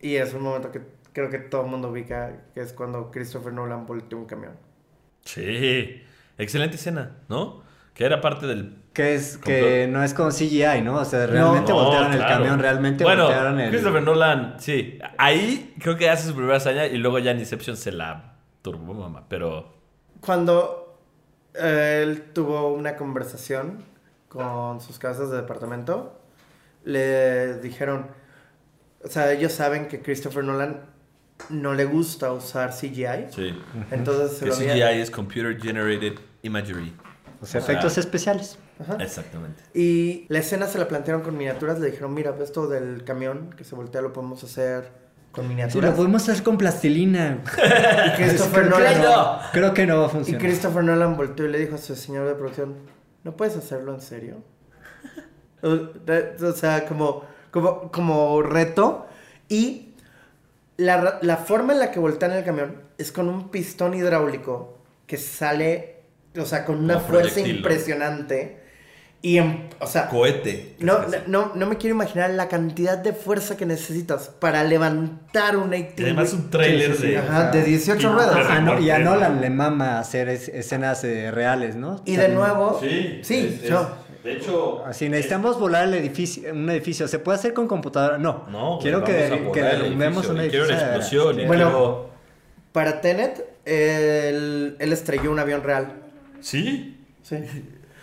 Y 0.00 0.16
es 0.16 0.34
un 0.34 0.42
momento 0.42 0.72
que 0.72 0.80
creo 1.12 1.30
que 1.30 1.38
todo 1.38 1.62
el 1.62 1.68
mundo 1.68 1.90
ubica, 1.90 2.32
que 2.54 2.62
es 2.62 2.72
cuando 2.72 3.10
Christopher 3.10 3.52
Nolan 3.52 3.86
volteó 3.86 4.18
un 4.18 4.26
camión. 4.26 4.67
Sí, 5.28 6.02
excelente 6.38 6.76
escena, 6.76 7.16
¿no? 7.28 7.62
Que 7.92 8.04
era 8.04 8.20
parte 8.22 8.46
del... 8.46 8.76
Que 8.94 9.14
es 9.14 9.36
que 9.36 9.86
no 9.86 10.02
es 10.02 10.14
con 10.14 10.30
CGI, 10.32 10.80
¿no? 10.82 10.96
O 10.96 11.04
sea, 11.04 11.26
realmente 11.26 11.70
No, 11.70 11.84
voltearon 11.84 12.12
el 12.12 12.18
claro. 12.18 12.34
camión, 12.36 12.58
realmente 12.58 13.04
bueno, 13.04 13.24
voltearon 13.24 13.60
el... 13.60 13.70
Christopher 13.70 14.02
Nolan, 14.02 14.54
sí. 14.58 14.98
Ahí 15.18 15.74
creo 15.80 15.96
que 15.98 16.08
hace 16.08 16.26
su 16.28 16.34
primera 16.34 16.56
hazaña 16.56 16.86
y 16.86 16.96
luego 16.96 17.18
ya 17.18 17.32
en 17.32 17.40
Inception 17.40 17.76
se 17.76 17.92
la 17.92 18.36
turbó, 18.62 18.94
mamá. 18.94 19.26
Pero 19.28 19.74
Cuando 20.20 20.98
eh, 21.54 22.00
él 22.02 22.22
tuvo 22.32 22.72
una 22.72 22.96
conversación 22.96 23.84
con 24.28 24.80
sus 24.80 24.98
casas 24.98 25.30
de 25.30 25.36
departamento, 25.36 26.18
le 26.84 27.58
dijeron, 27.58 28.06
o 29.04 29.08
sea, 29.08 29.30
ellos 29.32 29.52
saben 29.52 29.88
que 29.88 30.00
Christopher 30.00 30.42
Nolan 30.42 30.80
no 31.50 31.74
le 31.74 31.84
gusta 31.84 32.32
usar 32.32 32.70
CGI. 32.72 33.26
sí. 33.34 33.54
Entonces 33.90 34.38
se 34.38 34.44
Que 34.44 34.50
lo 34.50 34.56
CGI 34.56 34.70
había- 34.70 34.90
es 34.92 35.10
Computer 35.10 35.60
Generated 35.60 36.14
Imagery. 36.42 36.92
O 37.40 37.46
sea, 37.46 37.60
efectos 37.60 37.96
especiales. 37.98 38.58
Exactamente. 39.00 39.62
Y 39.74 40.26
la 40.28 40.38
escena 40.40 40.66
se 40.66 40.78
la 40.78 40.88
plantearon 40.88 41.22
con 41.22 41.36
miniaturas. 41.36 41.78
Le 41.80 41.86
dijeron, 41.90 42.14
mira, 42.14 42.34
esto 42.42 42.66
del 42.68 43.04
camión 43.04 43.50
que 43.56 43.64
se 43.64 43.74
voltea 43.74 44.00
lo 44.02 44.12
podemos 44.12 44.42
hacer 44.44 44.90
con 45.32 45.44
Sí, 45.44 45.48
miniaturas. 45.48 45.90
lo 45.90 45.96
podemos 45.96 46.28
hacer 46.28 46.42
con 46.42 46.58
plastilina. 46.58 47.42
Y 48.06 48.16
Christopher 48.16 48.64
creo, 48.68 48.76
que 48.78 48.84
Nolan, 48.94 49.02
no. 49.02 49.38
creo 49.52 49.74
que 49.74 49.86
no 49.86 49.98
va 49.98 50.04
a 50.04 50.08
y 50.08 50.10
funcionar. 50.10 50.42
Christopher 50.42 50.84
Nolan 50.84 51.16
volteó 51.16 51.46
y 51.46 51.48
le 51.50 51.58
dijo 51.58 51.74
a 51.76 51.78
su 51.78 51.94
señor 51.96 52.26
de 52.28 52.34
producción, 52.34 52.74
¿no 53.24 53.36
puedes 53.36 53.56
hacerlo 53.56 53.94
en 53.94 54.00
serio? 54.00 54.36
o, 55.62 55.68
de- 55.76 56.36
o 56.44 56.52
sea, 56.52 56.86
como, 56.86 57.24
como, 57.50 57.90
como 57.92 58.42
reto. 58.42 59.06
Y 59.48 59.87
la, 60.78 60.96
ra- 61.00 61.18
la 61.22 61.36
forma 61.36 61.74
en 61.74 61.80
la 61.80 61.90
que 61.90 62.00
voltean 62.00 62.32
el 62.32 62.44
camión 62.44 62.82
es 62.96 63.12
con 63.12 63.28
un 63.28 63.50
pistón 63.50 63.92
hidráulico 63.94 64.78
que 65.06 65.16
sale, 65.18 65.96
o 66.38 66.44
sea, 66.46 66.64
con 66.64 66.78
una 66.82 66.94
Como 66.94 67.06
fuerza 67.06 67.40
impresionante. 67.40 68.56
Y, 69.20 69.38
en, 69.38 69.68
o 69.80 69.86
sea, 69.88 70.08
Cohete. 70.08 70.76
no, 70.78 71.00
no, 71.26 71.50
no 71.56 71.66
me 71.66 71.76
quiero 71.76 71.96
imaginar 71.96 72.30
la 72.30 72.46
cantidad 72.46 72.96
de 72.96 73.12
fuerza 73.12 73.56
que 73.56 73.66
necesitas 73.66 74.28
para 74.28 74.62
levantar 74.62 75.56
un 75.56 75.70
18 75.72 75.94
Y 76.00 76.04
además 76.04 76.32
un 76.34 76.50
tráiler 76.50 76.92
Sí, 76.92 76.96
sí, 76.98 77.02
sí. 77.02 77.08
de... 77.08 77.18
Ajá, 77.18 77.50
de 77.50 77.64
18 77.64 78.00
Y- 78.08 78.12
ruedas. 78.12 78.46
Ah, 78.48 78.60
no, 78.60 78.78
y 78.78 78.90
a 78.90 79.00
Nolan 79.00 79.40
le 79.40 79.50
mama 79.50 79.98
hacer 79.98 80.28
es- 80.28 80.46
escenas 80.48 81.02
eh, 81.02 81.32
reales, 81.32 81.74
¿no? 81.74 82.00
Y 82.04 82.14
de 82.14 82.28
nuevo, 82.28 82.78
Sí, 82.80 83.18
sí, 83.24 83.54
es- 83.58 83.64
es- 83.64 83.70
no. 83.72 83.88
De 84.24 84.32
hecho... 84.32 84.84
Así, 84.84 85.08
necesitamos 85.08 85.58
volar 85.58 85.88
el 85.88 85.94
edificio, 85.94 86.52
un 86.52 86.68
edificio. 86.70 87.06
¿Se 87.08 87.18
puede 87.18 87.38
hacer 87.38 87.52
con 87.54 87.66
computadora? 87.68 88.18
No. 88.18 88.46
No, 88.50 88.78
quiero 88.80 89.04
que, 89.04 89.12
a 89.12 89.64
derrumbemos 89.64 90.28
un 90.28 90.38
edificio. 90.40 90.64
Quiero 90.66 90.78
una 90.80 90.86
explosión. 90.86 91.40
y 91.40 91.46
Bueno. 91.46 91.64
quiero- 91.70 92.10
Para 92.72 93.00
Tenet, 93.00 93.44
él, 93.64 94.76
él 94.78 94.92
estrelló 94.92 95.30
un 95.30 95.38
avión 95.38 95.62
real. 95.62 95.92
¿Sí? 96.40 97.04
Sí. 97.22 97.36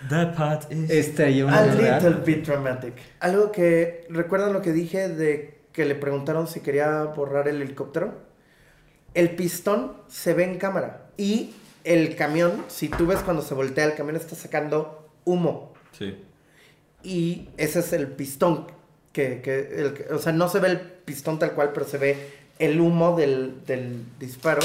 That 0.10 0.36
part 0.36 0.72
is... 0.72 0.90
Estrelló 0.90 1.48
una 1.48 1.58
A 1.58 1.64
avión 1.64 1.78
real. 1.78 2.04
little 2.04 2.22
bit 2.26 2.46
dramatic. 2.46 2.94
Algo 3.20 3.52
que, 3.52 4.06
¿recuerdan 4.10 4.54
lo 4.54 4.62
que 4.62 4.72
dije 4.72 5.10
de 5.10 5.60
que 5.72 5.86
le 5.86 5.96
preguntaron 5.96 6.48
si 6.48 6.60
quería 6.62 7.04
borrar 7.04 7.48
el 7.48 7.62
helicóptero? 7.62 8.14
El 9.14 9.32
pistón 9.36 9.94
se 10.08 10.34
ve 10.34 10.44
en 10.44 10.58
cámara. 10.58 11.08
Y 11.18 11.54
el 11.84 12.16
camión, 12.16 12.64
si 12.68 12.90
tú 12.90 13.08
ves 13.08 13.20
cuando 13.20 13.42
se 13.42 13.54
voltea, 13.54 13.86
el 13.86 13.96
camión 13.96 14.16
está 14.16 14.36
sacando 14.36 15.10
humo. 15.24 15.74
Sí. 15.98 16.16
Y 17.04 17.50
ese 17.58 17.80
es 17.80 17.94
el 17.94 18.08
pistón. 18.08 18.68
Que, 19.14 19.42
que, 19.42 19.60
el 20.10 20.14
o 20.14 20.20
sea, 20.20 20.34
no 20.34 20.50
se 20.50 20.60
ve 20.60 20.70
el 20.70 20.80
pistón 20.80 21.40
tal 21.40 21.52
cual, 21.54 21.72
pero 21.74 21.86
se 21.86 21.98
ve 21.98 22.32
el 22.60 22.80
humo 22.82 23.16
del, 23.16 23.64
del 23.66 24.04
disparo. 24.20 24.62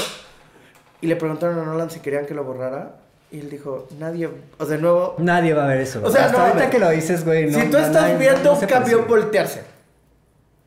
Y 0.99 1.07
le 1.07 1.15
preguntaron 1.15 1.57
a 1.59 1.63
Nolan 1.63 1.89
si 1.89 1.99
querían 1.99 2.25
que 2.25 2.33
lo 2.33 2.43
borrara. 2.43 2.97
Y 3.31 3.39
él 3.39 3.49
dijo, 3.49 3.87
nadie. 3.97 4.27
O 4.57 4.65
sea, 4.65 4.75
de 4.75 4.81
nuevo. 4.81 5.15
Nadie 5.19 5.53
va 5.53 5.63
a 5.63 5.67
ver 5.67 5.79
eso. 5.81 6.01
O 6.03 6.11
sea, 6.11 6.25
Hasta 6.25 6.37
no, 6.37 6.43
ahorita 6.45 6.69
que 6.69 6.79
lo 6.79 6.89
dices, 6.89 7.23
güey. 7.23 7.49
no- 7.49 7.59
si 7.59 7.69
tú 7.69 7.77
estás 7.77 7.93
nadie- 8.11 8.17
viendo 8.17 8.53
un 8.53 8.59
camión 8.65 9.07
voltearse. 9.07 9.63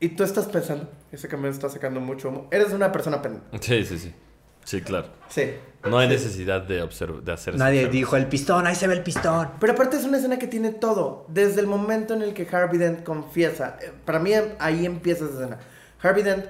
Y 0.00 0.08
tú 0.10 0.24
estás 0.24 0.46
pensando, 0.46 0.88
ese 1.12 1.28
camión 1.28 1.52
está 1.52 1.68
sacando 1.68 2.00
mucho 2.00 2.28
humo. 2.28 2.48
Eres 2.50 2.72
una 2.72 2.90
persona 2.90 3.20
pendeja. 3.22 3.44
Sí, 3.60 3.84
sí, 3.84 3.98
sí. 3.98 4.14
Sí, 4.64 4.80
claro. 4.82 5.08
Sí. 5.28 5.52
No 5.84 5.98
hay 5.98 6.08
necesidad 6.08 6.62
de, 6.62 6.76
de 7.22 7.32
hacer 7.32 7.56
Nadie 7.56 7.88
dijo 7.88 8.16
el 8.16 8.26
pistón, 8.26 8.66
ahí 8.66 8.74
se 8.74 8.86
ve 8.88 8.94
el 8.94 9.02
pistón. 9.02 9.50
Pero 9.60 9.74
aparte 9.74 9.98
es 9.98 10.04
una 10.04 10.16
escena 10.16 10.38
que 10.38 10.46
tiene 10.46 10.70
todo. 10.70 11.26
Desde 11.28 11.60
el 11.60 11.66
momento 11.66 12.14
en 12.14 12.22
el 12.22 12.32
que 12.32 12.48
Harvey 12.50 12.78
Dent 12.78 13.02
confiesa. 13.04 13.76
eh, 13.82 13.92
Para 14.06 14.18
mí 14.18 14.30
ahí 14.58 14.86
empieza 14.86 15.26
esa 15.26 15.34
escena. 15.34 15.58
Harvey 16.02 16.22
Dent, 16.22 16.46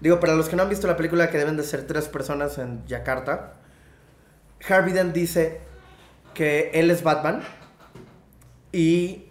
digo, 0.00 0.20
para 0.20 0.34
los 0.34 0.50
que 0.50 0.56
no 0.56 0.62
han 0.64 0.68
visto 0.68 0.86
la 0.86 0.96
película, 0.98 1.30
que 1.30 1.38
deben 1.38 1.56
de 1.56 1.62
ser 1.62 1.86
tres 1.86 2.08
personas 2.08 2.58
en 2.58 2.84
Yakarta. 2.86 3.54
Harvey 4.68 4.92
Dent 4.92 5.14
dice 5.14 5.60
que 6.34 6.70
él 6.74 6.90
es 6.90 7.02
Batman. 7.02 7.40
Y 8.72 9.26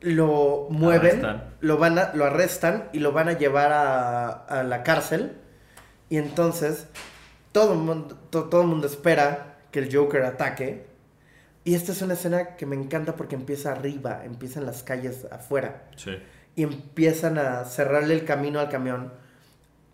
lo 0.00 0.66
mueven, 0.70 1.24
Arrestan. 1.24 1.54
lo, 1.60 1.78
van 1.78 1.98
a- 1.98 2.10
lo 2.14 2.24
arrestan 2.24 2.88
y 2.92 2.98
lo 2.98 3.12
van 3.12 3.28
a 3.28 3.32
llevar 3.38 3.72
a, 3.72 4.28
a 4.28 4.62
la 4.64 4.82
cárcel. 4.82 5.36
Y 6.08 6.16
entonces 6.16 6.88
todo 7.52 7.72
el 7.74 7.78
mundo, 7.80 8.16
to- 8.30 8.44
todo 8.48 8.62
el 8.62 8.68
mundo 8.68 8.86
espera 8.86 9.58
que 9.70 9.80
el 9.80 9.94
Joker 9.94 10.22
ataque. 10.24 10.86
Y 11.64 11.74
esta 11.74 11.92
es 11.92 12.02
una 12.02 12.14
escena 12.14 12.56
que 12.56 12.66
me 12.66 12.76
encanta 12.76 13.16
porque 13.16 13.34
empieza 13.36 13.72
arriba, 13.72 14.22
empieza 14.24 14.60
en 14.60 14.66
las 14.66 14.82
calles 14.82 15.26
afuera. 15.30 15.84
Sí. 15.96 16.18
Y 16.56 16.62
empiezan 16.64 17.38
a 17.38 17.64
cerrarle 17.64 18.14
el 18.14 18.24
camino 18.24 18.60
al 18.60 18.68
camión 18.70 19.12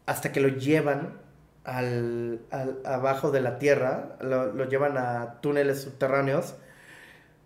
hasta 0.06 0.32
que 0.32 0.40
lo 0.40 0.48
llevan 0.48 1.18
al, 1.64 2.40
al- 2.50 2.78
abajo 2.84 3.30
de 3.32 3.40
la 3.40 3.58
tierra, 3.58 4.16
lo, 4.20 4.52
lo 4.52 4.64
llevan 4.68 4.96
a 4.98 5.40
túneles 5.40 5.82
subterráneos 5.82 6.54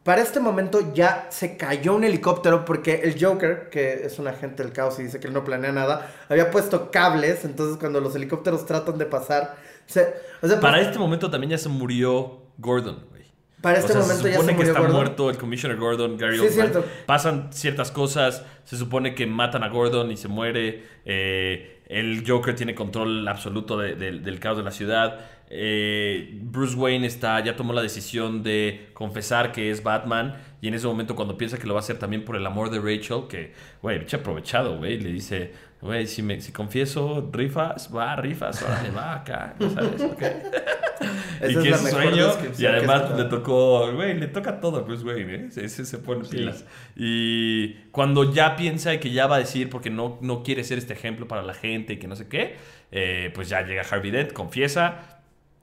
Para 0.02 0.22
este 0.22 0.40
momento 0.40 0.92
ya 0.94 1.26
se 1.30 1.56
cayó 1.58 1.94
un 1.94 2.04
helicóptero 2.04 2.64
porque 2.64 3.02
el 3.04 3.22
Joker, 3.22 3.68
que 3.70 4.06
es 4.06 4.18
un 4.18 4.28
agente 4.28 4.62
del 4.62 4.72
caos 4.72 4.98
y 4.98 5.02
dice 5.04 5.20
que 5.20 5.26
él 5.28 5.34
no 5.34 5.44
planea 5.44 5.72
nada, 5.72 6.10
había 6.30 6.50
puesto 6.50 6.90
cables, 6.90 7.44
entonces 7.44 7.76
cuando 7.78 8.00
los 8.00 8.14
helicópteros 8.16 8.66
tratan 8.66 8.98
de 8.98 9.06
pasar... 9.06 9.56
se- 9.90 10.14
o 10.42 10.46
sea, 10.48 10.60
Para 10.60 10.80
este 10.80 10.98
momento 10.98 11.30
también 11.30 11.50
ya 11.50 11.58
se 11.58 11.68
murió 11.68 12.40
Gordon, 12.58 13.04
güey. 13.10 13.20
Para 13.60 13.78
este 13.78 13.92
O 13.92 13.96
sea, 13.96 14.02
momento 14.02 14.22
se 14.22 14.28
ya 14.30 14.34
supone 14.36 14.46
se 14.46 14.52
que 14.52 14.56
murió 14.56 14.70
está 14.72 14.80
Gordon. 14.80 14.96
muerto 14.96 15.30
el 15.30 15.36
Commissioner 15.36 15.76
Gordon, 15.76 16.16
Gary 16.16 16.36
Sí, 16.36 16.40
Oldman. 16.46 16.54
cierto. 16.72 16.84
Pasan 17.06 17.52
ciertas 17.52 17.90
cosas, 17.90 18.44
se 18.64 18.76
supone 18.78 19.14
que 19.14 19.26
matan 19.26 19.62
a 19.64 19.68
Gordon 19.68 20.10
y 20.10 20.16
se 20.16 20.28
muere. 20.28 20.84
eh, 21.04 21.76
el 21.88 22.22
Joker 22.26 22.54
tiene 22.54 22.74
control 22.74 23.26
absoluto 23.26 23.76
de- 23.76 23.96
de- 23.96 24.20
del 24.20 24.38
caos 24.38 24.56
de 24.56 24.62
la 24.64 24.70
ciudad. 24.70 25.20
eh, 25.52 26.30
Bruce 26.42 26.76
Wayne 26.76 27.04
está, 27.08 27.40
ya 27.44 27.56
tomó 27.56 27.72
la 27.72 27.82
decisión 27.82 28.44
de 28.44 28.90
confesar 28.94 29.50
que 29.50 29.70
es 29.72 29.82
Batman. 29.82 30.36
Y 30.62 30.68
en 30.68 30.74
ese 30.74 30.86
momento, 30.86 31.16
cuando 31.16 31.36
piensa 31.36 31.58
que 31.58 31.66
lo 31.66 31.74
va 31.74 31.80
a 31.80 31.82
hacer 31.82 31.98
también 31.98 32.24
por 32.24 32.36
el 32.36 32.46
amor 32.46 32.70
de 32.70 32.78
Rachel, 32.78 33.22
que, 33.28 33.52
güey, 33.82 34.00
aprovechado, 34.14 34.78
güey, 34.78 35.00
le 35.00 35.10
dice, 35.10 35.52
güey, 35.80 36.06
si, 36.06 36.22
me- 36.22 36.40
si 36.40 36.52
confieso, 36.52 37.28
rifas, 37.32 37.90
va, 37.94 38.16
rifas, 38.16 38.62
órale, 38.62 38.90
va 38.90 39.14
acá, 39.14 39.54
¿sabes? 39.74 40.00
Ok. 40.02 40.22
y 41.48 41.54
que 41.62 41.68
es 41.70 41.80
sueño. 41.90 42.28
Y 42.58 42.66
además 42.66 43.16
le 43.16 43.24
tocó, 43.24 43.92
güey, 43.94 44.18
le 44.18 44.26
toca 44.28 44.60
todo 44.60 44.84
Bruce 44.84 45.04
Wayne, 45.04 45.34
¿eh? 45.34 45.50
Se, 45.50 45.68
se, 45.68 45.84
se 45.84 45.98
pone 45.98 46.28
pilas. 46.28 46.64
Y 46.96 47.74
cuando 47.92 48.32
ya 48.32 48.56
piensa 48.56 48.98
que 49.00 49.10
ya 49.10 49.26
va 49.26 49.36
a 49.36 49.38
decir, 49.40 49.70
porque 49.70 49.90
no, 49.90 50.18
no 50.20 50.42
quiere 50.42 50.64
ser 50.64 50.78
este 50.78 50.92
ejemplo 50.92 51.26
para 51.26 51.42
la 51.42 51.54
gente 51.54 51.94
y 51.94 51.98
que 51.98 52.08
no 52.08 52.16
sé 52.16 52.28
qué, 52.28 52.56
eh, 52.92 53.30
pues 53.34 53.48
ya 53.48 53.62
llega 53.62 53.82
Harvey 53.90 54.10
Dent, 54.10 54.32
confiesa. 54.32 55.16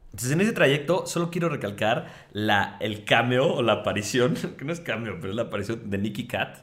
Entonces, 0.07 0.31
en 0.31 0.41
ese 0.41 0.53
trayecto, 0.53 1.05
solo 1.05 1.29
quiero 1.29 1.49
recalcar 1.49 2.07
la, 2.31 2.77
el 2.79 3.03
cameo 3.03 3.53
o 3.53 3.61
la 3.61 3.73
aparición, 3.73 4.33
que 4.57 4.65
no 4.65 4.73
es 4.73 4.79
cameo, 4.79 5.17
pero 5.19 5.29
es 5.29 5.35
la 5.35 5.43
aparición 5.43 5.89
de 5.91 5.97
Nicky 5.99 6.25
Cat. 6.25 6.57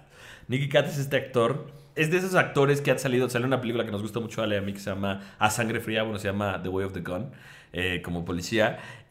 Nicky 0.49 0.69
Cat 0.69 0.87
es 0.89 0.99
este 0.99 1.17
actor, 1.17 1.67
es 1.97 2.11
de 2.11 2.19
esos 2.19 2.35
actores 2.35 2.81
que 2.81 2.91
han 2.91 2.99
salido, 2.99 3.29
salió 3.29 3.47
una 3.47 3.61
película 3.61 3.85
que 3.85 3.91
nos 3.91 4.03
gusta 4.03 4.21
mucho 4.21 4.41
a 4.41 4.45
Ale 4.45 4.59
a 4.59 4.61
mí 4.61 4.73
que 4.73 4.81
se 4.81 4.91
llama 4.91 5.21
A 5.39 5.51
Sangre 5.51 5.81
Fría, 5.81 6.03
bueno, 6.03 6.19
se 6.19 6.29
llama 6.29 6.61
The 6.63 6.69
Way 6.69 6.87
of 6.87 6.93
the 6.93 7.01
Gun, 7.01 7.31
eh, 7.73 8.03
como 8.03 8.25
policía. 8.25 8.79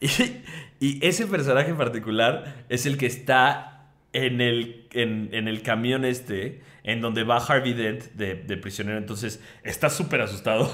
Y, 0.80 0.98
y 0.98 1.06
ese 1.06 1.26
personaje 1.26 1.70
en 1.70 1.78
particular 1.78 2.64
es 2.68 2.84
el 2.84 2.98
que 2.98 3.06
está 3.06 3.74
en 4.12 4.40
el, 4.40 4.86
en, 4.92 5.30
en 5.32 5.48
el 5.48 5.62
camión 5.62 6.04
este, 6.04 6.60
en 6.84 7.00
donde 7.00 7.24
va 7.24 7.38
Harvey 7.38 7.72
Dent 7.72 8.04
de, 8.12 8.34
de 8.34 8.56
prisionero. 8.58 8.98
Entonces 8.98 9.40
está 9.62 9.88
súper 9.90 10.20
asustado, 10.20 10.70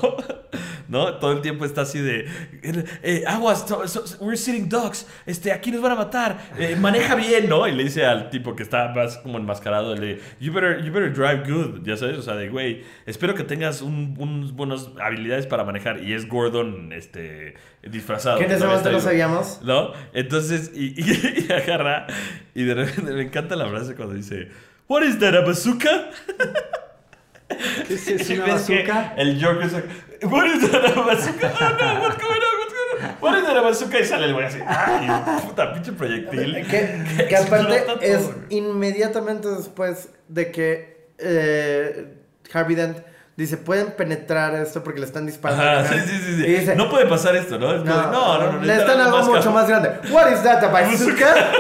¿no? 0.89 1.15
Todo 1.19 1.33
el 1.33 1.41
tiempo 1.41 1.65
está 1.65 1.83
así 1.83 2.01
de, 2.01 2.27
eh, 3.03 3.23
aguas, 3.27 3.65
to- 3.65 3.87
so- 3.87 4.05
we're 4.21 4.37
sitting 4.37 4.69
ducks, 4.69 5.07
este, 5.25 5.53
aquí 5.53 5.71
nos 5.71 5.81
van 5.81 5.93
a 5.93 5.95
matar, 5.95 6.39
eh, 6.59 6.77
maneja 6.79 7.15
bien, 7.15 7.49
¿no? 7.49 7.67
Y 7.69 7.73
le 7.73 7.85
dice 7.85 8.05
al 8.05 8.29
tipo 8.29 8.57
que 8.57 8.65
está 8.65 8.89
más 8.89 9.19
como 9.19 9.39
enmascarado, 9.39 9.95
le, 9.95 10.19
you 10.41 10.53
better, 10.53 10.83
you 10.85 10.93
better 10.93 11.13
drive 11.13 11.49
good, 11.49 11.83
ya 11.85 11.97
sabes, 11.97 12.19
o 12.19 12.23
sea, 12.23 12.35
de, 12.35 12.49
güey, 12.49 12.83
espero 13.07 13.35
que 13.37 13.45
tengas 13.45 13.81
un, 13.81 14.17
unas 14.19 14.53
buenas 14.53 14.89
habilidades 15.01 15.47
para 15.47 15.63
manejar. 15.65 16.03
Y 16.03 16.13
es 16.13 16.27
Gordon, 16.29 16.93
este, 16.93 17.55
disfrazado. 17.83 18.39
Ese 18.39 18.47
Todavía 18.47 18.67
momento 18.67 18.91
no 18.93 19.01
sabíamos. 19.01 19.61
¿No? 19.63 19.93
Entonces, 20.13 20.73
y, 20.75 20.87
y- 21.01 21.45
y 21.49 21.53
agarra, 21.53 22.09
y 22.55 22.65
de 22.65 22.75
repente 22.75 23.13
me 23.13 23.23
encanta 23.23 23.55
la 23.55 23.69
frase 23.69 23.95
cuando 23.95 24.15
dice, 24.15 24.49
What 24.91 25.05
is 25.05 25.19
that, 25.21 25.37
a 25.37 25.43
bazooka? 25.43 26.11
¿Qué 27.87 27.95
es, 27.95 28.09
es 28.09 28.29
Y 28.29 28.39
una 28.39 28.55
bazooka? 28.55 29.15
El 29.17 29.41
Joker 29.41 29.63
es 29.63 29.73
What 30.25 30.47
is 30.49 30.69
that, 30.69 30.85
a 30.85 31.01
bazooka? 31.01 31.53
Oh 31.61 31.77
no, 31.79 32.01
what's 32.01 32.17
going 32.17 32.43
on, 32.43 32.59
what's 32.59 32.75
going 32.75 33.05
on? 33.05 33.11
What 33.21 33.39
is 33.39 33.45
that, 33.45 33.57
a 33.57 33.61
bazooka? 33.61 34.01
Y 34.01 34.05
sale 34.05 34.25
el 34.25 34.35
güey 34.35 34.47
así, 34.47 34.59
¡ay, 34.67 35.09
puta, 35.47 35.73
pinche 35.73 35.93
proyectil! 35.93 36.67
Que, 36.67 37.27
que 37.29 37.37
aparte 37.37 37.83
todo, 37.83 38.01
es 38.01 38.25
güey. 38.27 38.37
inmediatamente 38.49 39.47
después 39.47 40.09
de 40.27 40.51
que 40.51 41.07
eh, 41.19 42.13
Harvey 42.53 42.75
Dent 42.75 42.99
dice, 43.37 43.59
pueden 43.59 43.93
penetrar 43.93 44.57
esto 44.57 44.83
porque 44.83 44.99
le 44.99 45.07
están 45.07 45.25
disparando. 45.25 45.63
Ajá, 45.63 45.85
sí, 45.85 46.01
sí, 46.01 46.19
sí. 46.19 46.35
sí. 46.35 46.43
Y 46.43 46.53
dice, 46.53 46.75
no 46.75 46.91
puede 46.91 47.07
pasar 47.07 47.37
esto, 47.37 47.61
¿no? 47.61 47.77
Es 47.77 47.83
como, 47.83 47.95
no, 47.95 48.11
no, 48.11 48.39
no, 48.39 48.53
no. 48.55 48.59
necesitan 48.59 49.01
algo 49.03 49.19
mucho 49.19 49.35
cabrón. 49.35 49.55
más 49.55 49.69
grande. 49.69 49.89
What 50.11 50.33
is 50.33 50.43
that, 50.43 50.65
a 50.65 50.67
bazooka? 50.73 51.53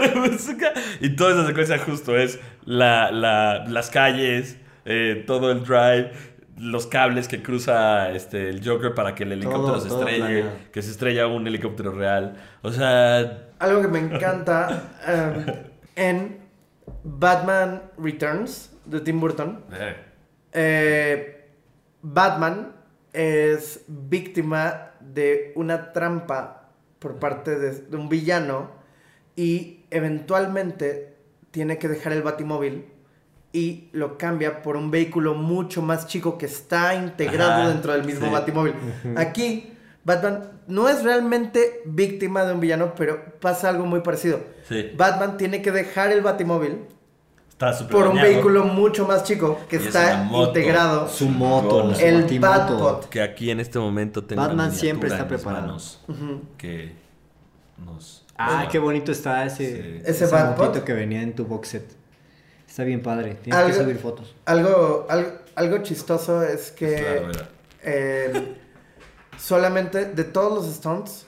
Y 1.00 1.10
toda 1.16 1.32
esa 1.32 1.46
secuencia 1.46 1.78
justo 1.78 2.16
es 2.16 2.38
la, 2.64 3.10
la- 3.10 3.64
las 3.68 3.90
calles, 3.90 4.56
eh, 4.84 5.24
todo 5.26 5.50
el 5.52 5.64
drive, 5.64 6.12
los 6.58 6.86
cables 6.86 7.28
que 7.28 7.42
cruza 7.42 8.10
este, 8.12 8.48
el 8.48 8.66
Joker 8.66 8.94
para 8.94 9.14
que 9.14 9.22
el 9.24 9.32
helicóptero 9.32 9.78
Todo, 9.78 9.80
se 9.80 9.88
estrelle, 9.88 10.44
que 10.72 10.82
se 10.82 10.90
estrella 10.90 11.26
un 11.26 11.46
helicóptero 11.46 11.92
real. 11.92 12.36
O 12.62 12.70
sea, 12.70 13.48
Algo 13.58 13.80
que 13.82 13.88
me 13.88 13.98
encanta 14.00 14.90
em, 15.06 15.54
en 15.96 16.38
Batman 17.04 17.82
Returns 17.98 18.72
de 18.84 19.00
Tim 19.00 19.20
Burton. 19.20 19.64
eh, 19.72 19.96
Eh, 20.54 21.48
Batman 22.02 22.72
es 23.12 23.84
víctima 23.88 24.90
de 25.00 25.52
una 25.56 25.92
trampa 25.92 26.68
por 26.98 27.18
parte 27.18 27.58
de, 27.58 27.70
de 27.82 27.96
un 27.96 28.08
villano 28.08 28.70
y 29.36 29.81
eventualmente 29.92 31.16
tiene 31.50 31.78
que 31.78 31.88
dejar 31.88 32.12
el 32.12 32.22
batimóvil 32.22 32.86
y 33.52 33.88
lo 33.92 34.16
cambia 34.16 34.62
por 34.62 34.76
un 34.76 34.90
vehículo 34.90 35.34
mucho 35.34 35.82
más 35.82 36.06
chico 36.06 36.38
que 36.38 36.46
está 36.46 36.94
integrado 36.94 37.62
Ajá, 37.62 37.68
dentro 37.68 37.92
del 37.92 38.04
mismo 38.04 38.26
sí. 38.26 38.32
batimóvil. 38.32 38.74
Aquí 39.16 39.72
Batman 40.04 40.50
no 40.66 40.88
es 40.88 41.02
realmente 41.02 41.82
víctima 41.84 42.44
de 42.44 42.54
un 42.54 42.60
villano, 42.60 42.94
pero 42.96 43.38
pasa 43.40 43.68
algo 43.68 43.86
muy 43.86 44.00
parecido. 44.00 44.40
Sí. 44.68 44.92
Batman 44.96 45.36
tiene 45.36 45.62
que 45.62 45.70
dejar 45.70 46.10
el 46.12 46.22
batimóvil 46.22 46.86
por 47.90 48.08
un 48.08 48.16
dañado. 48.16 48.28
vehículo 48.28 48.64
mucho 48.64 49.06
más 49.06 49.24
chico 49.24 49.60
que 49.68 49.76
Y 49.76 49.86
está 49.86 50.28
integrado. 50.32 51.08
Su 51.08 51.28
moto, 51.28 51.92
El. 52.00 52.38
Batpod. 52.40 53.04
Que 53.04 53.22
aquí 53.22 53.50
en 53.50 53.60
este 53.60 53.78
momento 53.78 54.24
tengo 54.24 54.42
Batman 54.42 54.68
una 54.70 54.74
siempre 54.74 55.08
está 55.08 55.28
preparado. 55.28 55.76
Que 56.56 56.92
nos... 57.78 58.21
Ah, 58.36 58.68
qué 58.70 58.78
bonito 58.78 59.12
está 59.12 59.44
ese, 59.44 59.56
Sí. 59.82 60.00
Ese 60.04 60.24
ese 60.24 60.84
que 60.84 60.92
venía 60.92 61.22
en 61.22 61.34
tu 61.34 61.44
box 61.44 61.68
set. 61.68 61.84
Está 62.68 62.84
bien 62.84 63.02
padre. 63.02 63.34
Tienes 63.42 63.64
que 63.66 63.72
subir 63.74 63.98
fotos. 63.98 64.34
Algo, 64.46 65.06
algo, 65.10 65.30
algo 65.54 65.78
chistoso 65.82 66.42
es 66.42 66.70
que 66.72 66.96
Claro, 66.96 67.48
eh, 67.82 68.54
solamente 69.38 70.06
de 70.06 70.24
todos 70.24 70.52
los 70.64 70.74
stunts, 70.74 71.26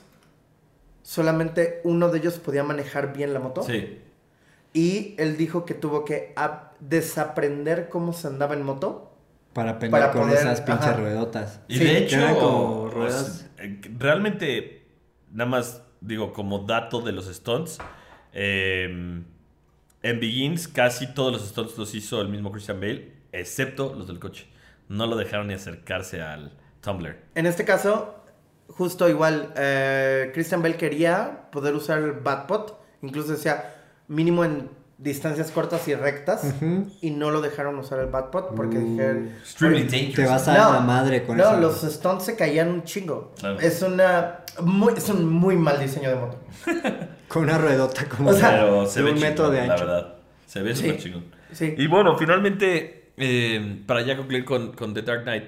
solamente 1.03 1.81
uno 1.83 2.09
de 2.09 2.17
ellos 2.19 2.39
podía 2.39 2.63
manejar 2.63 3.13
bien 3.13 3.33
la 3.33 3.39
moto. 3.39 3.63
Sí. 3.63 4.01
Y 4.73 5.15
él 5.19 5.37
dijo 5.37 5.65
que 5.65 5.73
tuvo 5.73 6.03
que 6.03 6.33
ap- 6.35 6.73
desaprender 6.79 7.89
cómo 7.89 8.11
se 8.13 8.27
andaba 8.27 8.55
en 8.55 8.63
moto. 8.63 9.11
Para 9.53 9.79
pelear 9.79 10.01
Para 10.01 10.11
con 10.11 10.23
poder- 10.23 10.39
esas 10.39 10.61
pinches 10.61 10.87
ajá. 10.87 10.97
ruedotas. 10.97 11.61
Y 11.67 11.77
Sí, 11.77 11.83
de 11.85 11.97
hecho, 11.99 12.17
como 12.39 12.89
ruedas. 12.89 13.45
eh, 13.59 13.79
realmente, 13.99 14.85
nada 15.31 15.49
más 15.49 15.81
digo, 16.05 16.33
como 16.33 16.59
dato 16.59 17.01
de 17.01 17.11
los 17.11 17.25
stunts, 17.25 17.79
eh, 18.33 19.23
en 20.01 20.19
Begins 20.19 20.67
casi 20.67 21.13
todos 21.13 21.33
los 21.33 21.47
stunts 21.47 21.77
los 21.77 21.95
hizo 21.95 22.21
el 22.21 22.29
mismo 22.29 22.51
Christian 22.51 22.79
Bale, 22.79 23.13
excepto 23.31 23.93
los 23.93 24.07
del 24.07 24.19
coche. 24.19 24.47
No 24.87 25.07
lo 25.07 25.15
dejaron 25.15 25.47
ni 25.47 25.55
acercarse 25.55 26.21
al 26.21 26.51
Tumblr. 26.81 27.17
En 27.33 27.45
este 27.47 27.65
caso, 27.65 28.23
justo 28.67 29.09
igual, 29.09 29.53
eh, 29.57 30.31
Christian 30.33 30.61
Bell 30.61 30.77
quería 30.77 31.49
poder 31.51 31.73
usar 31.73 31.99
el 31.99 32.11
Batpod, 32.11 32.73
incluso 33.01 33.31
decía 33.31 33.73
mínimo 34.07 34.45
en 34.45 34.69
distancias 34.97 35.51
cortas 35.51 35.87
y 35.87 35.95
rectas, 35.95 36.53
y 37.01 37.11
no 37.11 37.29
lo 37.31 37.41
dejaron 37.41 37.77
usar 37.77 37.99
el 37.99 38.07
Batpod 38.07 38.55
porque 38.55 38.79
dijeron... 38.79 39.29
Extremely 39.41 39.83
dangerous. 39.83 40.15
Te 40.15 40.25
vas 40.25 40.47
a 40.47 40.57
No, 40.57 40.73
la 40.73 40.79
madre 40.79 41.23
con 41.25 41.35
no, 41.37 41.43
eso. 41.43 41.59
los 41.59 41.81
stunts 41.81 42.23
se 42.25 42.35
caían 42.37 42.69
un 42.69 42.83
chingo. 42.83 43.33
Claro. 43.39 43.59
Es 43.59 43.81
una... 43.81 44.39
Muy, 44.61 44.93
es 44.95 45.09
un 45.09 45.27
muy 45.27 45.57
mal 45.57 45.79
diseño 45.79 46.09
de 46.09 46.15
moto. 46.15 46.39
Con 47.27 47.43
una 47.43 47.57
ruedota 47.57 48.05
como 48.07 48.29
O 48.29 48.33
sea, 48.33 48.51
Pero 48.51 48.85
se 48.85 48.99
de 48.99 49.05
ve 49.05 49.11
un 49.11 49.19
metro 49.19 49.45
chingón, 49.47 49.51
de 49.61 49.67
la 49.67 49.73
ancho. 49.73 49.85
verdad. 49.85 50.13
Se 50.45 50.61
ve 50.61 50.73
Sí. 50.75 50.81
súper 50.83 50.97
chingón. 50.97 51.25
Sí. 51.51 51.75
Y 51.77 51.87
bueno, 51.87 52.17
finalmente, 52.17 53.11
eh, 53.17 53.81
para 53.85 54.01
ya 54.03 54.15
concluir 54.15 54.45
con, 54.45 54.71
con 54.73 54.93
The 54.93 55.01
Dark 55.01 55.23
Knight, 55.23 55.43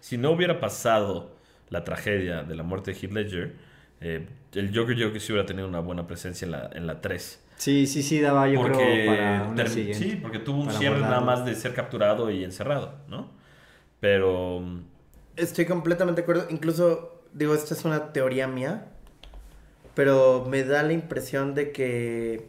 si 0.00 0.16
no 0.16 0.30
hubiera 0.30 0.58
pasado 0.58 1.36
la 1.68 1.84
tragedia 1.84 2.44
de 2.44 2.54
la 2.54 2.62
muerte 2.62 2.92
de 2.94 2.98
Heath 2.98 3.12
Ledger, 3.12 3.56
eh, 4.00 4.26
el 4.54 4.68
Joker 4.74 4.96
yo 4.96 5.04
creo 5.08 5.12
que 5.12 5.20
sí 5.20 5.32
hubiera 5.32 5.44
tenido 5.46 5.68
una 5.68 5.80
buena 5.80 6.06
presencia 6.06 6.46
en 6.46 6.52
la, 6.52 6.70
en 6.72 6.86
la 6.86 7.02
3. 7.02 7.44
Sí, 7.60 7.86
sí, 7.86 8.02
sí, 8.02 8.22
daba 8.22 8.48
yo 8.48 8.58
porque, 8.62 8.78
creo 8.78 9.06
para 9.06 9.42
una 9.42 9.66
sí, 9.66 10.18
porque 10.22 10.38
tuvo 10.38 10.62
un 10.62 10.70
cierre 10.72 10.98
nada 10.98 11.20
más 11.20 11.44
de 11.44 11.54
ser 11.54 11.74
capturado 11.74 12.30
y 12.30 12.42
encerrado, 12.42 12.94
¿no? 13.06 13.28
Pero... 14.00 14.62
Estoy 15.36 15.66
completamente 15.66 16.22
de 16.22 16.22
acuerdo. 16.22 16.46
Incluso, 16.48 17.22
digo, 17.34 17.54
esta 17.54 17.74
es 17.74 17.84
una 17.84 18.14
teoría 18.14 18.48
mía. 18.48 18.86
Pero 19.94 20.46
me 20.48 20.64
da 20.64 20.82
la 20.82 20.94
impresión 20.94 21.54
de 21.54 21.70
que. 21.70 22.48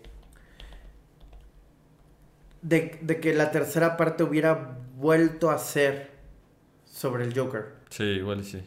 De, 2.62 2.98
de 3.02 3.20
que 3.20 3.34
la 3.34 3.52
tercera 3.52 3.98
parte 3.98 4.24
hubiera 4.24 4.78
vuelto 4.96 5.52
a 5.52 5.58
ser 5.58 6.12
sobre 6.86 7.26
el 7.26 7.38
Joker. 7.38 7.74
Sí, 7.90 8.04
igual 8.04 8.40
y 8.40 8.44
sí. 8.46 8.64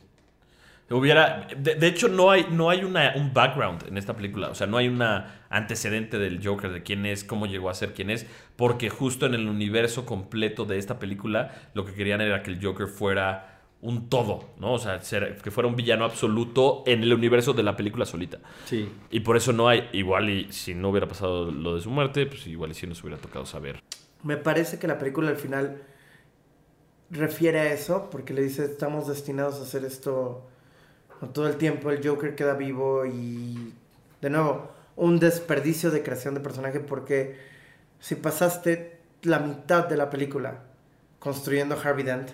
Hubiera. 0.90 1.48
De, 1.56 1.74
de 1.76 1.86
hecho, 1.86 2.08
no 2.08 2.30
hay, 2.30 2.46
no 2.50 2.68
hay 2.70 2.84
una, 2.84 3.14
un 3.16 3.32
background 3.32 3.84
en 3.88 3.96
esta 3.96 4.14
película. 4.14 4.48
O 4.50 4.54
sea, 4.54 4.66
no 4.66 4.76
hay 4.76 4.88
una 4.88 5.46
antecedente 5.48 6.18
del 6.18 6.46
Joker, 6.46 6.70
de 6.72 6.82
quién 6.82 7.06
es, 7.06 7.24
cómo 7.24 7.46
llegó 7.46 7.70
a 7.70 7.74
ser 7.74 7.94
quién 7.94 8.10
es. 8.10 8.26
Porque 8.56 8.90
justo 8.90 9.24
en 9.26 9.34
el 9.34 9.48
universo 9.48 10.04
completo 10.04 10.64
de 10.66 10.78
esta 10.78 10.98
película, 10.98 11.70
lo 11.74 11.84
que 11.84 11.94
querían 11.94 12.20
era 12.20 12.42
que 12.42 12.50
el 12.50 12.62
Joker 12.62 12.86
fuera 12.86 13.50
un 13.80 14.08
todo, 14.08 14.50
¿no? 14.58 14.74
O 14.74 14.78
sea, 14.78 15.00
ser- 15.02 15.36
que 15.42 15.50
fuera 15.50 15.68
un 15.68 15.76
villano 15.76 16.04
absoluto 16.04 16.84
en 16.86 17.02
el 17.02 17.12
universo 17.12 17.52
de 17.54 17.62
la 17.62 17.76
película 17.76 18.04
solita. 18.06 18.38
Sí. 18.66 18.88
Y 19.10 19.20
por 19.20 19.36
eso 19.36 19.52
no 19.52 19.68
hay. 19.68 19.88
Igual 19.92 20.28
y 20.30 20.52
si 20.52 20.74
no 20.74 20.90
hubiera 20.90 21.08
pasado 21.08 21.50
lo 21.50 21.74
de 21.76 21.80
su 21.82 21.90
muerte, 21.90 22.26
pues 22.26 22.46
igual 22.46 22.70
y 22.70 22.74
si 22.74 22.86
nos 22.86 23.02
hubiera 23.02 23.18
tocado 23.20 23.44
saber. 23.46 23.82
Me 24.22 24.36
parece 24.38 24.78
que 24.78 24.86
la 24.86 24.98
película 24.98 25.28
al 25.30 25.36
final 25.36 25.82
refiere 27.10 27.60
a 27.60 27.72
eso, 27.72 28.08
porque 28.10 28.32
le 28.34 28.42
dice, 28.42 28.64
estamos 28.64 29.06
destinados 29.06 29.60
a 29.60 29.62
hacer 29.62 29.84
esto 29.84 30.46
todo 31.28 31.48
el 31.48 31.56
tiempo, 31.56 31.90
el 31.90 32.06
Joker 32.06 32.34
queda 32.34 32.54
vivo 32.54 33.06
y, 33.06 33.72
de 34.20 34.30
nuevo, 34.30 34.70
un 34.96 35.18
desperdicio 35.18 35.90
de 35.90 36.02
creación 36.02 36.34
de 36.34 36.40
personaje, 36.40 36.80
porque 36.80 37.36
si 38.00 38.14
pasaste 38.14 38.98
la 39.22 39.38
mitad 39.38 39.88
de 39.88 39.96
la 39.96 40.10
película 40.10 40.60
construyendo 41.18 41.74
a 41.74 41.80
Harvey 41.80 42.04
Dent, 42.04 42.30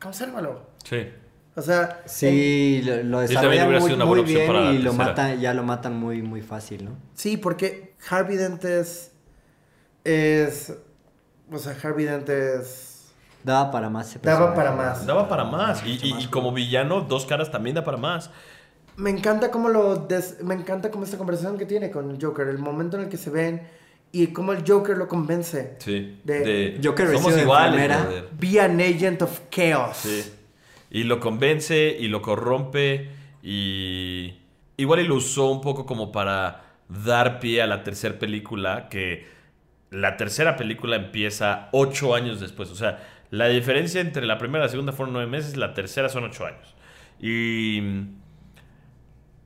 consérvalo. 0.00 0.66
Sí. 0.84 1.08
O 1.54 1.62
sea, 1.62 2.02
Sí, 2.06 2.82
lo, 2.82 3.20
desarrollan 3.20 3.70
muy, 3.70 3.80
sido 3.80 3.96
una 3.96 4.04
muy 4.04 4.20
buena 4.20 4.22
opción 4.22 4.62
bien 4.62 4.74
y 4.74 4.78
lo 4.78 4.90
tercera. 4.90 5.08
matan, 5.08 5.40
ya 5.40 5.54
lo 5.54 5.62
matan 5.62 5.96
muy, 5.96 6.22
muy 6.22 6.40
fácil, 6.40 6.84
¿no? 6.84 6.96
Sí, 7.14 7.36
porque 7.36 7.94
Harvey 8.08 8.36
Dent 8.36 8.64
es. 8.64 9.12
Es. 10.04 10.72
O 11.50 11.58
sea, 11.58 11.76
Harvey 11.82 12.06
Dent 12.06 12.28
es. 12.28 12.91
Daba 13.44 13.70
para 13.70 13.90
más. 13.90 14.08
ese 14.10 14.18
Daba 14.20 14.54
para 14.54 14.72
más. 14.72 15.06
Daba 15.06 15.28
para 15.28 15.44
más. 15.44 15.84
Y, 15.86 15.98
y- 16.02 16.14
y 16.22 16.26
como 16.28 16.52
villano, 16.52 17.00
dos 17.02 17.26
caras 17.26 17.50
también 17.50 17.74
da 17.76 17.84
para 17.84 17.96
más. 17.96 18.30
Me 18.96 19.10
encanta 19.10 19.50
cómo 19.50 19.68
lo. 19.68 19.96
des- 19.96 20.42
Me 20.42 20.54
encanta 20.54 20.90
cómo 20.90 21.04
esta 21.04 21.16
conversación 21.18 21.58
que 21.58 21.66
tiene 21.66 21.90
con 21.90 22.10
el 22.10 22.22
Joker. 22.22 22.48
El 22.48 22.58
momento 22.58 22.96
en 22.98 23.04
el 23.04 23.08
que 23.08 23.16
se 23.16 23.30
ven 23.30 23.62
y 24.12 24.26
cómo 24.28 24.52
el 24.52 24.62
Joker 24.66 24.96
lo 24.98 25.08
convence. 25.08 25.76
Sí. 25.78 26.20
De- 26.24 26.78
Joker 26.84 27.08
somos 27.16 27.36
iguales. 27.38 27.90
Be 28.38 28.60
an 28.60 28.80
agent 28.80 29.22
of 29.22 29.40
chaos. 29.50 29.96
Sí. 29.96 30.32
Y 30.90 31.04
lo 31.04 31.18
convence 31.20 31.96
y 31.98 32.08
lo 32.08 32.20
corrompe 32.20 33.10
y 33.42 34.34
igual 34.76 35.00
y 35.00 35.06
lo 35.08 35.14
usó 35.16 35.50
un 35.50 35.60
poco 35.60 35.86
como 35.86 36.12
para 36.12 36.62
dar 36.88 37.40
pie 37.40 37.62
a 37.62 37.66
la 37.66 37.82
tercera 37.82 38.18
película 38.18 38.88
que 38.90 39.26
la 39.90 40.16
tercera 40.18 40.56
película 40.56 40.96
empieza 40.96 41.68
ocho 41.72 42.14
años 42.14 42.40
después. 42.40 42.70
O 42.70 42.74
sea, 42.74 42.98
la 43.32 43.48
diferencia 43.48 44.02
entre 44.02 44.26
la 44.26 44.36
primera 44.36 44.62
y 44.62 44.66
la 44.66 44.70
segunda 44.70 44.92
fueron 44.92 45.14
nueve 45.14 45.30
meses, 45.30 45.56
la 45.56 45.72
tercera 45.72 46.10
son 46.10 46.24
ocho 46.24 46.44
años. 46.44 46.74
Y 47.18 47.80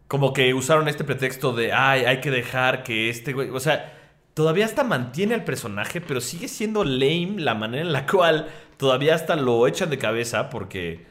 como 0.09 0.33
que 0.33 0.55
usaron 0.55 0.89
este 0.89 1.05
pretexto 1.05 1.53
de, 1.53 1.73
ay, 1.73 2.05
hay 2.05 2.21
que 2.21 2.33
dejar 2.33 2.83
que 2.83 3.09
este 3.09 3.33
güey, 3.33 3.49
o 3.51 3.61
sea, 3.61 3.97
todavía 4.35 4.65
hasta 4.65 4.83
mantiene 4.83 5.35
al 5.35 5.45
personaje, 5.45 6.01
pero 6.01 6.21
sigue 6.21 6.49
siendo 6.49 6.83
lame 6.83 7.37
la 7.39 7.55
manera 7.55 7.85
en 7.85 7.93
la 7.93 8.07
cual 8.07 8.49
todavía 8.77 9.15
hasta 9.15 9.37
lo 9.37 9.69
echan 9.69 9.89
de 9.89 9.99
cabeza 9.99 10.51
porque 10.51 11.07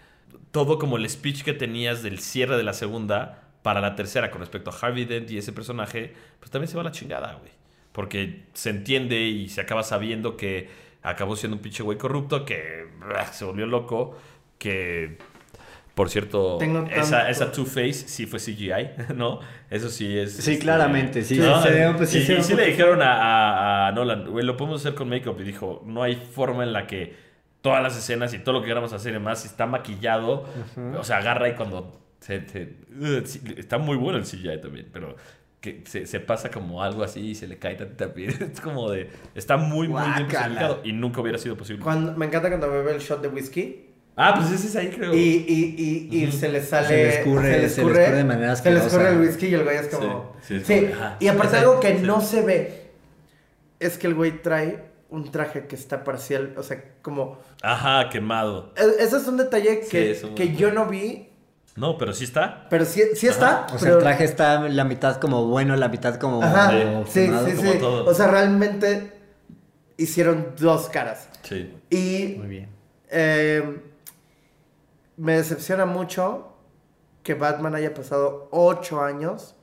todo 0.52 0.78
como 0.78 0.98
el 0.98 1.10
speech 1.10 1.44
que 1.44 1.54
tenías 1.54 2.04
del 2.04 2.20
cierre 2.20 2.58
de 2.58 2.64
la 2.64 2.74
segunda 2.74 3.54
para 3.62 3.80
la 3.80 3.96
tercera 3.96 4.32
con 4.32 4.42
respecto 4.42 4.70
a 4.72 4.78
Harvey 4.78 5.06
Dent 5.06 5.32
y 5.32 5.38
ese 5.38 5.54
personaje, 5.54 6.14
pues 6.40 6.52
también 6.52 6.68
se 6.68 6.76
va 6.76 6.82
a 6.82 6.86
la 6.86 6.92
chingada, 6.92 7.36
güey. 7.36 7.54
Porque 7.94 8.48
se 8.52 8.70
entiende 8.70 9.22
y 9.22 9.48
se 9.48 9.62
acaba 9.62 9.84
sabiendo 9.84 10.36
que 10.36 10.84
acabó 11.10 11.36
siendo 11.36 11.56
un 11.58 11.62
pinche 11.62 11.84
güey 11.84 11.98
corrupto, 11.98 12.46
que 12.46 12.88
ah, 13.16 13.26
se 13.28 13.46
volvió 13.46 13.66
loco, 13.66 14.18
que 14.58 15.18
por 15.94 16.10
cierto, 16.10 16.58
Tengo 16.58 16.86
esa, 16.92 17.20
tanto- 17.20 17.32
esa 17.32 17.52
Two-Face 17.54 17.94
sí 17.94 18.26
fue 18.26 18.38
CGI, 18.40 18.90
¿no? 19.16 19.40
Eso 19.70 19.90
sí 19.90 20.18
es. 20.18 20.34
Sí, 20.36 20.52
este, 20.54 20.64
claramente, 20.64 21.24
sí. 21.24 21.38
¿no? 21.38 21.62
Se 21.62 21.70
ve- 21.70 21.94
pues, 21.96 22.10
sí, 22.10 22.18
y, 22.28 22.52
y 22.52 22.56
le 22.56 22.66
dijeron 22.66 23.02
a, 23.02 23.14
a- 23.14 23.88
a 23.88 23.92
Nolan, 23.94 24.30
güey, 24.30 24.46
lo 24.46 24.58
podemos 24.58 24.82
hacer 24.82 24.94
con 24.94 25.08
make-up. 25.08 25.38
Y 25.40 25.44
dijo, 25.44 25.82
no 25.86 26.04
hay 26.04 26.16
forma 26.18 26.64
en 26.64 26.74
la 26.74 26.86
que 26.86 27.16
todas 27.62 27.82
las 27.82 27.96
escenas 27.98 28.34
y 28.34 28.40
todo 28.40 28.56
lo 28.56 28.62
que 28.62 28.68
queramos 28.68 28.92
hacer 28.92 29.20
si 29.38 29.48
está 29.48 29.66
maquillado. 29.68 30.46
O 31.00 31.04
sea, 31.06 31.18
agarra 31.20 31.48
y 31.48 31.54
cuando 31.54 32.02
se, 32.20 32.46
se- 32.50 32.76
uh, 33.00 33.26
sí, 33.26 33.42
está 33.56 33.78
muy 33.78 33.96
bueno 33.96 34.18
el 34.18 34.26
CGI 34.26 34.60
también, 34.62 34.90
pero 34.92 35.16
que 35.74 35.84
se, 35.90 36.06
se 36.06 36.20
pasa 36.20 36.50
como 36.50 36.82
algo 36.84 37.04
así 37.04 37.32
y 37.32 37.36
se 37.36 37.48
le 37.48 37.58
cae 37.58 37.76
tantita 37.76 38.14
piel. 38.14 38.32
Es 38.54 38.62
como 38.62 38.90
de. 38.92 39.10
Está 39.34 39.58
muy, 39.58 39.88
muy 39.88 40.02
bien 40.02 40.28
y 40.84 40.94
nunca 40.94 41.22
hubiera 41.22 41.38
sido 41.38 41.58
posible. 41.58 41.84
Cuando, 41.84 42.14
me 42.16 42.26
encanta 42.28 42.48
cuando 42.50 42.70
bebe 42.72 42.94
el 42.94 43.00
shot 43.00 43.22
de 43.22 43.28
whisky. 43.28 43.82
Ah, 44.18 44.34
pues 44.38 44.50
ese 44.52 44.68
es 44.68 44.76
ahí, 44.78 44.88
creo. 44.96 45.14
Y, 45.14 45.18
y, 45.20 46.10
y, 46.10 46.24
y 46.24 46.32
se 46.32 46.48
le 46.48 46.62
sale. 46.64 46.88
Se 46.88 46.96
le 46.96 47.10
escurre- 47.22 47.52
se 47.52 47.58
le 47.60 47.66
escurre 47.66 48.12
de 48.12 48.24
manera 48.24 48.56
Se 48.56 48.72
le 48.72 48.80
escurre 48.80 49.10
el 49.10 49.20
whisky 49.20 49.48
y 49.48 49.54
el 49.56 49.64
güey 49.66 49.76
es 49.76 49.88
como. 49.88 50.34
Sí, 50.42 50.60
Sí, 50.60 50.66
sí, 50.66 50.74
es 50.74 50.96
como, 50.96 51.10
y 51.20 51.28
aparte 51.28 51.58
Sí, 51.58 51.62
algo 51.64 51.80
que 51.82 51.98
sí. 51.98 52.04
no 52.06 52.22
se 52.22 52.42
ve 52.44 52.86
es 53.80 53.98
que 53.98 54.08
el 54.08 54.14
güey 54.14 54.42
trae 54.42 54.86
un 55.10 55.30
traje 55.32 55.68
que 55.68 55.76
está 55.76 56.04
parcial. 56.06 56.54
O 56.58 56.64
sea, 56.64 56.82
como. 57.02 57.40
Ajá, 57.62 58.10
quemado. 58.10 58.74
e- 58.78 59.04
Ese 59.04 59.18
es 59.18 59.28
un 59.28 59.36
detalle 59.36 59.82
que, 59.82 60.18
que 60.36 60.56
yo 60.56 60.72
no 60.72 60.86
vi. 60.86 61.28
No, 61.76 61.98
pero 61.98 62.14
sí 62.14 62.24
está. 62.24 62.68
Pero 62.70 62.86
sí, 62.86 63.04
sí 63.16 63.28
está. 63.28 63.66
O 63.68 63.70
sea, 63.72 63.80
pero- 63.80 63.96
el 63.98 64.00
traje 64.04 64.24
está 64.24 64.62
la 64.70 64.84
mitad 64.86 65.18
como 65.18 65.46
bueno, 65.48 65.76
la 65.76 65.90
mitad 65.90 66.16
como. 66.16 66.42
Ajá, 66.42 66.72
como 66.72 67.06
sí, 67.06 67.26
fumado. 67.26 67.48
sí, 67.48 67.56
como 67.56 67.72
sí. 67.74 67.78
todo. 67.80 68.06
O 68.06 68.14
sea, 68.14 68.28
realmente 68.28 69.12
hicieron 69.98 70.54
dos 70.58 70.90
caras. 70.90 71.30
Sí. 71.44 71.74
Y 71.90 72.36
Muy 72.38 72.48
bien. 72.48 72.70
eh, 73.10 73.82
me 75.18 75.38
decepciona 75.38 75.86
mucho 75.86 76.54
que 77.24 77.34
Batman 77.34 77.76
haya 77.76 77.94
pasado 77.94 78.48
ocho 78.52 79.02
años 79.02 79.56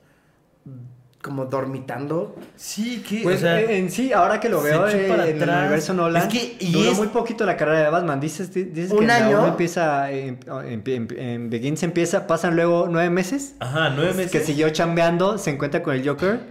como 1.23 1.45
dormitando. 1.45 2.35
Sí, 2.57 3.01
que. 3.07 3.21
Pues 3.23 3.37
o 3.37 3.39
sea, 3.39 3.59
eh, 3.61 3.77
en 3.77 3.89
sí, 3.89 4.11
ahora 4.13 4.39
que 4.39 4.49
lo 4.49 4.61
se 4.61 4.69
veo 4.69 4.87
eh, 4.89 5.05
para 5.07 5.27
en 5.27 5.37
el 5.37 5.41
atrás. 5.43 5.59
universo 5.61 5.93
Nolan, 5.93 6.23
Es 6.23 6.27
que- 6.27 6.57
y 6.59 6.71
duró 6.73 6.91
es- 6.91 6.97
muy 6.97 7.07
poquito 7.07 7.45
la 7.45 7.55
carrera 7.57 7.79
de 7.85 7.89
Batman. 7.89 8.19
Dices, 8.19 8.53
di- 8.53 8.65
dices 8.65 8.91
Un 8.91 9.05
que 9.05 9.11
año. 9.11 9.39
uno 9.39 9.47
empieza, 9.47 10.11
en, 10.11 10.37
en- 10.67 10.83
en- 10.85 11.07
en 11.19 11.49
Begins 11.49 11.81
empieza, 11.83 12.27
pasan 12.27 12.55
luego 12.55 12.87
nueve 12.91 13.09
meses, 13.09 13.55
Ajá, 13.59 13.89
nueve 13.95 14.13
meses. 14.13 14.31
que 14.31 14.41
siguió 14.41 14.69
chambeando, 14.71 15.37
se 15.37 15.49
encuentra 15.51 15.81
con 15.81 15.95
el 15.95 16.07
Joker 16.07 16.41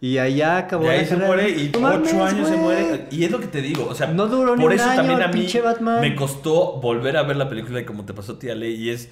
y 0.00 0.18
ahí 0.18 0.36
ya 0.36 0.58
acabó 0.58 0.84
Y 0.84 0.88
ahí 0.88 1.06
se 1.06 1.16
muere 1.16 1.48
y 1.48 1.70
No 1.72 1.80
mames, 1.80 2.12
ocho 2.12 2.22
años 2.24 2.48
se 2.48 2.54
güey. 2.56 2.64
muere. 2.82 3.06
Y 3.10 3.24
es 3.24 3.30
lo 3.30 3.40
que 3.40 3.46
te 3.46 3.62
digo. 3.62 3.86
O 3.88 3.94
sea, 3.94 4.08
No 4.08 4.26
duró 4.26 4.54
ni 4.56 4.62
por 4.62 4.70
un 4.72 4.76
eso 4.78 4.84
año 4.88 4.96
también 4.96 5.18
el 5.20 5.24
a 5.24 5.28
mí 5.28 5.50
Batman. 5.64 6.00
me 6.02 6.14
costó 6.14 6.74
volver 6.80 7.16
a 7.16 7.22
ver 7.22 7.36
la 7.36 7.48
película 7.48 7.80
y 7.80 7.84
como 7.86 8.04
te 8.04 8.12
pasó 8.12 8.36
tía 8.36 8.54
Ley. 8.54 8.74
Y 8.74 8.90
es. 8.90 9.08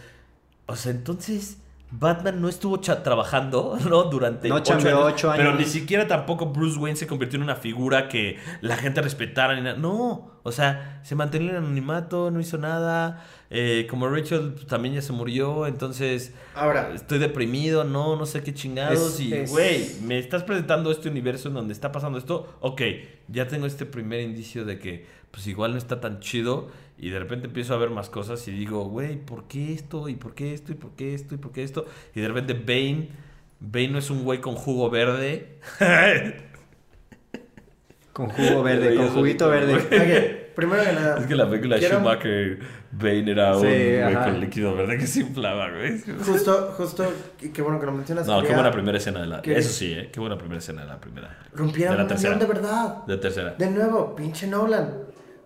O 0.66 0.76
sea, 0.76 0.93
entonces. 0.93 1.56
Batman 1.90 2.40
no 2.40 2.48
estuvo 2.48 2.80
trabajando, 2.80 3.78
¿no? 3.88 4.04
Durante 4.04 4.48
No 4.48 4.56
ocho 4.56 4.74
años, 4.74 4.92
ocho 5.02 5.32
Pero 5.36 5.50
años. 5.50 5.60
ni 5.60 5.66
siquiera 5.66 6.06
tampoco 6.08 6.46
Bruce 6.46 6.78
Wayne 6.78 6.96
se 6.96 7.06
convirtió 7.06 7.36
en 7.36 7.44
una 7.44 7.54
figura 7.56 8.08
que 8.08 8.38
la 8.60 8.76
gente 8.76 9.00
respetara. 9.02 9.54
Ni 9.54 9.62
nada. 9.62 9.76
No, 9.78 10.32
o 10.42 10.52
sea, 10.52 11.00
se 11.04 11.14
mantenía 11.14 11.50
en 11.50 11.56
el 11.56 11.62
anonimato, 11.62 12.30
no 12.30 12.40
hizo 12.40 12.58
nada. 12.58 13.24
Eh, 13.50 13.86
como 13.88 14.08
Rachel 14.08 14.54
también 14.66 14.96
ya 14.96 15.02
se 15.02 15.12
murió, 15.12 15.68
entonces 15.68 16.34
Ahora, 16.56 16.90
estoy 16.92 17.18
deprimido, 17.20 17.84
no, 17.84 18.16
no 18.16 18.26
sé 18.26 18.42
qué 18.42 18.52
chingados. 18.52 19.14
Es- 19.14 19.20
y, 19.20 19.32
es- 19.32 19.50
güey, 19.50 19.86
me 20.02 20.18
estás 20.18 20.42
presentando 20.42 20.90
este 20.90 21.08
universo 21.08 21.48
en 21.48 21.54
donde 21.54 21.72
está 21.72 21.92
pasando 21.92 22.18
esto. 22.18 22.52
Ok, 22.60 22.82
ya 23.28 23.46
tengo 23.46 23.66
este 23.66 23.86
primer 23.86 24.20
indicio 24.22 24.64
de 24.64 24.80
que, 24.80 25.06
pues 25.30 25.46
igual 25.46 25.70
no 25.72 25.78
está 25.78 26.00
tan 26.00 26.18
chido. 26.18 26.68
Y 26.98 27.10
de 27.10 27.18
repente 27.18 27.47
empiezo 27.47 27.74
a 27.74 27.77
ver 27.78 27.90
más 27.90 28.09
cosas 28.09 28.47
y 28.48 28.52
digo, 28.52 28.85
güey, 28.85 29.16
¿por 29.16 29.44
qué 29.48 29.73
esto? 29.74 30.09
¿Y 30.09 30.14
por 30.14 30.35
qué 30.35 30.55
esto? 30.55 30.73
¿Y 30.73 30.77
por 30.77 30.93
qué 30.93 31.14
esto? 31.14 31.35
¿Y 31.35 31.39
por 31.39 31.52
qué 31.52 31.62
esto? 31.62 31.85
Y 32.14 32.20
de 32.20 32.28
repente 32.28 32.55
Bane, 32.55 33.09
Bane 33.60 33.89
no 33.89 33.98
es 33.98 34.09
un 34.10 34.24
güey 34.24 34.40
con 34.40 34.55
jugo 34.55 34.89
verde. 34.90 35.59
Con 38.12 38.31
jugo 38.31 38.62
verde, 38.62 38.94
con 38.97 39.09
juguito 39.09 39.51
verde. 39.51 40.51
primero 40.56 40.82
que 40.82 40.93
nada. 40.94 41.18
es 41.20 41.27
que 41.27 41.35
la 41.35 41.51
película 41.51 41.78
quiero- 41.78 41.97
Schumacher, 41.98 42.60
Bane 42.93 43.31
era 43.31 43.55
un 43.55 43.62
güey 43.62 44.14
con 44.14 44.40
líquido 44.40 44.74
verde 44.74 44.97
que 44.97 45.06
se 45.06 45.20
inflaba, 45.20 45.68
güey. 45.70 46.01
Justo, 46.24 46.73
justo, 46.78 47.12
qué 47.52 47.60
bueno 47.60 47.78
que 47.78 47.85
lo 47.85 47.93
mencionas. 47.93 48.27
No, 48.27 48.43
qué 48.43 48.55
buena 48.55 48.70
primera 48.70 48.97
escena 48.97 49.20
de 49.20 49.27
la... 49.27 49.43
que- 49.43 49.59
Eso 49.59 49.68
sí, 49.70 49.93
¿eh? 49.93 50.09
Qué 50.10 50.18
buena 50.18 50.39
primera 50.39 50.60
escena 50.60 50.81
de 50.82 50.89
la 50.89 50.98
primera. 50.98 51.36
Rompieron 51.52 51.94
de 51.98 52.02
la 52.05 52.09
tercera. 52.09 52.36
de 52.39 52.47
verdad. 52.47 53.05
De 53.06 53.18
tercera. 53.18 53.51
De 53.59 53.70
nuevo, 53.70 54.16
pinche 54.16 54.47
Nolan. 54.47 54.94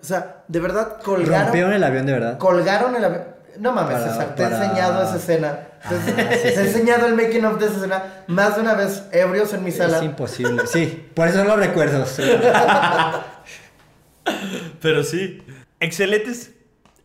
O 0.01 0.05
sea, 0.05 0.45
de 0.49 0.61
verdad 0.61 0.99
colgaron. 1.03 1.45
Rompieron 1.47 1.73
el 1.73 1.85
avión 1.85 2.07
de 2.07 2.13
verdad. 2.13 2.39
Colgaron 2.39 2.97
el 2.97 3.05
avión. 3.05 3.25
No 3.59 3.73
mames, 3.73 3.99
Para- 3.99 4.13
César, 4.13 4.35
te 4.35 4.43
he 4.43 4.47
enseñado 4.47 5.03
esa 5.03 5.17
escena. 5.17 5.59
Te, 5.89 5.95
Ah, 5.95 5.99
sí, 6.07 6.13
te 6.13 6.49
he 6.49 6.53
sí. 6.55 6.61
enseñado 6.61 7.07
el 7.07 7.15
making 7.15 7.45
of 7.45 7.59
de 7.59 7.67
esa 7.67 7.77
escena 7.77 8.03
más 8.27 8.55
de 8.57 8.63
una 8.63 8.75
vez, 8.75 9.05
ebrios 9.13 9.53
en 9.55 9.63
mi 9.65 9.71
Es 9.71 9.77
sala. 9.79 10.03
imposible. 10.05 10.67
Sí, 10.67 11.09
por 11.15 11.29
eso 11.29 11.39
no 11.45 11.51
lo 11.51 11.57
recuerdo. 11.57 12.05
sí. 12.07 12.23
Pero 14.81 15.03
sí, 15.05 15.43
excelentes 15.81 16.55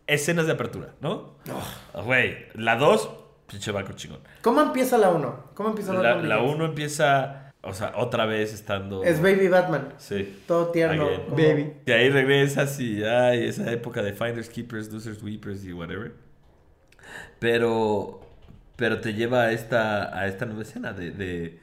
escenas 0.06 0.46
de 0.46 0.52
apertura, 0.52 0.90
¿no? 1.00 1.36
Güey, 2.04 2.46
la 2.54 2.76
2, 2.76 3.10
pinche 3.48 3.72
barco 3.72 3.92
chingón. 3.94 4.20
¿Cómo 4.42 4.60
empieza 4.60 4.98
la 4.98 5.08
1? 5.10 5.50
¿Cómo 5.54 5.70
empieza 5.70 5.92
La 5.94 6.14
Batman 6.14 6.38
1 6.38 6.46
Begins? 6.48 6.68
empieza, 6.68 7.45
o 7.62 7.72
sea, 7.74 7.92
otra 7.96 8.26
vez 8.26 8.52
estando... 8.54 9.02
Es 9.02 9.20
Baby 9.20 9.48
Batman. 9.48 9.88
Sí. 9.98 10.40
Todo 10.46 10.68
tierno. 10.70 11.08
Como- 11.26 11.36
Baby. 11.36 11.72
De 11.84 11.94
ahí 11.94 12.10
regresas 12.10 12.78
y 12.80 13.02
ay, 13.04 13.46
esa 13.48 13.70
época 13.72 14.02
de 14.02 14.12
Finders, 14.12 14.48
Keepers, 14.48 14.92
Losers, 14.92 15.22
Weepers 15.22 15.64
y 15.64 15.72
whatever. 15.72 16.12
Pero, 17.38 18.20
Pero 18.76 19.00
te 19.00 19.14
lleva 19.14 19.42
a 19.44 19.52
esta, 19.52 20.16
a 20.18 20.26
esta 20.26 20.46
nueva 20.46 20.62
escena 20.62 20.92
de, 20.92 21.10
de 21.10 21.58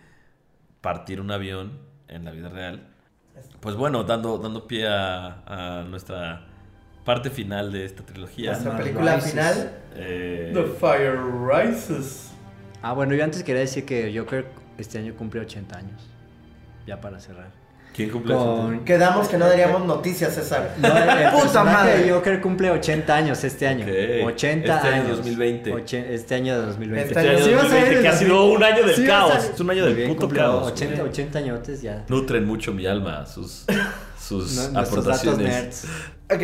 partir 0.82 1.22
un 1.22 1.32
avión 1.32 1.80
en 2.08 2.26
la 2.26 2.32
vida 2.32 2.50
real. 2.50 2.88
Pues 3.60 3.76
bueno, 3.76 4.04
dando, 4.04 4.38
dando 4.38 4.68
pie 4.68 4.88
a, 4.88 5.44
a 5.80 5.84
nuestra 5.84 6.48
parte 7.06 7.30
final 7.30 7.72
de 7.72 7.86
esta 7.86 8.04
trilogía. 8.06 8.52
Nuestra 8.52 8.78
película 8.78 9.16
Rises. 9.16 9.32
final. 9.32 9.78
Eh, 9.96 10.52
The 10.54 10.64
Fire 10.64 11.18
Rises. 11.48 12.32
Ah, 12.82 12.94
bueno, 12.94 13.16
yo 13.16 13.24
antes 13.24 13.44
quería 13.44 13.62
decir 13.62 13.86
que 13.86 14.14
Joker 14.18 14.46
este 14.78 14.98
año 15.00 15.14
cumple 15.16 15.42
80 15.42 15.78
años. 15.78 16.02
Ya 16.88 17.00
para 17.00 17.20
cerrar. 17.20 17.50
¿Quién 17.96 18.10
cumple 18.10 18.34
Con... 18.34 18.84
Quedamos 18.86 19.28
que 19.30 19.38
no 19.38 19.46
daríamos 19.48 19.86
noticias, 19.86 20.34
César. 20.34 20.74
No, 20.80 20.88
el 20.88 21.30
Puta 21.48 21.64
madre. 21.64 22.10
Joker 22.10 22.42
cumple 22.42 22.72
80 22.72 23.16
años 23.16 23.44
este 23.44 23.68
año. 23.68 23.86
Ok. 23.86 24.28
80 24.34 24.76
Este 24.76 24.88
año, 24.88 25.04
años. 25.04 25.18
2020. 25.18 25.74
Oche- 25.76 26.06
este 26.10 26.34
año 26.36 26.60
de 26.60 26.66
2020. 26.66 27.08
Este 27.08 27.20
Este 27.20 27.30
año 27.30 27.46
Sí 27.46 27.54
vas 27.54 27.60
a 27.66 27.68
2020, 27.68 27.90
ver 27.94 28.02
que 28.02 28.08
ha 28.10 28.18
sido 28.18 28.46
un 28.52 28.64
año 28.64 28.86
del 28.88 28.96
Sí 28.96 29.06
caos. 29.06 29.44
Es 29.54 29.60
un 29.60 29.70
año 29.70 29.86
del 29.86 29.96
bien, 29.96 30.10
puto 30.16 30.28
caos. 30.28 30.72
80, 30.72 31.04
80 31.04 31.38
añotes 31.40 31.82
ya. 31.84 32.04
Nutren 32.10 32.46
mucho 32.46 32.74
mi 32.74 32.88
alma, 32.88 33.28
sus, 33.28 33.66
sus 34.20 34.56
No- 34.72 34.72
datos 34.72 34.90
aportaciones. 34.92 35.48
nerds. 35.48 35.88
Ok, 36.34 36.44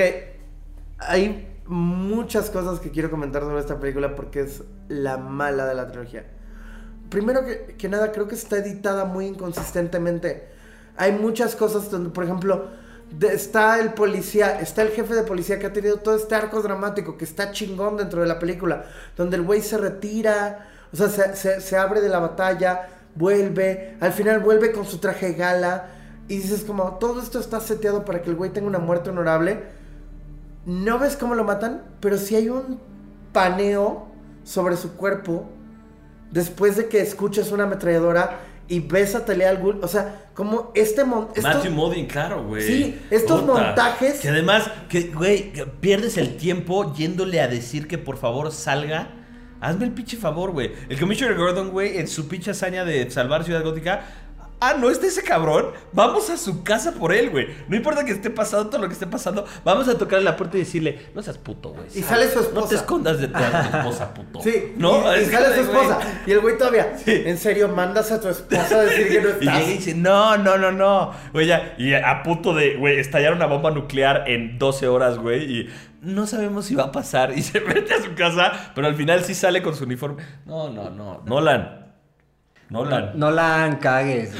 hay 0.99 1.47
muchas 1.65 2.51
cosas 2.51 2.79
que 2.79 2.91
quiero 2.91 3.09
comentar 3.09 3.41
sobre 3.41 3.59
esta 3.59 3.79
película 3.79 4.15
porque 4.15 4.41
es 4.41 4.61
la 4.87 5.17
mala 5.17 5.65
de 5.65 5.73
la 5.73 5.87
trilogía. 5.87 6.25
Primero 7.09 7.45
que, 7.45 7.75
que 7.77 7.89
nada, 7.89 8.11
creo 8.11 8.27
que 8.27 8.35
está 8.35 8.57
editada 8.57 9.05
muy 9.05 9.25
inconsistentemente. 9.27 10.47
Hay 10.97 11.13
muchas 11.13 11.55
cosas 11.55 11.89
donde, 11.89 12.09
por 12.09 12.23
ejemplo, 12.23 12.67
está 13.21 13.79
el 13.79 13.93
policía, 13.93 14.59
está 14.59 14.81
el 14.83 14.89
jefe 14.89 15.15
de 15.15 15.23
policía 15.23 15.57
que 15.59 15.65
ha 15.67 15.73
tenido 15.73 15.97
todo 15.97 16.15
este 16.15 16.35
arco 16.35 16.61
dramático 16.61 17.17
que 17.17 17.25
está 17.25 17.51
chingón 17.51 17.97
dentro 17.97 18.21
de 18.21 18.27
la 18.27 18.37
película, 18.37 18.85
donde 19.17 19.37
el 19.37 19.43
güey 19.43 19.61
se 19.61 19.77
retira, 19.77 20.67
o 20.93 20.97
sea, 20.97 21.09
se, 21.09 21.61
se- 21.61 21.77
abre 21.77 22.01
de 22.01 22.09
la 22.09 22.19
batalla, 22.19 22.87
vuelve, 23.15 23.97
al 23.99 24.13
final 24.13 24.39
vuelve 24.41 24.71
con 24.71 24.85
su 24.85 24.99
traje 24.99 25.27
de 25.27 25.33
gala, 25.33 25.87
y 26.27 26.37
dices 26.37 26.63
como, 26.63 26.83
todo 26.99 27.21
esto 27.21 27.39
está 27.39 27.59
seteado 27.59 28.05
para 28.05 28.21
que 28.21 28.29
el 28.29 28.35
güey 28.35 28.51
tenga 28.51 28.67
una 28.67 28.77
muerte 28.77 29.09
honorable. 29.09 29.63
No 30.65 30.99
ves 30.99 31.15
cómo 31.15 31.33
lo 31.33 31.43
matan, 31.43 31.81
pero 32.01 32.17
sí 32.17 32.35
hay 32.35 32.49
un 32.49 32.79
paneo 33.33 34.07
sobre 34.43 34.77
su 34.77 34.93
cuerpo 34.95 35.49
después 36.31 36.75
de 36.77 36.87
que 36.87 37.01
escuchas 37.01 37.51
una 37.51 37.63
ametralladora 37.63 38.39
y 38.67 38.81
ves 38.81 39.15
a 39.15 39.25
Talia 39.25 39.49
al 39.49 39.57
Ghul. 39.57 39.79
O 39.83 39.87
sea, 39.87 40.25
como 40.35 40.71
este 40.75 41.03
mon- 41.03 41.29
esto- 41.35 41.41
Matthew 41.47 41.71
Modine, 41.71 42.07
claro, 42.07 42.43
güey. 42.45 42.61
Sí, 42.61 43.01
estos 43.09 43.43
montajes- 43.43 44.19
Que 44.19 44.29
además, 44.29 44.69
que, 44.87 45.01
güey, 45.13 45.51
que 45.53 45.65
pierdes 45.65 46.17
el 46.17 46.37
tiempo 46.37 46.93
yéndole 46.93 47.41
a 47.41 47.47
decir 47.47 47.87
que 47.87 47.97
por 47.97 48.17
favor 48.17 48.51
salga. 48.51 49.15
Hazme 49.61 49.85
el 49.85 49.91
pinche 49.91 50.15
favor, 50.17 50.51
güey. 50.51 50.71
El 50.87 50.97
Commissioner 50.99 51.35
Gordon, 51.35 51.71
güey, 51.71 51.97
en 51.97 52.07
su 52.07 52.27
pinche 52.29 52.51
hazaña 52.51 52.85
de 52.85 53.09
salvar 53.11 53.43
Ciudad 53.43 53.61
Gótica. 53.63 54.01
Ah, 54.61 54.75
no 54.77 54.89
está 54.89 55.07
ese 55.07 55.23
cabrón. 55.23 55.67
Vamos 55.93 56.29
a 56.29 56.35
su 56.37 56.63
casa 56.63 56.91
por 56.93 57.13
él, 57.13 57.29
güey. 57.29 57.47
No 57.69 57.75
importa 57.77 58.03
que 58.03 58.11
esté 58.11 58.29
pasando 58.29 58.69
todo 58.69 58.81
lo 58.81 58.87
que 58.87 58.93
esté 58.93 59.07
pasando. 59.07 59.45
Vamos 59.63 59.87
a 59.87 59.97
tocarle 59.97 60.25
la 60.25 60.35
puerta 60.35 60.57
y 60.57 60.61
decirle, 60.61 61.07
no 61.15 61.23
seas 61.23 61.37
puto, 61.37 61.69
güey. 61.69 61.87
Y 61.95 62.01
Sal. 62.01 62.19
sale 62.19 62.27
su 62.29 62.39
No 62.39 62.43
te 62.43 62.49
esposa. 62.49 62.75
escondas 62.75 63.19
detrás 63.19 63.63
de 63.65 63.69
tu 63.71 63.77
esposa, 63.77 64.13
puto. 64.13 64.41
Sí, 64.41 64.73
¿no? 64.75 65.15
y, 65.15 65.21
y 65.21 65.25
sale 65.27 65.55
su 65.55 65.61
esposa. 65.61 65.95
güey. 65.95 66.07
Y 66.27 66.31
el 66.31 66.39
güey 66.41 66.57
todavía, 66.57 66.93
en 67.05 67.37
serio, 67.37 67.69
mandas 67.69 68.11
a 68.11 68.19
tu 68.19 68.27
esposa 68.27 68.75
a 68.79 68.83
decir 68.83 69.07
que 69.09 69.21
no 69.21 69.29
Y 69.29 69.31
estás. 69.31 69.59
llega 69.59 69.61
y 69.63 69.73
dice, 69.77 69.95
no, 69.95 70.37
no, 70.37 70.57
no, 70.57 70.71
no. 70.71 71.11
Güey, 71.31 71.47
ya, 71.47 71.75
y 71.77 71.93
a 71.93 72.21
punto 72.23 72.53
de, 72.53 72.75
güey, 72.75 72.99
estallar 72.99 73.33
una 73.33 73.45
bomba 73.45 73.71
nuclear 73.71 74.25
en 74.27 74.59
12 74.59 74.87
horas, 74.89 75.17
güey. 75.19 75.43
Y 75.61 75.69
no 76.01 76.27
sabemos 76.27 76.65
si 76.65 76.75
va 76.75 76.83
a 76.85 76.91
pasar. 76.91 77.31
Y 77.37 77.41
se 77.43 77.61
mete 77.61 77.93
a 77.93 78.01
su 78.03 78.13
casa, 78.13 78.71
pero 78.75 78.87
al 78.87 78.95
final 78.95 79.23
sí 79.23 79.33
sale 79.35 79.61
con 79.61 79.73
su 79.73 79.85
uniforme. 79.85 80.21
No, 80.45 80.69
no, 80.69 80.89
no. 80.89 81.21
Nolan. 81.25 81.78
Nolan. 82.69 83.11
No 83.15 83.31
la 83.31 83.77
cagues. 83.81 84.31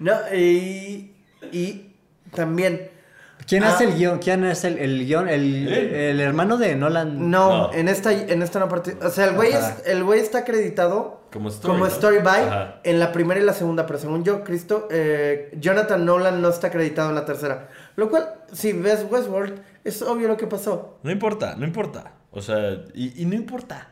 No, 0.00 0.12
y, 0.34 1.14
y 1.52 1.94
también. 2.34 2.90
¿Quién 3.46 3.64
Ah. 3.64 3.68
hace 3.72 3.84
el 3.84 3.94
guion? 3.96 4.18
¿Quién 4.18 4.44
hace 4.44 4.68
el, 4.68 4.78
el 4.78 5.06
guion? 5.06 5.28
El, 5.28 5.68
el 5.68 6.20
hermano 6.20 6.56
de 6.58 6.74
Nolan. 6.76 7.30
No, 7.30 7.68
No. 7.68 7.72
en 7.72 7.88
esta 7.88 8.12
en 8.12 8.42
esta 8.42 8.58
no 8.60 8.68
parte. 8.68 8.96
O 9.02 9.10
sea, 9.10 9.24
el 9.26 9.34
güey, 9.34 9.52
es- 9.52 9.82
el 9.86 10.04
güey 10.04 10.20
está 10.20 10.38
acreditado 10.38 11.22
Como 11.32 11.48
story, 11.48 11.72
como 11.72 11.84
¿no? 11.86 11.90
story 11.90 12.18
by 12.18 12.42
Ajá. 12.42 12.80
en 12.84 13.00
la 13.00 13.10
primera 13.12 13.40
y 13.40 13.44
la 13.44 13.54
segunda, 13.54 13.86
pero 13.86 13.98
según 13.98 14.22
yo, 14.24 14.44
Cristo, 14.44 14.86
eh, 14.90 15.50
Jonathan 15.58 16.04
Nolan 16.04 16.42
no 16.42 16.48
está 16.50 16.66
acreditado 16.66 17.08
en 17.08 17.14
la 17.14 17.24
tercera. 17.24 17.68
Lo 17.96 18.10
cual, 18.10 18.34
si 18.52 18.72
ves 18.72 19.06
Westworld, 19.08 19.60
es 19.82 20.02
obvio 20.02 20.28
lo 20.28 20.36
que 20.36 20.46
pasó. 20.46 20.98
No 21.02 21.10
importa, 21.10 21.54
no 21.56 21.64
importa. 21.64 22.12
O 22.30 22.42
sea, 22.42 22.82
y, 22.94 23.22
y 23.22 23.24
no 23.24 23.34
importa. 23.34 23.88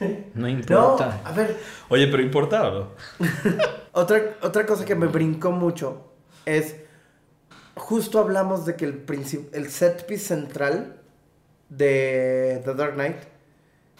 No 0.00 0.06
No, 0.34 0.48
importa. 0.48 1.20
a 1.24 1.32
ver, 1.32 1.56
Oye, 1.88 2.06
pero 2.08 2.22
importa 2.22 2.68
o 2.68 2.70
no? 2.74 2.88
otra, 3.92 4.36
otra 4.42 4.66
cosa 4.66 4.84
que 4.84 4.94
me 4.94 5.06
brincó 5.06 5.52
mucho 5.52 6.12
es, 6.44 6.76
justo 7.74 8.18
hablamos 8.18 8.66
de 8.66 8.76
que 8.76 8.84
el, 8.84 9.04
el 9.52 9.70
set 9.70 10.06
piece 10.06 10.24
central 10.26 11.00
de 11.68 12.60
The 12.64 12.74
Dark 12.74 12.94
Knight 12.94 13.16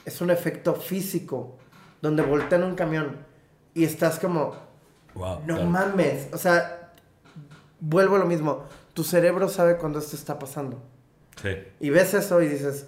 es 0.05 0.21
un 0.21 0.31
efecto 0.31 0.75
físico, 0.75 1.57
donde 2.01 2.23
voltean 2.23 2.63
un 2.63 2.75
camión 2.75 3.17
y 3.75 3.85
estás 3.85 4.19
como, 4.19 4.55
Wow. 5.15 5.41
no 5.47 5.55
claro. 5.55 5.65
mames, 5.71 6.29
o 6.33 6.39
sea, 6.39 6.93
vuelvo 7.81 8.17
a 8.17 8.19
lo 8.19 8.27
mismo, 8.27 8.65
tu 8.93 9.03
cerebro 9.03 9.49
sabe 9.49 9.77
cuando 9.79 9.99
esto 9.99 10.15
está 10.15 10.39
pasando. 10.39 10.83
Sí. 11.43 11.51
Y 11.81 11.91
ves 11.91 12.15
eso 12.15 12.41
y 12.43 12.49
dices, 12.49 12.87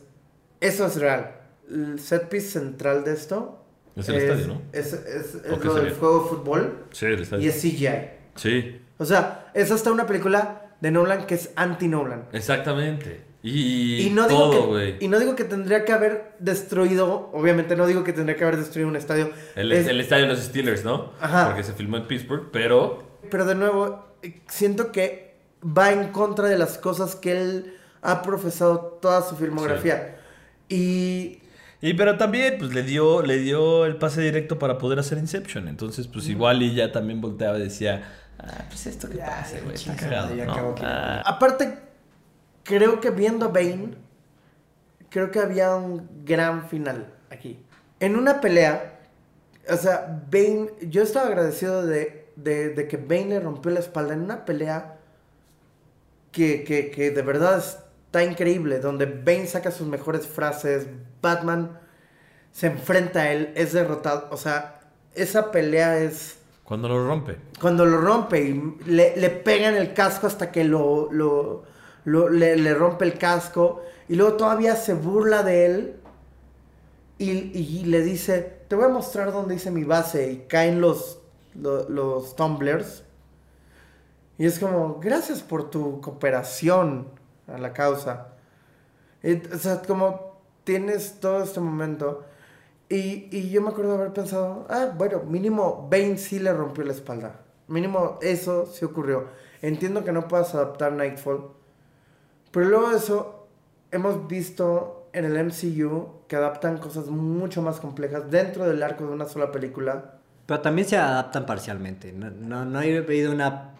eso 0.61 0.87
es 0.87 0.97
real. 1.01 1.38
El 1.71 1.99
set 2.01 2.29
piece 2.29 2.49
central 2.51 3.05
de 3.05 3.13
esto 3.13 3.65
Es 3.97 4.09
el 4.09 4.17
estadio, 4.17 4.47
¿no? 4.49 4.63
Es, 4.73 4.93
es- 4.93 5.35
es 5.35 5.53
¿O 5.53 5.59
qué 5.61 5.67
lo 5.69 5.75
del 5.75 5.93
juego 5.95 6.23
de 6.23 6.29
fútbol 6.31 6.85
Sí, 6.93 7.07
el 7.07 7.23
estadio. 7.23 7.45
y 7.45 7.49
es 7.49 7.61
CGI. 7.61 8.11
Sí, 8.37 8.81
O 8.99 9.05
sea, 9.05 9.51
es 9.55 9.71
hasta 9.71 9.91
una 9.93 10.07
película 10.07 10.73
de 10.81 10.91
Nolan 10.91 11.27
que 11.27 11.35
es 11.35 11.51
anti-Nolan. 11.57 12.27
exactamente. 12.33 13.27
Y, 13.43 14.07
Y 14.09 14.11
no, 14.11 14.27
digo 14.27 14.41
todo, 14.51 14.61
que, 14.63 14.67
güey. 14.67 14.97
y 15.01 15.07
no 15.09 15.19
digo 15.21 15.37
que 15.37 15.45
tendría 15.45 15.85
que 15.85 15.93
haber 15.93 16.33
destruido, 16.41 17.31
obviamente 17.33 17.77
no 17.77 17.87
digo 17.87 18.03
que 18.03 18.13
tendría 18.13 18.37
que 18.37 18.43
haber 18.45 18.57
destruido 18.57 18.89
un 18.89 18.97
estadio. 18.97 19.31
El, 19.55 19.71
Es- 19.73 19.87
el 19.87 20.01
estadio 20.01 20.25
de 20.25 20.31
los 20.33 20.41
Steelers, 20.41 20.85
¿no? 20.85 21.13
Ajá. 21.21 21.47
Porque 21.47 21.63
se 21.63 21.73
filmó 21.73 21.97
en 21.99 22.07
Pittsburgh, 22.09 22.51
pero 22.53 23.05
Pero 23.31 23.45
de 23.45 23.55
nuevo, 23.55 24.07
siento 24.49 24.91
que 24.91 25.35
va 25.63 25.93
en 25.93 26.09
contra 26.09 26.49
de 26.49 26.59
las 26.59 26.79
cosas 26.79 27.15
que 27.15 27.33
él 27.41 27.75
ha 28.03 28.23
profesado 28.23 28.99
toda 29.01 29.23
su 29.23 29.37
filmografía. 29.37 30.17
Y 30.69 31.41
Y 31.81 31.95
pero 31.95 32.17
también, 32.17 32.57
pues 32.59 32.75
le 32.75 32.83
dio, 32.83 33.23
le 33.23 33.39
dio 33.39 33.87
el 33.87 33.97
pase 33.97 34.21
directo 34.21 34.59
para 34.59 34.79
poder 34.79 34.99
hacer 34.99 35.19
Inception. 35.19 35.69
Entonces, 35.69 36.09
pues 36.09 36.29
igual 36.29 36.63
y 36.63 36.75
ya 36.75 36.91
también 36.91 37.21
volteaba 37.21 37.59
y 37.59 37.63
decía, 37.63 38.03
ah, 38.39 38.65
pues 38.69 38.87
esto 38.87 39.09
que 39.09 39.19
pase, 39.19 39.61
güey, 39.61 39.77
está 39.77 39.95
chinga, 39.95 39.97
cagado, 39.97 40.35
ya 40.35 40.47
¿no? 40.47 40.75
Ah, 40.83 41.23
aparte, 41.25 41.79
creo 42.65 43.01
que 43.01 43.11
viendo 43.11 43.47
a 43.47 43.49
Bane, 43.49 43.95
creo 45.09 45.31
que 45.31 45.39
había 45.39 45.77
un 45.77 46.09
gran 46.25 46.69
final 46.69 47.15
aquí. 47.31 47.61
En 48.01 48.17
una 48.17 48.41
pelea, 48.41 48.99
o 49.71 49.77
sea, 49.77 50.23
Bane, 50.31 50.71
yo 50.83 51.03
estaba 51.03 51.29
agradecido 51.29 51.87
de, 51.87 52.29
de, 52.35 52.71
de 52.71 52.89
que 52.89 52.97
Bane 52.97 53.27
le 53.27 53.41
rompió 53.41 53.71
la 53.71 53.81
espalda 53.81 54.15
en 54.15 54.23
una 54.23 54.45
pelea 54.45 54.99
que, 56.33 56.65
que, 56.65 56.91
que 56.91 57.11
de 57.13 57.23
verdad 57.23 57.59
está 57.59 58.25
increíble, 58.25 58.81
donde 58.81 59.07
Bane 59.07 59.47
saca 59.47 59.71
sus 59.71 59.87
mejores 59.87 60.27
frases, 60.27 60.87
Batman 61.23 61.79
se 62.53 62.69
enfrenta 62.69 63.21
a 63.23 63.33
él, 63.33 63.53
es 63.55 63.73
derrotado, 63.73 64.29
o 64.31 64.37
sea, 64.37 64.81
esa 65.15 65.51
pelea 65.51 65.99
es 65.99 66.39
cuando 66.65 66.89
lo 66.89 67.07
rompe. 67.07 67.37
cuando 67.61 67.85
lo 67.87 68.01
rompe 68.01 68.41
y 68.43 68.75
le, 68.87 69.17
le 69.17 69.31
pega 69.31 69.69
en 69.69 69.77
el 69.77 69.95
casco 69.95 70.27
hasta 70.27 70.51
que 70.53 70.65
lo, 70.65 71.09
lo, 71.13 71.65
lo- 72.05 72.29
le, 72.29 72.57
le 72.57 72.75
rompe 72.75 73.05
el 73.05 73.17
casco 73.19 73.83
y 74.09 74.17
luego 74.17 74.35
todavía 74.35 74.77
se 74.77 74.95
burla 74.95 75.43
de 75.43 75.67
él 75.67 75.97
y, 77.19 77.31
y 77.31 77.85
le 77.85 78.03
dice, 78.03 78.61
te 78.69 78.77
voy 78.77 78.85
a 78.85 78.89
mostrar 78.89 79.33
dónde 79.33 79.55
hice 79.57 79.71
mi 79.71 79.85
base 79.85 80.31
y 80.31 80.37
caen 80.49 80.81
los, 80.81 81.21
lo- 81.55 81.89
los 81.89 82.37
tumblers 82.37 83.05
y 84.39 84.47
es 84.47 84.59
como, 84.61 85.01
gracias 85.01 85.43
por 85.43 85.69
tu 85.71 86.01
cooperación 86.01 87.09
a 87.49 87.59
la 87.59 87.73
causa. 87.73 88.29
Y, 89.23 89.35
o 89.53 89.59
sea, 89.59 89.83
como 89.83 90.28
tienes 90.69 91.19
todo 91.19 91.43
este 91.43 91.61
momento. 91.61 92.27
Y, 92.91 93.29
y 93.35 93.49
yo 93.49 93.63
me 93.63 93.71
acuerdo 93.71 93.93
de 93.93 93.99
haber 94.01 94.13
pensado, 94.13 94.67
ah, 94.69 94.93
bueno, 94.95 95.23
mínimo 95.23 95.89
Bane 95.91 96.19
sí 96.19 96.39
le 96.39 96.53
rompió 96.53 96.85
la 96.85 96.93
espalda. 96.93 97.41
Mínimo 97.69 98.19
eso 98.21 98.67
sí 98.67 98.85
ocurrió. 98.85 99.29
Entiendo 99.63 100.05
que 100.05 100.13
no 100.13 100.29
puedas 100.29 100.55
adaptar 100.55 100.93
Nightfall. 100.93 101.53
Pero 102.51 102.67
luego 102.67 102.91
de 102.91 102.99
eso, 102.99 103.47
hemos 103.93 104.29
visto 104.29 105.09
en 105.15 105.25
el 105.25 105.43
MCU 105.43 106.27
que 106.29 106.37
adaptan 106.37 106.77
cosas 106.77 107.07
mucho 107.07 107.63
más 107.63 107.81
complejas 107.81 108.31
dentro 108.31 108.69
del 108.69 108.83
arco 108.83 109.07
de 109.07 109.15
una 109.15 109.25
sola 109.25 109.51
película. 109.51 110.17
Pero 110.45 110.61
también 110.61 110.87
se 110.87 110.99
adaptan 110.99 111.47
parcialmente. 111.47 112.13
No, 112.13 112.31
no, 112.31 112.67
no 112.67 112.83
he 112.83 112.99
habido 112.99 113.33
una 113.33 113.71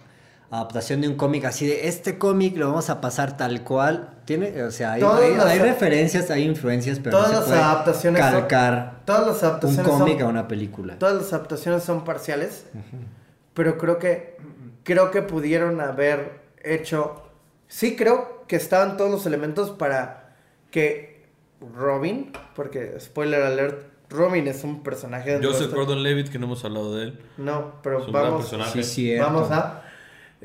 adaptación 0.51 1.01
de 1.03 1.09
un 1.09 1.15
cómic 1.17 1.45
así 1.45 1.67
de 1.67 1.89
este 1.89 2.17
cómic 2.19 2.57
lo 2.57 2.69
vamos 2.69 2.89
a 2.91 3.01
pasar 3.01 3.37
tal 3.37 3.63
cual. 3.65 4.11
Tiene, 4.25 4.63
o 4.63 4.71
sea, 4.71 4.93
hay, 4.93 5.01
Todas 5.01 5.23
hay- 5.23 5.35
las- 5.37 5.47
hay 5.47 5.59
referencias, 5.59 6.31
hay 6.31 6.45
influencias, 6.45 6.99
pero 7.03 7.17
Todas 7.19 7.33
no 7.33 7.39
las 7.41 7.49
puede 7.49 7.61
adaptaciones 7.61 8.23
son- 8.23 8.31
calcar 8.33 9.01
Todas 9.05 9.27
las 9.27 9.43
un 9.43 9.49
adaptaciones 9.49 9.91
cómic 9.93 10.19
son- 10.19 10.27
a 10.27 10.31
una 10.31 10.49
película. 10.49 10.99
Todas 10.99 11.15
las 11.17 11.33
adaptaciones 11.33 11.83
son 11.83 12.05
parciales, 12.05 12.65
pero 13.55 13.77
creo 13.79 13.99
que 13.99 14.37
creo 14.85 15.11
que 15.11 15.21
pudieron 15.23 15.81
haber 15.83 16.41
hecho. 16.65 17.23
Sí, 17.67 17.95
creo 17.97 18.45
que 18.49 18.57
estaban 18.57 18.97
todos 18.97 19.11
los 19.11 19.27
elementos 19.27 19.71
para 19.71 20.35
que 20.71 21.27
Robin, 21.75 22.33
porque 22.55 22.99
spoiler 23.01 23.43
alert, 23.43 23.83
Robin 24.09 24.47
es 24.49 24.65
un 24.65 24.83
personaje. 24.83 25.39
de 25.39 25.47
Joseph 25.47 25.65
esto. 25.67 25.77
Gordon-Levitt, 25.77 26.31
que 26.31 26.39
no 26.39 26.47
hemos 26.47 26.65
hablado 26.65 26.97
de 26.97 27.05
él. 27.05 27.21
No, 27.37 27.73
pero 27.83 28.01
Es 28.01 28.07
un 28.07 28.13
gran 28.13 28.25
vamos. 28.25 28.41
personaje. 28.49 28.83
Sí. 28.83 29.15
Vamos 29.19 29.51
a. 29.51 29.83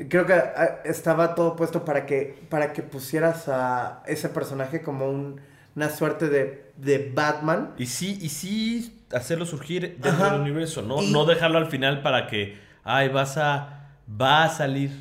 Creo 0.10 0.26
que 0.26 0.34
ah, 0.34 0.80
estaba 0.86 1.36
todo 1.36 1.56
puesto 1.56 1.86
para 1.86 2.06
que 2.06 2.36
para 2.50 2.74
que 2.74 2.82
pusieras 2.82 3.48
a 3.48 4.02
ese 4.08 4.28
personaje 4.30 4.82
como 4.82 5.08
un- 5.10 5.40
una 5.76 5.90
suerte 5.90 6.30
de, 6.30 6.72
de 6.78 7.12
Batman. 7.14 7.72
Y 7.78 7.86
sí, 7.88 8.18
y 8.22 8.30
sí 8.30 9.02
hacerlo 9.12 9.46
surgir 9.46 9.98
dentro 10.00 10.26
Ajá. 10.26 10.32
del 10.34 10.42
universo, 10.42 10.82
¿no? 10.82 11.02
Y- 11.02 11.12
No 11.12 11.26
dejarlo 11.26 11.58
al 11.60 11.68
final 11.68 12.02
para 12.02 12.28
que, 12.28 12.58
ay, 12.84 13.10
vas 13.10 13.38
a, 13.38 13.88
va 14.10 14.44
a 14.46 14.50
salir. 14.50 14.92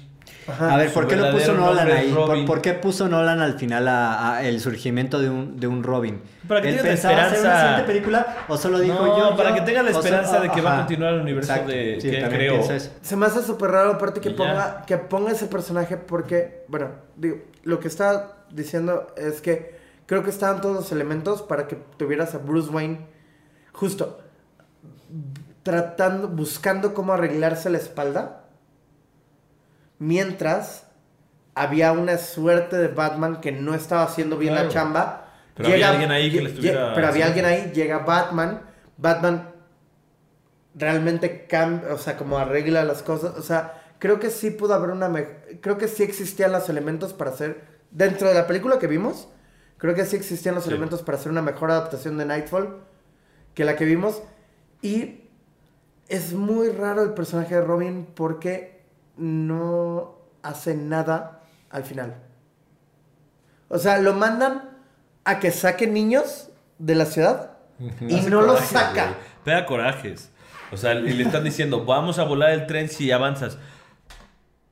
Ajá. 0.46 0.74
A 0.74 0.76
ver, 0.76 0.92
¿por 0.92 1.06
qué 1.06 1.14
lo 1.14 1.30
puso 1.30 1.52
Nolan 1.54 1.88
ahí? 1.90 2.12
¿Por, 2.46 2.60
qué 2.60 2.74
puso 2.74 3.08
Nolan 3.08 3.40
al 3.40 3.58
final 3.58 3.86
a, 3.86 4.36
a 4.38 4.42
el 4.44 4.60
surgimiento 4.60 5.20
de 5.20 5.30
un, 5.30 5.58
de 5.60 5.68
un 5.68 5.84
Robin? 5.84 6.20
Para 6.48 6.60
que 6.60 6.70
¿Él 6.70 6.76
tengas 6.78 6.84
la 6.86 6.90
pensaba 6.90 7.14
hacer 7.14 7.28
una 7.28 7.36
esperanza. 7.36 7.60
siguiente 7.68 7.86
película 7.92 8.36
o 8.48 8.56
solo 8.56 8.78
dijo 8.80 8.94
No, 9.06 9.18
yo? 9.30 9.36
para 9.36 9.50
yo? 9.50 9.54
que 9.54 9.60
tenga 9.60 9.82
la 9.84 9.90
esperanza 9.90 10.40
de 10.40 10.50
que 10.50 10.60
va 10.60 10.74
a 10.74 10.78
continuar 10.78 11.14
el 11.14 11.20
universo 11.20 11.52
Exacto. 11.52 11.70
de- 11.72 11.98
Sí, 12.00 12.10
que 12.10 12.76
eso. 12.76 12.90
Se 13.02 13.16
me 13.16 13.26
hace 13.26 13.42
súper 13.42 13.70
raro 13.70 13.92
aparte 13.92 14.20
que 14.20 14.30
ponga, 14.30 14.82
que 14.86 14.98
ponga 14.98 15.30
ese 15.30 15.46
personaje 15.46 15.96
porque, 15.96 16.64
bueno, 16.68 16.88
digo, 17.16 17.36
lo 17.62 17.78
que 17.78 17.86
está 17.88 18.38
diciendo 18.50 19.14
es 19.16 19.40
que 19.40 19.76
creo 20.06 20.24
que 20.24 20.30
estaban 20.30 20.60
todos 20.60 20.74
los 20.74 20.90
elementos 20.92 21.42
para 21.42 21.68
que 21.68 21.76
tuvieras 21.96 22.34
a 22.34 22.38
Bruce 22.38 22.68
Wayne 22.70 23.06
justo 23.72 24.18
tratando, 25.62 26.28
buscando 26.28 26.94
cómo 26.94 27.12
arreglarse 27.12 27.70
la 27.70 27.78
espalda, 27.78 28.41
mientras 30.02 30.86
había 31.54 31.92
una 31.92 32.18
suerte 32.18 32.76
de 32.76 32.88
Batman 32.88 33.40
que 33.40 33.52
no 33.52 33.74
estaba 33.74 34.02
haciendo 34.02 34.36
bien 34.36 34.54
Claro. 34.54 34.68
la 34.68 34.74
chamba. 34.74 35.28
Pero 35.54 35.68
había 35.68 35.90
alguien 35.90 36.10
ahí 36.10 36.30
que 36.32 36.40
le 36.42 36.48
estuviera 36.48 36.92
Pero 36.94 37.06
había 37.06 37.26
alguien 37.26 37.44
ahí, 37.44 37.70
llega 37.74 37.98
Batman, 37.98 38.62
Batman 38.96 39.50
realmente 40.74 41.46
cambia, 41.46 41.92
o 41.94 41.98
sea, 41.98 42.16
como 42.16 42.38
arregla 42.38 42.82
las 42.84 43.02
cosas, 43.02 43.36
o 43.38 43.42
sea, 43.42 43.80
creo 43.98 44.18
que 44.18 44.30
sí 44.30 44.50
pudo 44.50 44.74
haber 44.74 44.90
una, 44.90 45.12
creo 45.60 45.76
que 45.78 45.86
sí 45.88 46.02
existían 46.02 46.50
los 46.52 46.68
elementos 46.68 47.12
para 47.12 47.30
hacer, 47.30 47.60
dentro 47.90 48.26
de 48.28 48.34
la 48.34 48.46
película 48.46 48.78
que 48.78 48.86
vimos, 48.86 49.28
creo 49.76 49.94
que 49.94 50.04
sí 50.06 50.16
existían 50.16 50.54
los 50.54 50.64
Sí. 50.64 50.70
elementos 50.70 51.02
para 51.02 51.18
hacer 51.18 51.30
una 51.30 51.42
mejor 51.42 51.70
adaptación 51.70 52.16
de 52.16 52.24
Nightfall 52.24 52.78
que 53.54 53.64
la 53.64 53.76
que 53.76 53.84
vimos, 53.84 54.22
y 54.80 55.28
es 56.08 56.32
muy 56.32 56.70
raro 56.70 57.02
el 57.02 57.12
personaje 57.12 57.54
de 57.56 57.60
Robin 57.60 58.06
porque 58.14 58.81
no 59.16 60.18
hace 60.42 60.74
nada 60.74 61.40
al 61.70 61.84
final. 61.84 62.16
O 63.68 63.78
sea, 63.78 63.98
lo 63.98 64.14
mandan 64.14 64.70
a 65.24 65.38
que 65.38 65.50
saque 65.50 65.86
niños 65.86 66.50
de 66.78 66.94
la 66.94 67.06
ciudad 67.06 67.52
y 68.00 68.18
Hace 68.18 68.30
no 68.30 68.40
los 68.42 68.56
corajes, 68.56 68.68
saca. 68.70 69.04
güey. 69.04 69.16
Pega 69.44 69.66
corajes. 69.66 70.30
O 70.70 70.76
sea, 70.76 70.94
y 70.94 71.12
le 71.12 71.22
están 71.24 71.44
diciendo, 71.44 71.84
vamos 71.84 72.18
a 72.18 72.24
volar 72.24 72.50
el 72.50 72.66
tren 72.66 72.88
si 72.88 73.10
avanzas. 73.12 73.58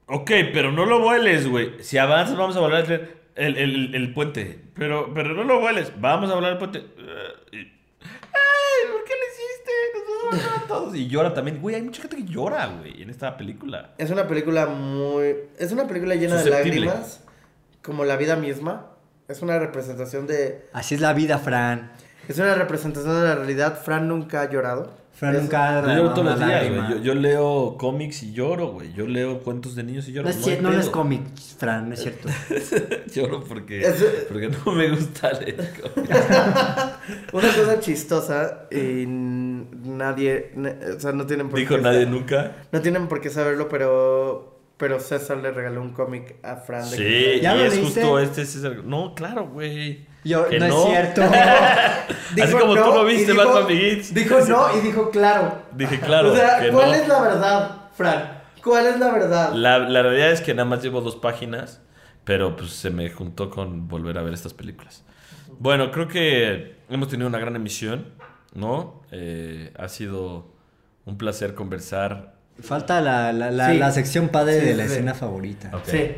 Ok, 0.07 0.31
pero 0.53 0.73
no 0.73 0.87
lo 0.87 1.01
vueles, 1.01 1.47
güey. 1.49 1.83
Si 1.83 1.99
avanzas, 1.99 2.37
vamos 2.37 2.57
a 2.57 2.61
volar 2.61 2.81
el 2.81 2.87
tren. 2.87 3.11
El, 3.37 3.57
el- 3.57 3.95
el 3.95 4.13
puente. 4.13 4.61
Pero, 4.75 5.13
pero 5.15 5.35
no 5.35 5.45
lo 5.45 5.61
vueles. 5.61 5.93
Vamos 6.01 6.31
a 6.31 6.35
volar 6.35 6.53
el 6.53 6.59
puente. 6.59 6.79
Eh, 6.79 7.73
Ay, 8.03 8.91
¿por 8.93 9.05
qué 9.05 9.13
lo 9.13 9.27
hiciste? 9.31 9.73
Nos 9.95 10.20
todos. 10.69 10.95
Y 10.95 11.09
llora 11.09 11.35
también. 11.35 11.61
Güey, 11.61 11.77
hay 11.77 11.83
mucha 11.83 12.03
gente 12.03 12.17
que 12.17 12.25
llora, 12.25 12.67
güey, 12.67 13.03
en 13.03 13.11
esta 13.11 13.37
película. 13.37 13.95
Es 13.99 14.11
una 14.11 14.27
película 14.27 14.67
muy... 14.67 15.35
Es 15.59 15.73
una 15.73 15.87
película 15.87 16.15
llena 16.15 16.37
de 16.43 16.51
lágrimas, 16.51 17.21
como 17.83 18.05
la 18.05 18.17
vida 18.17 18.37
misma. 18.37 18.87
Es 19.29 19.43
una 19.43 19.59
representación 19.59 20.27
de... 20.27 20.69
Así 20.73 20.95
es 20.95 21.01
la 21.01 21.13
vida, 21.13 21.39
Fran. 21.39 21.93
Es 22.29 22.39
una 22.39 22.55
representación 22.55 23.21
de 23.21 23.29
la 23.29 23.35
realidad. 23.35 23.81
Fran 23.83 24.09
nunca 24.09 24.43
ha 24.43 24.51
llorado. 24.51 25.00
Fran 25.13 25.35
Es- 25.37 25.43
nunca 25.43 25.69
ha 25.79 25.83
Yo 25.83 25.97
lloro 26.03 26.15
todos 26.15 26.25
los 26.25 26.47
días, 26.47 26.69
güey. 26.69 26.91
Yo, 26.91 26.97
yo 27.03 27.15
leo 27.15 27.77
cómics 27.79 28.23
y 28.23 28.33
lloro, 28.33 28.69
güey. 28.73 28.93
Yo 28.95 29.07
leo 29.07 29.41
cuentos 29.41 29.75
de 29.75 29.83
niños 29.83 30.09
y 30.09 30.13
lloro. 30.13 30.25
No 30.25 30.31
es 30.35 30.43
cierto, 30.43 30.71
no 30.71 30.79
pedo. 30.79 30.93
cómics, 30.93 31.57
Fran, 31.59 31.89
no 31.89 31.95
es 31.95 32.01
cierto. 32.03 32.29
Lloro 33.15 33.43
porque, 33.45 33.81
Es- 33.83 34.03
porque 34.29 34.49
no 34.49 34.73
me 34.73 34.89
gusta 34.91 35.33
leer 35.33 35.57
cómics. 35.81 36.11
Una 37.33 37.49
cosa 37.55 37.81
chistosa 37.81 38.69
y 38.71 39.05
nadie... 39.07 40.53
O 40.97 41.01
sea, 41.01 41.13
no 41.13 41.27
tienen 41.27 41.49
por 41.49 41.59
Dijo 41.59 41.77
qué... 41.77 41.83
nadie 41.83 42.07
nunca. 42.07 42.57
No 42.73 42.81
tienen 42.81 43.07
por 43.09 43.21
qué 43.21 43.31
saberlo, 43.31 43.69
pero... 43.69 44.59
Pero 44.77 44.99
César 44.99 45.37
le 45.37 45.51
regaló 45.51 45.83
un 45.83 45.91
cómic 45.93 46.37
a 46.43 46.57
Fran. 46.57 46.89
de 46.89 46.97
Sí, 46.97 47.03
que- 47.03 47.37
y 47.37 47.41
¿Ya 47.43 47.55
lo 47.55 47.65
es 47.67 47.75
leíste? 47.77 48.01
justo 48.01 48.19
este 48.19 48.47
César. 48.47 48.83
No, 48.85 49.15
claro, 49.15 49.47
güey. 49.49 50.07
Yo, 50.25 50.47
no, 50.59 50.69
no. 50.69 50.83
es 50.83 50.85
cierto. 50.91 51.23
Así 52.43 52.53
como 52.55 52.75
tú 52.75 53.09
y 53.09 53.13
viste 53.17 53.33
dijo- 53.33 53.45
Batman 53.45 53.67
Begins. 53.67 54.15
Dijo 54.15 54.39
no 54.49 54.77
y 54.77 54.81
dijo 54.81 55.11
claro. 55.11 55.63
Dije, 55.73 55.99
claro. 56.01 56.33
o 56.33 56.37
sea, 56.37 56.61
que 56.61 56.69
¿cuál 56.71 56.91
no. 56.91 56.95
es 56.95 57.09
la 57.09 57.21
verdad, 57.21 57.77
Fran? 57.97 58.41
¿Cuál 58.63 58.87
es 58.87 58.99
la 58.99 59.11
verdad? 59.11 59.53
La, 59.55 59.79
la 59.79 60.03
realidad 60.03 60.31
es 60.33 60.41
que 60.41 60.53
nada 60.55 60.69
más 60.69 60.83
llevo 60.83 61.01
dos 61.01 61.17
páginas, 61.17 61.81
pero 62.25 62.57
pues 62.57 62.71
se 62.73 62.91
me 62.91 63.09
juntó 63.11 63.51
con 63.51 63.89
volver 63.89 64.19
a 64.19 64.23
ver 64.23 64.35
estas 64.35 64.53
películas. 64.53 65.03
Bueno, 65.59 65.91
creo 65.91 66.09
que 66.09 66.77
hemos 66.89 67.09
tenido 67.09 67.29
una 67.29 67.39
gran 67.39 67.57
emisión, 67.57 68.13
¿no? 68.55 69.03
Eh, 69.11 69.73
ha 69.79 69.89
sido 69.89 70.47
un 71.07 71.17
placer 71.19 71.55
conversar. 71.55 72.35
Falta 72.63 73.01
la, 73.01 73.33
la, 73.33 73.51
la, 73.51 73.71
Sí. 73.71 73.79
la 73.79 73.91
sección 73.91 74.29
padre 74.29 74.61
Sí, 74.61 74.67
de 74.67 74.75
la 74.77 74.85
sí. 74.87 74.93
escena 74.93 75.15
favorita. 75.15 75.71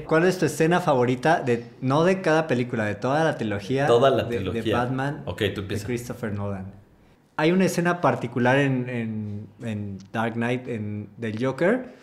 ¿Cuál 0.06 0.24
es 0.26 0.38
tu 0.38 0.46
escena 0.46 0.80
favorita 0.80 1.40
de 1.40 1.64
no 1.80 2.04
de 2.04 2.20
cada 2.20 2.46
película, 2.46 2.84
de 2.84 2.94
toda 2.94 3.22
la 3.24 3.36
trilogía? 3.36 3.86
Toda 3.86 4.10
la 4.10 4.24
de- 4.24 4.36
trilogía. 4.36 4.62
De, 4.62 4.72
Batman. 4.72 5.22
Ok, 5.26 5.42
tú 5.54 5.66
de. 5.66 5.78
Christopher 5.78 6.32
Nolan. 6.32 6.66
Hay 7.36 7.50
una 7.52 7.64
escena 7.64 8.00
particular 8.00 8.58
en, 8.58 8.88
en, 8.88 9.46
en 9.62 9.98
Dark 10.12 10.34
Knight 10.34 10.68
en, 10.68 11.08
del 11.16 11.42
Joker 11.44 11.94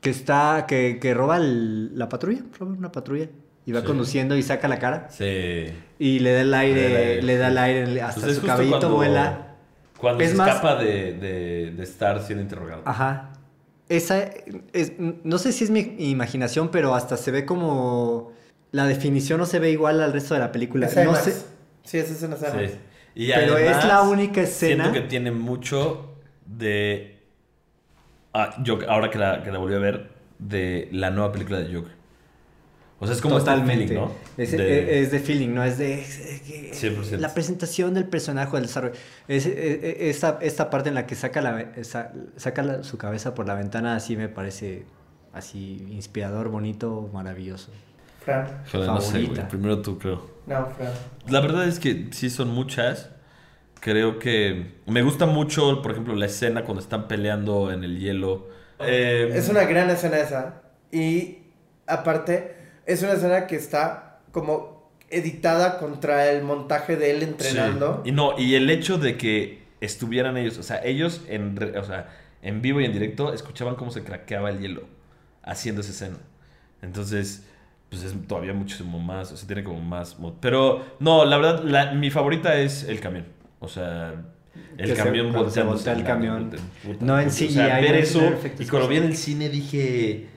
que 0.00 0.10
está 0.10 0.64
que, 0.68 0.98
que 1.00 1.14
roba 1.14 1.36
el- 1.38 1.98
la 1.98 2.08
patrulla, 2.08 2.40
roba 2.58 2.72
una 2.72 2.92
patrulla 2.92 3.26
y 3.66 3.72
va 3.72 3.80
Sí. 3.80 3.86
conduciendo 3.86 4.36
y 4.36 4.42
saca 4.42 4.68
la 4.68 4.78
cara 4.78 5.06
Sí. 5.10 5.66
y 5.98 6.18
le 6.20 6.32
da 6.32 6.40
el 6.40 6.54
aire, 6.54 7.22
Le 7.22 7.36
da 7.36 7.48
el 7.48 7.58
aire, 7.58 7.86
le 7.86 7.90
da 7.90 7.90
sí. 7.90 7.90
el 7.90 7.90
aire 7.90 8.02
hasta 8.02 8.20
Pues 8.22 8.32
es 8.32 8.38
su 8.40 8.46
cabellito 8.46 8.78
cuando- 8.78 8.96
vuela. 8.96 9.46
Cuando 9.98 10.24
Es 10.24 10.30
se 10.30 10.36
más- 10.36 10.48
escapa 10.48 10.76
de, 10.76 11.12
de, 11.12 11.70
de 11.76 11.82
estar 11.82 12.22
siendo 12.22 12.42
interrogado. 12.42 12.80
Ajá. 12.86 13.32
Esa 13.90 14.22
es, 14.72 14.92
no 14.98 15.36
sé 15.38 15.50
si 15.52 15.64
es 15.64 15.70
mi 15.70 15.96
imaginación, 15.98 16.70
pero 16.70 16.94
hasta 16.94 17.16
se 17.16 17.32
ve 17.32 17.44
como 17.44 18.32
la 18.70 18.86
definición 18.86 19.40
no 19.40 19.46
se 19.46 19.58
ve 19.58 19.70
igual 19.72 20.00
al 20.00 20.12
resto 20.12 20.34
de 20.34 20.40
la 20.40 20.52
película. 20.52 20.86
Es 20.86 20.96
No 20.96 21.14
sé, 21.16 21.32
Sí, 21.82 21.98
esa 21.98 22.14
es. 22.62 22.70
Sí. 22.70 22.78
Y 23.16 23.32
Pero 23.32 23.58
es 23.58 23.84
la 23.84 24.02
única 24.02 24.42
escena- 24.42 24.84
Siento 24.84 25.02
que 25.02 25.08
tiene 25.08 25.32
mucho 25.32 26.14
de. 26.46 27.18
Ah, 28.32 28.54
yo 28.62 28.78
ahora 28.88 29.10
que 29.10 29.18
la, 29.18 29.42
que 29.42 29.50
la 29.50 29.58
volví 29.58 29.74
a 29.74 29.78
ver, 29.78 30.10
de 30.38 30.88
la 30.92 31.10
nueva 31.10 31.32
película 31.32 31.58
de 31.58 31.74
Joker. 31.74 31.92
O 33.02 33.06
sea, 33.06 33.14
es 33.16 33.22
como 33.22 33.38
este 33.38 33.50
totalmente. 33.50 33.86
feeling, 33.88 34.00
¿no? 34.00 34.12
Es, 34.36 34.50
De- 34.52 35.00
es 35.00 35.10
de 35.10 35.20
feeling, 35.20 35.48
no 35.54 35.64
es 35.64 35.78
de 35.78 36.00
es- 36.02 36.78
100%. 36.82 37.18
la 37.18 37.32
presentación 37.32 37.94
del 37.94 38.04
personaje, 38.04 38.52
del 38.56 38.66
desarrollo. 38.66 38.94
Es, 39.26 39.46
es- 39.46 39.82
es- 39.82 39.96
esta, 40.16 40.38
esta 40.42 40.68
parte 40.70 40.90
en 40.90 40.94
la 40.96 41.06
que 41.06 41.14
saca, 41.14 41.40
la, 41.40 41.72
saca 42.36 42.62
la- 42.62 42.82
su 42.84 42.98
cabeza 42.98 43.34
por 43.34 43.46
la 43.46 43.54
ventana, 43.54 43.96
así 43.96 44.16
me 44.16 44.28
parece 44.28 44.84
así 45.32 45.86
inspirador, 45.90 46.48
bonito, 46.50 47.08
maravilloso. 47.12 47.70
Fran. 48.22 48.62
Híjole, 48.66 48.86
no 48.86 49.00
sé, 49.00 49.22
güey. 49.24 49.48
Primero 49.48 49.80
tú, 49.80 49.98
creo. 49.98 50.28
No, 50.46 50.66
Fran. 50.66 50.92
La 51.28 51.40
verdad 51.40 51.66
es 51.66 51.78
que 51.80 52.08
sí 52.12 52.28
son 52.28 52.50
muchas. 52.50 53.08
Creo 53.80 54.18
que 54.18 54.74
me 54.86 55.00
gusta 55.00 55.24
mucho, 55.24 55.80
por 55.80 55.92
ejemplo, 55.92 56.14
la 56.14 56.26
escena 56.26 56.64
cuando 56.64 56.82
están 56.82 57.08
peleando 57.08 57.72
en 57.72 57.82
el 57.82 57.98
hielo. 57.98 58.48
Eh, 58.78 59.30
Es 59.34 59.48
una 59.48 59.64
gran 59.64 59.88
escena 59.88 60.18
esa. 60.18 60.60
Y 60.92 61.38
aparte, 61.86 62.56
es 62.92 63.02
una 63.02 63.12
escena 63.14 63.46
que 63.46 63.56
está 63.56 64.18
como 64.32 64.90
editada 65.08 65.78
contra 65.78 66.30
el 66.30 66.42
montaje 66.42 66.96
de 66.96 67.10
él 67.10 67.22
entrenando. 67.22 68.00
Sí. 68.04 68.10
Y 68.10 68.12
no, 68.12 68.38
y 68.38 68.54
el 68.54 68.70
hecho 68.70 68.96
de 68.98 69.16
que 69.16 69.62
estuvieran 69.80 70.36
ellos, 70.36 70.58
o 70.58 70.62
sea, 70.62 70.80
ellos 70.84 71.22
en, 71.28 71.58
o 71.76 71.84
sea, 71.84 72.08
en 72.42 72.62
vivo 72.62 72.80
y 72.80 72.84
en 72.84 72.92
directo 72.92 73.32
escuchaban 73.32 73.74
cómo 73.74 73.90
se 73.90 74.04
craqueaba 74.04 74.50
el 74.50 74.60
hielo 74.60 74.82
haciendo 75.42 75.80
esa 75.80 75.90
escena. 75.90 76.18
Entonces, 76.82 77.44
pues 77.88 78.02
es 78.04 78.14
todavía 78.28 78.52
muchísimo 78.52 78.98
más, 79.00 79.32
o 79.32 79.36
sea, 79.36 79.46
tiene 79.46 79.64
como 79.64 79.80
más... 79.80 80.16
Pero, 80.40 80.84
no, 81.00 81.24
la 81.24 81.36
verdad, 81.38 81.64
la- 81.64 81.92
mi 81.92 82.10
favorita 82.10 82.54
es 82.56 82.84
el 82.84 83.00
camión. 83.00 83.26
O 83.58 83.68
sea, 83.68 84.14
el 84.78 84.94
camión 84.94 85.32
cuando 85.32 85.50
se 85.50 85.62
volteándose. 85.62 85.90
voltea 85.90 85.92
el 85.94 86.04
camión. 86.04 86.50
No 87.00 87.18
en. 87.20 87.30
CGI, 87.30 87.46
O 87.46 87.50
sea, 87.50 87.80
ver 87.80 87.94
eso, 87.96 88.20
y 88.58 88.66
cuando 88.66 88.88
vi 88.88 88.96
en 88.98 89.04
el 89.04 89.16
cine 89.16 89.48
dije... 89.48 90.28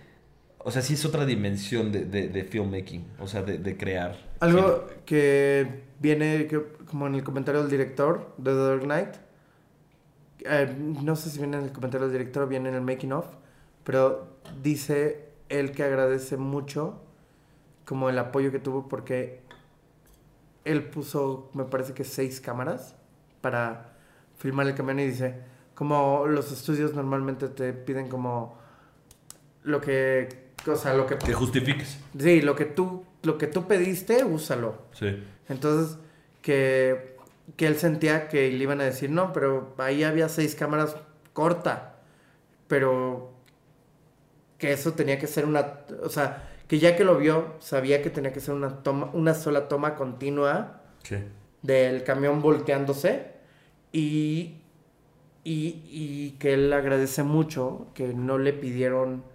O 0.65 0.71
sea, 0.71 0.81
sí 0.81 0.93
es 0.93 1.03
otra 1.05 1.25
dimensión 1.25 1.91
de, 1.91 2.05
de, 2.05 2.29
de 2.29 2.43
filmmaking. 2.43 3.05
O 3.19 3.27
sea, 3.27 3.43
de, 3.43 3.57
de 3.57 3.77
crear. 3.77 4.15
Algo 4.39 4.87
que 5.05 5.83
viene 5.99 6.47
que- 6.47 6.63
como 6.89 7.07
en 7.07 7.15
el 7.15 7.23
comentario 7.23 7.61
del 7.61 7.69
director 7.69 8.33
de 8.37 8.51
The 8.51 8.57
Dark 8.57 8.81
Knight. 8.83 9.09
eh, 10.45 10.75
no 10.77 11.15
sé 11.15 11.29
si 11.29 11.37
viene 11.39 11.57
en 11.57 11.63
el 11.65 11.71
comentario 11.71 12.07
del 12.07 12.17
director 12.17 12.43
o 12.43 12.47
viene 12.47 12.69
en 12.69 12.75
el 12.75 12.81
making 12.81 13.11
of. 13.13 13.25
Pero 13.83 14.27
dice 14.61 15.29
él 15.49 15.71
que 15.71 15.83
agradece 15.83 16.37
mucho 16.37 16.99
como 17.85 18.09
el 18.09 18.17
apoyo 18.17 18.51
que 18.51 18.59
tuvo 18.59 18.87
porque 18.87 19.41
él 20.65 20.83
puso, 20.89 21.49
me 21.53 21.65
parece 21.65 21.93
que 21.93 22.03
seis 22.05 22.39
cámaras 22.39 22.95
para 23.41 23.93
filmar 24.37 24.67
el 24.67 24.75
camión 24.75 24.99
y 24.99 25.05
dice, 25.07 25.35
como 25.75 26.25
los 26.27 26.51
estudios 26.51 26.93
normalmente 26.93 27.49
te 27.49 27.73
piden 27.73 28.07
como 28.07 28.57
lo 29.63 29.81
que, 29.81 30.29
o 30.67 30.75
sea, 30.75 30.93
lo 30.93 31.05
que... 31.07 31.17
Que 31.17 31.33
justifiques. 31.33 31.97
Sí, 32.17 32.41
lo 32.41 32.55
que 32.55 32.65
tú, 32.65 33.05
lo 33.23 33.37
que 33.37 33.47
tú 33.47 33.67
pediste, 33.67 34.23
úsalo. 34.23 34.83
Sí. 34.93 35.23
Entonces, 35.49 35.97
que, 36.41 37.17
que 37.57 37.67
él 37.67 37.75
sentía 37.77 38.27
que 38.27 38.49
le 38.51 38.57
iban 38.63 38.81
a 38.81 38.85
decir, 38.85 39.09
no, 39.09 39.33
pero 39.33 39.73
ahí 39.77 40.03
había 40.03 40.29
seis 40.29 40.55
cámaras 40.55 40.95
corta, 41.33 41.95
pero 42.67 43.31
que 44.57 44.71
eso 44.71 44.93
tenía 44.93 45.19
que 45.19 45.27
ser 45.27 45.45
una, 45.45 45.79
o 46.01 46.09
sea, 46.09 46.49
que 46.67 46.79
ya 46.79 46.95
que 46.95 47.03
lo 47.03 47.17
vio, 47.17 47.55
sabía 47.59 48.01
que 48.01 48.09
tenía 48.09 48.31
que 48.31 48.39
ser 48.39 48.53
una 48.53 48.81
toma, 48.83 49.09
una 49.13 49.33
sola 49.33 49.67
toma 49.67 49.95
continua 49.95 50.79
Sí. 51.03 51.17
del 51.61 52.03
camión 52.05 52.41
volteándose 52.41 53.33
y, 53.91 54.61
y, 55.43 55.81
y 55.89 56.37
que 56.39 56.53
él 56.53 56.71
agradece 56.71 57.23
mucho 57.23 57.87
que 57.93 58.13
no 58.13 58.37
le 58.37 58.53
pidieron 58.53 59.25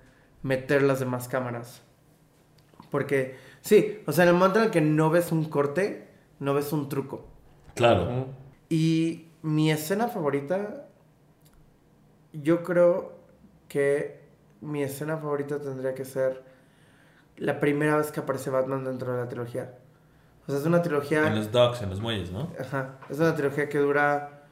meter 0.43 0.82
las 0.82 1.01
demás 1.01 1.28
cámaras. 1.28 1.82
Porque, 2.90 3.36
sí, 3.60 4.02
o 4.06 4.12
sea, 4.12 4.24
en 4.24 4.31
el 4.31 4.36
momento 4.36 4.60
en 4.60 4.66
el 4.66 4.70
que 4.70 4.81
no 4.81 5.10
ves 5.10 5.32
un 5.32 5.44
corte, 5.44 6.09
no 6.39 6.55
ves 6.55 6.73
un 6.73 6.89
truco. 6.89 7.27
Claro. 7.74 8.27
Y 8.69 9.28
mi 9.43 9.70
escena 9.70 10.09
favorita, 10.09 10.86
yo 12.32 12.62
creo 12.62 13.19
que 13.69 14.20
mi 14.60 14.82
escena 14.82 15.16
favorita 15.16 15.60
tendría 15.60 15.94
que 15.94 16.05
ser 16.05 16.43
la 17.36 17.60
primera 17.60 17.97
vez 17.97 18.10
que 18.10 18.20
aparece 18.20 18.51
Batman 18.51 18.85
dentro 18.85 19.12
de 19.12 19.19
la 19.20 19.28
trilogía. 19.28 19.78
O 20.47 20.51
sea, 20.51 20.60
es 20.60 20.66
una 20.66 20.82
trilogía... 20.82 21.27
En 21.27 21.36
los 21.36 21.52
docks, 21.52 21.82
en 21.82 21.90
los 21.90 22.01
muelles, 22.01 22.32
¿no? 22.32 22.51
Ajá. 22.59 22.98
Es 23.10 23.19
una 23.19 23.35
trilogía 23.35 23.69
que 23.69 23.78
dura 23.78 24.47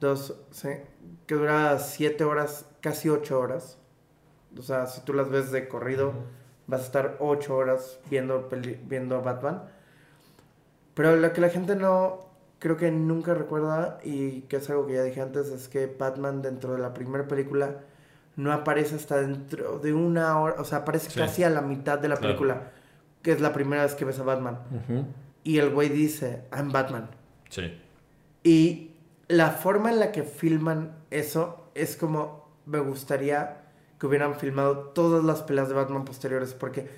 dos, 0.00 0.34
sí, 0.50 0.70
que 1.26 1.34
dura 1.34 1.78
siete 1.78 2.24
horas, 2.24 2.66
casi 2.80 3.08
ocho 3.08 3.38
horas. 3.38 3.78
O 4.58 4.62
sea, 4.62 4.86
si 4.86 5.00
tú 5.02 5.12
las 5.14 5.30
ves 5.30 5.50
de 5.52 5.68
corrido, 5.68 6.12
vas 6.66 6.82
a 6.82 6.84
estar 6.84 7.16
ocho 7.20 7.56
horas 7.56 7.98
viendo, 8.10 8.48
peli- 8.48 8.78
viendo 8.86 9.22
Batman. 9.22 9.62
Pero 10.94 11.16
lo 11.16 11.32
que 11.32 11.40
la 11.40 11.48
gente 11.48 11.74
no, 11.76 12.20
creo 12.58 12.76
que 12.76 12.90
nunca 12.90 13.34
recuerda, 13.34 13.98
y 14.04 14.42
que 14.42 14.56
es 14.56 14.68
algo 14.70 14.86
que 14.86 14.94
ya 14.94 15.02
dije 15.02 15.20
antes, 15.22 15.48
es 15.48 15.68
que 15.68 15.86
Batman 15.86 16.42
dentro 16.42 16.74
de 16.74 16.80
la 16.80 16.92
primera 16.92 17.26
película 17.26 17.76
no 18.36 18.52
aparece 18.52 18.94
hasta 18.96 19.20
dentro 19.20 19.78
de 19.78 19.92
una 19.92 20.38
hora, 20.40 20.56
o 20.60 20.64
sea, 20.64 20.78
aparece 20.78 21.10
Sí. 21.10 21.18
casi 21.20 21.44
a 21.44 21.50
la 21.50 21.60
mitad 21.62 21.98
de 21.98 22.08
la 22.08 22.16
Claro. 22.16 22.28
película, 22.34 22.70
que 23.22 23.32
es 23.32 23.40
la 23.40 23.52
primera 23.52 23.82
vez 23.82 23.94
que 23.94 24.04
ves 24.04 24.18
a 24.18 24.22
Batman. 24.22 24.58
Y 25.44 25.58
el 25.58 25.70
güey 25.70 25.88
dice, 25.88 26.44
I'm 26.52 26.72
Batman. 26.72 27.08
Sí. 27.48 27.78
Y 28.42 28.90
la 29.28 29.50
forma 29.50 29.90
en 29.90 29.98
la 29.98 30.12
que 30.12 30.22
filman 30.22 30.92
eso 31.10 31.68
es 31.74 31.96
como 31.96 32.48
me 32.66 32.78
gustaría 32.80 33.61
que 34.02 34.08
hubieran 34.08 34.34
filmado 34.34 34.76
todas 34.92 35.22
las 35.22 35.42
peleas 35.42 35.68
de 35.68 35.74
Batman 35.76 36.04
posteriores. 36.04 36.54
Porque, 36.54 36.88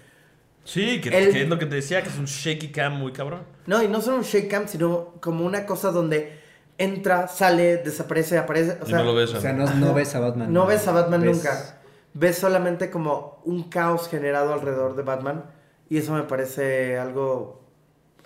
Sí, 0.64 1.02
que, 1.02 1.10
El- 1.10 1.30
que 1.34 1.42
es 1.42 1.48
lo 1.50 1.58
que 1.58 1.66
te 1.66 1.74
decía, 1.74 2.02
que 2.02 2.08
es 2.08 2.16
un 2.16 2.24
shaky 2.24 2.72
cam 2.72 2.94
muy 2.94 3.12
cabrón. 3.12 3.42
no, 3.66 3.82
y 3.82 3.88
no 3.88 4.00
solo 4.00 4.16
un 4.16 4.22
shake 4.22 4.48
cam, 4.48 4.66
sino 4.66 5.12
como 5.20 5.44
una 5.44 5.66
cosa 5.66 5.90
donde 5.90 6.38
entra, 6.78 7.28
sale, 7.28 7.76
desaparece, 7.76 8.38
aparece. 8.38 8.78
O 8.80 8.86
Y 8.86 8.88
sea, 8.88 8.98
no 9.00 9.04
lo 9.04 9.14
ves. 9.14 9.34
O 9.34 9.40
sea, 9.42 9.52
¿no? 9.52 9.66
no, 9.74 9.92
ves 9.92 10.14
a 10.14 10.20
Batman. 10.20 10.50
no 10.50 10.64
ves 10.64 10.88
a 10.88 10.92
Batman 10.92 11.20
Ves- 11.20 11.36
nunca. 11.36 11.78
Ves 12.14 12.38
solamente 12.38 12.88
como 12.90 13.42
un 13.44 13.64
caos 13.64 14.08
generado 14.08 14.54
alrededor 14.54 14.96
de 14.96 15.02
Batman. 15.02 15.44
Y 15.90 15.98
eso 15.98 16.14
me 16.14 16.22
parece 16.22 16.96
algo 16.96 17.60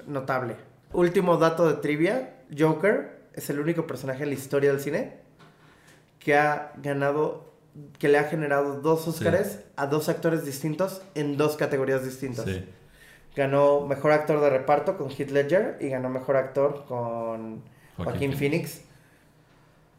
notable. 0.07 0.55
Último 0.93 1.37
dato 1.39 1.67
de 1.67 1.75
trivia. 1.83 2.35
Joker 2.57 3.19
es 3.35 3.51
el 3.51 3.59
único 3.59 3.89
personaje 3.89 4.23
en 4.23 4.29
la 4.29 4.37
historia 4.37 4.71
del 4.71 4.79
cine 4.81 5.17
que 6.21 6.37
ha 6.37 6.71
ganado, 6.81 7.48
que 7.99 8.09
le 8.09 8.19
ha 8.19 8.25
generado 8.25 8.81
dos 8.81 9.07
Óscares 9.09 9.65
a 9.77 9.87
dos 9.87 10.09
actores 10.09 10.45
distintos 10.45 11.03
en 11.15 11.37
dos 11.37 11.57
categorías 11.57 12.05
distintas. 12.05 12.45
Sí. 12.45 12.65
Ganó 13.37 13.87
Mejor 13.87 14.13
Actor 14.13 14.41
de 14.41 14.51
Reparto 14.51 14.97
con 14.97 15.11
Heath 15.11 15.31
Ledger 15.31 15.79
y 15.81 15.89
ganó 15.89 16.09
Mejor 16.09 16.37
Actor 16.37 16.85
con 16.87 17.63
Joaquín 17.97 18.31
Joaquín 18.31 18.33
Phoenix. 18.35 18.83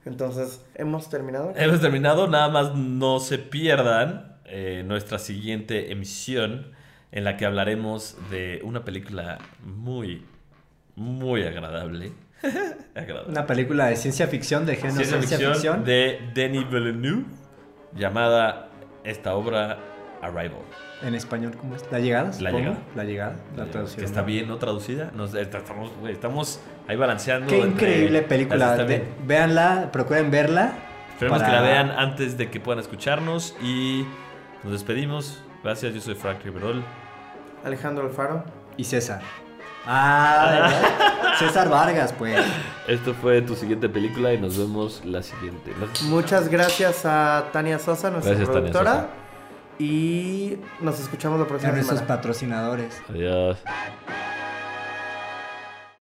Entonces, 0.06 0.62
¿hemos 0.76 1.10
terminado? 1.10 1.54
Hemos 1.56 1.82
terminado, 1.82 2.28
nada 2.28 2.50
más 2.50 2.76
no 2.76 3.20
se 3.20 3.38
pierdan 3.38 4.38
eh, 4.46 4.84
nuestra 4.86 5.20
siguiente 5.20 5.92
emisión 5.92 6.72
en 7.12 7.24
la 7.24 7.38
que 7.38 7.46
hablaremos 7.46 8.18
de 8.30 8.62
una 8.64 8.84
película 8.84 9.40
muy, 9.64 10.26
muy 10.96 11.44
agradable. 11.44 12.12
agradable. 12.96 13.32
Una 13.32 13.46
película 13.46 13.88
de 13.88 13.96
ciencia 13.96 14.28
ficción, 14.28 14.66
de 14.66 14.76
género 14.76 14.96
Ciencia 14.96 15.18
ciencia, 15.20 15.38
ficción, 15.38 15.54
ficción. 15.54 15.86
de 15.86 16.20
Denis 16.34 16.70
Villeneuve 16.70 17.39
llamada 17.96 18.70
esta 19.04 19.36
obra 19.36 19.78
Arrival. 20.22 20.52
En 21.02 21.16
español, 21.16 21.56
¿cómo 21.58 21.76
es? 21.78 21.86
¿La 21.92 22.00
llegada? 22.00 22.32
La 22.42 22.52
llegada. 22.52 22.78
La 22.94 23.04
llegada. 23.06 23.36
La 23.56 23.64
Que 23.66 23.72
traducción. 23.72 24.04
está 24.06 24.22
bien 24.22 24.50
no 24.50 24.58
traducida. 24.58 25.12
Nos, 25.16 25.34
estamos, 25.34 25.92
estamos 26.10 26.60
ahí 26.90 26.98
balanceando. 26.98 27.48
Qué 27.48 27.62
entre- 27.62 27.90
increíble 27.92 28.22
película. 28.24 28.76
De- 28.76 29.06
véanla, 29.26 29.90
procuren 29.94 30.30
verla. 30.30 30.74
Esperemos 31.14 31.40
para- 31.42 31.50
que 31.50 31.56
la 31.56 31.62
vean 31.62 31.92
antes 31.92 32.38
de 32.38 32.50
que 32.50 32.60
puedan 32.60 32.80
escucharnos 32.82 33.56
y 33.62 34.06
nos 34.64 34.74
despedimos. 34.74 35.42
Gracias, 35.64 35.94
yo 35.94 36.02
soy 36.02 36.16
Frank 36.16 36.44
Riverol. 36.44 36.84
Alejandro 37.64 38.06
Alfaro. 38.06 38.44
Y 38.76 38.84
César. 38.84 39.22
Ah, 39.86 40.48
¿verdad? 40.52 41.36
César 41.40 41.70
Vargas, 41.70 42.14
pues. 42.18 42.40
Esto 42.88 43.14
fue 43.14 43.42
tu 43.42 43.56
siguiente 43.56 43.88
película 43.90 44.34
y 44.34 44.38
nos 44.40 44.58
vemos 44.58 45.02
la 45.06 45.24
siguiente. 45.24 45.74
Nos- 45.80 46.02
Muchas 46.04 46.50
gracias 46.50 47.06
a 47.06 47.46
Tania 47.54 47.80
Sosa, 47.80 48.10
nuestra 48.12 48.34
Gracias, 48.34 48.48
Tania 48.50 48.72
productora. 48.72 48.94
Sosa. 48.94 49.08
Y 49.80 50.58
nos 50.82 51.00
escuchamos 51.00 51.40
la 51.40 51.46
A 51.46 51.48
próxima 51.48 51.72
nuestros 51.72 52.00
semana. 52.00 52.16
patrocinadores. 52.16 53.02
Adiós. 53.10 53.58